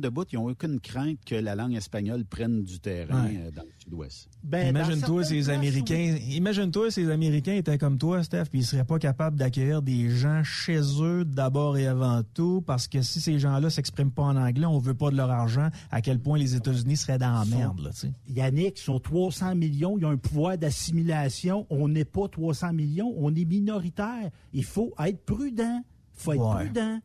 de 0.00 0.08
bout, 0.08 0.26
ils 0.32 0.36
n'ont 0.36 0.46
aucune 0.48 0.78
crainte 0.78 1.18
que 1.26 1.34
la 1.34 1.56
langue 1.56 1.74
espagnole 1.74 2.24
prenne 2.24 2.62
du 2.62 2.78
terrain 2.78 3.24
Ouais. 3.26 3.36
euh, 3.46 3.50
dans 3.50 3.62
le 3.62 3.68
sud-ouest. 3.82 4.28
Ben, 4.44 4.68
Imagine-toi 4.68 5.24
ces 5.24 5.50
Américains. 5.50 6.16
Imagine-toi 6.30 6.92
ces 6.92 7.10
Américains 7.10 7.54
étaient 7.54 7.76
comme 7.76 7.98
toi, 7.98 8.22
Steph, 8.22 8.44
puis 8.50 8.60
ils 8.60 8.64
seraient 8.64 8.84
pas 8.84 9.00
capables 9.00 9.36
d'accueillir 9.36 9.82
des 9.82 10.10
gens 10.10 10.44
chez 10.44 10.80
eux 11.02 11.24
d'abord 11.24 11.76
et 11.76 11.88
avant 11.88 12.22
tout, 12.34 12.62
parce 12.64 12.86
que 12.86 13.02
si 13.02 13.20
ces 13.20 13.40
gens-là 13.40 13.68
s'expriment 13.68 14.12
pas 14.12 14.22
en 14.22 14.36
anglais, 14.36 14.66
on 14.66 14.78
veut 14.78 14.94
pas 14.94 15.10
de 15.10 15.16
leur 15.16 15.30
argent. 15.32 15.68
À 15.90 16.00
quel 16.00 16.20
point 16.20 16.38
les 16.38 16.54
États-Unis 16.54 16.96
seraient 16.96 17.18
dans 17.18 17.32
la 17.40 17.44
merde, 17.44 17.80
là. 17.80 17.90
Yannick, 18.28 18.78
ils 18.78 18.82
sont 18.82 19.00
300 19.00 19.56
millions, 19.56 19.98
ils 19.98 20.04
ont 20.04 20.10
un 20.10 20.16
pouvoir 20.16 20.56
d'assimilation. 20.56 21.66
On 21.68 21.88
n'est 21.88 22.04
pas 22.04 22.28
300 22.28 22.72
millions, 22.72 23.12
on 23.16 23.34
est 23.34 23.44
minoritaire. 23.44 24.30
Il 24.52 24.64
faut 24.64 24.94
être 25.04 25.24
prudent. 25.24 25.82
Il 26.16 26.22
faut 26.22 26.32
être 26.32 26.40
Ouais. 26.56 26.64
prudent. 26.66 27.00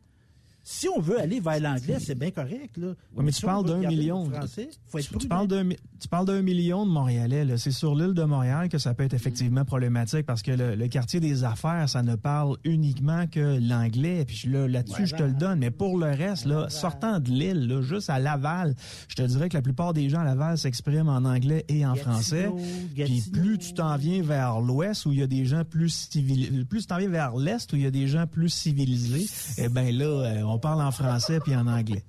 Si 0.72 0.88
on 0.88 1.00
veut 1.00 1.18
aller 1.20 1.40
vers 1.40 1.58
l'anglais, 1.58 1.96
c'est 1.98 2.14
bien 2.16 2.30
correct. 2.30 2.76
Là. 2.76 2.86
Ouais, 3.16 3.24
mais 3.24 3.32
Si 3.32 3.40
tu 3.40 3.46
parles 3.46 3.66
d'un 3.66 3.88
million. 3.88 4.28
le 4.28 4.34
Français, 4.36 4.68
faut 4.86 4.98
être 4.98 5.18
Tu, 5.18 5.26
parles 5.26 5.48
d'un 5.48 5.68
tu 5.68 6.08
parles 6.08 6.26
d'un 6.26 6.42
million 6.42 6.86
de 6.86 6.90
Montréalais. 6.92 7.44
là. 7.44 7.58
C'est 7.58 7.72
sur 7.72 7.96
l'île 7.96 8.14
de 8.14 8.22
Montréal 8.22 8.68
que 8.68 8.78
ça 8.78 8.94
peut 8.94 9.02
être 9.02 9.12
effectivement 9.12 9.64
problématique 9.64 10.24
parce 10.26 10.42
que 10.42 10.52
le, 10.52 10.76
le 10.76 10.88
quartier 10.88 11.18
des 11.18 11.42
affaires, 11.42 11.88
ça 11.88 12.04
ne 12.04 12.14
parle 12.14 12.56
uniquement 12.62 13.26
que 13.26 13.58
l'anglais. 13.60 14.24
Puis 14.24 14.48
là, 14.48 14.68
là-dessus, 14.68 15.08
je 15.08 15.16
te 15.16 15.24
le 15.24 15.32
donne. 15.32 15.58
Mais 15.58 15.72
pour 15.72 15.98
le 15.98 16.06
reste, 16.06 16.46
là, 16.46 16.68
sortant 16.70 17.18
de 17.18 17.30
l'île, 17.30 17.66
là, 17.66 17.82
juste 17.82 18.08
à 18.08 18.20
Laval, 18.20 18.76
je 19.08 19.16
te 19.16 19.22
dirais 19.22 19.48
que 19.48 19.56
la 19.56 19.62
plupart 19.62 19.92
des 19.92 20.08
gens 20.08 20.20
à 20.20 20.24
Laval 20.24 20.56
s'expriment 20.56 21.08
en 21.08 21.24
anglais 21.24 21.64
et 21.68 21.84
en 21.84 21.94
Gatineau, 21.94 22.12
français. 22.12 22.50
Puis 22.94 22.94
Gatineau. 22.94 23.32
plus 23.32 23.58
tu 23.58 23.74
t'en 23.74 23.96
viens 23.96 24.22
vers 24.22 24.60
l'ouest 24.60 25.04
où 25.04 25.12
il 25.12 25.18
y 25.18 25.22
a 25.22 25.26
des 25.26 25.46
gens 25.46 25.64
plus 25.64 26.08
civilisés, 26.10 26.64
plus 26.64 26.82
tu 26.82 26.86
t'en 26.86 26.98
viens 26.98 27.08
vers 27.08 27.36
l'est 27.36 27.72
où 27.72 27.76
il 27.76 27.82
y 27.82 27.86
a 27.86 27.90
des 27.90 28.06
gens 28.06 28.28
plus 28.28 28.50
civilisés, 28.50 29.26
eh 29.58 29.68
ben 29.68 29.92
là, 29.92 30.04
euh, 30.04 30.42
on 30.44 30.59
parle 30.60 30.82
en 30.82 30.90
français 30.92 31.40
puis 31.40 31.54
en 31.56 31.66
anglais. 31.66 32.04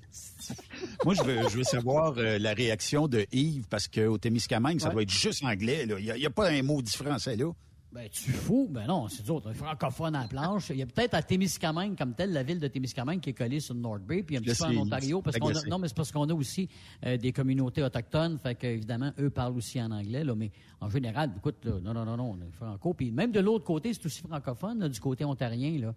Moi, 1.06 1.14
je 1.16 1.24
veux, 1.24 1.50
je 1.50 1.58
veux 1.58 1.64
savoir 1.64 2.14
euh, 2.18 2.38
la 2.38 2.54
réaction 2.54 3.08
de 3.08 3.26
Yves, 3.32 3.66
parce 3.70 3.88
qu'au 3.88 4.18
Témiscamingue, 4.18 4.80
ça 4.80 4.88
Ouais. 4.88 4.94
doit 4.94 5.02
être 5.04 5.10
juste 5.12 5.44
anglais. 5.44 5.86
Il 6.00 6.14
n'y 6.14 6.26
a, 6.26 6.30
pas 6.30 6.50
un 6.50 6.62
mot 6.62 6.82
dit 6.82 6.92
français 6.96 7.36
là. 7.36 7.52
Ben, 7.94 8.08
tu 8.10 8.32
fous? 8.32 8.70
Ben 8.72 8.88
non, 8.88 9.10
c'est 9.10 9.26
d'autres. 9.26 9.50
Un 9.50 9.54
francophone 9.54 10.16
à 10.16 10.22
la 10.22 10.28
planche. 10.30 10.70
Il 10.70 10.78
y 10.78 10.82
a 10.82 10.86
peut-être 10.86 11.14
à 11.14 11.22
Témiscamingue, 11.22 11.98
comme 11.98 12.14
telle, 12.14 12.32
la 12.32 12.42
ville 12.42 12.58
de 12.60 12.68
Témiscamingue 12.70 13.20
qui 13.20 13.32
est 13.32 13.34
collée 13.34 13.60
sur 13.60 13.74
le 13.74 13.82
North 13.82 14.02
Bay, 14.02 14.24
puis 14.24 14.38
un 14.38 14.40
Là, 14.40 14.46
petit 14.54 14.64
peu 14.64 14.78
en 14.80 14.84
Ontario. 14.84 15.22
Parce 15.22 15.38
qu'on 15.38 15.54
a, 15.54 15.64
non, 15.66 15.78
mais 15.78 15.90
c'est 15.90 15.98
parce 15.98 16.10
qu'on 16.10 16.30
a 16.30 16.34
aussi 16.34 16.70
euh, 17.06 17.18
des 17.18 17.34
communautés 17.34 17.84
autochtones. 17.84 18.38
Fait 18.40 18.56
qu'évidemment, 18.56 19.12
eux 19.20 19.30
parlent 19.30 19.58
aussi 19.58 19.82
en 19.82 19.92
anglais, 19.92 20.24
là. 20.24 20.34
Mais 20.36 20.52
en 20.80 20.90
général, 20.90 21.34
écoute, 21.36 21.58
là, 21.66 21.74
non, 21.84 21.94
non, 21.94 22.06
non, 22.06 22.16
non, 22.16 22.32
on 22.40 22.42
est 22.42 22.52
franco. 22.54 22.94
Puis 22.94 23.12
même 23.12 23.34
de 23.34 23.42
l'autre 23.42 23.66
côté, 23.66 23.94
c'est 23.94 24.06
aussi 24.06 24.22
francophone, 24.22 24.80
là, 24.80 24.88
du 24.88 25.00
côté 25.02 25.26
ontarien, 25.26 25.78
là. 25.78 25.94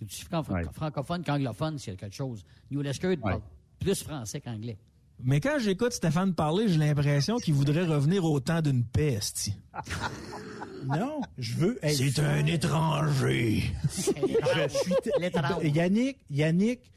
C'est 0.00 0.06
aussi 0.06 0.24
fran- 0.24 0.42
Ouais. 0.48 0.62
francophone 0.72 1.22
qu'anglophone, 1.22 1.78
s'il 1.78 1.92
y 1.92 1.96
a 1.96 1.98
quelque 1.98 2.16
chose. 2.16 2.42
New 2.70 2.80
Lescure 2.82 3.16
parle 3.20 3.40
plus 3.78 4.02
français 4.02 4.40
qu'anglais. 4.40 4.78
Mais 5.22 5.38
quand 5.40 5.58
j'écoute 5.58 5.92
Stéphane 5.92 6.34
parler, 6.34 6.68
j'ai 6.68 6.78
l'impression 6.78 7.36
qu'il 7.36 7.52
voudrait 7.54 7.84
revenir 7.84 8.24
au 8.24 8.40
temps 8.40 8.62
d'une 8.62 8.84
peste. 8.84 9.50
Non, 10.86 11.20
je 11.36 11.56
veux 11.56 11.78
être 11.84 11.94
C'est 11.94 12.18
un 12.22 12.46
étranger. 12.46 13.64
Je 13.94 14.68
suis. 14.68 14.94
Yannick, 15.76 16.16
Yannick, 16.30 16.90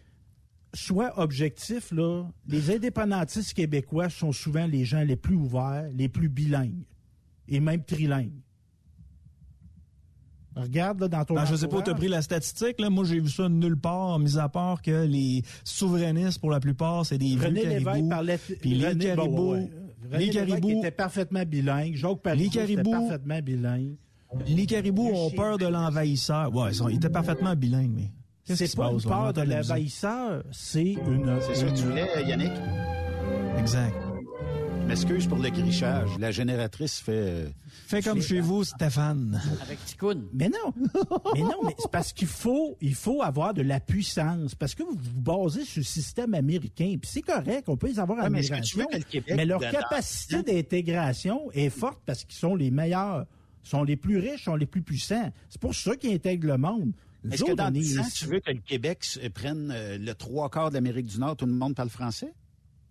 sois 0.74 1.20
objectif, 1.20 1.92
là. 1.92 2.24
Les 2.48 2.74
indépendantistes 2.74 3.54
québécois 3.54 4.10
sont 4.10 4.32
souvent 4.32 4.66
les 4.68 4.86
gens 4.86 5.04
les 5.04 5.18
plus 5.18 5.36
ouverts, 5.36 5.90
les 5.94 6.08
plus 6.08 6.30
bilingues 6.30 6.86
et 7.50 7.60
même 7.60 7.84
trilingues. 7.84 8.32
Regarde 10.56 11.02
là, 11.02 11.08
dans 11.08 11.26
ton. 11.26 11.34
Ben, 11.36 11.46
je 11.46 11.56
sais 11.56 11.68
pas 11.68 11.78
où 11.78 11.80
entourage. 11.80 11.96
t'as 11.96 12.00
pris 12.00 12.08
la 12.10 12.22
statistique, 12.22 12.80
là. 12.80 12.90
Moi, 12.90 13.04
j'ai 13.06 13.20
vu 13.20 13.30
ça 13.30 13.50
nulle 13.50 13.78
part, 13.78 14.20
mis 14.20 14.38
à 14.38 14.48
part 14.50 14.82
que 14.82 15.06
les 15.06 15.42
souverainistes, 15.64 16.40
pour 16.40 16.52
la 16.52 16.60
plupart, 16.60 17.06
c'est 17.06 17.18
des 17.18 17.36
René 17.36 17.62
vieux 17.66 17.84
caribous. 17.84 18.10
parlait. 18.10 18.38
Puis 18.38 18.76
les 18.76 18.88
René- 18.90 19.16
bon, 19.16 19.24
caribous, 19.24 19.52
ouais, 19.54 19.58
ouais. 19.60 19.70
René 20.12 20.26
les 20.26 20.32
caribous, 20.32 20.70
était 20.80 20.92
parfaitement 20.92 21.44
bilingue. 21.46 21.96
Jacques 21.96 22.22
Parizeau 22.22 22.44
Les 22.44 22.50
caribous- 22.50 22.82
était 22.82 22.92
parfaitement 22.92 23.40
bilingue. 23.42 23.96
les 24.48 24.66
caribous 24.66 25.10
ont 25.14 25.30
peur 25.32 25.58
de 25.58 25.66
l'envahisseur. 25.68 26.54
Ouais, 26.56 26.72
ils, 26.72 26.76
sont, 26.76 26.90
ils 26.90 26.96
étaient 26.98 27.10
parfaitement 27.10 27.56
bilingues, 27.56 27.92
mais. 27.96 28.12
C'est 28.56 28.76
pas 28.76 28.88
une 28.92 28.96
passe, 28.98 29.06
peur 29.06 29.34
de 29.34 29.42
l'envahisseur, 29.42 30.44
c'est 30.52 30.84
une. 31.08 31.40
C'est 31.42 31.56
ça 31.56 31.66
que 31.68 31.76
tu 31.78 31.84
voulais, 31.84 32.08
Yannick? 32.28 32.52
Exact. 33.58 33.96
M'excuse 34.88 35.28
pour 35.28 35.38
le 35.40 35.50
grichage. 35.50 36.10
La 36.20 36.32
génératrice 36.32 37.00
fait... 37.00 37.12
euh, 37.14 37.50
Fais 37.88 38.02
comme 38.02 38.22
chez 38.22 38.42
vous, 38.42 38.64
Stéphane. 38.64 39.42
Avec 39.62 39.84
Ticoun. 39.86 40.28
Mais 40.34 40.50
non, 40.50 40.74
mais 41.34 41.42
non, 41.42 41.56
mais 41.66 41.74
c'est 41.80 41.90
parce 41.90 42.12
qu'il 42.14 42.28
faut, 42.28 42.78
il 42.82 42.94
faut 42.94 43.22
avoir 43.24 43.54
de 43.54 43.62
la 43.62 43.80
puissance, 43.80 44.54
parce 44.56 44.76
que 44.76 44.84
vous 44.84 44.96
vous 44.96 45.22
basez 45.22 45.64
sur 45.66 45.80
le 45.80 45.86
système 45.86 46.34
américain, 46.34 46.96
puis 47.02 47.10
c'est 47.12 47.22
correct, 47.22 47.64
on 47.68 47.78
peut 47.78 47.88
les 47.88 48.00
avoir 48.00 48.20
en 48.20 48.24
Ouais, 48.24 48.30
mais 48.30 48.40
est-ce 48.42 48.52
que 48.52 48.56
tu 48.62 48.76
immigration, 48.78 48.80
veux 48.80 48.86
que 48.88 48.98
le 48.98 49.04
Québec 49.10 49.34
mais 49.38 49.46
leur 49.46 49.62
capacité 49.62 50.44
d'intégration 50.44 51.50
est 51.54 51.70
forte 51.70 52.02
parce 52.06 52.24
qu'ils 52.26 52.36
sont 52.38 52.56
les 52.56 52.70
meilleurs, 52.70 53.26
sont 53.64 53.84
les 53.84 53.96
plus 53.96 54.18
riches, 54.20 54.44
sont 54.44 54.56
les 54.56 54.66
plus 54.68 54.82
puissants. 54.84 55.32
C'est 55.50 55.62
pour 55.62 55.74
ça 55.74 55.96
qu'ils 55.96 56.14
intègrent 56.14 56.48
le 56.48 56.58
monde. 56.58 56.92
Est-ce 57.32 57.46
que 57.46 57.54
dans 57.54 57.66
on 57.72 57.74
est 57.74 57.80
10 57.80 58.00
ans, 58.00 58.04
tu 58.14 58.26
veux 58.26 58.40
que 58.42 58.52
le 58.52 58.60
Québec 58.60 59.06
prenne 59.34 59.72
euh, 59.74 59.98
le 59.98 60.14
trois 60.14 60.50
quarts 60.50 60.70
de 60.70 60.76
l'Amérique 60.76 61.06
du 61.08 61.20
Nord, 61.20 61.38
tout 61.38 61.46
le 61.46 61.54
monde 61.54 61.74
parle 61.74 61.90
français? 61.90 62.34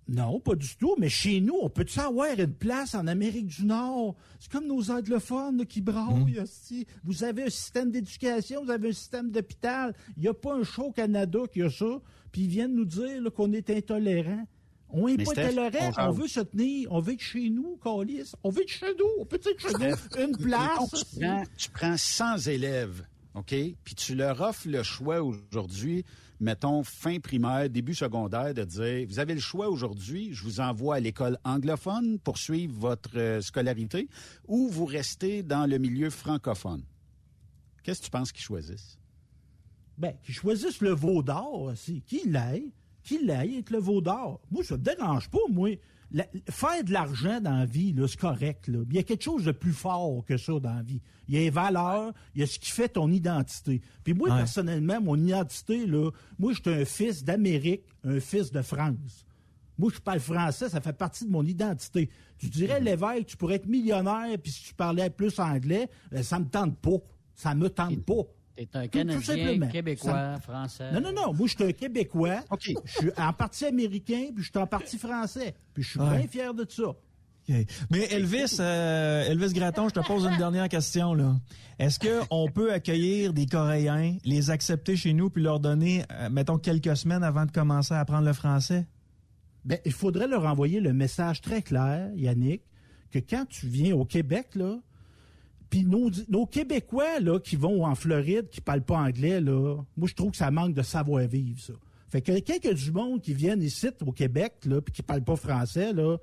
Non, 0.09 0.41
pas 0.41 0.55
du 0.55 0.77
tout. 0.77 0.95
Mais 0.99 1.09
chez 1.09 1.41
nous, 1.41 1.57
on 1.63 1.69
peut-tu 1.71 2.01
avoir 2.01 2.39
une 2.39 2.53
place 2.53 2.95
en 2.95 3.07
Amérique 3.07 3.47
du 3.47 3.65
Nord? 3.65 4.17
C'est 4.41 4.51
comme 4.51 4.67
nos 4.67 4.91
anglophones 4.91 5.59
là, 5.59 5.65
qui 5.65 5.81
braillent. 5.81 6.39
hostie. 6.41 6.87
Vous 7.05 7.25
avez 7.25 7.45
un 7.45 7.51
système 7.51 7.91
d'éducation, 7.91 8.65
vous 8.65 8.71
avez 8.71 8.89
un 8.89 8.93
système 8.93 9.31
d'hôpital. 9.31 9.95
Il 10.17 10.23
n'y 10.23 10.29
a 10.29 10.35
pas 10.35 10.55
un 10.55 10.65
show 10.65 10.87
au 10.87 10.93
Canada 10.93 11.41
qui 11.53 11.63
a 11.63 11.71
ça. 11.71 12.01
Puis 12.33 12.43
ils 12.43 12.49
viennent 12.49 12.75
nous 12.75 12.85
dire 12.85 13.23
qu'on 13.35 13.53
est 13.53 13.71
intolérant. 13.71 14.47
On 14.95 15.09
n'est 15.09 15.17
pas 15.25 15.31
Steph, 15.31 15.59
intolérant. 15.59 16.09
on 16.09 16.11
veut 16.11 16.29
se 16.29 16.41
tenir. 16.41 16.93
On 16.93 17.01
veut 17.01 17.15
être 17.15 17.21
chez 17.21 17.49
nous, 17.49 17.79
Calis. 17.83 18.33
On 18.43 18.51
veut 18.51 18.63
être 18.63 18.69
chez 18.69 18.95
nous. 18.99 19.07
On 19.21 19.25
peut 19.25 19.41
être 19.43 19.59
chez 19.59 19.73
nous. 19.73 20.23
Une 20.23 20.37
place. 20.37 20.91
tu, 20.91 21.21
prends, 21.21 21.43
tu 21.57 21.71
prends 21.71 21.97
100 21.97 22.37
élèves, 22.49 23.07
OK? 23.35 23.55
Puis 23.85 23.95
tu 23.95 24.15
leur 24.15 24.41
offres 24.43 24.69
le 24.69 24.83
choix 24.83 25.23
aujourd'hui, 25.23 26.05
mettons 26.43 26.83
fin 26.83 27.21
primaire, 27.21 27.71
début 27.71 27.95
secondaire, 27.95 28.53
de 28.53 28.65
dire, 28.65 29.07
vous 29.09 29.19
avez 29.19 29.35
le 29.35 29.41
choix 29.41 29.69
aujourd'hui, 29.69 30.35
je 30.35 30.43
vous 30.43 30.61
envoie 30.61 30.97
à 30.97 31.01
l'école 31.01 31.39
anglophone 31.45 32.19
pour 32.19 32.37
suivre 32.37 32.75
votre 32.79 33.17
euh, 33.17 33.41
scolarité, 33.41 34.09
ou 34.49 34.69
vous 34.69 34.85
restez 34.85 35.43
dans 35.43 35.67
le 35.67 35.79
milieu 35.79 36.11
francophone. 36.11 36.83
Qu'est-ce 37.83 38.01
que 38.01 38.07
tu 38.07 38.11
penses 38.11 38.33
qu'ils 38.33 38.45
choisissent? 38.45 38.99
Ben, 39.99 40.15
qu'ils 40.25 40.35
choisissent 40.35 40.81
le 40.81 40.91
veau 40.91 41.23
d'or 41.23 41.63
aussi. 41.63 42.03
Qui 42.07 42.29
l'aille, 42.29 42.73
qui 43.03 43.25
l'aille 43.25 43.55
avec 43.55 43.71
le 43.71 43.79
veau 43.79 44.01
d'or. 44.01 44.41
Moi, 44.51 44.65
ça 44.65 44.77
me 44.77 44.83
dérange 44.83 45.29
pas, 45.31 45.39
moi. 45.49 45.71
La- 46.13 46.27
faire 46.51 46.85
de 46.85 46.93
l'argent 46.93 47.41
dans 47.41 47.57
la 47.57 47.65
vie, 47.65 47.95
c'est 48.07 48.19
correct. 48.21 48.69
Là. 48.69 48.81
Il 48.91 48.97
y 48.97 48.99
a 48.99 49.03
quelque 49.03 49.23
chose 49.25 49.45
de 49.45 49.53
plus 49.53 49.73
fort 49.73 50.25
que 50.27 50.37
ça 50.37 50.53
dans 50.61 50.75
la 50.75 50.83
vie. 50.83 51.01
Il 51.29 51.35
y 51.35 51.39
a 51.39 51.41
les 51.41 51.51
valeurs, 51.51 52.13
il 52.35 52.41
y 52.41 52.45
a 52.45 52.47
ce 52.47 52.59
qui 52.59 52.71
fait 52.71 52.91
ton 52.91 53.11
identité. 53.11 53.81
Puis 54.05 54.13
moi, 54.13 54.29
Ouais. 54.31 54.37
personnellement, 54.37 55.01
mon 55.01 55.17
identité, 55.17 55.87
là, 55.87 56.11
moi, 56.39 56.53
je 56.53 56.61
suis 56.61 56.81
un 56.83 56.85
fils 56.85 57.25
d'Amérique, 57.25 57.85
un 58.05 58.21
fils 58.21 58.51
de 58.53 58.61
France. 58.61 59.25
Moi, 59.79 59.91
je 59.95 60.01
parle 60.01 60.21
français, 60.21 60.69
ça 60.69 60.81
fait 60.83 60.93
partie 60.93 61.25
de 61.25 61.31
mon 61.31 61.45
identité. 61.45 62.11
Tu 62.37 62.49
dirais, 62.51 62.79
Mhm. 62.79 62.85
l'évêque, 62.87 63.27
tu 63.27 63.37
pourrais 63.39 63.55
être 63.55 63.67
millionnaire, 63.67 64.37
puis 64.43 64.53
si 64.53 64.65
tu 64.65 64.75
parlais 64.75 65.09
plus 65.09 65.39
anglais, 65.41 65.89
ben, 66.11 66.23
ça 66.23 66.39
me 66.39 66.45
tente 66.45 66.77
pas. 66.79 66.99
Ça 67.35 67.55
me 67.55 67.71
tente 67.71 68.05
pas. 68.05 68.23
T'es 68.57 68.69
un 68.75 68.83
Tout- 68.87 68.89
tout 68.89 69.23
Canadien. 69.27 69.69
Québécois, 69.69 70.13
Ça- 70.13 70.39
Français. 70.43 70.93
Non, 70.93 71.01
non, 71.01 71.13
non. 71.13 71.33
Moi, 71.33 71.47
je 71.49 71.55
suis 71.55 71.65
un 71.65 71.73
Québécois. 71.73 72.41
Je 72.61 72.73
suis 72.87 73.11
en 73.17 73.33
partie 73.33 73.65
américain, 73.65 74.27
puis 74.35 74.45
je 74.45 74.51
suis 74.51 74.59
en 74.59 74.67
partie 74.67 74.99
français. 74.99 75.55
Puis 75.73 75.83
je 75.83 75.91
suis 75.91 76.01
Ouais. 76.01 76.19
bien 76.19 76.29
fier 76.29 76.53
de 76.55 76.67
ça. 76.69 76.89
OK. 76.89 77.57
Mais 77.91 78.05
Elvis, 78.13 78.57
euh, 78.61 79.25
Elvis 79.31 79.53
Gratton, 79.53 79.89
je 79.89 79.95
te 79.95 80.07
pose 80.07 80.25
une 80.27 80.37
dernière 80.37 80.69
question 80.69 81.13
là. 81.15 81.35
Est-ce 81.79 81.99
que 81.99 82.21
on 82.31 82.47
peut 82.49 82.73
accueillir 82.73 83.33
des 83.33 83.47
Coréens, 83.47 84.17
les 84.25 84.51
accepter 84.51 84.95
chez 84.97 85.13
nous, 85.13 85.29
puis 85.31 85.43
leur 85.43 85.59
donner, 85.59 86.05
euh, 86.13 86.29
mettons, 86.31 86.59
quelques 86.59 86.97
semaines 86.97 87.25
avant 87.25 87.45
de 87.47 87.51
commencer 87.51 87.95
à 87.95 88.01
apprendre 88.01 88.27
le 88.27 88.33
français? 88.33 88.87
Ben, 89.65 89.79
il 89.85 89.93
faudrait 89.93 90.29
leur 90.29 90.45
envoyer 90.47 90.79
le 90.81 90.93
message 90.93 91.41
très 91.41 91.63
clair, 91.63 92.11
Yannick, 92.15 92.63
que 93.11 93.19
quand 93.19 93.45
tu 93.49 93.67
viens 93.67 93.95
au 93.97 94.05
Québec, 94.05 94.51
là, 94.55 94.79
puis 95.73 95.87
nos, 95.87 96.45
Québécois 96.45 97.19
là, 97.19 97.41
qui 97.41 97.57
vont 97.57 97.87
en 97.87 97.95
Floride, 97.95 98.51
qui 98.51 98.61
parlent 98.61 98.85
pas 98.85 98.99
anglais, 98.99 99.41
là, 99.41 99.79
moi, 99.97 100.07
je 100.07 100.15
trouve 100.15 100.33
que 100.33 100.37
ça 100.37 100.51
manque 100.51 100.75
de 100.75 100.83
savoir-vivre, 100.83 101.59
ça. 101.59 101.73
Fait 102.11 102.21
que 102.21 102.39
quelqu'un 102.41 102.59
que 102.59 102.75
du 102.75 102.93
monde 102.93 103.23
qui 103.23 103.33
viennent 103.33 103.63
ici, 103.63 103.89
au 104.05 104.13
Québec, 104.13 104.53
là, 104.67 104.83
puis 104.83 104.93
qui 104.93 105.03
parle 105.03 105.25
pas 105.25 105.35
français, 105.35 105.95
là, 105.95 106.19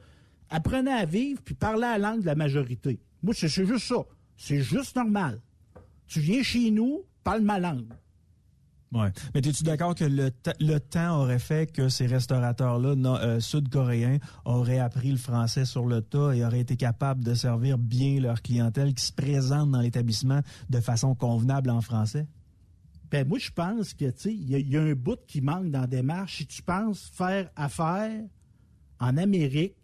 apprenez 0.51 0.91
à 0.91 1.03
vivre, 1.03 1.41
puis 1.43 1.55
parlez 1.55 1.81
la 1.81 1.97
langue 1.97 2.21
de 2.21 2.27
la 2.27 2.35
majorité. 2.35 2.99
Moi, 3.23 3.33
c'est 3.33 3.47
juste 3.47 3.87
ça. 3.87 4.05
C'est 4.37 4.61
juste 4.61 4.95
normal. 4.95 5.41
Tu 6.05 6.19
viens 6.19 6.43
chez 6.43 6.69
nous, 6.69 7.01
parle 7.23 7.41
ma 7.41 7.57
langue. 7.57 7.91
Ouais. 8.91 9.11
Mais 9.35 9.41
es-tu 9.41 9.63
d'accord 9.63 9.93
que 9.93 10.03
le, 10.03 10.31
le 10.59 10.77
temps 10.79 11.19
aurait 11.21 11.37
fait 11.37 11.71
que 11.71 11.89
ces 11.89 12.07
restaurateurs-là 12.07 12.95
euh, 13.21 13.39
sud-coréens 13.39 14.17
auraient 14.45 14.79
appris 14.79 15.11
le 15.11 15.17
français 15.17 15.65
sur 15.65 15.85
le 15.85 16.01
tas 16.01 16.31
et 16.33 16.43
auraient 16.43 16.61
été 16.61 16.75
capables 16.75 17.23
de 17.23 17.35
servir 17.35 17.77
bien 17.77 18.19
leur 18.19 18.41
clientèle 18.41 18.95
qui 18.95 19.05
se 19.05 19.13
présente 19.13 19.69
dans 19.69 19.81
l'établissement 19.81 20.41
de 20.71 20.79
façon 20.79 21.13
convenable 21.13 21.69
en 21.69 21.81
français? 21.81 22.25
Ben 23.11 23.27
moi, 23.27 23.37
je 23.39 23.51
pense 23.51 23.93
que, 23.93 24.09
tu 24.09 24.31
il 24.31 24.49
y, 24.69 24.75
a- 24.77 24.81
un 24.81 24.93
bout 24.93 25.19
qui 25.27 25.41
manque 25.41 25.69
dans 25.69 25.81
la 25.81 25.87
démarche. 25.87 26.37
Si 26.37 26.47
tu 26.47 26.61
penses 26.63 27.11
faire 27.13 27.49
affaire 27.55 28.21
en 28.99 29.17
Amérique, 29.17 29.75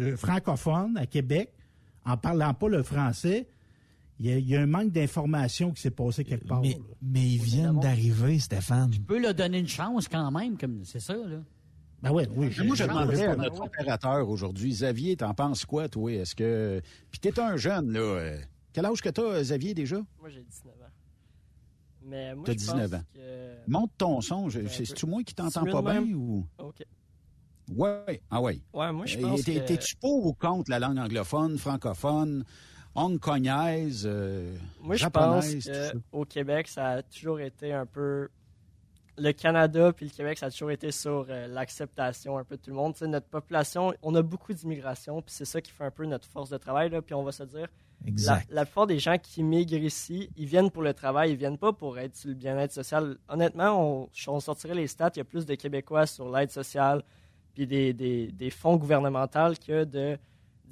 euh, 0.00 0.16
francophone, 0.16 0.96
à 0.96 1.06
Québec, 1.06 1.52
en 2.04 2.16
parlant 2.16 2.54
pas 2.54 2.68
le 2.68 2.82
français, 2.82 3.48
il 4.22 4.30
y, 4.30 4.32
a- 4.34 4.38
il 4.38 4.48
y 4.48 4.56
a 4.56 4.60
un 4.62 4.66
manque 4.66 4.92
d'information 4.92 5.72
qui 5.72 5.80
s'est 5.82 5.90
passé 5.90 6.24
quelque 6.24 6.46
part. 6.46 6.60
Mais, 6.60 6.70
là. 6.70 6.76
mais 7.02 7.22
ils 7.28 7.42
viennent 7.42 7.80
d'arriver, 7.80 8.38
Stéphane. 8.38 8.90
Tu 8.90 9.00
peux 9.00 9.20
leur 9.20 9.34
donner 9.34 9.58
une 9.58 9.68
chance 9.68 10.06
quand 10.08 10.30
même, 10.30 10.56
comme 10.56 10.84
c'est 10.84 11.00
ça, 11.00 11.14
là. 11.14 11.38
Ben 12.02 12.10
ouais, 12.10 12.28
oui. 12.34 12.50
Mais 12.58 12.64
Moi, 12.64 12.74
je 12.76 12.82
demanderais 12.84 13.26
à 13.26 13.36
notre 13.36 13.62
opérateur 13.62 14.28
aujourd'hui, 14.28 14.70
Xavier, 14.70 15.16
t'en 15.16 15.34
penses 15.34 15.64
quoi, 15.64 15.88
toi? 15.88 16.12
Est-ce 16.12 16.34
que. 16.34 16.80
Puis 17.10 17.20
t'es 17.20 17.38
un 17.38 17.56
jeune, 17.56 17.92
là. 17.92 18.00
euh, 18.00 18.38
Quel 18.72 18.86
âge 18.86 19.00
que 19.02 19.08
t'as, 19.08 19.40
Xavier, 19.40 19.72
déjà? 19.74 19.96
Moi, 20.20 20.28
j'ai 20.30 20.42
19 20.42 20.72
ans. 20.74 20.90
Mais 22.04 22.34
moi, 22.34 22.44
T'as 22.44 22.52
je 22.52 22.58
19 22.58 22.90
pense 22.90 23.00
ans. 23.00 23.04
que- 23.14 23.70
Monte 23.70 23.90
ton 23.96 24.20
son. 24.20 24.48
je- 24.48 24.60
Ben, 24.60 24.68
C'est-tu 24.68 25.06
moi 25.06 25.22
qui 25.22 25.34
t'entends 25.34 25.64
pas 25.64 25.82
bien 25.82 26.02
ou? 26.14 26.44
OK. 26.58 26.82
Ouais, 27.76 28.20
ah 28.30 28.40
ouais. 28.42 28.60
Ouais, 28.74 28.92
moi, 28.92 29.06
je 29.06 29.18
Euh, 29.18 29.22
pense 29.22 29.42
que- 29.44 29.58
T'es-tu 29.66 29.94
pour 29.96 30.26
ou 30.26 30.32
contre 30.32 30.70
la 30.70 30.80
langue 30.80 30.98
anglophone, 30.98 31.56
francophone, 31.58 32.44
hongkongaise, 32.94 34.04
euh, 34.06 34.54
Moi, 34.80 34.96
je 34.96 35.00
japonaise, 35.02 35.54
pense 35.54 35.64
tout 35.64 35.72
ça? 35.72 35.92
qu'au 36.10 36.24
Québec, 36.24 36.68
ça 36.68 36.88
a 36.88 37.02
toujours 37.02 37.40
été 37.40 37.72
un 37.72 37.86
peu. 37.86 38.28
Le 39.18 39.32
Canada 39.32 39.92
puis 39.92 40.06
le 40.06 40.10
Québec, 40.10 40.38
ça 40.38 40.46
a 40.46 40.50
toujours 40.50 40.70
été 40.70 40.90
sur 40.90 41.26
euh, 41.28 41.46
l'acceptation 41.46 42.38
un 42.38 42.44
peu 42.44 42.56
de 42.56 42.62
tout 42.62 42.70
le 42.70 42.76
monde. 42.76 42.94
Tu 42.94 43.00
sais, 43.00 43.06
notre 43.06 43.26
population, 43.26 43.92
on 44.02 44.14
a 44.14 44.22
beaucoup 44.22 44.54
d'immigration, 44.54 45.20
puis 45.20 45.34
c'est 45.34 45.44
ça 45.44 45.60
qui 45.60 45.70
fait 45.70 45.84
un 45.84 45.90
peu 45.90 46.06
notre 46.06 46.26
force 46.26 46.48
de 46.48 46.56
travail. 46.56 46.88
Là, 46.88 47.02
puis 47.02 47.14
on 47.14 47.22
va 47.22 47.30
se 47.32 47.42
dire, 47.42 47.68
Exact. 48.06 48.46
La, 48.48 48.56
la 48.56 48.64
plupart 48.64 48.86
des 48.86 48.98
gens 48.98 49.18
qui 49.18 49.42
migrent 49.42 49.76
ici, 49.84 50.30
ils 50.36 50.46
viennent 50.46 50.70
pour 50.70 50.82
le 50.82 50.94
travail, 50.94 51.32
ils 51.32 51.36
viennent 51.36 51.58
pas 51.58 51.72
pour 51.74 51.98
être 51.98 52.16
sur 52.16 52.30
le 52.30 52.34
bien-être 52.34 52.72
social. 52.72 53.16
Honnêtement, 53.28 54.02
on, 54.02 54.08
on 54.28 54.40
sortirait 54.40 54.74
les 54.74 54.86
stats, 54.88 55.10
il 55.14 55.18
y 55.18 55.20
a 55.20 55.24
plus 55.24 55.44
de 55.46 55.54
Québécois 55.54 56.06
sur 56.06 56.28
l'aide 56.34 56.50
sociale 56.50 57.02
puis 57.54 57.66
des, 57.66 57.92
des, 57.92 58.32
des 58.32 58.50
fonds 58.50 58.76
gouvernementaux 58.76 59.52
que 59.64 59.84
de 59.84 60.18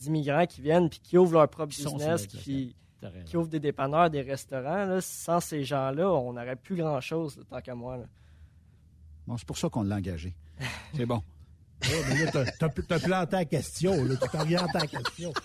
d'immigrants 0.01 0.47
qui 0.47 0.61
viennent 0.63 0.89
puis 0.89 1.01
qui 1.01 1.19
ouvrent 1.19 1.35
leur 1.35 1.49
propre 1.49 1.73
Qui 1.73 1.85
business, 1.85 2.27
qui, 2.27 2.75
qui 3.27 3.37
ouvrent 3.37 3.49
des 3.49 3.61
dépanneurs, 3.61 4.11
des 4.11 4.23
restaurants. 4.23 4.85
Là. 4.87 5.01
Sans 5.01 5.41
ces 5.41 5.65
gens-là, 5.65 6.11
on 6.11 6.33
n'aurait 6.33 6.57
plus 6.57 6.77
grand-chose, 6.77 7.41
tant 7.49 7.61
qu'à 7.61 7.75
moi. 7.75 7.97
là. 7.99 8.05
Bon, 9.27 9.37
c'est 9.37 9.47
pour 9.47 9.59
ça 9.59 9.69
qu'on 9.69 9.83
l'a 9.83 9.97
engagé. 9.97 10.35
C'est 10.97 11.07
bon. 11.07 11.23
Ouais, 11.85 12.03
mais 12.09 12.25
là, 12.25 12.31
t'as- 12.33 12.45
t'as 12.53 12.69
t'as 12.69 12.99
planté 12.99 13.37
la 13.37 13.45
question. 13.47 14.05
Là. 14.05 14.15
Tu 14.17 14.29
t'orientes 14.29 14.75
à 14.75 14.81
la 14.81 14.87
question. 14.87 15.33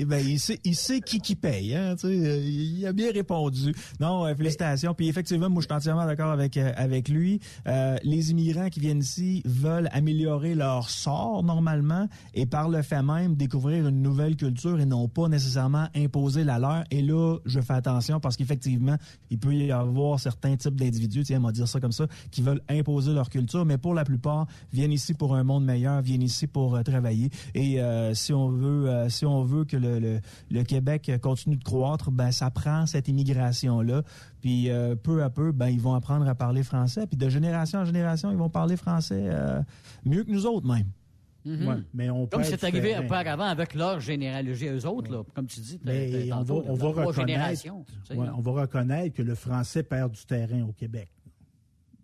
Eh 0.00 0.04
ben, 0.04 0.24
il 0.24 0.38
sait, 0.38 0.60
il 0.62 0.76
sait 0.76 1.00
qui 1.00 1.18
qui 1.18 1.34
paye, 1.34 1.74
hein, 1.74 1.96
il 2.04 2.86
a 2.86 2.92
bien 2.92 3.10
répondu. 3.10 3.74
Non, 3.98 4.24
euh, 4.24 4.34
félicitations. 4.36 4.94
Puis 4.94 5.08
effectivement, 5.08 5.50
moi, 5.50 5.60
je 5.60 5.66
suis 5.66 5.74
entièrement 5.74 6.06
d'accord 6.06 6.30
avec 6.30 6.56
euh, 6.56 6.72
avec 6.76 7.08
lui. 7.08 7.40
Euh, 7.66 7.96
les 8.04 8.30
immigrants 8.30 8.68
qui 8.68 8.78
viennent 8.78 9.00
ici 9.00 9.42
veulent 9.44 9.88
améliorer 9.90 10.54
leur 10.54 10.88
sort 10.88 11.42
normalement 11.42 12.06
et 12.32 12.46
par 12.46 12.68
le 12.68 12.82
fait 12.82 13.02
même 13.02 13.34
découvrir 13.34 13.88
une 13.88 14.00
nouvelle 14.00 14.36
culture 14.36 14.78
et 14.78 14.86
non 14.86 15.08
pas 15.08 15.26
nécessairement 15.26 15.88
imposer 15.96 16.44
la 16.44 16.60
leur. 16.60 16.84
Et 16.92 17.02
là, 17.02 17.38
je 17.44 17.58
fais 17.60 17.74
attention 17.74 18.20
parce 18.20 18.36
qu'effectivement, 18.36 18.96
il 19.30 19.40
peut 19.40 19.52
y 19.52 19.72
avoir 19.72 20.20
certains 20.20 20.56
types 20.56 20.76
d'individus, 20.76 21.24
tiens, 21.24 21.40
on 21.40 21.46
va 21.46 21.52
dire 21.52 21.66
ça 21.66 21.80
comme 21.80 21.90
ça, 21.90 22.06
qui 22.30 22.40
veulent 22.40 22.62
imposer 22.68 23.12
leur 23.12 23.30
culture, 23.30 23.64
mais 23.64 23.78
pour 23.78 23.94
la 23.94 24.04
plupart 24.04 24.46
viennent 24.72 24.92
ici 24.92 25.12
pour 25.12 25.34
un 25.34 25.42
monde 25.42 25.64
meilleur, 25.64 26.02
viennent 26.02 26.22
ici 26.22 26.46
pour 26.46 26.80
travailler. 26.84 27.30
Et 27.56 27.80
si 28.12 28.32
on 28.32 28.48
veut, 28.48 29.08
si 29.08 29.26
on 29.26 29.42
veut 29.42 29.64
que 29.64 29.76
le, 29.76 29.87
le, 30.00 30.20
le 30.50 30.64
Québec 30.64 31.10
continue 31.22 31.56
de 31.56 31.64
croître, 31.64 32.10
ben 32.10 32.30
ça 32.32 32.50
prend 32.50 32.86
cette 32.86 33.08
immigration 33.08 33.80
là. 33.80 34.02
Puis 34.40 34.70
euh, 34.70 34.94
peu 34.94 35.22
à 35.22 35.30
peu, 35.30 35.52
ben 35.52 35.68
ils 35.68 35.80
vont 35.80 35.94
apprendre 35.94 36.28
à 36.28 36.34
parler 36.34 36.62
français. 36.62 37.06
Puis 37.06 37.16
de 37.16 37.28
génération 37.28 37.78
en 37.80 37.84
génération, 37.84 38.30
ils 38.30 38.36
vont 38.36 38.50
parler 38.50 38.76
français 38.76 39.24
euh, 39.28 39.60
mieux 40.04 40.24
que 40.24 40.30
nous 40.30 40.46
autres 40.46 40.66
même. 40.66 40.86
Mhm. 41.44 41.66
Ouais, 41.68 41.76
mais 41.94 42.10
on 42.10 42.26
Comme 42.26 42.42
c'est 42.44 42.62
arrivé 42.64 42.90
terrain. 42.90 43.04
auparavant 43.06 43.44
avec 43.44 43.74
leur 43.74 44.00
généalogie, 44.00 44.66
eux 44.66 44.86
autres, 44.86 45.10
là, 45.10 45.22
comme 45.34 45.46
tu 45.46 45.60
dis, 45.60 45.78
t'as- 45.78 45.92
Mais 45.92 46.26
t'as- 46.28 46.36
on 46.36 46.42
va, 46.42 46.54
on 46.54 46.60
t'as 46.62 46.72
va 46.72 46.90
trois 46.90 47.04
reconnaître, 47.06 47.64
ouais, 48.10 48.28
on 48.36 48.40
va 48.40 48.50
que 49.14 49.22
le 49.22 49.34
français 49.34 49.82
perd 49.82 50.12
du 50.12 50.26
terrain 50.26 50.62
au 50.68 50.72
Québec. 50.72 51.08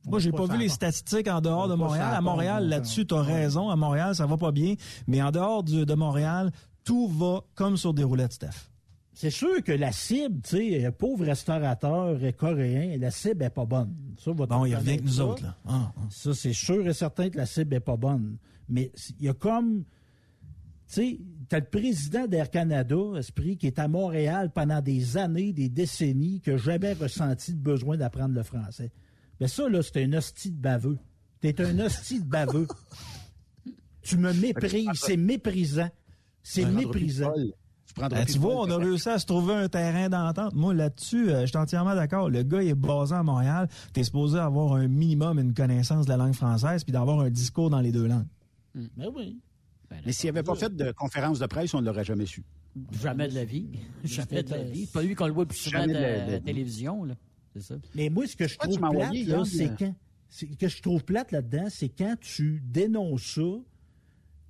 On 0.06 0.10
Moi, 0.10 0.18
j'ai 0.18 0.30
va 0.30 0.36
pas 0.36 0.46
vu 0.46 0.58
les 0.58 0.68
statistiques 0.68 1.28
en 1.28 1.40
dehors 1.40 1.64
On 1.64 1.68
de 1.68 1.72
pas 1.72 1.76
Montréal. 1.78 2.14
À 2.14 2.20
Montréal, 2.20 2.68
là-dessus, 2.68 3.06
tu 3.06 3.14
as 3.14 3.22
raison. 3.22 3.70
À 3.70 3.76
Montréal, 3.76 4.14
ça 4.14 4.26
va 4.26 4.36
pas 4.36 4.52
bien. 4.52 4.74
Mais 5.06 5.20
en 5.22 5.30
dehors 5.30 5.62
du- 5.62 5.84
de 5.86 5.94
Montréal, 5.94 6.50
tout 6.84 7.08
va 7.08 7.42
comme 7.54 7.76
sur 7.76 7.94
des 7.94 8.04
roulettes, 8.04 8.34
Steph. 8.34 8.70
C'est 9.16 9.30
sûr 9.30 9.62
que 9.62 9.70
la 9.70 9.92
cible, 9.92 10.40
tu 10.42 10.56
sais, 10.56 10.84
euh, 10.84 10.90
pauvre 10.90 11.24
restaurateur 11.24 12.18
euh, 12.20 12.32
coréen, 12.32 12.98
la 12.98 13.12
cible 13.12 13.44
est 13.44 13.50
pas 13.50 13.64
bonne. 13.64 13.94
Ça, 14.18 14.32
va 14.32 14.46
Bon, 14.46 14.64
il 14.64 14.74
revient 14.74 14.96
que 14.96 15.02
nous 15.02 15.08
ça. 15.12 15.26
autres, 15.26 15.44
là. 15.44 15.56
Ah, 15.66 15.92
ah. 15.96 16.00
Ça, 16.10 16.34
c'est 16.34 16.52
sûr 16.52 16.86
et 16.86 16.92
certain 16.92 17.30
que 17.30 17.36
la 17.36 17.46
cible 17.46 17.74
est 17.74 17.80
pas 17.80 17.96
bonne. 17.96 18.38
Mais 18.68 18.90
il 19.20 19.26
y 19.26 19.28
a 19.28 19.34
comme. 19.34 19.84
Tu 20.88 20.94
sais, 20.94 21.20
t'as 21.48 21.60
le 21.60 21.66
président 21.66 22.26
d'Air 22.26 22.50
Canada, 22.50 22.96
Esprit, 23.16 23.56
qui 23.56 23.68
est 23.68 23.78
à 23.78 23.86
Montréal 23.86 24.50
pendant 24.52 24.82
des 24.82 25.16
années, 25.16 25.52
des 25.52 25.68
décennies, 25.68 26.40
qui 26.40 26.50
n'a 26.50 26.56
jamais 26.56 26.92
ressenti 26.92 27.52
le 27.52 27.58
besoin 27.58 27.96
d'apprendre 27.96 28.34
le 28.34 28.42
français. 28.42 28.90
Mais 29.40 29.48
ça, 29.48 29.68
là, 29.68 29.80
c'est 29.82 30.02
un 30.02 30.12
hostie 30.12 30.50
de 30.50 30.60
baveux. 30.60 30.98
T'es 31.40 31.60
un 31.60 31.78
hostie 31.78 32.20
de 32.20 32.26
baveux. 32.26 32.66
tu 34.02 34.16
me 34.16 34.32
méprises. 34.32 34.88
C'est 34.94 35.16
méprisant. 35.16 35.90
C'est 36.44 36.66
méprisant. 36.66 37.32
Tu 37.34 38.00
Ben, 38.00 38.24
vois, 38.38 38.62
on 38.62 38.70
a 38.70 38.76
réussi 38.76 39.08
à 39.08 39.18
se 39.20 39.26
trouver 39.26 39.54
un 39.54 39.68
terrain 39.68 40.08
d'entente. 40.08 40.52
Moi, 40.54 40.74
là-dessus, 40.74 41.30
euh, 41.30 41.42
je 41.42 41.46
suis 41.46 41.56
entièrement 41.56 41.94
d'accord. 41.94 42.28
Le 42.28 42.42
gars 42.42 42.60
il 42.62 42.68
est 42.70 42.74
basé 42.74 43.14
à 43.14 43.22
Montréal. 43.22 43.68
Tu 43.92 44.00
es 44.00 44.04
supposé 44.04 44.38
avoir 44.38 44.72
un 44.74 44.88
minimum 44.88 45.38
une 45.38 45.54
connaissance 45.54 46.04
de 46.06 46.10
la 46.10 46.16
langue 46.16 46.34
française 46.34 46.82
puis 46.84 46.92
d'avoir 46.92 47.20
un 47.20 47.30
discours 47.30 47.70
dans 47.70 47.80
les 47.80 47.92
deux 47.92 48.06
langues. 48.06 48.26
Mais 48.96 49.06
oui. 49.14 49.38
Mais 50.04 50.12
s'il 50.12 50.28
n'avait 50.28 50.42
pas 50.42 50.56
fait 50.56 50.74
de 50.74 50.90
conférence 50.92 51.38
de 51.38 51.46
presse, 51.46 51.72
on 51.74 51.80
ne 51.80 51.86
l'aurait 51.86 52.04
jamais 52.04 52.26
su. 52.26 52.42
Jamais 53.00 53.28
de 53.28 53.34
la 53.34 53.44
vie. 53.44 53.68
Jamais 54.04 54.42
de 54.42 54.50
la 54.50 54.62
vie. 54.64 54.86
C'est 54.86 54.92
pas 54.92 55.02
lui 55.02 55.14
qu'on 55.14 55.26
le 55.28 55.32
voit 55.32 55.46
plus 55.46 55.56
souvent 55.58 55.82
de 55.84 55.88
de 55.88 55.92
la- 55.92 56.00
la 56.18 56.26
de 56.26 56.32
la 56.32 56.38
vie. 56.38 56.44
télévision, 56.44 57.04
là. 57.04 57.14
C'est 57.54 57.62
ça. 57.62 57.74
Mais 57.94 58.10
moi, 58.10 58.26
ce 58.26 58.34
que 58.34 58.48
je 58.48 58.58
trouve 58.58 58.76
plate, 58.80 59.14
là, 59.28 59.44
c'est 59.44 59.70
quand. 59.78 59.94
Ce 60.28 60.44
que 60.46 60.66
je 60.66 60.82
trouve 60.82 61.04
plate 61.04 61.30
là-dedans, 61.30 61.66
c'est 61.70 61.90
quand 61.90 62.16
tu 62.20 62.60
dénonces 62.66 63.22
ça, 63.36 63.42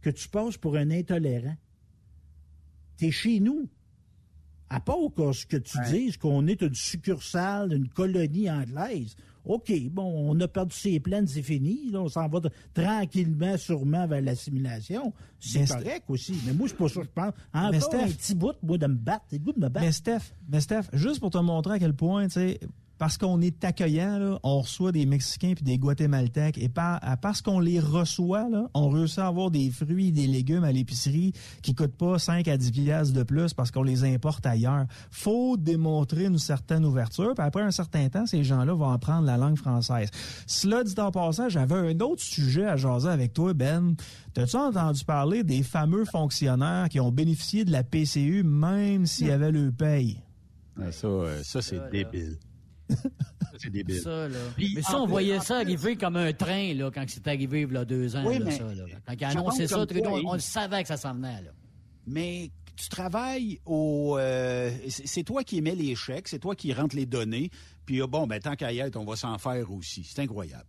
que 0.01 0.09
tu 0.09 0.27
passes 0.31 0.57
pour 0.57 0.77
un 0.77 0.91
intolérant. 0.91 1.55
T'es 2.97 3.11
chez 3.11 3.41
nous. 3.41 3.69
À 4.71 4.81
part 4.81 4.97
que 5.15 5.33
ce 5.33 5.47
que 5.47 5.57
tu 5.59 5.79
dises 5.91 6.16
qu'on 6.16 6.47
est 6.47 6.61
une 6.62 6.75
succursale, 6.75 7.73
une 7.75 7.89
colonie 7.89 8.51
anglaise. 8.51 9.15
OK, 9.45 9.71
bon, 9.91 10.31
on 10.31 10.41
a 10.41 10.49
perdu 10.49 10.75
ses 10.75 10.99
plaines, 11.01 11.27
c'est 11.27 11.43
fini. 11.43 11.91
Là, 11.91 12.01
on 12.01 12.09
s'en 12.09 12.27
va 12.29 12.41
tranquillement, 12.73 13.57
sûrement 13.59 14.07
vers 14.07 14.23
l'assimilation. 14.23 15.12
C'est 15.39 15.66
correct 15.69 16.05
aussi. 16.09 16.35
Mais 16.47 16.55
moi, 16.55 16.66
c'est 16.66 16.77
pas 16.77 16.89
ça 16.89 17.01
que 17.03 17.07
je 17.07 17.12
pense. 17.12 17.33
Encore 17.53 17.71
Mais 17.71 17.81
Steph- 17.81 18.05
un 18.05 18.09
petit 18.09 18.35
bout, 18.35 18.55
moi, 18.62 18.79
de 18.79 18.87
me 18.87 18.95
battre. 18.95 19.27
C'est 19.29 19.37
le 19.39 19.45
goût 19.45 19.53
de 19.53 19.61
me 19.61 19.69
battre. 19.69 19.85
Mais 19.85 19.93
Steph, 19.93 20.33
mais 20.49 20.61
Steph, 20.61 20.85
juste 20.95 21.21
pour 21.21 21.31
te 21.31 21.39
montrer 21.39 21.75
à 21.75 21.79
quel 21.79 21.93
point, 21.95 22.25
tu 22.27 22.33
sais, 22.35 22.61
parce 22.99 23.19
qu'on 23.19 23.41
est 23.41 23.65
accueillant, 23.65 24.19
là, 24.19 24.39
on 24.43 24.61
reçoit 24.61 24.93
des 24.93 25.07
Mexicains 25.07 25.55
puis 25.55 25.65
des 25.65 25.79
Guatémaltèques 25.79 26.59
et 26.59 26.69
par, 26.69 27.01
parce 27.21 27.43
qu'on 27.43 27.61
les 27.61 27.81
reçoit, 27.81 28.49
là, 28.49 28.69
on 28.75 28.89
réussit 28.89 29.19
à 29.19 29.27
avoir 29.27 29.51
des 29.51 29.71
fruits 29.71 30.09
et 30.09 30.12
des 30.12 30.27
légumes 30.27 30.65
à 30.65 30.73
l'épicerie 30.73 31.33
qui 31.62 31.75
coûtent 31.75 31.97
pas 31.97 32.19
5 32.19 32.47
à 32.49 32.57
10 32.57 32.73
piastres 32.73 33.15
de 33.15 33.23
plus 33.23 33.55
parce 33.55 33.71
qu'on 33.71 33.83
les 33.83 34.05
importe 34.05 34.47
ailleurs. 34.47 34.87
Faut 35.11 35.57
démontrer 35.57 36.25
une 36.27 36.39
certaine 36.39 36.85
ouverture, 36.85 37.35
puis 37.35 37.45
après 37.45 37.62
un 37.62 37.71
certain 37.71 38.09
temps, 38.09 38.27
ces 38.27 38.45
gens-là 38.45 38.75
vont 38.75 38.91
apprendre 38.91 39.27
la 39.27 39.37
langue 39.37 39.57
française. 39.57 40.11
Cela 40.47 40.85
dit 40.85 40.95
en 40.99 41.11
passant, 41.11 41.49
j'avais 41.49 41.75
un 41.75 41.99
autre 42.01 42.23
sujet 42.23 42.66
à 42.66 42.77
jaser 42.77 43.09
avec 43.09 43.33
toi, 43.33 43.55
Ben. 43.55 43.95
T'as-tu 44.35 44.57
entendu 44.57 45.05
parler 45.05 45.45
des 45.45 45.62
fameux 45.62 46.05
fonctionnaires 46.05 46.89
qui 46.89 46.99
ont 46.99 47.12
bénéficié 47.12 47.65
de 47.65 47.71
la 47.71 47.85
PCU 47.85 48.43
même 48.43 49.07
s'il 49.07 49.29
y 49.29 49.31
avait 49.31 49.53
le 49.53 49.71
paye? 49.71 50.21
Ouais, 50.77 50.91
ça, 50.91 51.07
euh, 51.07 51.43
ça 51.45 51.62
c'est 51.62 51.81
débile. 51.91 52.37
C'est 53.59 53.70
débile. 53.70 54.01
Ça, 54.01 54.28
là. 54.28 54.39
Puis, 54.56 54.73
mais 54.74 54.82
ça, 54.82 54.98
on 55.01 55.05
plus- 55.05 55.11
voyait 55.11 55.40
ça 55.40 55.56
plus- 55.56 55.65
arriver 55.65 55.97
comme 55.97 56.16
un 56.16 56.32
train, 56.32 56.74
là, 56.74 56.90
quand 56.93 57.05
c'est 57.09 57.27
arrivé, 57.28 57.62
il 57.62 57.73
y 57.73 57.77
a 57.77 57.85
deux 57.85 58.16
ans, 58.16 58.24
Oui, 58.27 58.39
là, 58.39 58.44
mais 58.47 58.59
ça, 58.59 58.74
là. 58.74 58.85
Quand 59.06 59.12
il 59.19 59.24
a 59.24 59.28
annoncé 59.28 59.66
ça, 59.66 59.86
Trudeau, 59.86 60.20
on, 60.27 60.35
le 60.35 60.39
savait 60.40 60.82
que 60.82 60.89
ça 60.89 60.97
s'en 60.97 61.15
venait, 61.15 61.43
là. 61.43 61.51
Mais 62.06 62.51
tu 62.77 62.89
travailles 62.89 63.61
au. 63.65 64.16
euh, 64.19 64.70
c'est 64.89 65.23
toi 65.23 65.44
qui 65.44 65.59
émets 65.59 65.74
les 65.74 65.94
chèques, 65.94 66.28
c'est 66.28 66.39
toi 66.40 66.55
qui 66.55 66.73
rentres 66.73 66.97
les 66.97 67.06
données. 67.06 67.51
Puis 67.86 68.02
euh, 68.02 68.06
bon, 68.06 68.27
ben 68.27 68.40
tant 68.40 68.56
qu'à 68.56 68.73
y 68.73 68.78
être, 68.81 68.97
on 68.97 69.05
va 69.05 69.16
s'en 69.16 69.39
faire 69.39 69.70
aussi. 69.70 70.05
C'est 70.05 70.20
incroyable. 70.23 70.66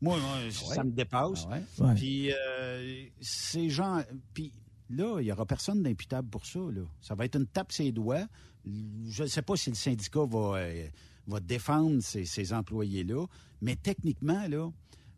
Moi, 0.00 0.18
moi, 0.18 0.38
ça 0.50 0.84
me 0.84 0.90
dépasse. 0.92 1.46
Ah 1.50 1.58
ouais? 1.84 1.94
Puis 1.94 2.30
euh, 2.32 3.04
ces 3.20 3.68
gens. 3.70 4.02
Puis 4.34 4.52
là, 4.88 5.18
il 5.20 5.24
n'y 5.24 5.32
aura 5.32 5.44
personne 5.46 5.82
d'imputable 5.82 6.28
pour 6.28 6.46
ça. 6.46 6.60
Là. 6.60 6.82
Ça 7.00 7.14
va 7.14 7.24
être 7.24 7.36
une 7.36 7.46
tape 7.46 7.72
ses 7.72 7.92
doigts. 7.92 8.26
Je 8.64 9.22
ne 9.24 9.28
sais 9.28 9.42
pas 9.42 9.56
si 9.56 9.70
le 9.70 9.76
syndicat 9.76 10.24
va, 10.26 10.58
euh, 10.58 10.86
va 11.26 11.40
défendre 11.40 12.02
ces, 12.02 12.24
ces 12.24 12.52
employés-là, 12.52 13.26
mais 13.60 13.76
techniquement, 13.76 14.46
là, 14.48 14.70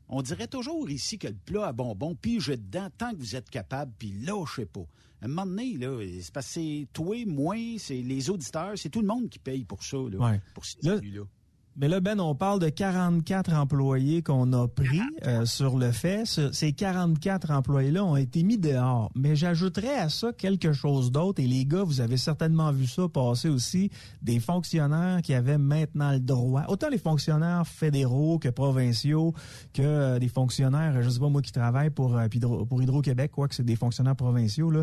on 0.08 0.22
dirait 0.22 0.46
toujours 0.48 0.88
ici 0.90 1.18
que 1.18 1.28
le 1.28 1.34
plat 1.34 1.66
à 1.68 1.72
bonbons, 1.72 2.14
pigez 2.14 2.56
dedans 2.56 2.88
tant 2.96 3.10
que 3.12 3.16
vous 3.18 3.36
êtes 3.36 3.50
capable, 3.50 3.92
puis 3.98 4.12
lâchez 4.22 4.64
pas. 4.66 4.86
À 5.20 5.24
un 5.24 5.28
moment 5.28 5.46
donné, 5.46 5.76
là, 5.76 5.98
c'est 6.20 6.32
parce 6.32 6.46
que 6.46 6.52
c'est 6.54 6.86
toi, 6.92 7.16
moi, 7.26 7.56
c'est 7.78 8.00
les 8.02 8.30
auditeurs, 8.30 8.72
c'est 8.76 8.88
tout 8.88 9.00
le 9.00 9.06
monde 9.08 9.28
qui 9.28 9.38
paye 9.38 9.64
pour 9.64 9.82
ça, 9.82 9.96
là, 9.96 10.18
Ouais. 10.18 10.40
pour 10.54 10.64
ces 10.64 10.78
Là, 10.82 10.96
élus-là. 10.96 11.22
Mais 11.80 11.86
là, 11.86 12.00
Ben, 12.00 12.18
on 12.18 12.34
parle 12.34 12.58
de 12.58 12.70
44 12.70 13.52
employés 13.54 14.20
qu'on 14.20 14.52
a 14.52 14.66
pris 14.66 15.00
euh, 15.24 15.44
sur 15.44 15.78
le 15.78 15.92
fait. 15.92 16.24
ces 16.26 16.72
44 16.72 17.52
employés-là 17.52 18.04
ont 18.04 18.16
été 18.16 18.42
mis 18.42 18.58
dehors. 18.58 19.12
Mais 19.14 19.36
j'ajouterais 19.36 19.94
à 19.96 20.08
ça 20.08 20.32
quelque 20.32 20.72
chose 20.72 21.12
d'autre. 21.12 21.40
Et 21.40 21.46
les 21.46 21.64
gars, 21.64 21.84
vous 21.84 22.00
avez 22.00 22.16
certainement 22.16 22.72
vu 22.72 22.88
ça 22.88 23.08
passer 23.08 23.48
aussi. 23.48 23.90
Des 24.22 24.40
fonctionnaires 24.40 25.22
qui 25.22 25.34
avaient 25.34 25.56
maintenant 25.56 26.10
le 26.10 26.18
droit. 26.18 26.64
Autant 26.66 26.88
les 26.88 26.98
fonctionnaires 26.98 27.64
fédéraux 27.64 28.40
que 28.40 28.48
provinciaux, 28.48 29.32
que 29.72 29.82
euh, 29.82 30.18
des 30.18 30.26
fonctionnaires, 30.28 31.00
je 31.00 31.08
sais 31.08 31.20
pas 31.20 31.28
moi, 31.28 31.42
qui 31.42 31.52
travaillent 31.52 31.90
pour, 31.90 32.16
euh, 32.16 32.26
pour 32.68 32.82
Hydro-Québec, 32.82 33.30
quoi, 33.30 33.46
que 33.46 33.54
c'est 33.54 33.62
des 33.62 33.76
fonctionnaires 33.76 34.16
provinciaux. 34.16 34.72
Là. 34.72 34.82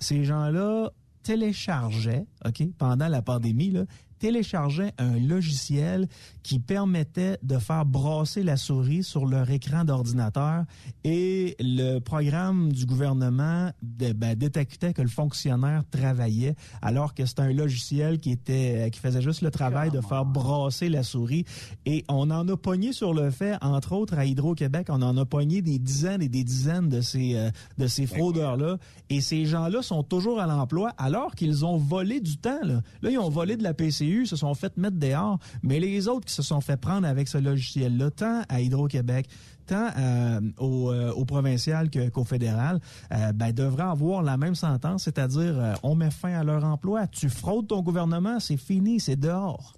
ces 0.00 0.24
gens-là 0.24 0.90
téléchargeaient, 1.22 2.24
OK, 2.46 2.62
pendant 2.78 3.08
la 3.08 3.20
pandémie, 3.20 3.70
là, 3.70 3.84
téléchargeaient 4.20 4.92
un 4.98 5.18
logiciel 5.18 6.06
qui 6.42 6.58
permettait 6.58 7.38
de 7.42 7.58
faire 7.58 7.84
brasser 7.84 8.42
la 8.42 8.56
souris 8.56 9.02
sur 9.02 9.26
leur 9.26 9.50
écran 9.50 9.84
d'ordinateur 9.84 10.64
et 11.04 11.56
le 11.58 11.98
programme 11.98 12.72
du 12.72 12.86
gouvernement 12.86 13.70
ben, 13.82 14.34
détectait 14.34 14.92
que 14.92 15.02
le 15.02 15.08
fonctionnaire 15.08 15.82
travaillait 15.90 16.54
alors 16.82 17.14
que 17.14 17.26
c'était 17.26 17.42
un 17.42 17.52
logiciel 17.52 18.20
qui 18.20 18.30
était 18.30 18.90
qui 18.92 19.00
faisait 19.00 19.22
juste 19.22 19.42
le 19.42 19.50
travail 19.50 19.90
de 19.90 20.00
faire 20.00 20.24
brasser 20.24 20.88
la 20.88 21.02
souris. 21.02 21.44
Et 21.86 22.04
on 22.08 22.30
en 22.30 22.46
a 22.48 22.56
pogné 22.56 22.92
sur 22.92 23.14
le 23.14 23.30
fait 23.30 23.56
entre 23.62 23.92
autres 23.92 24.18
à 24.18 24.26
Hydro-Québec 24.26 24.88
on 24.90 25.02
en 25.02 25.16
a 25.16 25.24
pogné 25.24 25.62
des 25.62 25.78
dizaines 25.78 26.22
et 26.22 26.28
des 26.28 26.44
dizaines 26.44 26.88
de 26.88 27.00
ces 27.00 27.36
euh, 27.36 27.50
de 27.78 27.86
ces 27.86 28.06
fraudeurs 28.06 28.56
là 28.56 28.76
et 29.08 29.20
ces 29.20 29.46
gens-là 29.46 29.82
sont 29.82 30.02
toujours 30.02 30.40
à 30.40 30.46
l'emploi 30.46 30.92
alors 30.98 31.34
qu'ils 31.34 31.64
ont 31.64 31.78
volé 31.78 32.20
du 32.20 32.36
temps 32.36 32.60
là. 32.62 32.82
là 33.02 33.10
ils 33.10 33.18
ont 33.18 33.30
volé 33.30 33.56
de 33.56 33.62
la 33.62 33.72
PCU 33.72 34.09
se 34.26 34.36
sont 34.36 34.54
fait 34.54 34.76
mettre 34.76 34.96
dehors 34.96 35.38
mais 35.62 35.80
les 35.80 36.08
autres 36.08 36.30
se 36.30 36.42
sont 36.42 36.60
fait 36.60 36.76
prendre 36.76 37.06
avec 37.06 37.28
ce 37.28 37.38
logiciel-là, 37.38 38.10
tant 38.10 38.42
à 38.48 38.60
Hydro-Québec, 38.60 39.28
tant 39.66 39.90
euh, 39.96 40.40
au, 40.58 40.90
euh, 40.90 41.12
au, 41.12 41.24
provincial 41.24 41.90
qu'au 41.90 42.24
fédéral, 42.24 42.80
euh, 43.12 43.32
ben, 43.32 43.52
devraient 43.52 43.82
avoir 43.84 44.22
la 44.22 44.36
même 44.36 44.54
sentence, 44.54 45.04
c'est-à-dire 45.04 45.78
on 45.82 45.94
met 45.94 46.10
fin 46.10 46.32
à 46.32 46.44
leur 46.44 46.64
emploi. 46.64 47.06
Tu 47.06 47.28
fraudes 47.28 47.68
ton 47.68 47.82
gouvernement, 47.82 48.40
c'est 48.40 48.56
fini, 48.56 49.00
c'est 49.00 49.16
dehors. 49.16 49.74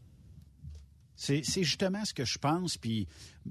C'est 1.15 1.45
justement 1.63 2.05
ce 2.05 2.13
que 2.13 2.25
je 2.25 2.37
pense. 2.37 2.77
Puis 2.77 3.07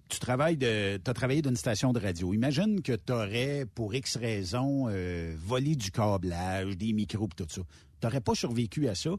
tu 0.09 0.19
travailles 0.19 0.57
travaillé 1.05 1.41
d'une 1.41 1.55
station 1.55 1.93
de 1.93 2.01
radio. 2.01 2.33
Imagine 2.33 2.81
que 2.81 2.91
tu 2.91 3.13
aurais, 3.13 3.65
pour 3.65 3.95
X 3.95 4.17
raisons, 4.17 4.89
volé 5.37 5.77
du 5.77 5.89
câblage, 5.89 6.75
des 6.75 6.91
micros, 6.91 7.29
tout 7.33 7.45
ça. 7.47 7.61
Tu 8.01 8.07
n'aurais 8.07 8.19
pas 8.19 8.35
survécu 8.35 8.89
à 8.89 8.95
ça. 8.95 9.11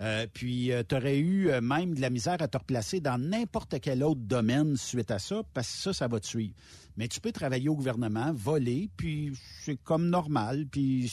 Euh, 0.00 0.26
puis 0.32 0.72
euh, 0.72 0.82
tu 0.86 0.96
aurais 0.96 1.18
eu 1.18 1.50
euh, 1.50 1.60
même 1.60 1.94
de 1.94 2.00
la 2.00 2.10
misère 2.10 2.40
à 2.40 2.48
te 2.48 2.58
replacer 2.58 3.00
dans 3.00 3.18
n'importe 3.18 3.80
quel 3.80 4.02
autre 4.02 4.20
domaine 4.20 4.76
suite 4.76 5.10
à 5.10 5.18
ça, 5.18 5.42
parce 5.54 5.70
que 5.70 5.78
ça, 5.78 5.92
ça 5.92 6.08
va 6.08 6.18
te 6.18 6.26
suivre. 6.26 6.54
Mais 6.96 7.06
tu 7.06 7.20
peux 7.20 7.30
travailler 7.30 7.68
au 7.68 7.76
gouvernement, 7.76 8.32
voler, 8.32 8.90
puis 8.96 9.32
c'est 9.60 9.76
comme 9.76 10.08
normal, 10.08 10.66
puis 10.70 11.10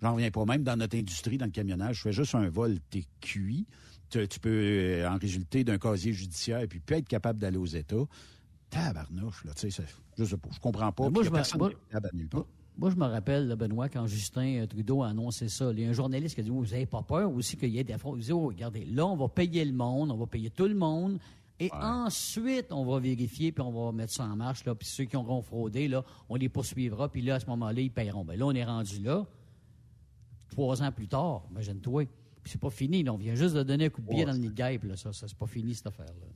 j'en 0.00 0.14
reviens 0.14 0.30
pas 0.30 0.44
même 0.44 0.64
dans 0.64 0.76
notre 0.76 0.96
industrie, 0.96 1.38
dans 1.38 1.46
le 1.46 1.52
camionnage, 1.52 1.96
je 1.96 2.02
fais 2.02 2.12
juste 2.12 2.34
un 2.34 2.48
vol, 2.48 2.78
t'es 2.90 3.04
cuit. 3.20 3.66
Tu, 4.10 4.26
peux 4.40 5.06
en 5.08 5.16
résulter 5.16 5.64
d'un 5.64 5.78
casier 5.78 6.12
judiciaire, 6.12 6.60
et 6.60 6.66
puis 6.66 6.80
peut 6.80 6.96
être 6.96 7.08
capable 7.08 7.38
d'aller 7.38 7.56
aux 7.56 7.64
États. 7.64 8.04
Tabarnouche, 8.68 9.44
là, 9.44 9.52
tu 9.54 9.70
sais, 9.70 9.84
je 10.18 10.24
sais 10.24 10.36
pas, 10.36 10.50
je 10.52 10.60
comprends 10.60 10.92
pas. 10.92 11.08
Moi, 11.08 11.22
je 11.22 11.30
personne 11.30 11.58
moi, 11.58 11.70
moi, 12.78 12.90
je 12.90 12.96
me 12.96 13.06
rappelle, 13.06 13.54
Benoît, 13.54 13.88
quand 13.88 14.06
Justin 14.06 14.62
euh, 14.62 14.66
Trudeau 14.66 15.02
a 15.02 15.08
annoncé 15.08 15.48
ça, 15.48 15.70
il 15.72 15.80
y 15.80 15.84
a 15.84 15.90
un 15.90 15.92
journaliste 15.92 16.34
qui 16.34 16.40
a 16.40 16.44
dit 16.44 16.50
Vous 16.50 16.64
n'avez 16.64 16.86
pas 16.86 17.02
peur 17.02 17.30
aussi 17.32 17.56
qu'il 17.56 17.68
y 17.68 17.78
ait 17.78 17.84
des 17.84 17.98
fraudes? 17.98 18.18
Il 18.20 18.24
dit 18.24 18.32
oh, 18.32 18.46
regardez, 18.46 18.84
là, 18.86 19.06
on 19.06 19.16
va 19.16 19.28
payer 19.28 19.64
le 19.64 19.72
monde, 19.72 20.10
on 20.10 20.16
va 20.16 20.26
payer 20.26 20.50
tout 20.50 20.66
le 20.66 20.74
monde. 20.74 21.18
Et 21.60 21.70
ensuite, 21.72 22.72
on 22.72 22.84
va 22.84 22.98
vérifier, 22.98 23.52
puis 23.52 23.62
on 23.62 23.70
va 23.70 23.92
mettre 23.92 24.12
ça 24.12 24.24
en 24.24 24.34
marche. 24.34 24.64
Là, 24.64 24.74
puis 24.74 24.88
ceux 24.88 25.04
qui 25.04 25.16
auront 25.16 25.42
fraudé, 25.42 25.86
là, 25.86 26.04
on 26.28 26.34
les 26.34 26.48
poursuivra, 26.48 27.08
puis 27.08 27.22
là, 27.22 27.36
à 27.36 27.40
ce 27.40 27.46
moment-là, 27.46 27.80
ils 27.80 27.90
paieront. 27.90 28.24
Ben 28.24 28.36
là, 28.36 28.46
on 28.46 28.54
est 28.54 28.64
rendu 28.64 29.00
là, 29.00 29.24
trois 30.48 30.82
ans 30.82 30.90
plus 30.90 31.06
tard, 31.06 31.44
imagine-toi. 31.50 32.06
Puis 32.42 32.52
c'est 32.52 32.60
pas 32.60 32.70
fini, 32.70 33.04
là, 33.04 33.12
on 33.12 33.16
vient 33.16 33.36
juste 33.36 33.54
de 33.54 33.62
donner 33.62 33.84
un 33.84 33.90
coup 33.90 34.00
de 34.00 34.08
pied 34.08 34.24
dans 34.24 34.32
le 34.32 34.38
nid 34.38 34.48
de 34.48 34.54
guêpe. 34.54 34.82
Là, 34.82 34.96
ça, 34.96 35.12
ça 35.12 35.28
c'est 35.28 35.36
pas 35.36 35.46
fini, 35.46 35.74
cette 35.74 35.86
affaire-là. 35.86 36.26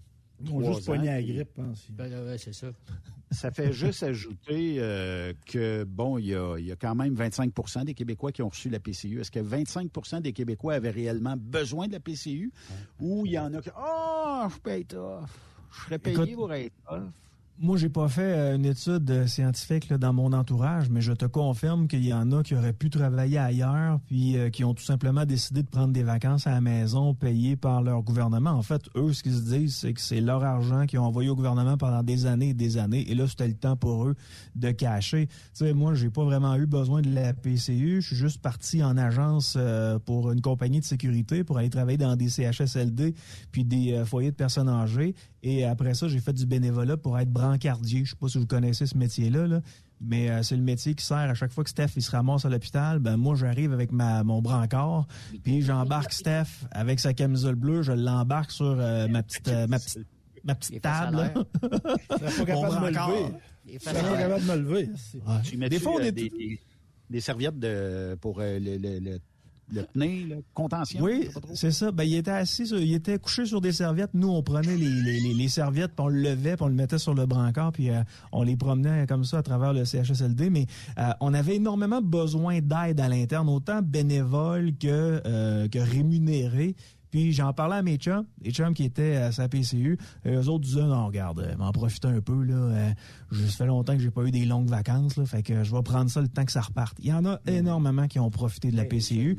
Ils 0.44 0.52
ont 0.52 0.72
juste 0.72 0.86
pogné 0.86 1.06
la 1.06 1.22
grippe. 1.22 1.58
Hein, 1.58 1.72
ben, 1.90 2.38
c'est 2.38 2.54
ça. 2.54 2.68
Ça 3.32 3.50
fait 3.50 3.72
juste 3.72 4.04
ajouter 4.04 4.76
euh, 4.78 5.32
que, 5.46 5.82
bon, 5.82 6.16
il 6.16 6.26
y 6.26 6.34
a, 6.34 6.76
quand 6.76 6.94
même 6.94 7.14
25% 7.14 7.84
des 7.84 7.92
Québécois 7.92 8.30
qui 8.30 8.40
ont 8.42 8.48
reçu 8.48 8.70
la 8.70 8.78
PCU. 8.78 9.20
Est-ce 9.20 9.32
que 9.32 9.40
25% 9.40 10.22
des 10.22 10.32
Québécois 10.32 10.74
avaient 10.74 10.90
réellement 10.90 11.34
besoin 11.36 11.88
de 11.88 11.92
la 11.92 12.00
PCU? 12.00 12.52
Ou 13.00 13.26
il 13.26 13.32
y 13.32 13.38
en 13.38 13.52
a 13.52 13.60
qui, 13.60 13.70
oh, 13.76 14.46
je 14.48 14.58
paye 14.60 14.84
tough. 14.84 15.26
Je 15.72 15.84
serais 15.86 15.98
payé 15.98 16.34
pour 16.34 16.52
être 16.52 16.72
tough. 16.88 17.02
Moi, 17.58 17.78
j'ai 17.78 17.88
pas 17.88 18.06
fait 18.08 18.20
euh, 18.20 18.56
une 18.56 18.66
étude 18.66 19.10
euh, 19.10 19.26
scientifique 19.26 19.90
dans 19.90 20.12
mon 20.12 20.34
entourage, 20.34 20.90
mais 20.90 21.00
je 21.00 21.14
te 21.14 21.24
confirme 21.24 21.88
qu'il 21.88 22.04
y 22.04 22.12
en 22.12 22.30
a 22.32 22.42
qui 22.42 22.54
auraient 22.54 22.74
pu 22.74 22.90
travailler 22.90 23.38
ailleurs, 23.38 23.98
puis 24.00 24.36
euh, 24.36 24.50
qui 24.50 24.62
ont 24.62 24.74
tout 24.74 24.82
simplement 24.82 25.24
décidé 25.24 25.62
de 25.62 25.66
prendre 25.66 25.94
des 25.94 26.02
vacances 26.02 26.46
à 26.46 26.50
la 26.50 26.60
maison 26.60 27.14
payées 27.14 27.56
par 27.56 27.82
leur 27.82 28.02
gouvernement. 28.02 28.50
En 28.50 28.60
fait, 28.60 28.82
eux, 28.94 29.14
ce 29.14 29.22
qu'ils 29.22 29.36
se 29.36 29.40
disent, 29.40 29.74
c'est 29.74 29.94
que 29.94 30.02
c'est 30.02 30.20
leur 30.20 30.44
argent 30.44 30.84
qu'ils 30.84 30.98
ont 30.98 31.04
envoyé 31.04 31.30
au 31.30 31.34
gouvernement 31.34 31.78
pendant 31.78 32.02
des 32.02 32.26
années 32.26 32.50
et 32.50 32.54
des 32.54 32.76
années, 32.76 33.10
et 33.10 33.14
là, 33.14 33.26
c'était 33.26 33.48
le 33.48 33.54
temps 33.54 33.76
pour 33.76 34.06
eux 34.06 34.16
de 34.54 34.70
cacher. 34.72 35.26
Tu 35.26 35.34
sais, 35.54 35.72
moi, 35.72 35.94
j'ai 35.94 36.10
pas 36.10 36.24
vraiment 36.24 36.56
eu 36.56 36.66
besoin 36.66 37.00
de 37.00 37.08
la 37.08 37.32
PCU. 37.32 38.02
Je 38.02 38.08
suis 38.08 38.16
juste 38.16 38.42
parti 38.42 38.84
en 38.84 38.98
agence 38.98 39.56
pour 40.04 40.30
une 40.30 40.42
compagnie 40.42 40.80
de 40.80 40.84
sécurité 40.84 41.42
pour 41.42 41.56
aller 41.56 41.70
travailler 41.70 41.96
dans 41.96 42.16
des 42.16 42.28
CHSLD 42.28 43.14
puis 43.50 43.64
des 43.64 44.02
foyers 44.04 44.30
de 44.30 44.36
personnes 44.36 44.68
âgées. 44.68 45.14
Et 45.42 45.64
après 45.64 45.94
ça, 45.94 46.08
j'ai 46.08 46.18
fait 46.18 46.32
du 46.32 46.44
bénévolat 46.44 46.96
pour 46.96 47.18
être 47.18 47.30
brancardier. 47.46 48.04
Je 48.04 48.10
sais 48.10 48.16
pas 48.16 48.28
si 48.28 48.38
vous 48.38 48.46
connaissez 48.46 48.86
ce 48.86 48.96
métier-là, 48.96 49.60
mais 50.00 50.30
euh, 50.30 50.42
c'est 50.42 50.56
le 50.56 50.62
métier 50.62 50.94
qui 50.94 51.04
sert 51.04 51.16
à 51.16 51.34
chaque 51.34 51.52
fois 51.52 51.64
que 51.64 51.70
Steph 51.70 51.90
il 51.96 52.02
se 52.02 52.10
ramasse 52.10 52.44
à 52.44 52.48
l'hôpital. 52.48 52.98
Ben 52.98 53.16
moi, 53.16 53.34
j'arrive 53.34 53.72
avec 53.72 53.92
ma 53.92 54.24
mon 54.24 54.42
brancard, 54.42 55.06
puis 55.42 55.62
j'embarque 55.62 56.12
Steph 56.12 56.66
avec 56.70 57.00
sa 57.00 57.14
camisole 57.14 57.54
bleue, 57.54 57.82
je 57.82 57.92
l'embarque 57.92 58.50
sur 58.50 58.66
euh, 58.66 59.08
ma 59.08 59.22
petite 59.22 59.48
euh, 59.48 59.66
ma 59.66 59.78
petite 59.78 60.06
ma 60.44 60.54
petite 60.54 60.82
table. 60.82 61.32
pas 61.60 62.44
capable 62.44 62.74
de 62.74 62.80
me 62.80 62.90
lever. 62.90 63.34
Il 63.68 63.80
pas 63.80 63.92
capable 63.92 64.42
de 64.42 64.50
me 64.50 64.56
lever. 64.56 65.68
Des 65.68 65.80
fois, 65.80 66.00
des, 67.08 67.20
serviettes 67.20 67.58
de, 67.58 68.16
pour 68.20 68.40
le, 68.40 68.58
le 68.58 68.98
le 69.00 69.18
pneu, 69.68 70.26
le 70.28 70.42
contention. 70.54 71.02
Oui, 71.02 71.28
c'est 71.54 71.70
ça. 71.70 71.90
Ben, 71.92 72.04
il 72.04 72.14
était 72.14 72.30
assis, 72.30 72.64
il 72.64 72.94
était 72.94 73.18
couché 73.18 73.46
sur 73.46 73.60
des 73.60 73.72
serviettes. 73.72 74.10
Nous, 74.14 74.28
on 74.28 74.42
prenait 74.42 74.76
les, 74.76 74.88
les, 74.88 75.34
les, 75.34 75.48
serviettes, 75.48 75.92
puis 75.96 76.04
on 76.04 76.08
le 76.08 76.20
levait, 76.20 76.56
puis 76.56 76.64
on 76.64 76.68
le 76.68 76.74
mettait 76.74 76.98
sur 76.98 77.14
le 77.14 77.26
brancard, 77.26 77.72
puis 77.72 77.90
euh, 77.90 78.02
on 78.32 78.42
les 78.42 78.56
promenait 78.56 79.06
comme 79.06 79.24
ça 79.24 79.38
à 79.38 79.42
travers 79.42 79.72
le 79.72 79.84
CHSLD. 79.84 80.50
Mais 80.50 80.66
euh, 80.98 81.10
on 81.20 81.34
avait 81.34 81.56
énormément 81.56 82.00
besoin 82.00 82.60
d'aide 82.60 83.00
à 83.00 83.08
l'interne, 83.08 83.48
autant 83.48 83.80
bénévole 83.82 84.72
que, 84.78 85.22
euh, 85.26 85.68
que 85.68 85.78
rémunéré. 85.78 86.76
Puis 87.16 87.32
j'en 87.32 87.54
parlais 87.54 87.76
à 87.76 87.82
mes 87.82 87.96
chums, 87.96 88.26
les 88.42 88.50
chums 88.50 88.74
qui 88.74 88.84
étaient 88.84 89.16
à 89.16 89.32
sa 89.32 89.48
PCU. 89.48 89.96
Et 90.26 90.34
eux 90.34 90.50
autres 90.50 90.66
disaient, 90.66 90.82
non, 90.82 91.06
regarde, 91.06 91.40
euh, 91.40 91.56
m'en 91.56 91.72
profite 91.72 92.04
un 92.04 92.20
peu. 92.20 92.44
Là, 92.44 92.54
euh, 92.54 92.90
ça 93.32 93.56
fait 93.56 93.64
longtemps 93.64 93.96
que 93.96 94.02
j'ai 94.02 94.10
pas 94.10 94.24
eu 94.24 94.30
des 94.30 94.44
longues 94.44 94.68
vacances. 94.68 95.16
Là, 95.16 95.24
fait 95.24 95.42
que 95.42 95.64
je 95.64 95.74
vais 95.74 95.82
prendre 95.82 96.10
ça 96.10 96.20
le 96.20 96.28
temps 96.28 96.44
que 96.44 96.52
ça 96.52 96.60
reparte. 96.60 96.98
Il 96.98 97.06
y 97.06 97.14
en 97.14 97.24
a 97.24 97.40
énormément 97.46 98.06
qui 98.06 98.18
ont 98.18 98.28
profité 98.28 98.70
de 98.70 98.76
la 98.76 98.84
PCU 98.84 99.38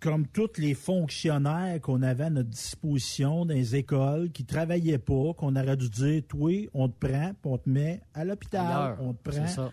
comme 0.00 0.26
tous 0.26 0.58
les 0.58 0.74
fonctionnaires 0.74 1.80
qu'on 1.80 2.02
avait 2.02 2.24
à 2.24 2.30
notre 2.30 2.50
disposition 2.50 3.44
dans 3.44 3.54
les 3.54 3.76
écoles, 3.76 4.30
qui 4.32 4.44
travaillaient 4.44 4.98
pas, 4.98 5.34
qu'on 5.36 5.54
aurait 5.54 5.76
dû 5.76 5.88
dire, 5.88 6.22
toi, 6.28 6.52
on 6.74 6.88
te 6.88 7.06
prend, 7.06 7.30
puis 7.30 7.52
on 7.52 7.58
te 7.58 7.68
met 7.68 8.00
à 8.12 8.24
l'hôpital, 8.24 8.96
on 9.00 9.12
te 9.12 9.30
prend. 9.30 9.70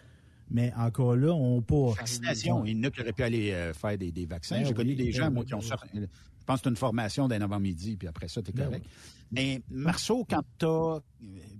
Mais 0.49 0.71
encore 0.77 1.15
là, 1.15 1.33
on 1.33 1.61
pas. 1.61 1.93
Vaccination. 1.97 2.65
Il 2.65 2.77
y 2.77 2.79
en 2.79 2.83
a 2.83 2.91
qui 2.91 3.01
auraient 3.01 3.13
pu 3.13 3.23
aller 3.23 3.51
euh, 3.51 3.73
faire 3.73 3.97
des, 3.97 4.25
vaccins. 4.25 4.57
Ben 4.57 4.67
J'ai 4.67 4.73
connu 4.73 4.95
des 4.95 5.05
ben 5.05 5.13
gens, 5.13 5.31
moi, 5.31 5.43
qui 5.43 5.55
ont 5.55 5.61
sorti. 5.61 5.99
Je 6.45 6.53
pense 6.53 6.59
que 6.59 6.65
c'est 6.65 6.69
une 6.69 6.75
formation 6.75 7.27
d'un 7.27 7.41
avant-midi, 7.41 7.97
puis 7.97 8.07
après 8.07 8.27
ça, 8.27 8.39
tu 8.43 8.51
es 8.51 8.53
ben 8.53 8.65
correct. 8.65 8.85
Mais 9.31 9.63
Marceau, 9.71 10.27
quand 10.29 10.43
tu 10.59 10.65
as. 10.67 10.99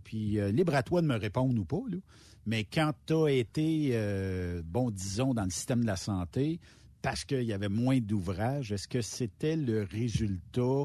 Puis 0.03 0.40
euh, 0.40 0.52
libre 0.52 0.76
à 0.76 0.84
toi 0.84 1.02
de 1.02 1.07
me 1.07 1.16
répondre 1.16 1.60
ou 1.60 1.66
pas, 1.66 1.82
là, 1.90 1.98
mais 2.45 2.66
quand 2.66 2.94
tu 3.07 3.16
as 3.16 3.30
été, 3.30 3.90
euh, 3.94 4.62
bon, 4.64 4.91
disons, 4.91 5.34
dans 5.34 5.44
le 5.44 5.49
système 5.49 5.82
de 5.82 5.88
la 5.88 5.95
santé, 5.95 6.60
parce 7.02 7.26
qu'il 7.26 7.41
y 7.41 7.53
avait 7.53 7.68
moins 7.68 7.99
d'ouvrages, 7.99 8.72
est-ce 8.72 8.88
que 8.88 9.02
c'était 9.02 9.56
le 9.56 9.82
résultat 9.82 10.84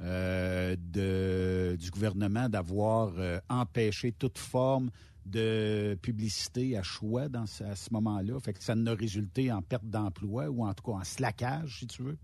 euh, 0.00 0.74
de, 0.78 1.76
du 1.76 1.90
gouvernement 1.90 2.48
d'avoir 2.48 3.12
empêché 3.50 4.12
toute 4.12 4.38
forme 4.38 4.88
de 5.26 5.94
publicité 6.00 6.78
à 6.78 6.82
choix 6.82 7.28
dans, 7.28 7.44
à 7.44 7.76
ce 7.76 7.92
moment-là? 7.92 8.40
Fait 8.40 8.54
que 8.54 8.64
ça 8.64 8.74
n'a 8.74 8.94
résulté 8.94 9.52
en 9.52 9.60
perte 9.60 9.84
d'emploi 9.84 10.48
ou 10.48 10.64
en 10.64 10.72
tout 10.72 10.84
cas 10.84 10.92
en 10.92 11.04
slackage, 11.04 11.80
si 11.80 11.86
tu 11.86 12.02
veux? 12.02 12.16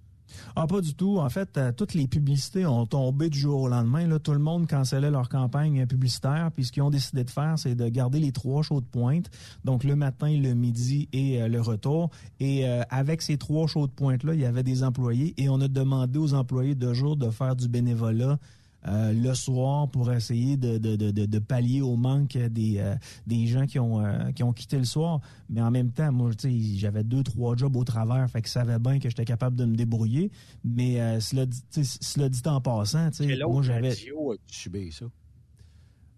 Ah, 0.56 0.66
pas 0.66 0.80
du 0.80 0.94
tout. 0.94 1.18
En 1.18 1.28
fait, 1.28 1.56
euh, 1.56 1.72
toutes 1.72 1.94
les 1.94 2.06
publicités 2.06 2.66
ont 2.66 2.86
tombé 2.86 3.30
du 3.30 3.38
jour 3.38 3.62
au 3.62 3.68
lendemain. 3.68 4.06
Là, 4.06 4.18
tout 4.18 4.32
le 4.32 4.38
monde 4.38 4.66
cancellait 4.66 5.10
leur 5.10 5.28
campagne 5.28 5.86
publicitaire. 5.86 6.50
Puis 6.54 6.66
ce 6.66 6.72
qu'ils 6.72 6.82
ont 6.82 6.90
décidé 6.90 7.24
de 7.24 7.30
faire, 7.30 7.58
c'est 7.58 7.74
de 7.74 7.88
garder 7.88 8.20
les 8.20 8.32
trois 8.32 8.62
shows 8.62 8.80
de 8.80 8.86
pointe. 8.86 9.30
Donc 9.64 9.84
le 9.84 9.96
matin, 9.96 10.28
le 10.28 10.54
midi 10.54 11.08
et 11.12 11.40
euh, 11.42 11.48
le 11.48 11.60
retour. 11.60 12.10
Et 12.40 12.66
euh, 12.66 12.82
avec 12.90 13.22
ces 13.22 13.36
trois 13.36 13.66
shows 13.66 13.86
de 13.86 13.92
pointe-là, 13.92 14.34
il 14.34 14.40
y 14.40 14.46
avait 14.46 14.62
des 14.62 14.82
employés. 14.82 15.34
Et 15.36 15.48
on 15.48 15.60
a 15.60 15.68
demandé 15.68 16.18
aux 16.18 16.34
employés 16.34 16.74
de 16.74 16.92
jour 16.92 17.16
de 17.16 17.30
faire 17.30 17.56
du 17.56 17.68
bénévolat 17.68 18.38
euh, 18.86 19.12
le 19.12 19.34
soir 19.34 19.88
pour 19.90 20.12
essayer 20.12 20.56
de, 20.56 20.78
de, 20.78 20.94
de, 20.94 21.10
de 21.10 21.38
pallier 21.40 21.80
au 21.80 21.96
manque 21.96 22.38
des, 22.38 22.78
euh, 22.78 22.94
des 23.26 23.46
gens 23.48 23.66
qui 23.66 23.80
ont, 23.80 24.04
euh, 24.04 24.30
qui 24.30 24.44
ont 24.44 24.52
quitté 24.52 24.78
le 24.78 24.84
soir. 24.84 25.20
Mais 25.50 25.60
en 25.60 25.70
même 25.72 25.90
temps, 25.90 26.12
moi, 26.12 26.30
j'avais 26.76 27.02
deux, 27.02 27.24
trois 27.24 27.56
jobs 27.56 27.74
au 27.74 27.82
travers, 27.82 28.30
fait 28.30 28.40
que 28.40 28.48
ça 28.48 28.60
savais 28.60 28.78
bien 28.78 29.00
que 29.00 29.08
j'étais 29.08 29.24
capable 29.24 29.56
de 29.56 29.64
me 29.64 29.76
débrouiller. 29.76 30.30
Mais 30.64 31.20
cela, 31.20 31.46
cela 31.70 32.28
dit 32.28 32.42
en 32.46 32.60
passant, 32.60 33.10
moi, 33.48 33.62
j'avais... 33.62 33.90
radio 33.90 34.32
a 34.32 34.36
subi 34.46 34.92
ça? 34.92 35.06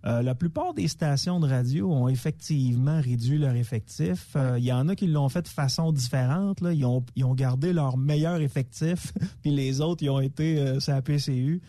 la 0.02 0.34
plupart 0.34 0.72
des 0.72 0.88
stations 0.88 1.40
de 1.40 1.46
radio 1.46 1.92
ont 1.92 2.08
effectivement 2.08 3.02
réduit 3.02 3.36
leur 3.36 3.54
effectif. 3.54 4.34
Il 4.56 4.64
y 4.64 4.72
en 4.72 4.88
a 4.88 4.96
qui 4.96 5.06
l'ont 5.06 5.28
fait 5.28 5.42
de 5.42 5.48
façon 5.48 5.92
différente. 5.92 6.62
Là. 6.62 6.72
Ils, 6.72 6.86
ont, 6.86 7.04
ils 7.16 7.24
ont 7.24 7.34
gardé 7.34 7.74
leur 7.74 7.98
meilleur 7.98 8.40
effectif, 8.40 9.12
puis 9.42 9.50
les 9.50 9.82
autres, 9.82 10.02
ils 10.02 10.08
ont 10.08 10.20
été 10.20 10.58
euh, 10.58 10.80
sur 10.80 10.94
la 10.94 11.02
PCU. 11.02 11.60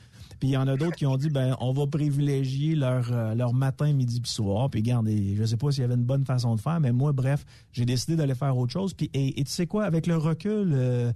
Puis 0.41 0.49
il 0.49 0.53
y 0.53 0.57
en 0.57 0.67
a 0.67 0.75
d'autres 0.75 0.95
qui 0.95 1.05
ont 1.05 1.17
dit 1.17 1.29
ben 1.29 1.55
on 1.59 1.71
va 1.71 1.85
privilégier 1.85 2.73
leur 2.73 3.11
euh, 3.11 3.51
matin, 3.53 3.93
midi 3.93 4.19
puis 4.19 4.31
soir. 4.31 4.71
Puis 4.71 4.81
regardez, 4.81 5.35
je 5.35 5.43
sais 5.45 5.55
pas 5.55 5.71
s'il 5.71 5.81
y 5.81 5.83
avait 5.83 5.93
une 5.93 6.03
bonne 6.03 6.25
façon 6.25 6.55
de 6.55 6.59
faire, 6.59 6.79
mais 6.79 6.91
moi 6.91 7.11
bref, 7.11 7.45
j'ai 7.71 7.85
décidé 7.85 8.15
d'aller 8.15 8.33
faire 8.33 8.57
autre 8.57 8.73
chose. 8.73 8.95
Puis 8.95 9.11
et, 9.13 9.35
tu 9.43 9.51
sais 9.51 9.67
quoi, 9.67 9.85
avec 9.85 10.07
le 10.07 10.17
recul, 10.17 10.71
euh, 10.73 11.11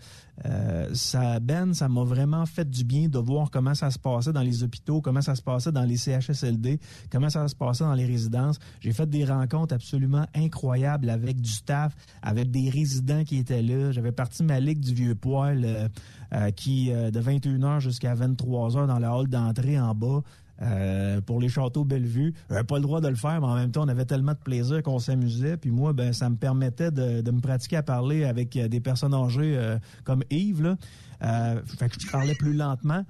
euh, 0.45 0.93
ça 0.93 1.39
Ben, 1.39 1.73
ça 1.73 1.89
m'a 1.89 2.03
vraiment 2.03 2.45
fait 2.45 2.69
du 2.69 2.83
bien 2.83 3.07
de 3.07 3.17
voir 3.17 3.49
comment 3.49 3.73
ça 3.73 3.89
se 3.89 3.97
passait 3.97 4.31
dans 4.31 4.43
les 4.43 4.61
hôpitaux, 4.61 5.01
comment 5.01 5.21
ça 5.21 5.33
se 5.33 5.41
passait 5.41 5.71
dans 5.71 5.85
les 5.85 5.97
CHSLD, 5.97 6.79
comment 7.11 7.31
ça 7.31 7.47
se 7.47 7.55
passait 7.55 7.83
dans 7.83 7.95
les 7.95 8.05
résidences. 8.05 8.59
J'ai 8.79 8.93
fait 8.93 9.09
des 9.09 9.25
rencontres 9.25 9.73
absolument 9.73 10.27
incroyables 10.35 11.09
avec 11.09 11.41
du 11.41 11.49
staff, 11.49 11.95
avec 12.21 12.51
des 12.51 12.69
résidents 12.69 13.23
qui 13.23 13.37
étaient 13.37 13.63
là. 13.63 13.91
J'avais 13.91 14.11
parti 14.11 14.43
ma 14.43 14.59
ligue 14.59 14.81
du 14.81 14.93
vieux 14.93 15.15
poil 15.15 15.89
euh, 16.33 16.51
qui 16.51 16.91
euh, 16.91 17.11
de 17.11 17.21
21h 17.21 17.79
jusqu'à 17.79 18.15
23h 18.15 18.87
dans 18.87 18.99
la 18.99 19.15
hall 19.15 19.27
d'entrée 19.27 19.79
en 19.79 19.93
bas. 19.93 20.21
Euh, 20.61 21.19
pour 21.19 21.41
les 21.41 21.49
châteaux 21.49 21.83
Bellevue. 21.83 22.33
J'avais 22.49 22.63
pas 22.63 22.77
le 22.77 22.83
droit 22.83 23.01
de 23.01 23.09
le 23.09 23.15
faire, 23.15 23.41
mais 23.41 23.47
en 23.47 23.55
même 23.55 23.71
temps, 23.71 23.83
on 23.83 23.89
avait 23.89 24.05
tellement 24.05 24.31
de 24.31 24.37
plaisir 24.37 24.81
qu'on 24.83 24.99
s'amusait. 24.99 25.57
Puis 25.57 25.69
moi, 25.69 25.91
ben, 25.91 26.13
ça 26.13 26.29
me 26.29 26.37
permettait 26.37 26.91
de, 26.91 27.29
me 27.29 27.41
pratiquer 27.41 27.75
à 27.75 27.83
parler 27.83 28.23
avec 28.23 28.57
des 28.57 28.79
personnes 28.79 29.13
âgées 29.13 29.59
comme 30.05 30.23
Yves. 30.29 30.77
Fait 31.19 31.89
que 31.89 31.99
je 31.99 32.09
parlais 32.09 32.35
plus 32.35 32.53
lentement. 32.53 33.03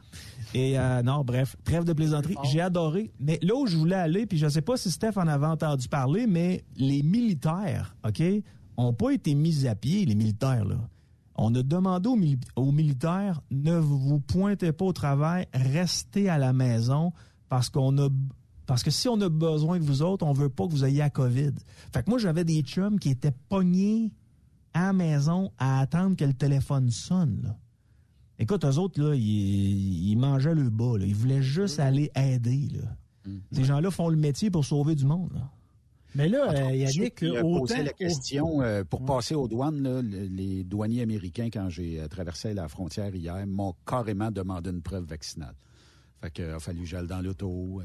Et 0.56 0.76
non, 1.04 1.24
bref, 1.24 1.56
trêve 1.64 1.84
de 1.84 1.94
plaisanterie. 1.94 2.36
J'ai 2.46 2.62
adoré. 2.62 3.12
Mais 3.20 3.38
là 3.44 3.54
où 3.54 3.68
je 3.68 3.78
voulais 3.78 3.94
aller, 3.94 4.26
puis 4.26 4.40
je 4.40 4.48
sais 4.48 4.62
pas 4.62 4.76
si 4.76 4.90
Steph 4.90 5.16
en 5.16 5.28
avait 5.28 5.46
entendu 5.46 5.88
parler, 5.88 6.26
mais 6.26 6.64
les 6.78 7.04
militaires, 7.04 7.96
OK, 8.08 8.24
ont 8.76 8.94
pas 8.94 9.12
été 9.12 9.36
mis 9.36 9.68
à 9.68 9.76
pied, 9.76 10.04
les 10.06 10.16
militaires, 10.16 10.66
là. 10.66 10.78
On 11.36 11.54
a 11.56 11.64
demandé 11.64 12.10
aux, 12.56 12.72
militaires 12.72 13.42
ne 13.52 13.76
vous 13.76 14.20
pointez 14.20 14.72
pas 14.72 14.86
au 14.86 14.94
travail, 14.94 15.48
restez 15.54 16.30
à 16.30 16.38
la 16.38 16.54
maison 16.54 17.12
parce 17.50 17.70
qu'on 17.70 17.98
a 17.98 18.10
parce 18.66 18.82
que 18.82 18.90
si 18.90 19.08
on 19.08 19.22
a 19.22 19.30
besoin 19.30 19.78
de 19.78 19.84
vous 19.84 20.02
autres, 20.02 20.26
on 20.26 20.34
veut 20.34 20.50
pas 20.50 20.66
que 20.66 20.72
vous 20.72 20.86
ayez 20.86 20.98
la 20.98 21.12
COVID. 21.12 21.52
Fait 21.94 22.04
que 22.04 22.10
moi, 22.10 22.18
j'avais 22.18 22.44
des 22.44 22.62
chums 22.62 22.98
qui 22.98 23.10
étaient 23.10 23.34
pognés 23.48 24.12
à 24.74 24.88
la 24.88 24.94
maison 24.94 25.52
à 25.60 25.82
attendre 25.82 26.16
que 26.16 26.26
le 26.26 26.34
téléphone 26.34 26.90
sonne. 26.90 27.56
Écoute, 28.40 28.66
eux 28.66 28.78
autres, 28.80 29.00
là, 29.02 29.14
ils, 29.16 30.16
mangeaient 30.18 30.56
le 30.56 30.70
bas. 30.72 30.96
Ils 31.00 31.16
voulaient 31.16 31.44
juste 31.44 31.80
aller 31.80 32.12
aider. 32.16 32.70
Là. 32.74 33.32
Ces 33.52 33.64
gens-là 33.64 33.92
font 33.92 34.10
le 34.10 34.18
métier 34.18 34.50
pour 34.50 34.66
sauver 34.66 34.96
du 34.96 35.06
monde. 35.06 35.42
Mais 36.16 36.30
là, 36.30 36.50
euh, 36.50 36.72
Yannick, 36.72 37.24
a 37.24 37.42
posé 37.42 37.84
la 37.84 37.92
question 37.92 38.62
euh, 38.62 38.86
pour 38.86 39.04
passer 39.04 39.36
aux 39.36 39.50
douanes. 39.50 40.00
les 40.02 40.64
douaniers 40.64 41.02
américains, 41.02 41.50
quand 41.52 41.70
j'ai 41.70 42.00
euh, 42.00 42.08
traversé 42.08 42.54
la 42.54 42.70
frontière 42.70 43.14
hier, 43.14 43.46
m'ont 43.46 43.76
carrément 43.86 44.32
demandé 44.32 44.70
une 44.70 44.82
preuve 44.82 45.04
vaccinale. 45.04 45.56
Fait 46.22 46.32
qu'il 46.32 46.46
a 46.46 46.60
fallu 46.60 46.82
que 46.82 46.86
j'aille 46.86 47.08
dans 47.08 47.22
l'auto, 47.22 47.82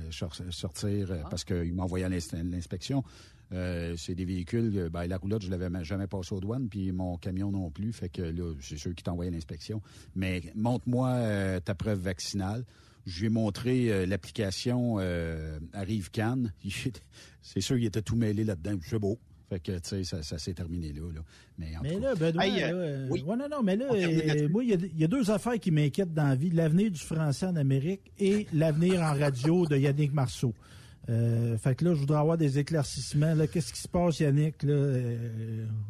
sortir, 0.51 1.09
ah. 1.11 1.28
parce 1.28 1.44
qu'ils 1.44 1.74
m'envoyaient 1.74 2.07
à 2.07 2.09
l'inspection. 2.09 3.02
c'est 3.51 4.15
des 4.15 4.24
véhicules, 4.24 4.89
ben, 4.93 5.07
la 5.07 5.16
roulotte, 5.16 5.43
je 5.43 5.51
l'avais 5.51 5.69
jamais 5.85 6.07
passé 6.07 6.32
aux 6.36 6.40
douanes, 6.40 6.69
puis 6.69 6.93
mon 6.93 7.16
camion 7.16 7.51
non 7.51 7.70
plus. 7.70 7.93
Fait 7.93 8.09
que 8.09 8.23
là, 8.23 8.55
c'est 8.61 8.78
ceux 8.78 8.93
qui 8.93 9.02
t'envoyaient 9.02 9.32
l'inspection. 9.32 9.82
Mais 10.15 10.43
montre-moi 10.55 11.61
ta 11.65 11.74
preuve 11.74 11.98
vaccinale. 11.98 12.65
Je 13.06 13.20
lui 13.20 13.27
ai 13.27 13.31
montré 13.31 13.90
euh, 13.90 14.06
l'application 14.06 14.97
euh, 14.98 15.59
Arrive 15.72 16.10
Cannes. 16.10 16.52
C'est 17.43 17.60
sûr 17.60 17.77
qu'il 17.77 17.86
était 17.86 18.02
tout 18.02 18.16
mêlé 18.16 18.44
là-dedans. 18.44 18.78
C'est 18.82 18.98
beau. 18.98 19.18
Fait 19.48 19.59
que, 19.59 19.72
tu 19.78 20.05
sais, 20.05 20.22
ça, 20.22 20.39
s'est 20.39 20.55
terminé 20.55 20.93
là. 20.93 21.02
Mais, 21.59 21.98
là, 21.98 22.14
Benoît, 22.14 22.44
euh, 22.44 23.09
oui. 23.10 23.24
non, 23.27 23.48
non, 23.51 23.62
mais 23.64 23.74
là, 23.74 23.89
moi, 24.48 24.62
il 24.62 24.93
y, 24.97 25.05
a 25.05 25.09
deux 25.09 25.28
affaires 25.32 25.59
qui 25.59 25.72
m'inquiètent 25.72 26.14
dans 26.14 26.28
la 26.28 26.36
vie. 26.36 26.51
L'avenir 26.51 26.93
du 26.93 27.01
français 27.01 27.47
en 27.47 27.56
Amérique 27.56 28.12
et 28.16 28.47
l'avenir 28.52 29.01
en 29.01 29.12
radio 29.12 29.66
de 29.66 29.77
Yannick 29.77 30.12
Marceau. 30.12 30.55
fait 31.09 31.74
que 31.74 31.85
là, 31.85 31.94
je 31.94 31.98
voudrais 31.98 32.18
avoir 32.18 32.39
des 32.39 32.60
éclaircissements. 32.60 33.35
Qu'est-ce 33.52 33.72
qui 33.72 33.81
se 33.81 33.89
passe, 33.89 34.20
Yannick? 34.20 34.62
Là? 34.62 35.16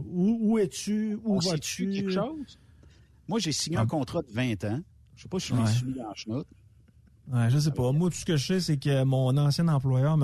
où, 0.09 0.59
es-tu? 0.59 1.19
Où 1.23 1.39
vas-tu? 1.39 1.91
quelque 1.91 2.13
chose? 2.13 2.59
Moi, 3.29 3.39
j'ai 3.41 3.53
signé 3.53 3.77
un 3.77 3.83
ah. 3.83 3.87
contrat 3.87 4.23
de 4.23 4.33
20 4.33 4.65
ans. 4.65 4.81
Je 5.17 5.23
sais 5.23 5.29
pas 5.29 5.39
si 5.39 5.49
je 5.49 5.55
l'ai 5.55 5.67
soumis 5.67 5.93
dans 5.93 6.09
la 6.09 6.15
chenoute. 6.15 6.47
Ouais, 7.33 7.49
je 7.49 7.59
sais 7.59 7.71
pas. 7.71 7.93
Moi, 7.93 8.11
tout 8.11 8.17
ce 8.17 8.25
que 8.25 8.37
je 8.37 8.47
sais, 8.47 8.61
c'est 8.61 8.77
que 8.77 9.05
mon 9.05 9.37
ancien 9.37 9.69
employeur 9.69 10.17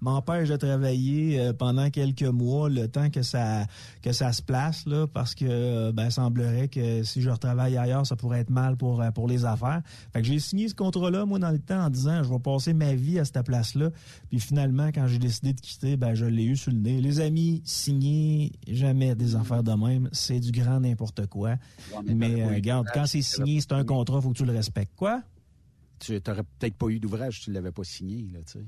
m'empêche 0.00 0.48
de 0.50 0.56
travailler 0.56 1.40
euh, 1.40 1.52
pendant 1.54 1.88
quelques 1.88 2.22
mois, 2.22 2.68
le 2.68 2.86
temps 2.86 3.08
que 3.08 3.22
ça 3.22 3.66
que 4.02 4.12
ça 4.12 4.30
se 4.32 4.42
place, 4.42 4.84
là, 4.84 5.06
parce 5.06 5.34
que 5.34 5.46
euh, 5.48 5.92
ben, 5.92 6.10
semblerait 6.10 6.68
que 6.68 7.02
si 7.02 7.22
je 7.22 7.30
retravaille 7.30 7.78
ailleurs, 7.78 8.06
ça 8.06 8.16
pourrait 8.16 8.40
être 8.40 8.50
mal 8.50 8.76
pour 8.76 9.00
euh, 9.00 9.10
pour 9.10 9.26
les 9.26 9.46
affaires. 9.46 9.80
Fait 10.12 10.20
que 10.20 10.28
j'ai 10.28 10.38
signé 10.38 10.68
ce 10.68 10.74
contrat-là, 10.74 11.24
moi, 11.24 11.38
dans 11.38 11.50
le 11.50 11.58
temps, 11.58 11.86
en 11.86 11.90
disant 11.90 12.22
je 12.22 12.28
vais 12.28 12.38
passer 12.38 12.74
ma 12.74 12.94
vie 12.94 13.18
à 13.18 13.24
cette 13.24 13.42
place-là. 13.42 13.88
Puis 14.28 14.38
finalement, 14.38 14.88
quand 14.88 15.06
j'ai 15.06 15.18
décidé 15.18 15.54
de 15.54 15.60
quitter, 15.60 15.96
ben 15.96 16.14
je 16.14 16.26
l'ai 16.26 16.44
eu 16.44 16.56
sur 16.56 16.72
le 16.72 16.78
nez. 16.78 17.00
Les 17.00 17.20
amis, 17.20 17.62
signer 17.64 18.52
jamais 18.68 19.14
des 19.14 19.34
affaires 19.34 19.62
de 19.62 19.72
même, 19.72 20.10
c'est 20.12 20.40
du 20.40 20.52
grand 20.52 20.80
n'importe 20.80 21.26
quoi. 21.26 21.56
mais 22.04 22.44
regarde, 22.44 22.86
quand 22.92 23.06
c'est 23.06 23.22
signé, 23.22 23.62
c'est 23.62 23.72
un 23.72 23.84
contrat, 23.84 24.20
faut 24.20 24.30
que 24.30 24.36
tu 24.36 24.44
le 24.44 24.52
respectes. 24.52 24.94
Quoi? 24.96 25.22
Tu 26.06 26.20
n'aurais 26.26 26.44
peut-être 26.58 26.76
pas 26.76 26.88
eu 26.88 27.00
d'ouvrage 27.00 27.38
si 27.38 27.44
tu 27.44 27.50
ne 27.50 27.54
l'avais 27.54 27.72
pas 27.72 27.84
signé, 27.84 28.28
là, 28.32 28.40
tu 28.46 28.58
sais. 28.58 28.64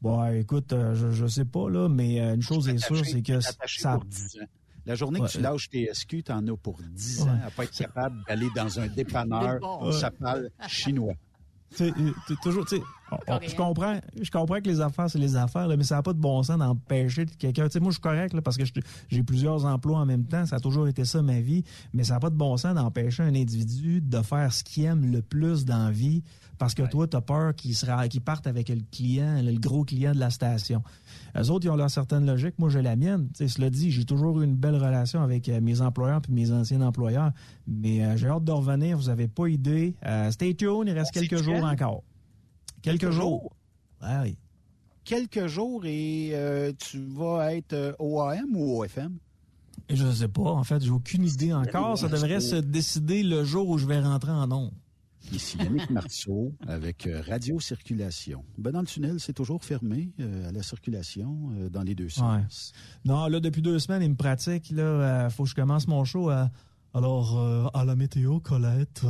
Bon, 0.00 0.24
écoute, 0.32 0.72
euh, 0.72 0.94
je, 0.94 1.22
ne 1.22 1.28
sais 1.28 1.44
pas, 1.44 1.68
là, 1.68 1.88
mais 1.88 2.20
euh, 2.20 2.34
une 2.34 2.42
chose 2.42 2.68
est 2.68 2.78
sûre, 2.78 3.04
c'est 3.04 3.22
que 3.22 3.40
ça. 3.40 3.52
Pour 3.94 4.04
10 4.06 4.38
ans. 4.40 4.46
La 4.86 4.94
journée 4.94 5.20
que 5.20 5.28
tu 5.28 5.40
lâches 5.40 5.68
tes 5.68 5.92
SQ, 5.92 6.22
tu 6.24 6.32
en 6.32 6.46
as 6.46 6.56
pour 6.56 6.78
10 6.82 7.22
ans 7.22 7.38
à 7.44 7.50
pas 7.50 7.64
être 7.64 7.76
capable 7.76 8.24
d'aller 8.26 8.48
dans 8.56 8.80
un 8.80 8.86
dépanneur 8.88 9.60
ça 9.92 10.10
parle 10.10 10.50
chinois. 10.68 11.14
Tu 11.76 11.92
toujours, 12.42 12.66
tu 12.66 12.76
je 13.42 13.56
comprends, 13.56 14.00
je 14.20 14.30
comprends 14.30 14.60
que 14.60 14.68
les 14.68 14.80
affaires, 14.80 15.10
c'est 15.10 15.18
les 15.18 15.36
affaires, 15.36 15.68
mais 15.68 15.84
ça 15.84 15.96
n'a 15.96 16.02
pas 16.02 16.12
de 16.12 16.18
bon 16.18 16.42
sens 16.42 16.58
d'empêcher 16.58 17.26
quelqu'un. 17.26 17.66
Tu 17.66 17.72
sais, 17.72 17.80
moi, 17.80 17.90
je 17.90 17.94
suis 17.94 18.00
correct 18.00 18.32
là, 18.34 18.42
parce 18.42 18.56
que 18.56 18.64
j'ai 19.08 19.22
plusieurs 19.22 19.64
emplois 19.64 19.98
en 19.98 20.06
même 20.06 20.24
temps. 20.24 20.46
Ça 20.46 20.56
a 20.56 20.60
toujours 20.60 20.88
été 20.88 21.04
ça 21.04 21.22
ma 21.22 21.40
vie, 21.40 21.64
mais 21.92 22.04
ça 22.04 22.14
n'a 22.14 22.20
pas 22.20 22.30
de 22.30 22.36
bon 22.36 22.56
sens 22.56 22.74
d'empêcher 22.74 23.22
un 23.22 23.34
individu 23.34 24.00
de 24.00 24.22
faire 24.22 24.52
ce 24.52 24.62
qu'il 24.62 24.84
aime 24.84 25.10
le 25.10 25.22
plus 25.22 25.64
dans 25.64 25.86
la 25.86 25.90
vie 25.90 26.22
parce 26.60 26.74
que 26.74 26.82
toi, 26.82 27.06
tu 27.08 27.16
as 27.16 27.22
peur 27.22 27.54
qu'il 27.54 27.74
sera, 27.74 28.06
qu'il 28.06 28.20
parte 28.20 28.46
avec 28.46 28.68
le 28.68 28.82
client, 28.92 29.40
le 29.42 29.58
gros 29.58 29.82
client 29.82 30.12
de 30.12 30.20
la 30.20 30.28
station. 30.28 30.82
Les 31.34 31.50
autres, 31.50 31.66
ils 31.66 31.70
ont 31.70 31.76
leur 31.76 31.90
certaine 31.90 32.26
logique. 32.26 32.58
Moi, 32.58 32.70
j'ai 32.70 32.82
la 32.82 32.96
mienne. 32.96 33.28
Tu 33.28 33.38
sais, 33.38 33.48
cela 33.48 33.70
dit, 33.70 33.90
j'ai 33.90 34.04
toujours 34.04 34.40
eu 34.40 34.44
une 34.44 34.56
belle 34.56 34.76
relation 34.76 35.22
avec 35.22 35.48
euh, 35.48 35.60
mes 35.60 35.80
employeurs 35.80 36.20
puis 36.20 36.32
mes 36.32 36.50
anciens 36.50 36.80
employeurs. 36.80 37.32
Mais 37.66 38.04
euh, 38.04 38.16
j'ai 38.16 38.28
hâte 38.28 38.44
de 38.44 38.52
revenir. 38.52 38.96
Vous 38.96 39.06
n'avez 39.06 39.28
pas 39.28 39.48
idée. 39.48 39.94
Euh, 40.06 40.30
stay 40.30 40.54
tuned. 40.54 40.84
Il 40.86 40.92
reste 40.92 41.12
quelques 41.12 41.42
jours 41.42 41.64
encore. 41.64 42.02
Quelques, 42.82 43.10
jours. 43.10 43.54
Ah 44.00 44.22
oui. 44.22 44.38
Quelques 45.04 45.46
jours 45.46 45.84
et 45.84 46.34
tu 46.78 47.04
vas 47.04 47.54
être 47.54 47.96
OAM 47.98 48.54
ou 48.54 48.80
OFM? 48.80 49.18
Je 49.88 50.06
ne 50.06 50.12
sais 50.12 50.28
pas. 50.28 50.50
En 50.52 50.64
fait, 50.64 50.82
j'ai 50.82 50.90
aucune 50.90 51.24
idée 51.24 51.52
encore. 51.52 51.98
Ça 51.98 52.08
devrait 52.08 52.40
se 52.40 52.56
décider 52.56 53.22
le 53.22 53.44
jour 53.44 53.68
où 53.68 53.78
je 53.78 53.86
vais 53.86 54.00
rentrer 54.00 54.30
en 54.30 54.46
nombre. 54.46 54.72
Ici 55.32 55.58
Yannick 55.58 55.90
Marceau 55.90 56.52
avec 56.66 57.06
euh, 57.06 57.22
Radio 57.26 57.60
Circulation. 57.60 58.44
Ben 58.58 58.72
dans 58.72 58.80
le 58.80 58.86
tunnel, 58.86 59.20
c'est 59.20 59.32
toujours 59.32 59.64
fermé 59.64 60.10
euh, 60.18 60.48
à 60.48 60.52
la 60.52 60.62
circulation 60.62 61.50
euh, 61.52 61.68
dans 61.68 61.82
les 61.82 61.94
deux 61.94 62.08
sens. 62.08 62.72
Non, 63.04 63.26
là, 63.26 63.38
depuis 63.38 63.62
deux 63.62 63.78
semaines, 63.78 64.02
il 64.02 64.10
me 64.10 64.16
pratique. 64.16 64.70
Là, 64.70 65.30
faut 65.30 65.44
que 65.44 65.50
je 65.50 65.54
commence 65.54 65.86
mon 65.86 66.04
show. 66.04 66.30
alors, 66.94 67.70
à 67.74 67.84
la 67.84 67.96
météo, 67.96 68.40
Colette, 68.40 69.02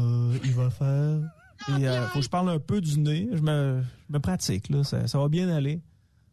il 0.45 0.53
va 0.53 0.71
faire. 0.71 1.21
Il 1.69 1.87
faut 2.13 2.19
que 2.19 2.25
je 2.25 2.31
parle 2.31 2.51
un 2.51 2.59
peu 2.59 2.81
du 2.81 2.99
nez. 2.99 3.29
Je 3.33 3.41
me, 3.41 3.83
me 4.09 4.19
pratique, 4.19 4.69
là. 4.69 4.85
Ça, 4.85 5.19
va 5.19 5.29
bien 5.29 5.49
aller. 5.49 5.81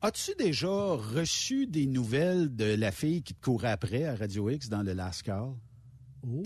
As-tu 0.02 0.32
déjà 0.38 0.68
reçu 0.68 1.66
des 1.66 1.88
nouvelles 1.88 2.56
de 2.56 2.76
la 2.76 2.92
fille 2.92 3.24
qui 3.24 3.34
te 3.34 3.44
courait 3.44 3.72
après 3.72 4.06
à 4.06 4.16
Radio 4.16 4.50
X 4.50 4.70
dans 4.70 4.84
le 4.84 4.94
Last 4.94 5.24
Call? 5.24 5.54
Oh. 6.28 6.44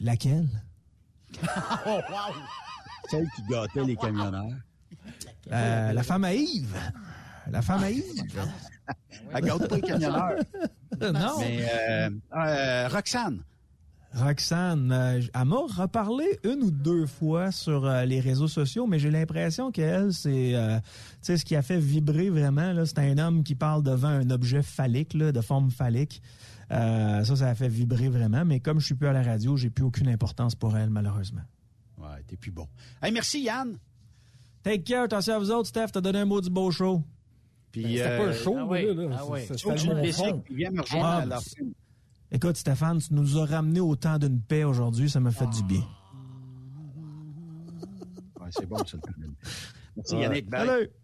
laquelle? 0.00 0.48
oh, 1.86 2.00
wow! 2.10 2.34
Celle 3.10 3.26
qui 3.36 3.42
gâtait 3.50 3.84
les 3.84 3.96
camionneurs. 3.96 4.50
Euh, 5.50 5.92
la 5.92 6.02
femme 6.02 6.24
à 6.24 6.34
Yves. 6.34 6.76
La 7.50 7.62
femme 7.62 7.82
à 7.82 7.90
Yves. 7.90 8.02
Elle 9.34 9.44
gâte 9.44 9.68
pas 9.68 9.76
les 9.76 9.82
camionneurs. 9.82 10.38
non. 11.00 11.38
Mais 11.40 11.66
euh, 11.72 12.10
euh, 12.36 12.88
Roxane. 12.88 13.40
Roxane, 14.14 14.92
euh, 14.92 15.20
elle 15.34 15.44
m'a 15.46 15.56
reparlé 15.74 16.38
une 16.44 16.64
ou 16.64 16.70
deux 16.70 17.06
fois 17.06 17.50
sur 17.50 17.86
euh, 17.86 18.04
les 18.04 18.20
réseaux 18.20 18.48
sociaux, 18.48 18.86
mais 18.86 18.98
j'ai 18.98 19.10
l'impression 19.10 19.72
qu'elle, 19.72 20.12
c'est 20.12 20.54
euh, 20.54 20.78
tu 20.78 20.82
sais, 21.22 21.36
ce 21.38 21.44
qui 21.46 21.56
a 21.56 21.62
fait 21.62 21.78
vibrer 21.78 22.28
vraiment. 22.28 22.72
là, 22.72 22.84
C'est 22.84 22.98
un 22.98 23.16
homme 23.16 23.42
qui 23.42 23.54
parle 23.54 23.82
devant 23.82 24.08
un 24.08 24.28
objet 24.30 24.62
phallique, 24.62 25.14
là, 25.14 25.32
de 25.32 25.40
forme 25.40 25.70
phallique. 25.70 26.20
Euh, 26.72 27.24
ça, 27.24 27.36
ça 27.36 27.48
a 27.48 27.54
fait 27.54 27.68
vibrer 27.68 28.08
vraiment, 28.08 28.44
mais 28.44 28.60
comme 28.60 28.80
je 28.80 28.86
suis 28.86 28.94
plus 28.94 29.08
à 29.08 29.12
la 29.12 29.22
radio, 29.22 29.56
j'ai 29.56 29.70
plus 29.70 29.84
aucune 29.84 30.08
importance 30.08 30.54
pour 30.54 30.76
elle, 30.76 30.90
malheureusement. 30.90 31.42
Ouais, 31.98 32.22
t'es 32.26 32.36
plus 32.36 32.50
bon. 32.50 32.66
Hey, 33.02 33.12
merci, 33.12 33.42
Yann. 33.42 33.78
Take 34.62 34.82
care, 34.84 35.04
attention 35.04 35.34
à 35.34 35.38
vous 35.38 35.50
autres, 35.50 35.68
Steph, 35.68 35.88
t'as 35.92 36.00
donné 36.00 36.20
un 36.20 36.24
mot 36.24 36.40
du 36.40 36.48
beau 36.50 36.70
show. 36.70 37.02
Puis, 37.72 37.96
C'était 37.98 38.18
pas 38.18 38.26
un 38.26 38.32
show, 38.32 38.54
ah 38.56 38.60
là, 38.60 38.66
oui. 38.66 38.94
là. 38.94 39.16
Ah 39.18 39.24
que 39.30 39.56
C'était 40.12 40.34
Ah, 41.00 41.24
Écoute, 42.30 42.56
Stéphane, 42.56 42.98
tu 42.98 43.12
nous 43.12 43.38
as 43.38 43.44
ramené 43.44 43.80
au 43.80 43.94
temps 43.96 44.18
d'une 44.18 44.40
paix 44.40 44.64
aujourd'hui, 44.64 45.10
ça 45.10 45.20
m'a 45.20 45.30
fait 45.30 45.48
du 45.48 45.62
bien. 45.64 45.82
Ouais, 48.40 48.48
c'est 48.50 48.66
bon, 48.66 48.78
ça, 48.84 48.96
le. 49.18 49.28
Merci, 49.96 50.16
Yannick. 50.16 50.48
Bye. 50.48 50.66
Salut! 50.66 50.90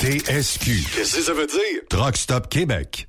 TSQ. 0.00 0.70
Qu'est-ce 0.94 1.16
que 1.16 1.22
ça 1.22 1.32
veut 1.34 1.46
dire? 1.46 1.82
Truck 1.88 2.16
Stop 2.16 2.48
Québec. 2.48 3.08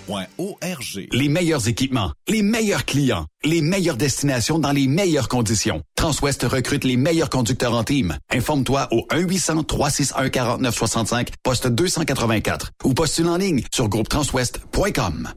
Les 1.11 1.29
meilleurs 1.29 1.67
équipements, 1.67 2.11
les 2.27 2.41
meilleurs 2.41 2.85
clients, 2.85 3.25
les 3.43 3.61
meilleures 3.61 3.97
destinations 3.97 4.57
dans 4.59 4.71
les 4.71 4.87
meilleures 4.87 5.27
conditions. 5.27 5.81
Transwest 5.95 6.43
recrute 6.43 6.83
les 6.83 6.97
meilleurs 6.97 7.29
conducteurs 7.29 7.75
en 7.75 7.83
team. 7.83 8.17
Informe-toi 8.31 8.87
au 8.91 9.05
1-800-361-4965, 9.11 11.27
poste 11.43 11.67
284 11.67 12.71
ou 12.83 12.93
postule 12.93 13.27
en 13.27 13.37
ligne 13.37 13.63
sur 13.73 13.87
groupetranswest.com. 13.89 15.29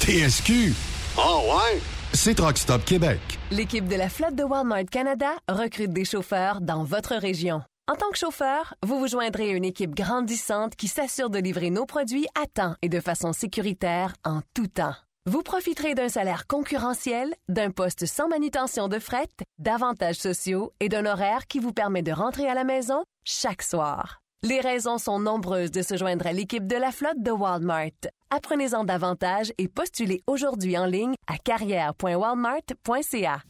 TSQ. 0.00 0.74
Oh 1.18 1.42
ouais? 1.48 1.80
C'est 2.14 2.34
Truck 2.34 2.58
Stop 2.58 2.84
Québec. 2.84 3.20
L'équipe 3.50 3.88
de 3.88 3.96
la 3.96 4.08
flotte 4.08 4.34
de 4.34 4.44
Walmart 4.44 4.84
Canada 4.90 5.30
recrute 5.48 5.92
des 5.92 6.04
chauffeurs 6.04 6.60
dans 6.60 6.84
votre 6.84 7.16
région. 7.16 7.62
En 7.88 7.96
tant 7.96 8.10
que 8.10 8.18
chauffeur, 8.18 8.74
vous 8.84 8.96
vous 8.98 9.08
joindrez 9.08 9.50
à 9.50 9.56
une 9.56 9.64
équipe 9.64 9.94
grandissante 9.94 10.76
qui 10.76 10.86
s'assure 10.86 11.30
de 11.30 11.40
livrer 11.40 11.70
nos 11.70 11.84
produits 11.84 12.28
à 12.40 12.46
temps 12.46 12.76
et 12.80 12.88
de 12.88 13.00
façon 13.00 13.32
sécuritaire 13.32 14.14
en 14.24 14.40
tout 14.54 14.68
temps. 14.68 14.94
Vous 15.28 15.42
profiterez 15.42 15.94
d'un 15.94 16.08
salaire 16.08 16.46
concurrentiel, 16.46 17.34
d'un 17.48 17.72
poste 17.72 18.06
sans 18.06 18.28
manutention 18.28 18.86
de 18.86 19.00
fret, 19.00 19.26
d'avantages 19.58 20.16
sociaux 20.16 20.72
et 20.78 20.88
d'un 20.88 21.06
horaire 21.06 21.48
qui 21.48 21.58
vous 21.58 21.72
permet 21.72 22.02
de 22.02 22.12
rentrer 22.12 22.48
à 22.48 22.54
la 22.54 22.62
maison 22.62 23.02
chaque 23.24 23.62
soir. 23.62 24.20
Les 24.44 24.60
raisons 24.60 24.98
sont 24.98 25.18
nombreuses 25.18 25.72
de 25.72 25.82
se 25.82 25.96
joindre 25.96 26.26
à 26.26 26.32
l'équipe 26.32 26.68
de 26.68 26.76
la 26.76 26.92
flotte 26.92 27.22
de 27.22 27.32
Walmart. 27.32 27.90
Apprenez-en 28.30 28.84
davantage 28.84 29.52
et 29.58 29.66
postulez 29.68 30.22
aujourd'hui 30.26 30.78
en 30.78 30.86
ligne 30.86 31.14
à 31.26 31.36
carrière.walmart.ca. 31.38 33.42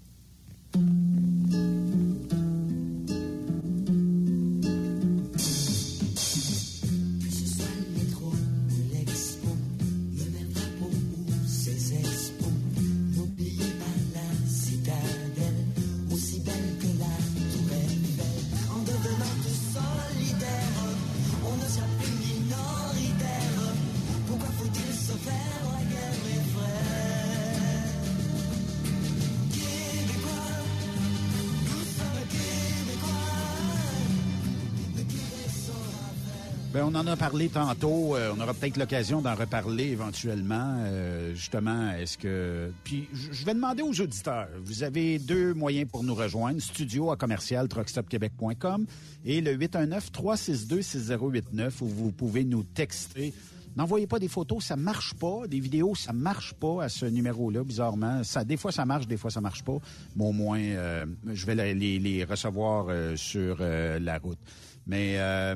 Ben, 36.72 36.84
on 36.84 36.94
en 36.94 37.06
a 37.06 37.16
parlé 37.16 37.50
tantôt. 37.50 38.16
euh, 38.16 38.32
on 38.34 38.40
aura 38.40 38.54
peut-être 38.54 38.78
l'occasion 38.78 39.20
d'en 39.20 39.34
reparler 39.34 39.88
éventuellement. 39.88 40.76
euh, 40.86 41.34
justement, 41.34 41.92
est-ce 41.92 42.16
que. 42.16 42.72
Puis, 42.82 43.08
je 43.12 43.44
vais 43.44 43.52
demander 43.52 43.82
aux 43.82 44.00
auditeurs. 44.00 44.48
Vous 44.64 44.82
avez 44.82 45.18
deux 45.18 45.52
moyens 45.52 45.86
pour 45.90 46.02
nous 46.02 46.14
rejoindre 46.14 46.62
studio 46.62 47.10
à 47.10 47.16
commercial 47.16 47.68
truckstopquebec.com 47.68 48.86
et 49.26 49.42
le 49.42 49.54
819-362-6089 49.58 51.72
où 51.82 51.86
vous 51.88 52.10
pouvez 52.10 52.42
nous 52.44 52.62
texter. 52.62 53.34
N'envoyez 53.76 54.06
pas 54.06 54.18
des 54.18 54.28
photos, 54.28 54.64
ça 54.64 54.76
marche 54.76 55.12
pas. 55.14 55.46
Des 55.48 55.60
vidéos, 55.60 55.94
ça 55.94 56.12
marche 56.14 56.54
pas 56.54 56.84
à 56.84 56.88
ce 56.88 57.04
numéro-là, 57.06 57.64
bizarrement. 57.64 58.24
Ça, 58.24 58.44
des 58.44 58.56
fois, 58.56 58.72
ça 58.72 58.84
marche, 58.86 59.06
des 59.06 59.16
fois, 59.18 59.30
ça 59.30 59.40
marche 59.42 59.62
pas. 59.62 59.76
Mais 60.16 60.24
au 60.24 60.32
moins, 60.32 60.60
euh, 60.60 61.04
je 61.32 61.44
vais 61.46 61.54
les, 61.54 61.74
les- 61.74 61.98
les 61.98 62.24
recevoir 62.24 62.86
euh, 62.88 63.14
sur 63.16 63.58
euh, 63.60 63.98
la 63.98 64.16
route. 64.18 64.38
Mais 64.86 65.18
euh, 65.18 65.54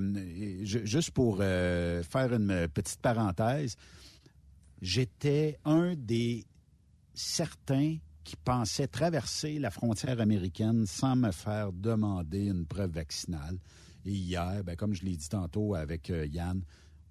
ju- 0.65 0.87
juste 0.87 1.11
pour 1.11 1.39
euh, 1.41 2.03
faire 2.03 2.33
une 2.33 2.69
petite 2.69 3.01
parenthèse, 3.01 3.77
j'étais 4.81 5.59
un 5.65 5.95
des 5.97 6.45
certains 7.15 7.97
qui 8.25 8.37
pensaient 8.37 8.89
traverser 8.89 9.59
la 9.59 9.71
frontière 9.71 10.21
américaine 10.21 10.85
sans 10.87 11.17
me 11.17 11.31
faire 11.31 11.73
demander 11.73 12.47
une 12.47 12.67
preuve 12.67 12.91
vaccinale. 12.93 13.59
Et 14.05 14.13
hier, 14.13 14.63
ben, 14.65 14.77
comme 14.77 14.95
je 14.95 15.05
l'ai 15.05 15.17
dit 15.17 15.29
tantôt 15.29 15.75
avec 15.75 16.11
euh, 16.11 16.27
Yann, 16.27 16.63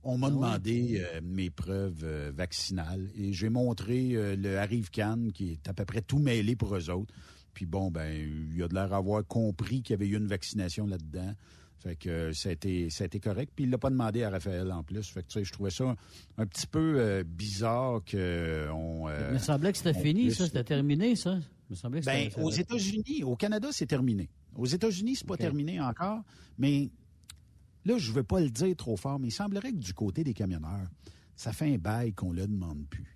on 0.04 0.18
m'a 0.18 0.30
demandé 0.30 1.02
euh, 1.02 1.20
mes 1.24 1.50
preuves 1.50 2.04
euh, 2.04 2.32
vaccinales 2.36 3.10
et 3.16 3.34
j'ai 3.34 3.50
montré 3.50 4.12
euh, 4.14 4.36
le 4.36 4.58
Arrive 4.60 4.90
Cannes 4.92 5.32
qui 5.32 5.54
est 5.54 5.68
à 5.68 5.74
peu 5.74 5.84
près 5.84 6.02
tout 6.02 6.20
mêlé 6.20 6.56
pour 6.56 6.76
eux 6.76 6.90
autres. 6.90 7.14
Puis 7.54 7.66
bon, 7.66 7.90
ben, 7.90 8.14
il 8.54 8.62
a 8.62 8.68
de 8.68 8.74
l'air 8.74 8.90
d'avoir 8.90 9.26
compris 9.26 9.82
qu'il 9.82 9.94
y 9.94 9.96
avait 9.96 10.08
eu 10.08 10.18
une 10.18 10.28
vaccination 10.28 10.86
là-dedans. 10.86 11.34
Fait 11.86 11.96
que 11.96 12.10
euh, 12.10 12.34
ça 12.34 12.50
a 12.50 12.52
été, 12.52 12.90
ça 12.90 13.04
a 13.04 13.06
été 13.06 13.20
correct. 13.20 13.52
Puis 13.56 13.66
il 13.66 13.70
l'a 13.70 13.78
pas 13.78 13.92
demandé 13.92 14.24
à 14.24 14.32
Raphaël 14.32 14.72
en 14.72 14.82
plus. 14.82 15.08
Fait 15.08 15.22
que 15.22 15.28
tu 15.28 15.34
sais, 15.40 15.44
je 15.46 15.52
trouvais 15.54 15.70
ça 15.70 15.84
un, 15.84 15.96
un 16.40 16.48
petit 16.48 16.66
peu 16.66 16.96
euh, 17.00 17.24
bizarre 17.24 18.02
que 18.04 18.68
on. 18.74 19.08
euh, 19.08 19.28
Il 19.30 19.34
me 19.36 19.38
semblait 19.40 19.72
que 19.72 19.78
c'était 19.78 19.96
on 19.96 20.02
fini, 20.02 20.24
puisse- 20.26 20.38
ça, 20.40 20.46
c'était 20.48 20.64
terminé, 20.64 21.16
ça. 21.16 21.38
Il 21.70 21.74
me 21.74 21.76
semblait 21.76 22.02
que 22.02 22.06
ben, 22.08 22.30
aux 22.42 22.50
États-Unis, 22.50 23.24
au 23.24 23.36
Canada, 23.36 23.68
c'est 23.72 23.86
terminé. 23.86 24.30
Aux 24.56 24.66
États-Unis, 24.66 25.18
c'est 25.18 25.28
pas 25.28 25.38
terminé 25.38 25.80
encore, 25.80 26.24
mais 26.58 26.90
là, 27.86 27.98
je 28.00 28.12
veux 28.12 28.24
pas 28.24 28.40
le 28.40 28.50
dire 28.50 28.76
trop 28.76 28.98
fort, 28.98 29.20
mais 29.20 29.28
il 29.28 29.32
semblerait 29.32 29.72
que 29.72 29.78
du 29.78 29.94
côté 29.94 30.24
des 30.24 30.34
camionneurs, 30.34 30.88
ça 31.36 31.54
fait 31.54 31.72
un 31.74 31.78
bail 31.78 32.14
qu'on 32.14 32.32
le 32.32 32.48
demande 32.48 32.86
plus. 32.90 33.15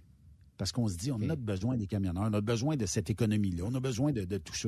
Parce 0.60 0.73
qu'on 0.73 0.90
se 0.90 0.98
dit, 0.98 1.10
on 1.10 1.30
a 1.30 1.38
besoin 1.38 1.77
des 1.77 1.88
camionneurs, 1.88 2.27
on 2.30 2.34
a 2.34 2.41
besoin 2.41 2.76
de 2.76 2.86
cette 2.86 3.10
économie-là, 3.10 3.64
on 3.65 3.73
a 3.76 3.80
besoin 3.80 4.11
de, 4.11 4.26
de 4.26 4.38
tout 4.38 4.53
ça. 4.53 4.68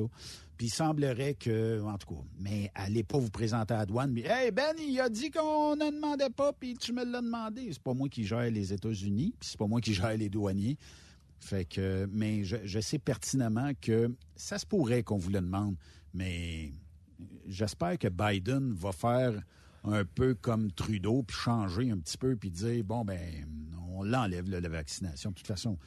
Puis 0.56 0.68
il 0.68 0.70
semblerait 0.70 1.34
que, 1.34 1.82
en 1.82 1.98
tout 1.98 2.14
cas, 2.14 2.20
mais 2.40 2.70
allez 2.74 3.02
pas 3.02 3.18
vous 3.18 3.28
présenter 3.28 3.74
à 3.74 3.80
la 3.80 3.86
douane, 3.86 4.10
mais 4.10 4.22
Hey 4.22 4.50
Ben, 4.52 4.74
il 4.78 4.98
a 5.00 5.10
dit 5.10 5.30
qu'on 5.30 5.76
ne 5.76 5.94
demandait 5.94 6.30
pas, 6.30 6.54
puis 6.54 6.78
tu 6.78 6.94
me 6.94 7.04
l'as 7.04 7.20
demandé. 7.20 7.68
C'est 7.72 7.82
pas 7.82 7.92
moi 7.92 8.08
qui 8.08 8.24
gère 8.24 8.50
les 8.50 8.72
États-Unis, 8.72 9.34
puis 9.38 9.50
c'est 9.50 9.58
pas 9.58 9.66
moi 9.66 9.82
qui 9.82 9.92
gère 9.92 10.16
les 10.16 10.30
douaniers. 10.30 10.78
Fait 11.40 11.66
que, 11.66 12.08
mais 12.10 12.42
je, 12.44 12.56
je 12.64 12.80
sais 12.80 12.98
pertinemment 12.98 13.72
que 13.78 14.16
ça 14.34 14.58
se 14.58 14.64
pourrait 14.64 15.02
qu'on 15.02 15.18
vous 15.18 15.28
le 15.28 15.42
demande, 15.42 15.76
mais 16.14 16.72
j'espère 17.46 17.98
que 17.98 18.08
Biden 18.08 18.72
va 18.72 18.92
faire 18.92 19.42
un 19.84 20.06
peu 20.06 20.34
comme 20.34 20.72
Trudeau, 20.72 21.22
puis 21.22 21.36
changer 21.36 21.90
un 21.90 21.98
petit 21.98 22.16
peu, 22.16 22.34
puis 22.34 22.50
dire, 22.50 22.82
bon, 22.82 23.04
ben, 23.04 23.18
on 23.98 24.02
l'enlève, 24.02 24.48
là, 24.50 24.60
la 24.60 24.68
vaccination. 24.68 25.30
De 25.30 25.34
toute 25.36 25.46
façon, 25.46 25.78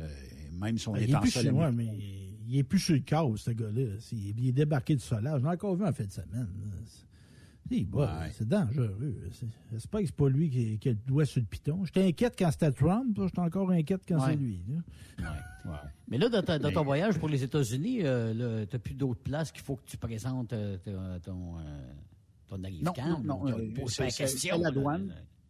euh, 0.00 0.08
même 0.52 0.78
si 0.78 0.88
on 0.88 0.92
Ben, 0.92 1.00
est, 1.00 1.04
il, 1.04 1.10
est 1.10 1.14
en 1.16 1.20
plus 1.20 1.36
ouais, 1.36 1.46
américain- 1.48 1.72
mais 1.72 1.98
il 2.48 2.56
est 2.58 2.62
plus 2.64 2.78
sur 2.78 2.94
le 2.94 3.00
cas, 3.00 3.24
ce 3.36 3.50
gars-là. 3.50 3.82
Il 4.12 4.48
est 4.48 4.52
débarqué 4.52 4.94
du 4.94 5.02
solage. 5.02 5.42
J'en 5.42 5.50
ai 5.50 5.54
encore 5.54 5.74
vu 5.76 5.84
en 5.84 5.92
fin 5.92 6.04
de 6.04 6.12
semaine. 6.12 6.48
C'est- 7.70 7.84
bon, 7.84 8.00
Ouais. 8.00 8.30
c'est 8.32 8.48
dangereux. 8.48 9.18
C'est- 9.32 9.46
J'espère 9.72 10.00
que 10.00 10.06
c'est 10.06 10.14
pas 10.16 10.28
lui 10.30 10.48
qui, 10.48 10.78
qui 10.78 10.88
a 10.88 10.92
le 10.92 10.98
doigt 11.06 11.26
sur 11.26 11.40
le 11.40 11.46
piton. 11.46 11.84
J'étais 11.84 12.02
inquiète 12.06 12.34
quand 12.38 12.50
c'était 12.50 12.72
Trump, 12.72 13.18
j'étais 13.22 13.38
encore 13.40 13.70
inquiète 13.70 14.00
quand 14.08 14.18
Ouais. 14.24 14.30
c'est 14.30 14.36
lui. 14.36 14.62
là. 14.68 15.82
Mais 16.08 16.16
là, 16.16 16.30
dans, 16.30 16.42
ta- 16.42 16.58
dans 16.58 16.72
ton 16.72 16.82
voyage 16.84 17.18
pour 17.18 17.28
les 17.28 17.42
États-Unis, 17.44 17.98
euh, 18.04 18.64
tu 18.64 18.74
n'as 18.74 18.78
plus 18.78 18.94
d'autres 18.94 19.20
places 19.20 19.52
qu'il 19.52 19.60
faut 19.62 19.76
que 19.76 19.84
tu 19.84 19.98
présentes 19.98 20.54
euh, 20.54 20.78
ton, 20.78 21.20
ton, 21.20 21.58
euh, 21.58 21.92
ton 22.46 22.64
arrive 22.64 22.82
Non, 22.84 22.92
non, 23.22 23.44
non. 23.44 23.48
euh, 23.48 23.70
poses 23.74 23.92
c'est- 23.96 24.04
la 24.04 24.10
question. 24.10 24.56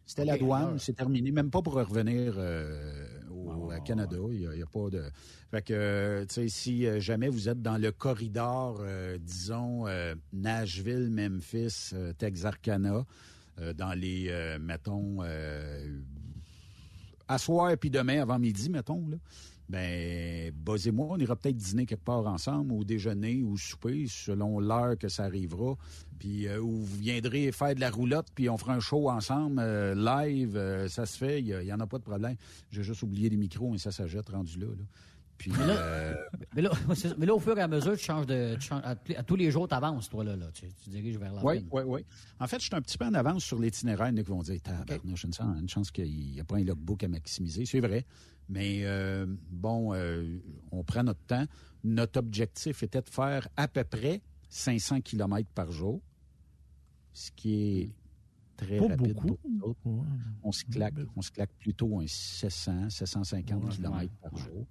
C'était 0.09 0.25
la 0.25 0.39
douane. 0.39 0.73
La 0.73 0.79
c'est 0.79 0.93
terminé. 0.93 1.31
Même 1.31 1.51
pas 1.51 1.61
pour 1.61 1.75
revenir 1.75 2.33
euh, 2.37 3.05
au 3.29 3.69
à 3.69 3.79
Canada. 3.79 4.17
Il 4.31 4.49
n'y 4.49 4.63
a, 4.63 4.65
pas 4.65 4.89
de. 4.89 5.03
Fait 5.51 5.61
que, 5.61 5.73
euh, 5.75 6.25
tu 6.25 6.33
sais, 6.33 6.49
si 6.49 6.87
euh, 6.87 6.99
jamais 6.99 7.29
vous 7.29 7.47
êtes 7.47 7.61
dans 7.61 7.77
le 7.77 7.91
corridor, 7.91 8.79
euh, 8.81 9.19
disons, 9.19 9.85
euh, 9.85 10.15
Nashville, 10.33 11.11
Memphis, 11.11 11.93
Texarkana, 12.17 13.05
dans 13.75 13.93
les, 13.93 14.57
mettons, 14.61 15.17
à 17.27 17.37
soir 17.37 17.73
puis 17.77 17.89
demain 17.89 18.21
avant 18.21 18.39
midi, 18.39 18.69
mettons, 18.69 19.05
là, 19.09 19.17
ben, 19.69 20.51
buzzez-moi, 20.65 21.07
on 21.11 21.17
ira 21.17 21.35
peut-être 21.35 21.55
dîner 21.55 21.85
quelque 21.85 22.03
part 22.03 22.25
ensemble, 22.25 22.73
ou 22.73 22.83
déjeuner, 22.83 23.43
ou 23.43 23.55
souper, 23.55 24.07
selon 24.07 24.59
l'heure 24.59 24.97
que 24.97 25.09
ça 25.09 25.25
arrivera. 25.25 25.75
Puis, 26.17 26.47
euh, 26.47 26.59
vous 26.59 26.85
viendrez 26.85 27.51
faire 27.51 27.75
de 27.75 27.79
la 27.79 27.91
roulotte, 27.91 28.27
puis 28.33 28.49
on 28.49 28.57
fera 28.57 28.73
un 28.73 28.79
show 28.79 29.09
ensemble, 29.09 29.59
euh, 29.59 29.93
live, 29.93 30.57
euh, 30.57 30.89
ça 30.89 31.05
se 31.05 31.17
fait, 31.17 31.41
il 31.41 31.59
n'y 31.59 31.71
en 31.71 31.79
a 31.79 31.85
pas 31.85 31.99
de 31.99 32.03
problème. 32.03 32.35
J'ai 32.71 32.81
juste 32.81 33.03
oublié 33.03 33.29
les 33.29 33.37
micros, 33.37 33.75
et 33.75 33.77
ça 33.77 33.91
s'achète 33.91 34.29
rendu 34.29 34.59
là. 34.59 34.67
Puis, 35.39 35.51
Mais 35.57 35.65
là, 35.67 35.73
euh, 35.77 36.13
mais, 36.53 36.61
là. 36.61 36.69
Mais 37.17 37.29
au 37.29 37.39
fur 37.39 37.57
et 37.57 37.61
à 37.61 37.67
mesure, 37.67 37.97
tu 37.97 38.03
changes 38.03 38.27
de. 38.27 38.55
tu 38.55 38.67
changes- 38.67 38.83
à, 38.83 38.91
à 38.91 39.23
tous 39.23 39.35
les 39.37 39.49
jours, 39.49 39.67
tu 39.67 39.73
avances, 39.73 40.09
toi, 40.09 40.23
là. 40.23 40.35
là. 40.35 40.51
Tu, 40.53 40.65
tu 40.83 40.89
diriges 40.91 41.17
vers 41.17 41.33
la 41.33 41.43
Oui, 41.43 41.61
fin. 41.61 41.65
oui, 41.71 41.83
oui. 41.87 42.05
En 42.39 42.45
fait, 42.47 42.57
je 42.59 42.65
suis 42.65 42.75
un 42.75 42.81
petit 42.81 42.97
peu 42.97 43.05
en 43.05 43.13
avance 43.13 43.43
sur 43.45 43.57
l'itinéraire. 43.57 44.09
Il 44.09 44.15
y 44.15 44.19
en 44.19 44.21
a 44.21 44.23
qui 44.25 44.29
vont 44.29 44.43
dire, 44.43 44.61
tabarnouche, 44.61 45.23
une 45.23 45.33
chance, 45.33 45.57
une 45.59 45.69
chance 45.69 45.89
qu'il 45.91 46.05
n'y 46.33 46.39
a 46.39 46.43
pas 46.43 46.57
un 46.57 46.63
logbook 46.63 47.03
à 47.03 47.07
maximiser. 47.07 47.65
C'est 47.65 47.79
vrai. 47.79 48.05
Mais 48.49 48.81
euh, 48.83 49.25
bon, 49.49 49.93
euh, 49.93 50.39
on 50.71 50.83
prend 50.83 51.03
notre 51.03 51.21
temps. 51.25 51.45
Notre 51.83 52.19
objectif 52.19 52.83
était 52.83 53.01
de 53.01 53.09
faire 53.09 53.47
à 53.55 53.67
peu 53.69 53.83
près 53.85 54.21
500 54.49 54.99
km 55.01 55.47
par 55.55 55.71
jour, 55.71 56.01
ce 57.13 57.31
qui 57.31 57.53
est 57.79 57.89
très 58.57 58.77
Pas 58.77 58.87
rapide 58.89 59.13
beaucoup. 59.13 59.35
pour 59.35 59.49
nous 59.49 59.61
autres. 59.63 59.79
On 60.43 60.51
se 60.51 60.65
claque, 60.65 60.95
on 61.15 61.21
se 61.21 61.31
claque 61.31 61.51
plutôt 61.59 61.99
un 62.01 62.05
700, 62.07 62.89
750 62.89 63.69
km 63.69 64.11
par 64.21 64.35
jour. 64.37 64.65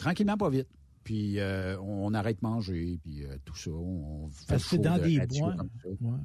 Tranquillement, 0.00 0.36
pas 0.36 0.48
vite. 0.50 0.68
Puis 1.04 1.38
euh, 1.38 1.78
on 1.80 2.12
arrête 2.14 2.40
de 2.40 2.46
manger, 2.46 2.98
puis 3.02 3.24
euh, 3.24 3.36
tout 3.44 3.56
ça. 3.56 3.70
On 3.70 4.28
fait 4.30 4.44
Parce 4.48 4.68
que 4.68 4.76
dans 4.76 4.96
de 4.98 5.02
des 5.04 5.26
bois. 5.26 5.56
Ouais. 6.00 6.18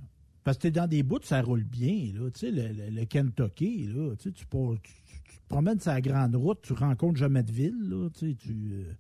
Parce 0.43 0.57
que 0.57 0.61
t'es 0.63 0.71
dans 0.71 0.87
des 0.87 1.01
bouts, 1.03 1.19
ça 1.23 1.41
roule 1.41 1.63
bien. 1.63 2.11
Là. 2.13 2.29
Tu 2.31 2.39
sais, 2.41 2.51
le, 2.51 2.67
le- 2.73 2.89
le 2.89 3.05
Kentucky, 3.05 3.87
là, 3.87 4.15
tu, 4.15 4.23
sais, 4.23 4.31
tu, 4.31 4.45
pars- 4.45 4.75
tu- 4.83 4.93
tu- 5.05 5.21
tu 5.23 5.37
te 5.39 5.47
promènes 5.47 5.79
sur 5.79 5.91
la 5.91 6.01
grande 6.01 6.35
route, 6.35 6.59
tu 6.61 6.73
rencontres 6.73 7.17
jamais 7.17 7.41
de 7.43 7.51
ville. 7.51 7.75
Là, 7.89 8.09
tu 8.11 8.29
sais, 8.29 8.35
tu, 8.35 8.51
euh, 8.73 8.93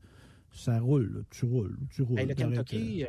ça 0.51 0.79
roule, 0.79 1.13
là. 1.13 1.19
tu 1.29 1.45
roules, 1.45 1.77
tu 1.91 2.01
roules. 2.01 2.19
Hey, 2.19 2.25
le 2.27 2.33
Kentucky, 2.33 3.05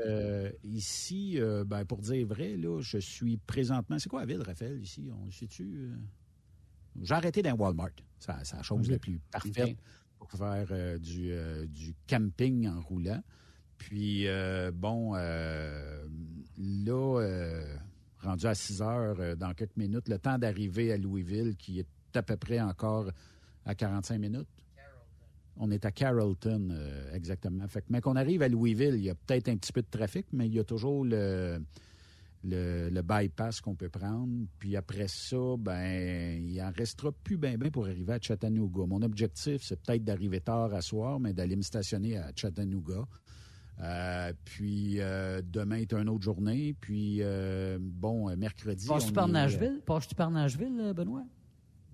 ici, 0.65 1.39
ben, 1.67 1.85
pour 1.85 1.99
dire 2.03 2.27
vrai, 2.27 2.57
là, 2.57 2.81
je 2.81 2.99
suis 2.99 3.37
présentement. 3.39 3.99
C'est 3.99 4.09
quoi 4.09 4.21
la 4.21 4.27
ville, 4.27 4.43
Raphaël, 4.43 4.81
ici? 4.83 5.09
On 5.21 5.25
le 5.25 5.31
sait-tu? 5.33 5.63
euh? 5.77 5.97
J'ai 7.03 7.15
arrêté 7.15 7.43
dans 7.43 7.55
Walmart. 7.55 7.91
C'est 8.19 8.33
la- 8.33 8.63
chose 8.63 8.91
la 8.91 8.99
plus 8.99 9.21
parfaite. 9.31 9.77
Pour 10.19 10.31
faire 10.31 10.67
euh, 10.71 10.99
du, 10.99 11.33
euh, 11.33 11.67
du 11.67 11.95
camping 12.09 12.69
en 12.69 12.81
roulant. 12.81 13.23
Puis, 13.79 14.27
euh, 14.27 14.71
bon, 14.75 15.15
là, 15.15 16.01
rendu 18.23 18.47
à 18.47 18.55
6 18.55 18.81
heures, 18.81 19.37
dans 19.37 19.53
quelques 19.53 19.77
minutes, 19.77 20.09
le 20.09 20.19
temps 20.19 20.39
d'arriver 20.39 20.93
à 20.93 20.97
Louisville, 20.97 21.57
qui 21.57 21.81
est 21.81 21.87
à 22.15 22.23
peu 22.23 22.37
près 22.37 22.61
encore 22.61 23.11
à 23.67 23.75
45 23.75 24.19
minutes. 24.19 24.49
On 25.59 25.71
est 25.71 25.85
à 25.85 25.91
Carrollton, 25.91 26.75
exactement. 27.13 27.69
Fait 27.69 27.83
que, 27.83 27.87
mais 27.91 28.01
qu'on 28.01 28.17
arrive 28.17 28.43
à 28.43 28.49
Louisville, 28.49 28.95
il 28.95 29.05
y 29.05 29.11
a 29.11 29.15
peut-être 29.15 29.49
un 29.49 29.57
petit 29.57 29.73
peu 29.73 29.83
de 29.83 29.91
trafic, 29.91 30.27
mais 30.33 30.47
il 30.47 30.55
y 30.55 30.59
a 30.59 30.65
toujours 30.65 31.05
le, 31.05 31.61
le, 32.47 32.89
le 32.91 33.03
bypass 33.03 33.61
qu'on 33.61 33.75
peut 33.75 33.89
prendre. 33.89 34.47
Puis 34.59 34.77
après 34.77 35.09
ça, 35.09 35.57
ben, 35.59 36.43
il 36.43 36.61
en 36.63 36.71
restera 36.71 37.13
plus 37.13 37.37
bien 37.37 37.57
ben 37.59 37.71
pour 37.71 37.87
arriver 37.87 38.15
à 38.15 38.19
Chattanooga. 38.21 38.87
Mon 38.87 39.03
objectif, 39.03 39.63
c'est 39.63 39.81
peut-être 39.81 40.05
d'arriver 40.05 40.41
tard 40.41 40.73
à 40.75 40.81
soir, 40.81 41.21
mais 41.21 41.33
d'aller 41.33 41.57
me 41.57 41.63
stationner 41.63 42.17
à 42.17 42.31
Chattanooga. 42.35 43.07
Euh, 43.81 44.33
puis 44.45 45.01
euh, 45.01 45.43
demain 45.45 45.77
est 45.77 45.93
une 45.93 46.09
autre 46.09 46.25
journée. 46.25 46.75
Puis 46.81 47.19
euh, 47.21 47.79
bon, 47.81 48.35
mercredi. 48.37 48.87
Passes-tu 48.87 49.13
par 49.13 49.29
Nashville? 49.29 49.83
Passes-tu 49.85 50.15
par 50.15 50.31
Nashville, 50.31 50.93
Benoît? 50.95 51.25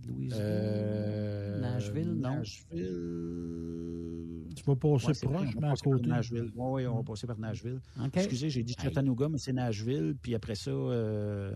Louisville? 0.06 0.36
Euh, 0.40 1.60
Nashville, 1.60 2.12
non? 2.12 2.36
Nashville. 2.38 4.44
Tu 4.56 4.62
vas 4.64 4.76
passer 4.76 5.06
Ouais, 5.26 5.32
proche, 5.32 5.48
mais 5.60 5.68
à 5.68 5.74
côté. 5.76 6.06
Nashville. 6.08 6.50
Oui, 6.54 6.82
oui, 6.82 6.86
on 6.86 6.96
va 6.96 7.02
passer 7.02 7.26
par 7.26 7.38
Nashville. 7.38 7.80
Excusez, 8.14 8.50
j'ai 8.50 8.62
dit 8.62 8.74
Chattanooga, 8.80 9.28
mais 9.28 9.38
c'est 9.38 9.52
Nashville. 9.52 10.14
Puis 10.20 10.34
après 10.34 10.54
ça, 10.54 10.70
euh, 10.70 11.54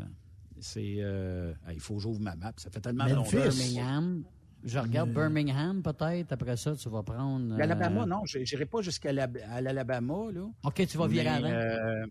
c'est. 0.61 0.97
euh, 0.99 1.53
ah, 1.67 1.73
il 1.73 1.81
faut 1.81 1.97
que 1.97 2.03
j'ouvre 2.03 2.21
ma 2.21 2.37
map. 2.37 2.53
Ça 2.57 2.71
fait 2.71 2.81
tellement 2.81 3.07
longtemps. 3.07 3.31
Birmingham. 3.37 4.25
Je 4.65 4.79
regarde 4.79 5.13
Birmingham, 5.13 5.83
peut-être. 5.83 6.33
Après 6.33 6.57
ça, 6.57 6.75
tu 6.75 6.89
vas 6.89 7.03
prendre. 7.03 7.55
euh, 7.55 7.59
L'Alabama, 7.59 8.07
non, 8.07 8.25
je 8.25 8.39
n'irai 8.39 8.67
pas 8.67 8.81
jusqu'à 8.81 9.13
l'Alabama. 9.13 10.33
là. 10.33 10.49
OK, 10.65 10.87
tu 10.87 10.99
vas 10.99 11.07
virer 11.07 11.25
Mais, 11.25 11.31
avant. 11.35 11.51
euh, 11.51 12.07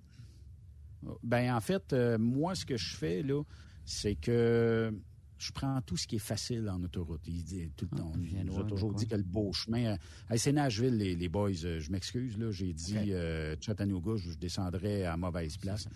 ben, 1.24 1.56
en 1.56 1.60
fait, 1.60 1.92
euh, 1.94 2.18
moi, 2.18 2.56
ce 2.56 2.66
que 2.66 2.78
je 2.78 2.96
fais, 2.96 3.24
là, 3.24 3.42
c'est 3.84 4.16
que 4.16 4.94
je 5.38 5.52
prends 5.52 5.82
tout 5.82 5.98
ce 5.98 6.08
qui 6.08 6.16
est 6.16 6.20
facile 6.20 6.70
en 6.70 6.82
autoroute. 6.84 7.22
Il 7.28 7.44
dit, 7.44 7.70
tout 7.76 7.88
le 7.92 7.98
temps, 7.98 8.12
on 8.14 8.18
nous 8.46 8.60
a 8.60 8.64
toujours 8.64 8.94
dit 8.94 9.06
que 9.08 9.16
le 9.16 9.24
beau 9.24 9.52
chemin. 9.54 9.96
euh, 10.32 10.36
c'est 10.38 10.52
Nashville, 10.54 10.96
les, 10.98 11.16
les 11.16 11.28
boys. 11.30 11.50
euh, 11.66 11.80
je 11.80 11.92
m'excuse, 11.92 12.38
là. 12.38 12.52
J'ai 12.52 12.72
dit 12.74 12.96
euh, 13.12 13.56
Chattanooga, 13.60 14.16
je, 14.16 14.32
je 14.32 14.38
descendrais 14.38 15.04
à 15.04 15.18
mauvaise 15.18 15.58
place. 15.58 15.88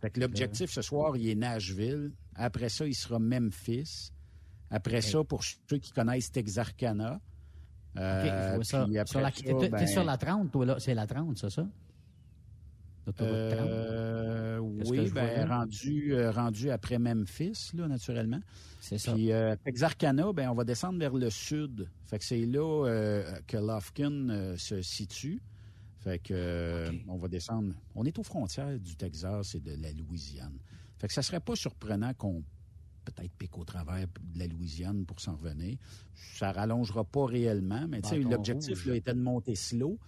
Fait 0.00 0.10
que 0.10 0.20
l'objectif 0.20 0.70
ce 0.70 0.82
soir, 0.82 1.16
il 1.16 1.28
est 1.28 1.34
Nashville. 1.34 2.12
Après 2.34 2.68
ça, 2.68 2.86
il 2.86 2.94
sera 2.94 3.18
Memphis. 3.18 4.10
Après 4.70 5.00
ça, 5.02 5.22
pour 5.24 5.42
ceux 5.44 5.78
qui 5.78 5.92
connaissent 5.92 6.32
Texarkana. 6.32 7.20
Euh, 7.98 8.62
ça. 8.62 8.82
après 8.82 9.06
Sur 9.06 9.20
la- 9.20 9.30
ça, 9.30 9.42
T'es 9.42 9.54
t'es 9.58 9.68
ben, 9.70 9.86
sur 9.86 10.04
la 10.04 10.16
30, 10.18 10.50
toi, 10.52 10.66
là. 10.66 10.76
C'est 10.78 10.94
la 10.94 11.06
30, 11.06 11.38
c'est 11.38 11.50
ça? 11.50 11.66
L'autoroute 13.06 13.32
30. 13.32 13.68
Euh, 13.68 14.58
oui, 14.58 15.10
ben, 15.10 15.48
rendu, 15.48 16.12
euh, 16.12 16.30
rendu 16.30 16.70
après 16.70 16.98
Memphis, 16.98 17.70
là, 17.74 17.86
naturellement. 17.86 18.40
C'est 18.80 18.98
ça. 18.98 19.12
Puis 19.12 19.32
euh, 19.32 19.56
Texarkana, 19.64 20.32
ben, 20.32 20.48
on 20.48 20.54
va 20.54 20.64
descendre 20.64 20.98
vers 20.98 21.14
le 21.14 21.30
sud. 21.30 21.88
Fait 22.04 22.18
que 22.18 22.24
c'est 22.24 22.46
là 22.46 22.86
euh, 22.86 23.40
que 23.46 23.56
Lufkin 23.56 24.28
euh, 24.28 24.56
se 24.56 24.82
situe. 24.82 25.40
Fait 25.98 26.18
que 26.20 26.88
on 27.08 27.16
va 27.16 27.26
descendre. 27.28 27.74
On 27.96 28.04
est 28.04 28.16
aux 28.18 28.22
frontières 28.22 28.78
du 28.78 28.94
Texas 28.94 29.56
et 29.56 29.60
de 29.60 29.72
la 29.80 29.90
Louisiane. 29.92 30.56
Fait 30.98 31.08
que 31.08 31.12
ça 31.12 31.22
serait 31.22 31.40
pas 31.40 31.56
surprenant 31.56 32.14
qu'on 32.14 32.44
peut-être 33.04 33.32
pique 33.38 33.58
au 33.58 33.64
travers 33.64 34.06
de 34.06 34.38
la 34.38 34.46
Louisiane 34.46 35.04
pour 35.04 35.20
s'en 35.20 35.34
revenir. 35.34 35.76
Ça 36.14 36.52
rallongera 36.52 37.04
pas 37.04 37.26
réellement, 37.26 37.86
mais 37.88 38.02
tu 38.02 38.10
sais, 38.10 38.18
Bâton 38.18 38.30
l'objectif 38.30 38.86
était 38.86 39.14
de 39.14 39.20
monter 39.20 39.54
slow. 39.54 39.98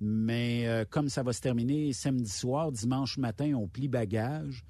Mais 0.00 0.66
euh, 0.66 0.84
comme 0.88 1.10
ça 1.10 1.22
va 1.22 1.32
se 1.32 1.42
terminer 1.42 1.92
samedi 1.92 2.30
soir, 2.30 2.72
dimanche 2.72 3.18
matin, 3.18 3.52
on 3.54 3.68
plie 3.68 3.88
bagage. 3.88 4.64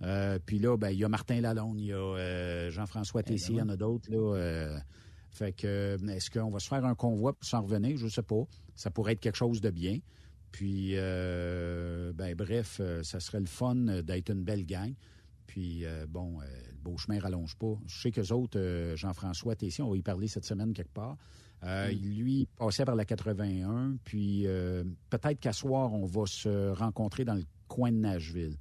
Euh, 0.00 0.38
puis 0.44 0.58
là, 0.58 0.78
ben, 0.78 0.90
il 0.90 0.98
y 0.98 1.04
a 1.04 1.08
Martin 1.08 1.40
Lalonde, 1.40 1.78
il 1.78 1.86
y 1.86 1.92
a 1.92 1.96
euh, 1.96 2.70
Jean-François 2.70 3.22
Tessier, 3.22 3.56
il 3.56 3.58
y 3.58 3.62
en 3.62 3.68
a 3.68 3.76
d'autres. 3.76 4.10
Là, 4.10 4.80
fait 5.30 5.52
que, 5.52 5.98
est-ce 6.10 6.30
qu'on 6.30 6.50
va 6.50 6.58
se 6.58 6.68
faire 6.68 6.84
un 6.84 6.94
convoi 6.94 7.34
pour 7.34 7.44
s'en 7.44 7.62
revenir? 7.62 7.96
Je 7.96 8.08
sais 8.08 8.22
pas. 8.22 8.44
Ça 8.74 8.90
pourrait 8.90 9.12
être 9.12 9.20
quelque 9.20 9.36
chose 9.36 9.60
de 9.60 9.70
bien. 9.70 9.98
Puis, 10.52 10.94
ben, 10.94 12.34
bref, 12.34 12.80
ça 13.02 13.20
serait 13.20 13.40
le 13.40 13.46
fun 13.46 13.74
d'être 14.02 14.30
une 14.30 14.44
belle 14.44 14.64
gang. 14.64 14.94
Puis, 15.46 15.84
bon, 16.08 16.38
le 16.40 16.82
beau 16.82 16.96
chemin 16.96 17.18
rallonge 17.18 17.56
pas. 17.56 17.78
Je 17.86 18.00
sais 18.02 18.10
qu'eux 18.10 18.32
autres, 18.32 18.92
Jean-François 18.94 19.56
Tessier, 19.56 19.82
on 19.82 19.90
va 19.90 19.96
y 19.96 20.02
parler 20.02 20.28
cette 20.28 20.44
semaine 20.44 20.72
quelque 20.74 20.92
part. 20.92 21.16
Euh, 21.64 21.90
Lui, 21.92 22.40
il 22.40 22.46
passait 22.58 22.84
par 22.84 22.96
la 22.96 23.04
81. 23.04 23.96
Puis, 24.04 24.46
euh, 24.46 24.84
peut-être 25.10 25.38
qu'à 25.40 25.52
soir, 25.52 25.92
on 25.92 26.04
va 26.06 26.26
se 26.26 26.70
rencontrer 26.70 27.24
dans 27.24 27.34
le 27.34 27.44
coin 27.68 27.92
de 27.92 27.96
Nashville. 27.98 28.56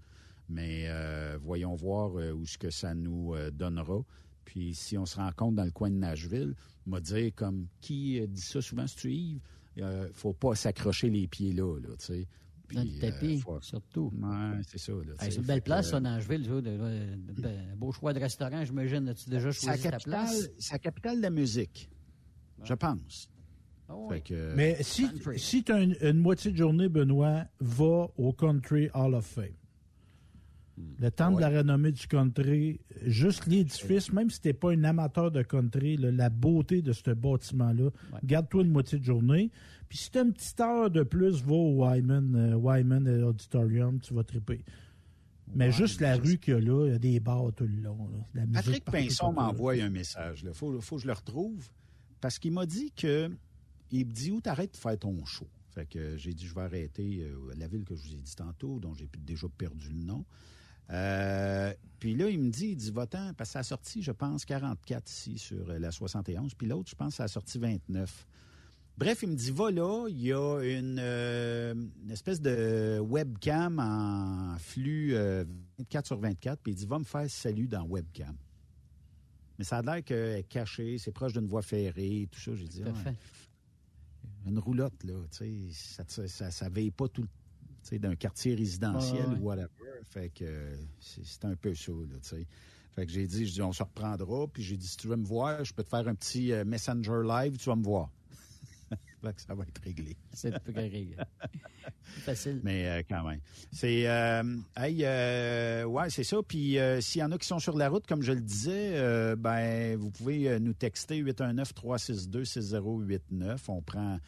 Mais 0.50 0.86
euh, 0.88 1.38
voyons 1.42 1.76
voir 1.76 2.12
où 2.14 2.46
ce 2.46 2.58
que 2.58 2.70
ça 2.70 2.94
nous 2.94 3.34
donnera. 3.54 4.02
Puis 4.46 4.74
si 4.76 4.98
on 4.98 5.06
se 5.06 5.16
rencontre 5.16 5.56
dans 5.56 5.64
le 5.64 5.72
coin 5.72 5.90
de 5.90 5.96
Nashville, 5.96 6.56
m'a 6.86 7.00
dire 7.00 7.32
comme 7.36 7.68
qui 7.80 8.20
dit 8.28 8.42
ça 8.42 8.62
souvent, 8.62 8.86
si 8.86 8.96
tu 8.98 9.12
Yves, 9.14 9.40
faut 10.14 10.34
pas 10.34 10.56
s'accrocher 10.56 11.10
les 11.10 11.28
pieds 11.28 11.54
là, 11.54 11.80
là, 11.80 11.90
tu 11.98 12.06
sais. 12.06 12.28
Dans 12.74 12.84
le 12.84 13.00
tapis, 13.00 13.40
faut- 13.40 13.60
surtout. 13.62 14.12
Ouais, 14.14 14.62
c'est 14.68 14.78
ça. 14.78 14.94
Hey, 15.20 15.36
une 15.36 15.44
belle 15.44 15.62
place, 15.62 15.90
ça, 15.92 16.00
Nashville. 16.00 16.44
de- 16.44 16.62
de- 16.62 17.42
de- 17.42 17.76
beau 17.76 17.92
choix 17.92 18.14
de 18.14 18.20
restaurant, 18.20 18.64
j'imagine. 18.64 19.08
As-tu 19.10 19.30
déjà 19.30 19.52
choisi 19.52 19.84
ta 19.84 19.98
place? 20.00 20.50
c'est 20.58 20.74
la 20.74 20.80
capitale 20.80 21.18
de 21.18 21.22
la 21.22 21.30
musique, 21.30 21.90
je 22.64 22.74
pense. 22.74 23.30
Fait 24.10 24.22
que- 24.22 24.54
Mais 24.56 24.78
si, 24.84 25.06
si 25.38 25.64
tu 25.64 25.72
as 25.72 25.82
une, 25.82 25.96
une 26.02 26.18
moitié 26.18 26.52
de 26.52 26.58
journée, 26.58 26.88
Benoît, 26.88 27.46
va 27.60 28.08
au 28.18 28.32
Country 28.34 28.90
Hall 28.94 29.14
of 29.16 29.26
Fame. 29.26 29.46
Le 31.00 31.12
temps 31.12 31.30
de 31.36 31.42
la 31.42 31.50
renommée 31.60 31.92
du 31.92 32.08
country, 32.08 32.80
juste 33.06 33.46
l'édifice, 33.46 34.12
même 34.14 34.30
si 34.32 34.40
tu 34.42 34.48
n'es 34.48 34.54
pas 34.54 34.72
un 34.72 34.84
amateur 34.84 35.30
de 35.30 35.44
country, 35.44 35.98
là, 35.98 36.10
la 36.12 36.30
beauté 36.30 36.82
de 36.82 36.92
ce 36.94 37.12
bâtiment-là, 37.12 37.90
garde-toi 38.24 38.64
une 38.64 38.72
moitié 38.72 38.98
de 38.98 39.04
journée. 39.04 39.52
Puis 39.90 39.98
si 40.00 40.10
tu 40.12 40.18
as 40.18 40.22
une 40.22 40.34
petite 40.34 40.60
heure 40.60 40.90
de 40.90 41.04
plus, 41.04 41.44
va 41.44 41.54
au 41.54 41.84
Wyman, 41.86 42.34
euh, 42.36 42.56
Wyman 42.56 43.08
Auditorium, 43.26 44.00
tu 44.00 44.14
vas 44.14 44.24
triper. 44.24 44.64
Mais 45.54 45.72
juste 45.72 46.00
la 46.00 46.16
rue 46.16 46.38
qu'il 46.38 46.54
y 46.54 46.58
a 46.58 46.62
là, 46.62 46.86
il 46.88 46.92
y 46.94 46.96
a 46.96 47.00
des 47.00 47.20
bars 47.20 47.52
tout 47.54 47.66
le 47.66 47.82
long. 47.82 47.98
là. 48.10 48.20
La 48.34 48.46
musique 48.46 48.56
Patrick 48.64 48.86
Pinson 49.10 49.34
m'envoie 49.34 49.74
un 49.74 49.90
message. 49.90 50.44
Il 50.48 50.54
faut, 50.54 50.80
faut 50.80 50.96
que 50.96 51.02
je 51.02 51.08
le 51.08 51.14
retrouve. 51.14 51.68
Parce 52.22 52.40
qu'il 52.40 52.54
m'a 52.54 52.66
dit 52.66 52.92
que. 52.92 53.30
Il 53.94 54.08
me 54.08 54.14
dit 54.14 54.32
où 54.32 54.40
t'arrêtes 54.40 54.72
de 54.72 54.78
faire 54.78 54.98
ton 54.98 55.26
show? 55.26 55.48
Fait 55.72 55.86
que 55.86 56.16
j'ai 56.16 56.34
dit 56.34 56.48
je 56.48 56.56
vais 56.56 56.62
arrêter 56.62 57.24
euh, 57.24 57.54
la 57.58 57.68
ville 57.68 57.84
que 57.84 57.94
je 57.94 58.02
vous 58.02 58.14
ai 58.14 58.22
dit 58.22 58.36
tantôt, 58.36 58.80
dont 58.80 58.94
j'ai 58.94 59.10
déjà 59.26 59.48
perdu 59.50 59.90
le 59.90 60.06
nom. 60.06 60.26
Euh, 60.92 61.74
puis 62.00 62.16
là, 62.16 62.30
il 62.30 62.40
me 62.40 62.50
dit, 62.50 62.70
il 62.70 62.76
dit, 62.76 62.92
va-t'en, 62.92 63.34
parce 63.34 63.50
que 63.50 63.54
ça 63.54 63.60
a 63.60 63.64
sorti, 63.64 64.02
je 64.02 64.12
pense, 64.12 64.46
44 64.46 65.10
ici 65.10 65.38
sur 65.38 65.70
euh, 65.70 65.80
la 65.80 65.92
71. 65.92 66.54
Puis 66.54 66.68
l'autre, 66.68 66.90
je 66.90 66.96
pense, 66.96 67.16
ça 67.16 67.24
a 67.24 67.28
sorti 67.28 67.60
29. 67.60 68.28
Bref, 68.98 69.24
il 69.24 69.30
me 69.30 69.36
dit, 69.36 69.52
va 69.52 69.72
là, 69.72 70.08
il 70.10 70.22
y 70.22 70.34
a 70.34 70.60
une, 70.62 71.00
espèce 72.12 72.42
de 72.42 73.00
webcam 73.00 73.80
en 73.80 74.58
flux 74.60 75.16
euh, 75.16 75.46
24 75.80 76.08
sur 76.08 76.20
24. 76.20 76.60
Puis 76.62 76.74
il 76.74 76.76
dit, 76.76 76.86
va 76.86 77.00
me 77.00 77.06
faire 77.06 77.30
salut 77.30 77.68
dans 77.68 77.84
webcam. 77.84 78.36
Mais 79.62 79.66
ça 79.66 79.78
a 79.78 79.82
l'air 79.84 80.04
qu'elle 80.04 80.40
est 80.40 80.50
cachée, 80.50 80.98
c'est 80.98 81.12
proche 81.12 81.34
d'une 81.34 81.46
voie 81.46 81.62
ferrée, 81.62 82.28
tout 82.32 82.40
ça. 82.40 82.56
J'ai 82.56 82.68
dit, 82.68 82.82
une 84.48 84.58
roulotte, 84.58 85.04
là. 85.04 85.14
tu 85.30 85.70
sais, 85.72 86.04
Ça, 86.08 86.28
ça, 86.28 86.50
ça 86.50 86.68
veille 86.70 86.90
pas 86.90 87.08
tout 87.08 87.22
le 87.92 88.00
d'un 88.00 88.16
quartier 88.16 88.56
résidentiel 88.56 89.28
ouais. 89.28 89.38
ou 89.38 89.44
whatever. 89.44 89.70
Fait 90.10 90.30
que 90.30 90.46
euh, 90.46 90.76
c'est 91.00 91.46
un 91.46 91.56
peu 91.56 91.76
ça, 91.76 91.92
là, 91.92 92.18
tu 92.24 92.30
sais. 92.30 92.48
Fait 92.90 93.06
que 93.06 93.12
j'ai 93.12 93.28
dit, 93.28 93.44
dis, 93.44 93.62
on 93.62 93.72
se 93.72 93.84
reprendra. 93.84 94.48
Puis 94.48 94.64
j'ai 94.64 94.78
dit, 94.78 94.88
si 94.88 94.98
tu 94.98 95.08
veux 95.08 95.16
me 95.16 95.28
voir, 95.28 95.64
je 95.64 95.76
peux 95.76 95.84
te 95.84 95.90
faire 95.90 96.08
un 96.08 96.16
petit 96.16 96.54
euh, 96.54 96.66
Messenger 96.66 97.22
live, 97.24 97.56
tu 97.58 97.70
vas 97.70 97.76
me 97.76 97.84
voir. 97.84 98.10
Fait 99.22 99.34
que 99.36 99.42
ça 99.42 99.54
va 99.54 99.64
être 99.64 99.82
réglé. 99.84 100.16
C'est 100.34 100.58
plus 100.64 100.74
réglé. 100.74 101.16
Facile. 102.04 102.60
Mais 102.64 102.88
euh, 102.88 103.02
quand 103.08 103.24
même. 103.28 103.40
C'est. 103.72 104.08
Euh, 104.08 104.44
hey, 104.78 105.02
euh, 105.04 105.84
ouais, 105.86 106.10
c'est 106.10 106.24
ça. 106.24 106.38
Puis 106.46 106.78
s'il 107.00 107.22
y 107.22 107.24
en 107.24 107.32
a 107.32 107.38
qui 107.38 107.48
sont 107.48 107.60
sur 107.60 107.78
la 107.78 107.90
route, 107.90 108.06
comme 108.08 108.22
je 108.22 108.34
le 108.34 108.42
disais, 108.42 109.36
ben, 109.38 109.96
vous 109.98 110.12
pouvez 110.12 110.60
nous 110.60 110.74
texter 110.74 111.22
819-362-6089. 111.24 113.58
On 113.70 113.82
prend. 113.82 114.20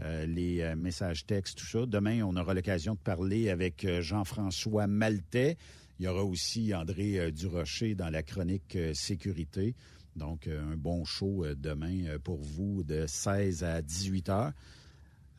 euh, 0.00 0.26
les 0.26 0.60
euh, 0.60 0.76
messages 0.76 1.24
textes, 1.24 1.58
tout 1.58 1.66
ça. 1.66 1.86
Demain, 1.86 2.22
on 2.22 2.36
aura 2.36 2.52
l'occasion 2.52 2.94
de 2.94 2.98
parler 2.98 3.48
avec 3.48 3.84
euh, 3.84 4.02
Jean-François 4.02 4.86
Maltais. 4.86 5.56
Il 5.98 6.04
y 6.04 6.08
aura 6.08 6.22
aussi 6.22 6.74
André 6.74 7.32
Durocher 7.32 7.94
dans 7.94 8.10
la 8.10 8.22
chronique 8.22 8.76
sécurité. 8.92 9.74
Donc, 10.16 10.46
euh, 10.46 10.72
un 10.72 10.76
bon 10.76 11.04
show 11.04 11.44
euh, 11.44 11.54
demain 11.54 12.06
euh, 12.06 12.18
pour 12.18 12.40
vous 12.40 12.82
de 12.82 13.04
16 13.06 13.62
à 13.64 13.82
18 13.82 14.28
heures. 14.30 14.52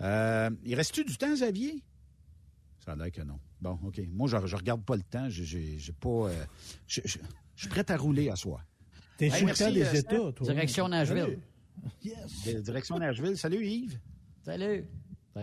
Euh, 0.01 0.49
il 0.63 0.75
reste-tu 0.75 1.03
du 1.03 1.17
temps, 1.17 1.33
Xavier? 1.33 1.83
Ça 2.85 2.91
a 2.91 2.95
l'air 2.95 3.11
que 3.11 3.21
non. 3.23 3.39
Bon, 3.59 3.79
OK. 3.83 3.99
Moi, 4.13 4.29
je, 4.29 4.45
je 4.45 4.55
regarde 4.55 4.83
pas 4.83 4.95
le 4.95 5.01
temps. 5.01 5.29
J'ai- 5.29 5.45
J'ai 5.45 5.79
j'ai 5.79 5.93
pas. 5.93 6.09
euh, 6.29 6.45
je, 6.87 7.01
je- 7.05 7.17
je 7.55 7.61
suis 7.61 7.69
prêt 7.69 7.89
à 7.91 7.97
rouler 7.97 8.29
à 8.29 8.35
soir. 8.35 8.63
T'es 9.17 9.25
Hey, 9.25 9.31
sur 9.31 9.39
le 9.41 9.45
merci, 9.47 9.63
temps 9.63 9.71
des 9.71 9.83
euh, 9.83 9.93
États, 9.93 10.31
toi. 10.31 10.47
Direction 10.47 10.87
Nashville. 10.87 11.39
De- 12.45 12.59
Direction 12.61 12.99
Nashville. 12.99 13.35
Salut 13.37 13.65
Yves. 13.65 13.99
Salut. 14.43 14.85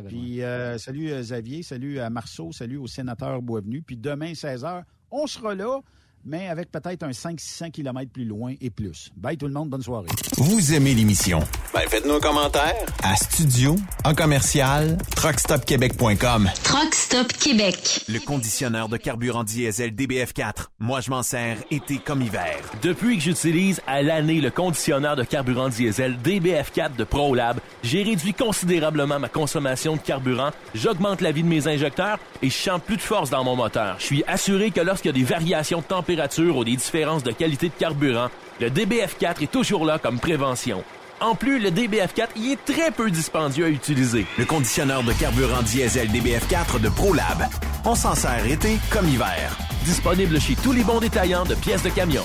Puis 0.08 0.42
euh, 0.42 0.76
salut 0.78 1.08
Xavier, 1.10 1.62
salut 1.62 1.98
à 2.00 2.10
Marceau, 2.10 2.50
salut 2.52 2.76
au 2.78 2.86
sénateur 2.88 3.40
Boisvenu. 3.42 3.82
Puis 3.82 3.96
demain, 3.96 4.32
16h, 4.32 4.82
on 5.10 5.26
sera 5.28 5.54
là, 5.54 5.80
mais 6.24 6.48
avec 6.48 6.70
peut-être 6.70 7.02
un 7.02 7.10
500-600 7.10 7.70
km 7.70 8.10
plus 8.10 8.24
loin 8.24 8.54
et 8.60 8.70
plus. 8.70 9.10
Bye 9.16 9.36
tout 9.36 9.46
le 9.46 9.52
monde, 9.52 9.68
bonne 9.68 9.82
soirée. 9.82 10.08
Vous 10.38 10.72
aimez 10.72 10.94
l'émission? 10.94 11.40
Ben, 11.72 11.82
faites-nous 11.88 12.14
un 12.14 12.20
commentaire 12.20 12.74
à 13.02 13.14
studio 13.16 13.76
en 14.04 14.14
commercial 14.14 14.96
truckstopquebec.com. 15.16 16.50
Truck 16.62 16.94
Stop 16.94 17.32
Québec. 17.32 18.04
Le 18.08 18.18
conditionneur 18.20 18.88
de 18.88 18.96
carburant 18.96 19.44
diesel 19.44 19.90
DBF4. 19.90 20.68
Moi, 20.78 21.00
je 21.00 21.10
m'en 21.10 21.22
sers 21.22 21.58
été 21.70 21.98
comme 21.98 22.22
hiver. 22.22 22.56
Depuis 22.82 23.16
que 23.16 23.22
j'utilise 23.22 23.80
à 23.86 24.02
l'année 24.02 24.40
le 24.40 24.50
conditionneur 24.50 25.16
de 25.16 25.24
carburant 25.24 25.68
diesel 25.68 26.16
DBF4 26.24 26.96
de 26.96 27.04
ProLab, 27.04 27.58
j'ai 27.82 28.02
réduit 28.02 28.32
considérablement 28.34 29.18
ma 29.18 29.28
consommation 29.28 29.96
de 29.96 30.00
carburant, 30.00 30.50
j'augmente 30.74 31.20
la 31.20 31.32
vie 31.32 31.42
de 31.42 31.48
mes 31.48 31.68
injecteurs 31.68 32.18
et 32.42 32.48
je 32.48 32.56
sens 32.56 32.80
plus 32.80 32.96
de 32.96 33.02
force 33.02 33.30
dans 33.30 33.44
mon 33.44 33.56
moteur. 33.56 33.96
Je 33.98 34.04
suis 34.04 34.24
assuré 34.26 34.70
que 34.70 34.80
lorsqu'il 34.80 35.08
y 35.08 35.14
a 35.14 35.18
des 35.18 35.24
variations 35.24 35.80
de 35.80 35.84
température 35.84 36.13
ou 36.38 36.64
des 36.64 36.76
différences 36.76 37.22
de 37.22 37.32
qualité 37.32 37.68
de 37.68 37.74
carburant, 37.78 38.28
le 38.60 38.70
DBF4 38.70 39.42
est 39.42 39.50
toujours 39.50 39.84
là 39.84 39.98
comme 39.98 40.18
prévention. 40.18 40.84
En 41.20 41.34
plus, 41.34 41.58
le 41.58 41.70
DBF4 41.70 42.28
y 42.36 42.52
est 42.52 42.64
très 42.64 42.90
peu 42.90 43.10
dispendieux 43.10 43.66
à 43.66 43.68
utiliser. 43.68 44.26
Le 44.38 44.44
conditionneur 44.44 45.02
de 45.02 45.12
carburant 45.12 45.62
diesel 45.62 46.08
DBF4 46.08 46.80
de 46.80 46.88
ProLab. 46.88 47.46
On 47.84 47.94
s'en 47.94 48.14
sert 48.14 48.46
été 48.46 48.78
comme 48.90 49.08
hiver. 49.08 49.56
Disponible 49.84 50.40
chez 50.40 50.56
tous 50.56 50.72
les 50.72 50.82
bons 50.82 51.00
détaillants 51.00 51.44
de 51.44 51.54
pièces 51.54 51.82
de 51.82 51.90
camion. 51.90 52.24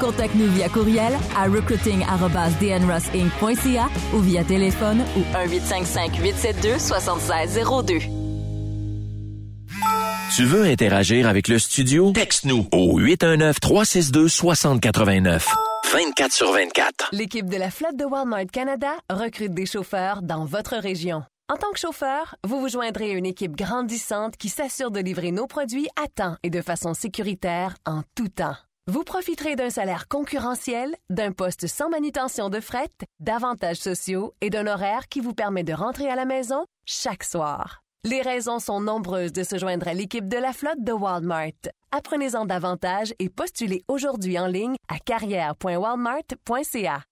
Contacte-nous 0.00 0.50
via 0.52 0.68
courriel 0.68 1.14
à 1.36 1.44
recruiting@dnrossinc.ca 1.44 3.88
ou 4.14 4.18
via 4.20 4.44
téléphone 4.44 5.02
au 5.16 5.20
1855 5.20 6.16
872 6.16 6.80
7602. 6.80 7.98
Tu 10.36 10.44
veux 10.44 10.64
interagir 10.64 11.26
avec 11.26 11.48
le 11.48 11.58
studio? 11.58 12.12
Texte-nous 12.12 12.68
au 12.70 13.00
819-362-6089. 13.00 15.48
24 15.92 16.32
sur 16.32 16.52
24. 16.52 17.08
L'équipe 17.12 17.48
de 17.48 17.56
la 17.56 17.70
flotte 17.70 17.96
de 17.96 18.04
Walmart 18.04 18.46
Canada 18.52 18.90
recrute 19.10 19.54
des 19.54 19.66
chauffeurs 19.66 20.22
dans 20.22 20.44
votre 20.44 20.76
région. 20.76 21.24
En 21.50 21.56
tant 21.56 21.70
que 21.72 21.78
chauffeur, 21.78 22.34
vous 22.46 22.60
vous 22.60 22.68
joindrez 22.68 23.12
à 23.12 23.14
une 23.14 23.24
équipe 23.24 23.56
grandissante 23.56 24.36
qui 24.36 24.50
s'assure 24.50 24.90
de 24.90 25.00
livrer 25.00 25.32
nos 25.32 25.46
produits 25.46 25.88
à 25.96 26.06
temps 26.06 26.36
et 26.42 26.50
de 26.50 26.60
façon 26.60 26.92
sécuritaire 26.92 27.74
en 27.86 28.02
tout 28.14 28.28
temps. 28.28 28.56
Vous 28.90 29.04
profiterez 29.04 29.54
d'un 29.54 29.68
salaire 29.68 30.08
concurrentiel, 30.08 30.96
d'un 31.10 31.32
poste 31.32 31.66
sans 31.66 31.90
manutention 31.90 32.48
de 32.48 32.58
fret, 32.58 32.88
d'avantages 33.20 33.76
sociaux 33.76 34.32
et 34.40 34.48
d'un 34.48 34.66
horaire 34.66 35.08
qui 35.08 35.20
vous 35.20 35.34
permet 35.34 35.62
de 35.62 35.74
rentrer 35.74 36.08
à 36.08 36.16
la 36.16 36.24
maison 36.24 36.64
chaque 36.86 37.22
soir. 37.22 37.82
Les 38.04 38.22
raisons 38.22 38.60
sont 38.60 38.80
nombreuses 38.80 39.34
de 39.34 39.42
se 39.42 39.58
joindre 39.58 39.88
à 39.88 39.92
l'équipe 39.92 40.26
de 40.26 40.38
la 40.38 40.54
flotte 40.54 40.82
de 40.82 40.92
Walmart. 40.92 41.68
Apprenez-en 41.92 42.46
davantage 42.46 43.12
et 43.18 43.28
postulez 43.28 43.84
aujourd'hui 43.88 44.38
en 44.38 44.46
ligne 44.46 44.76
à 44.88 44.98
carrière.walmart.ca. 44.98 47.02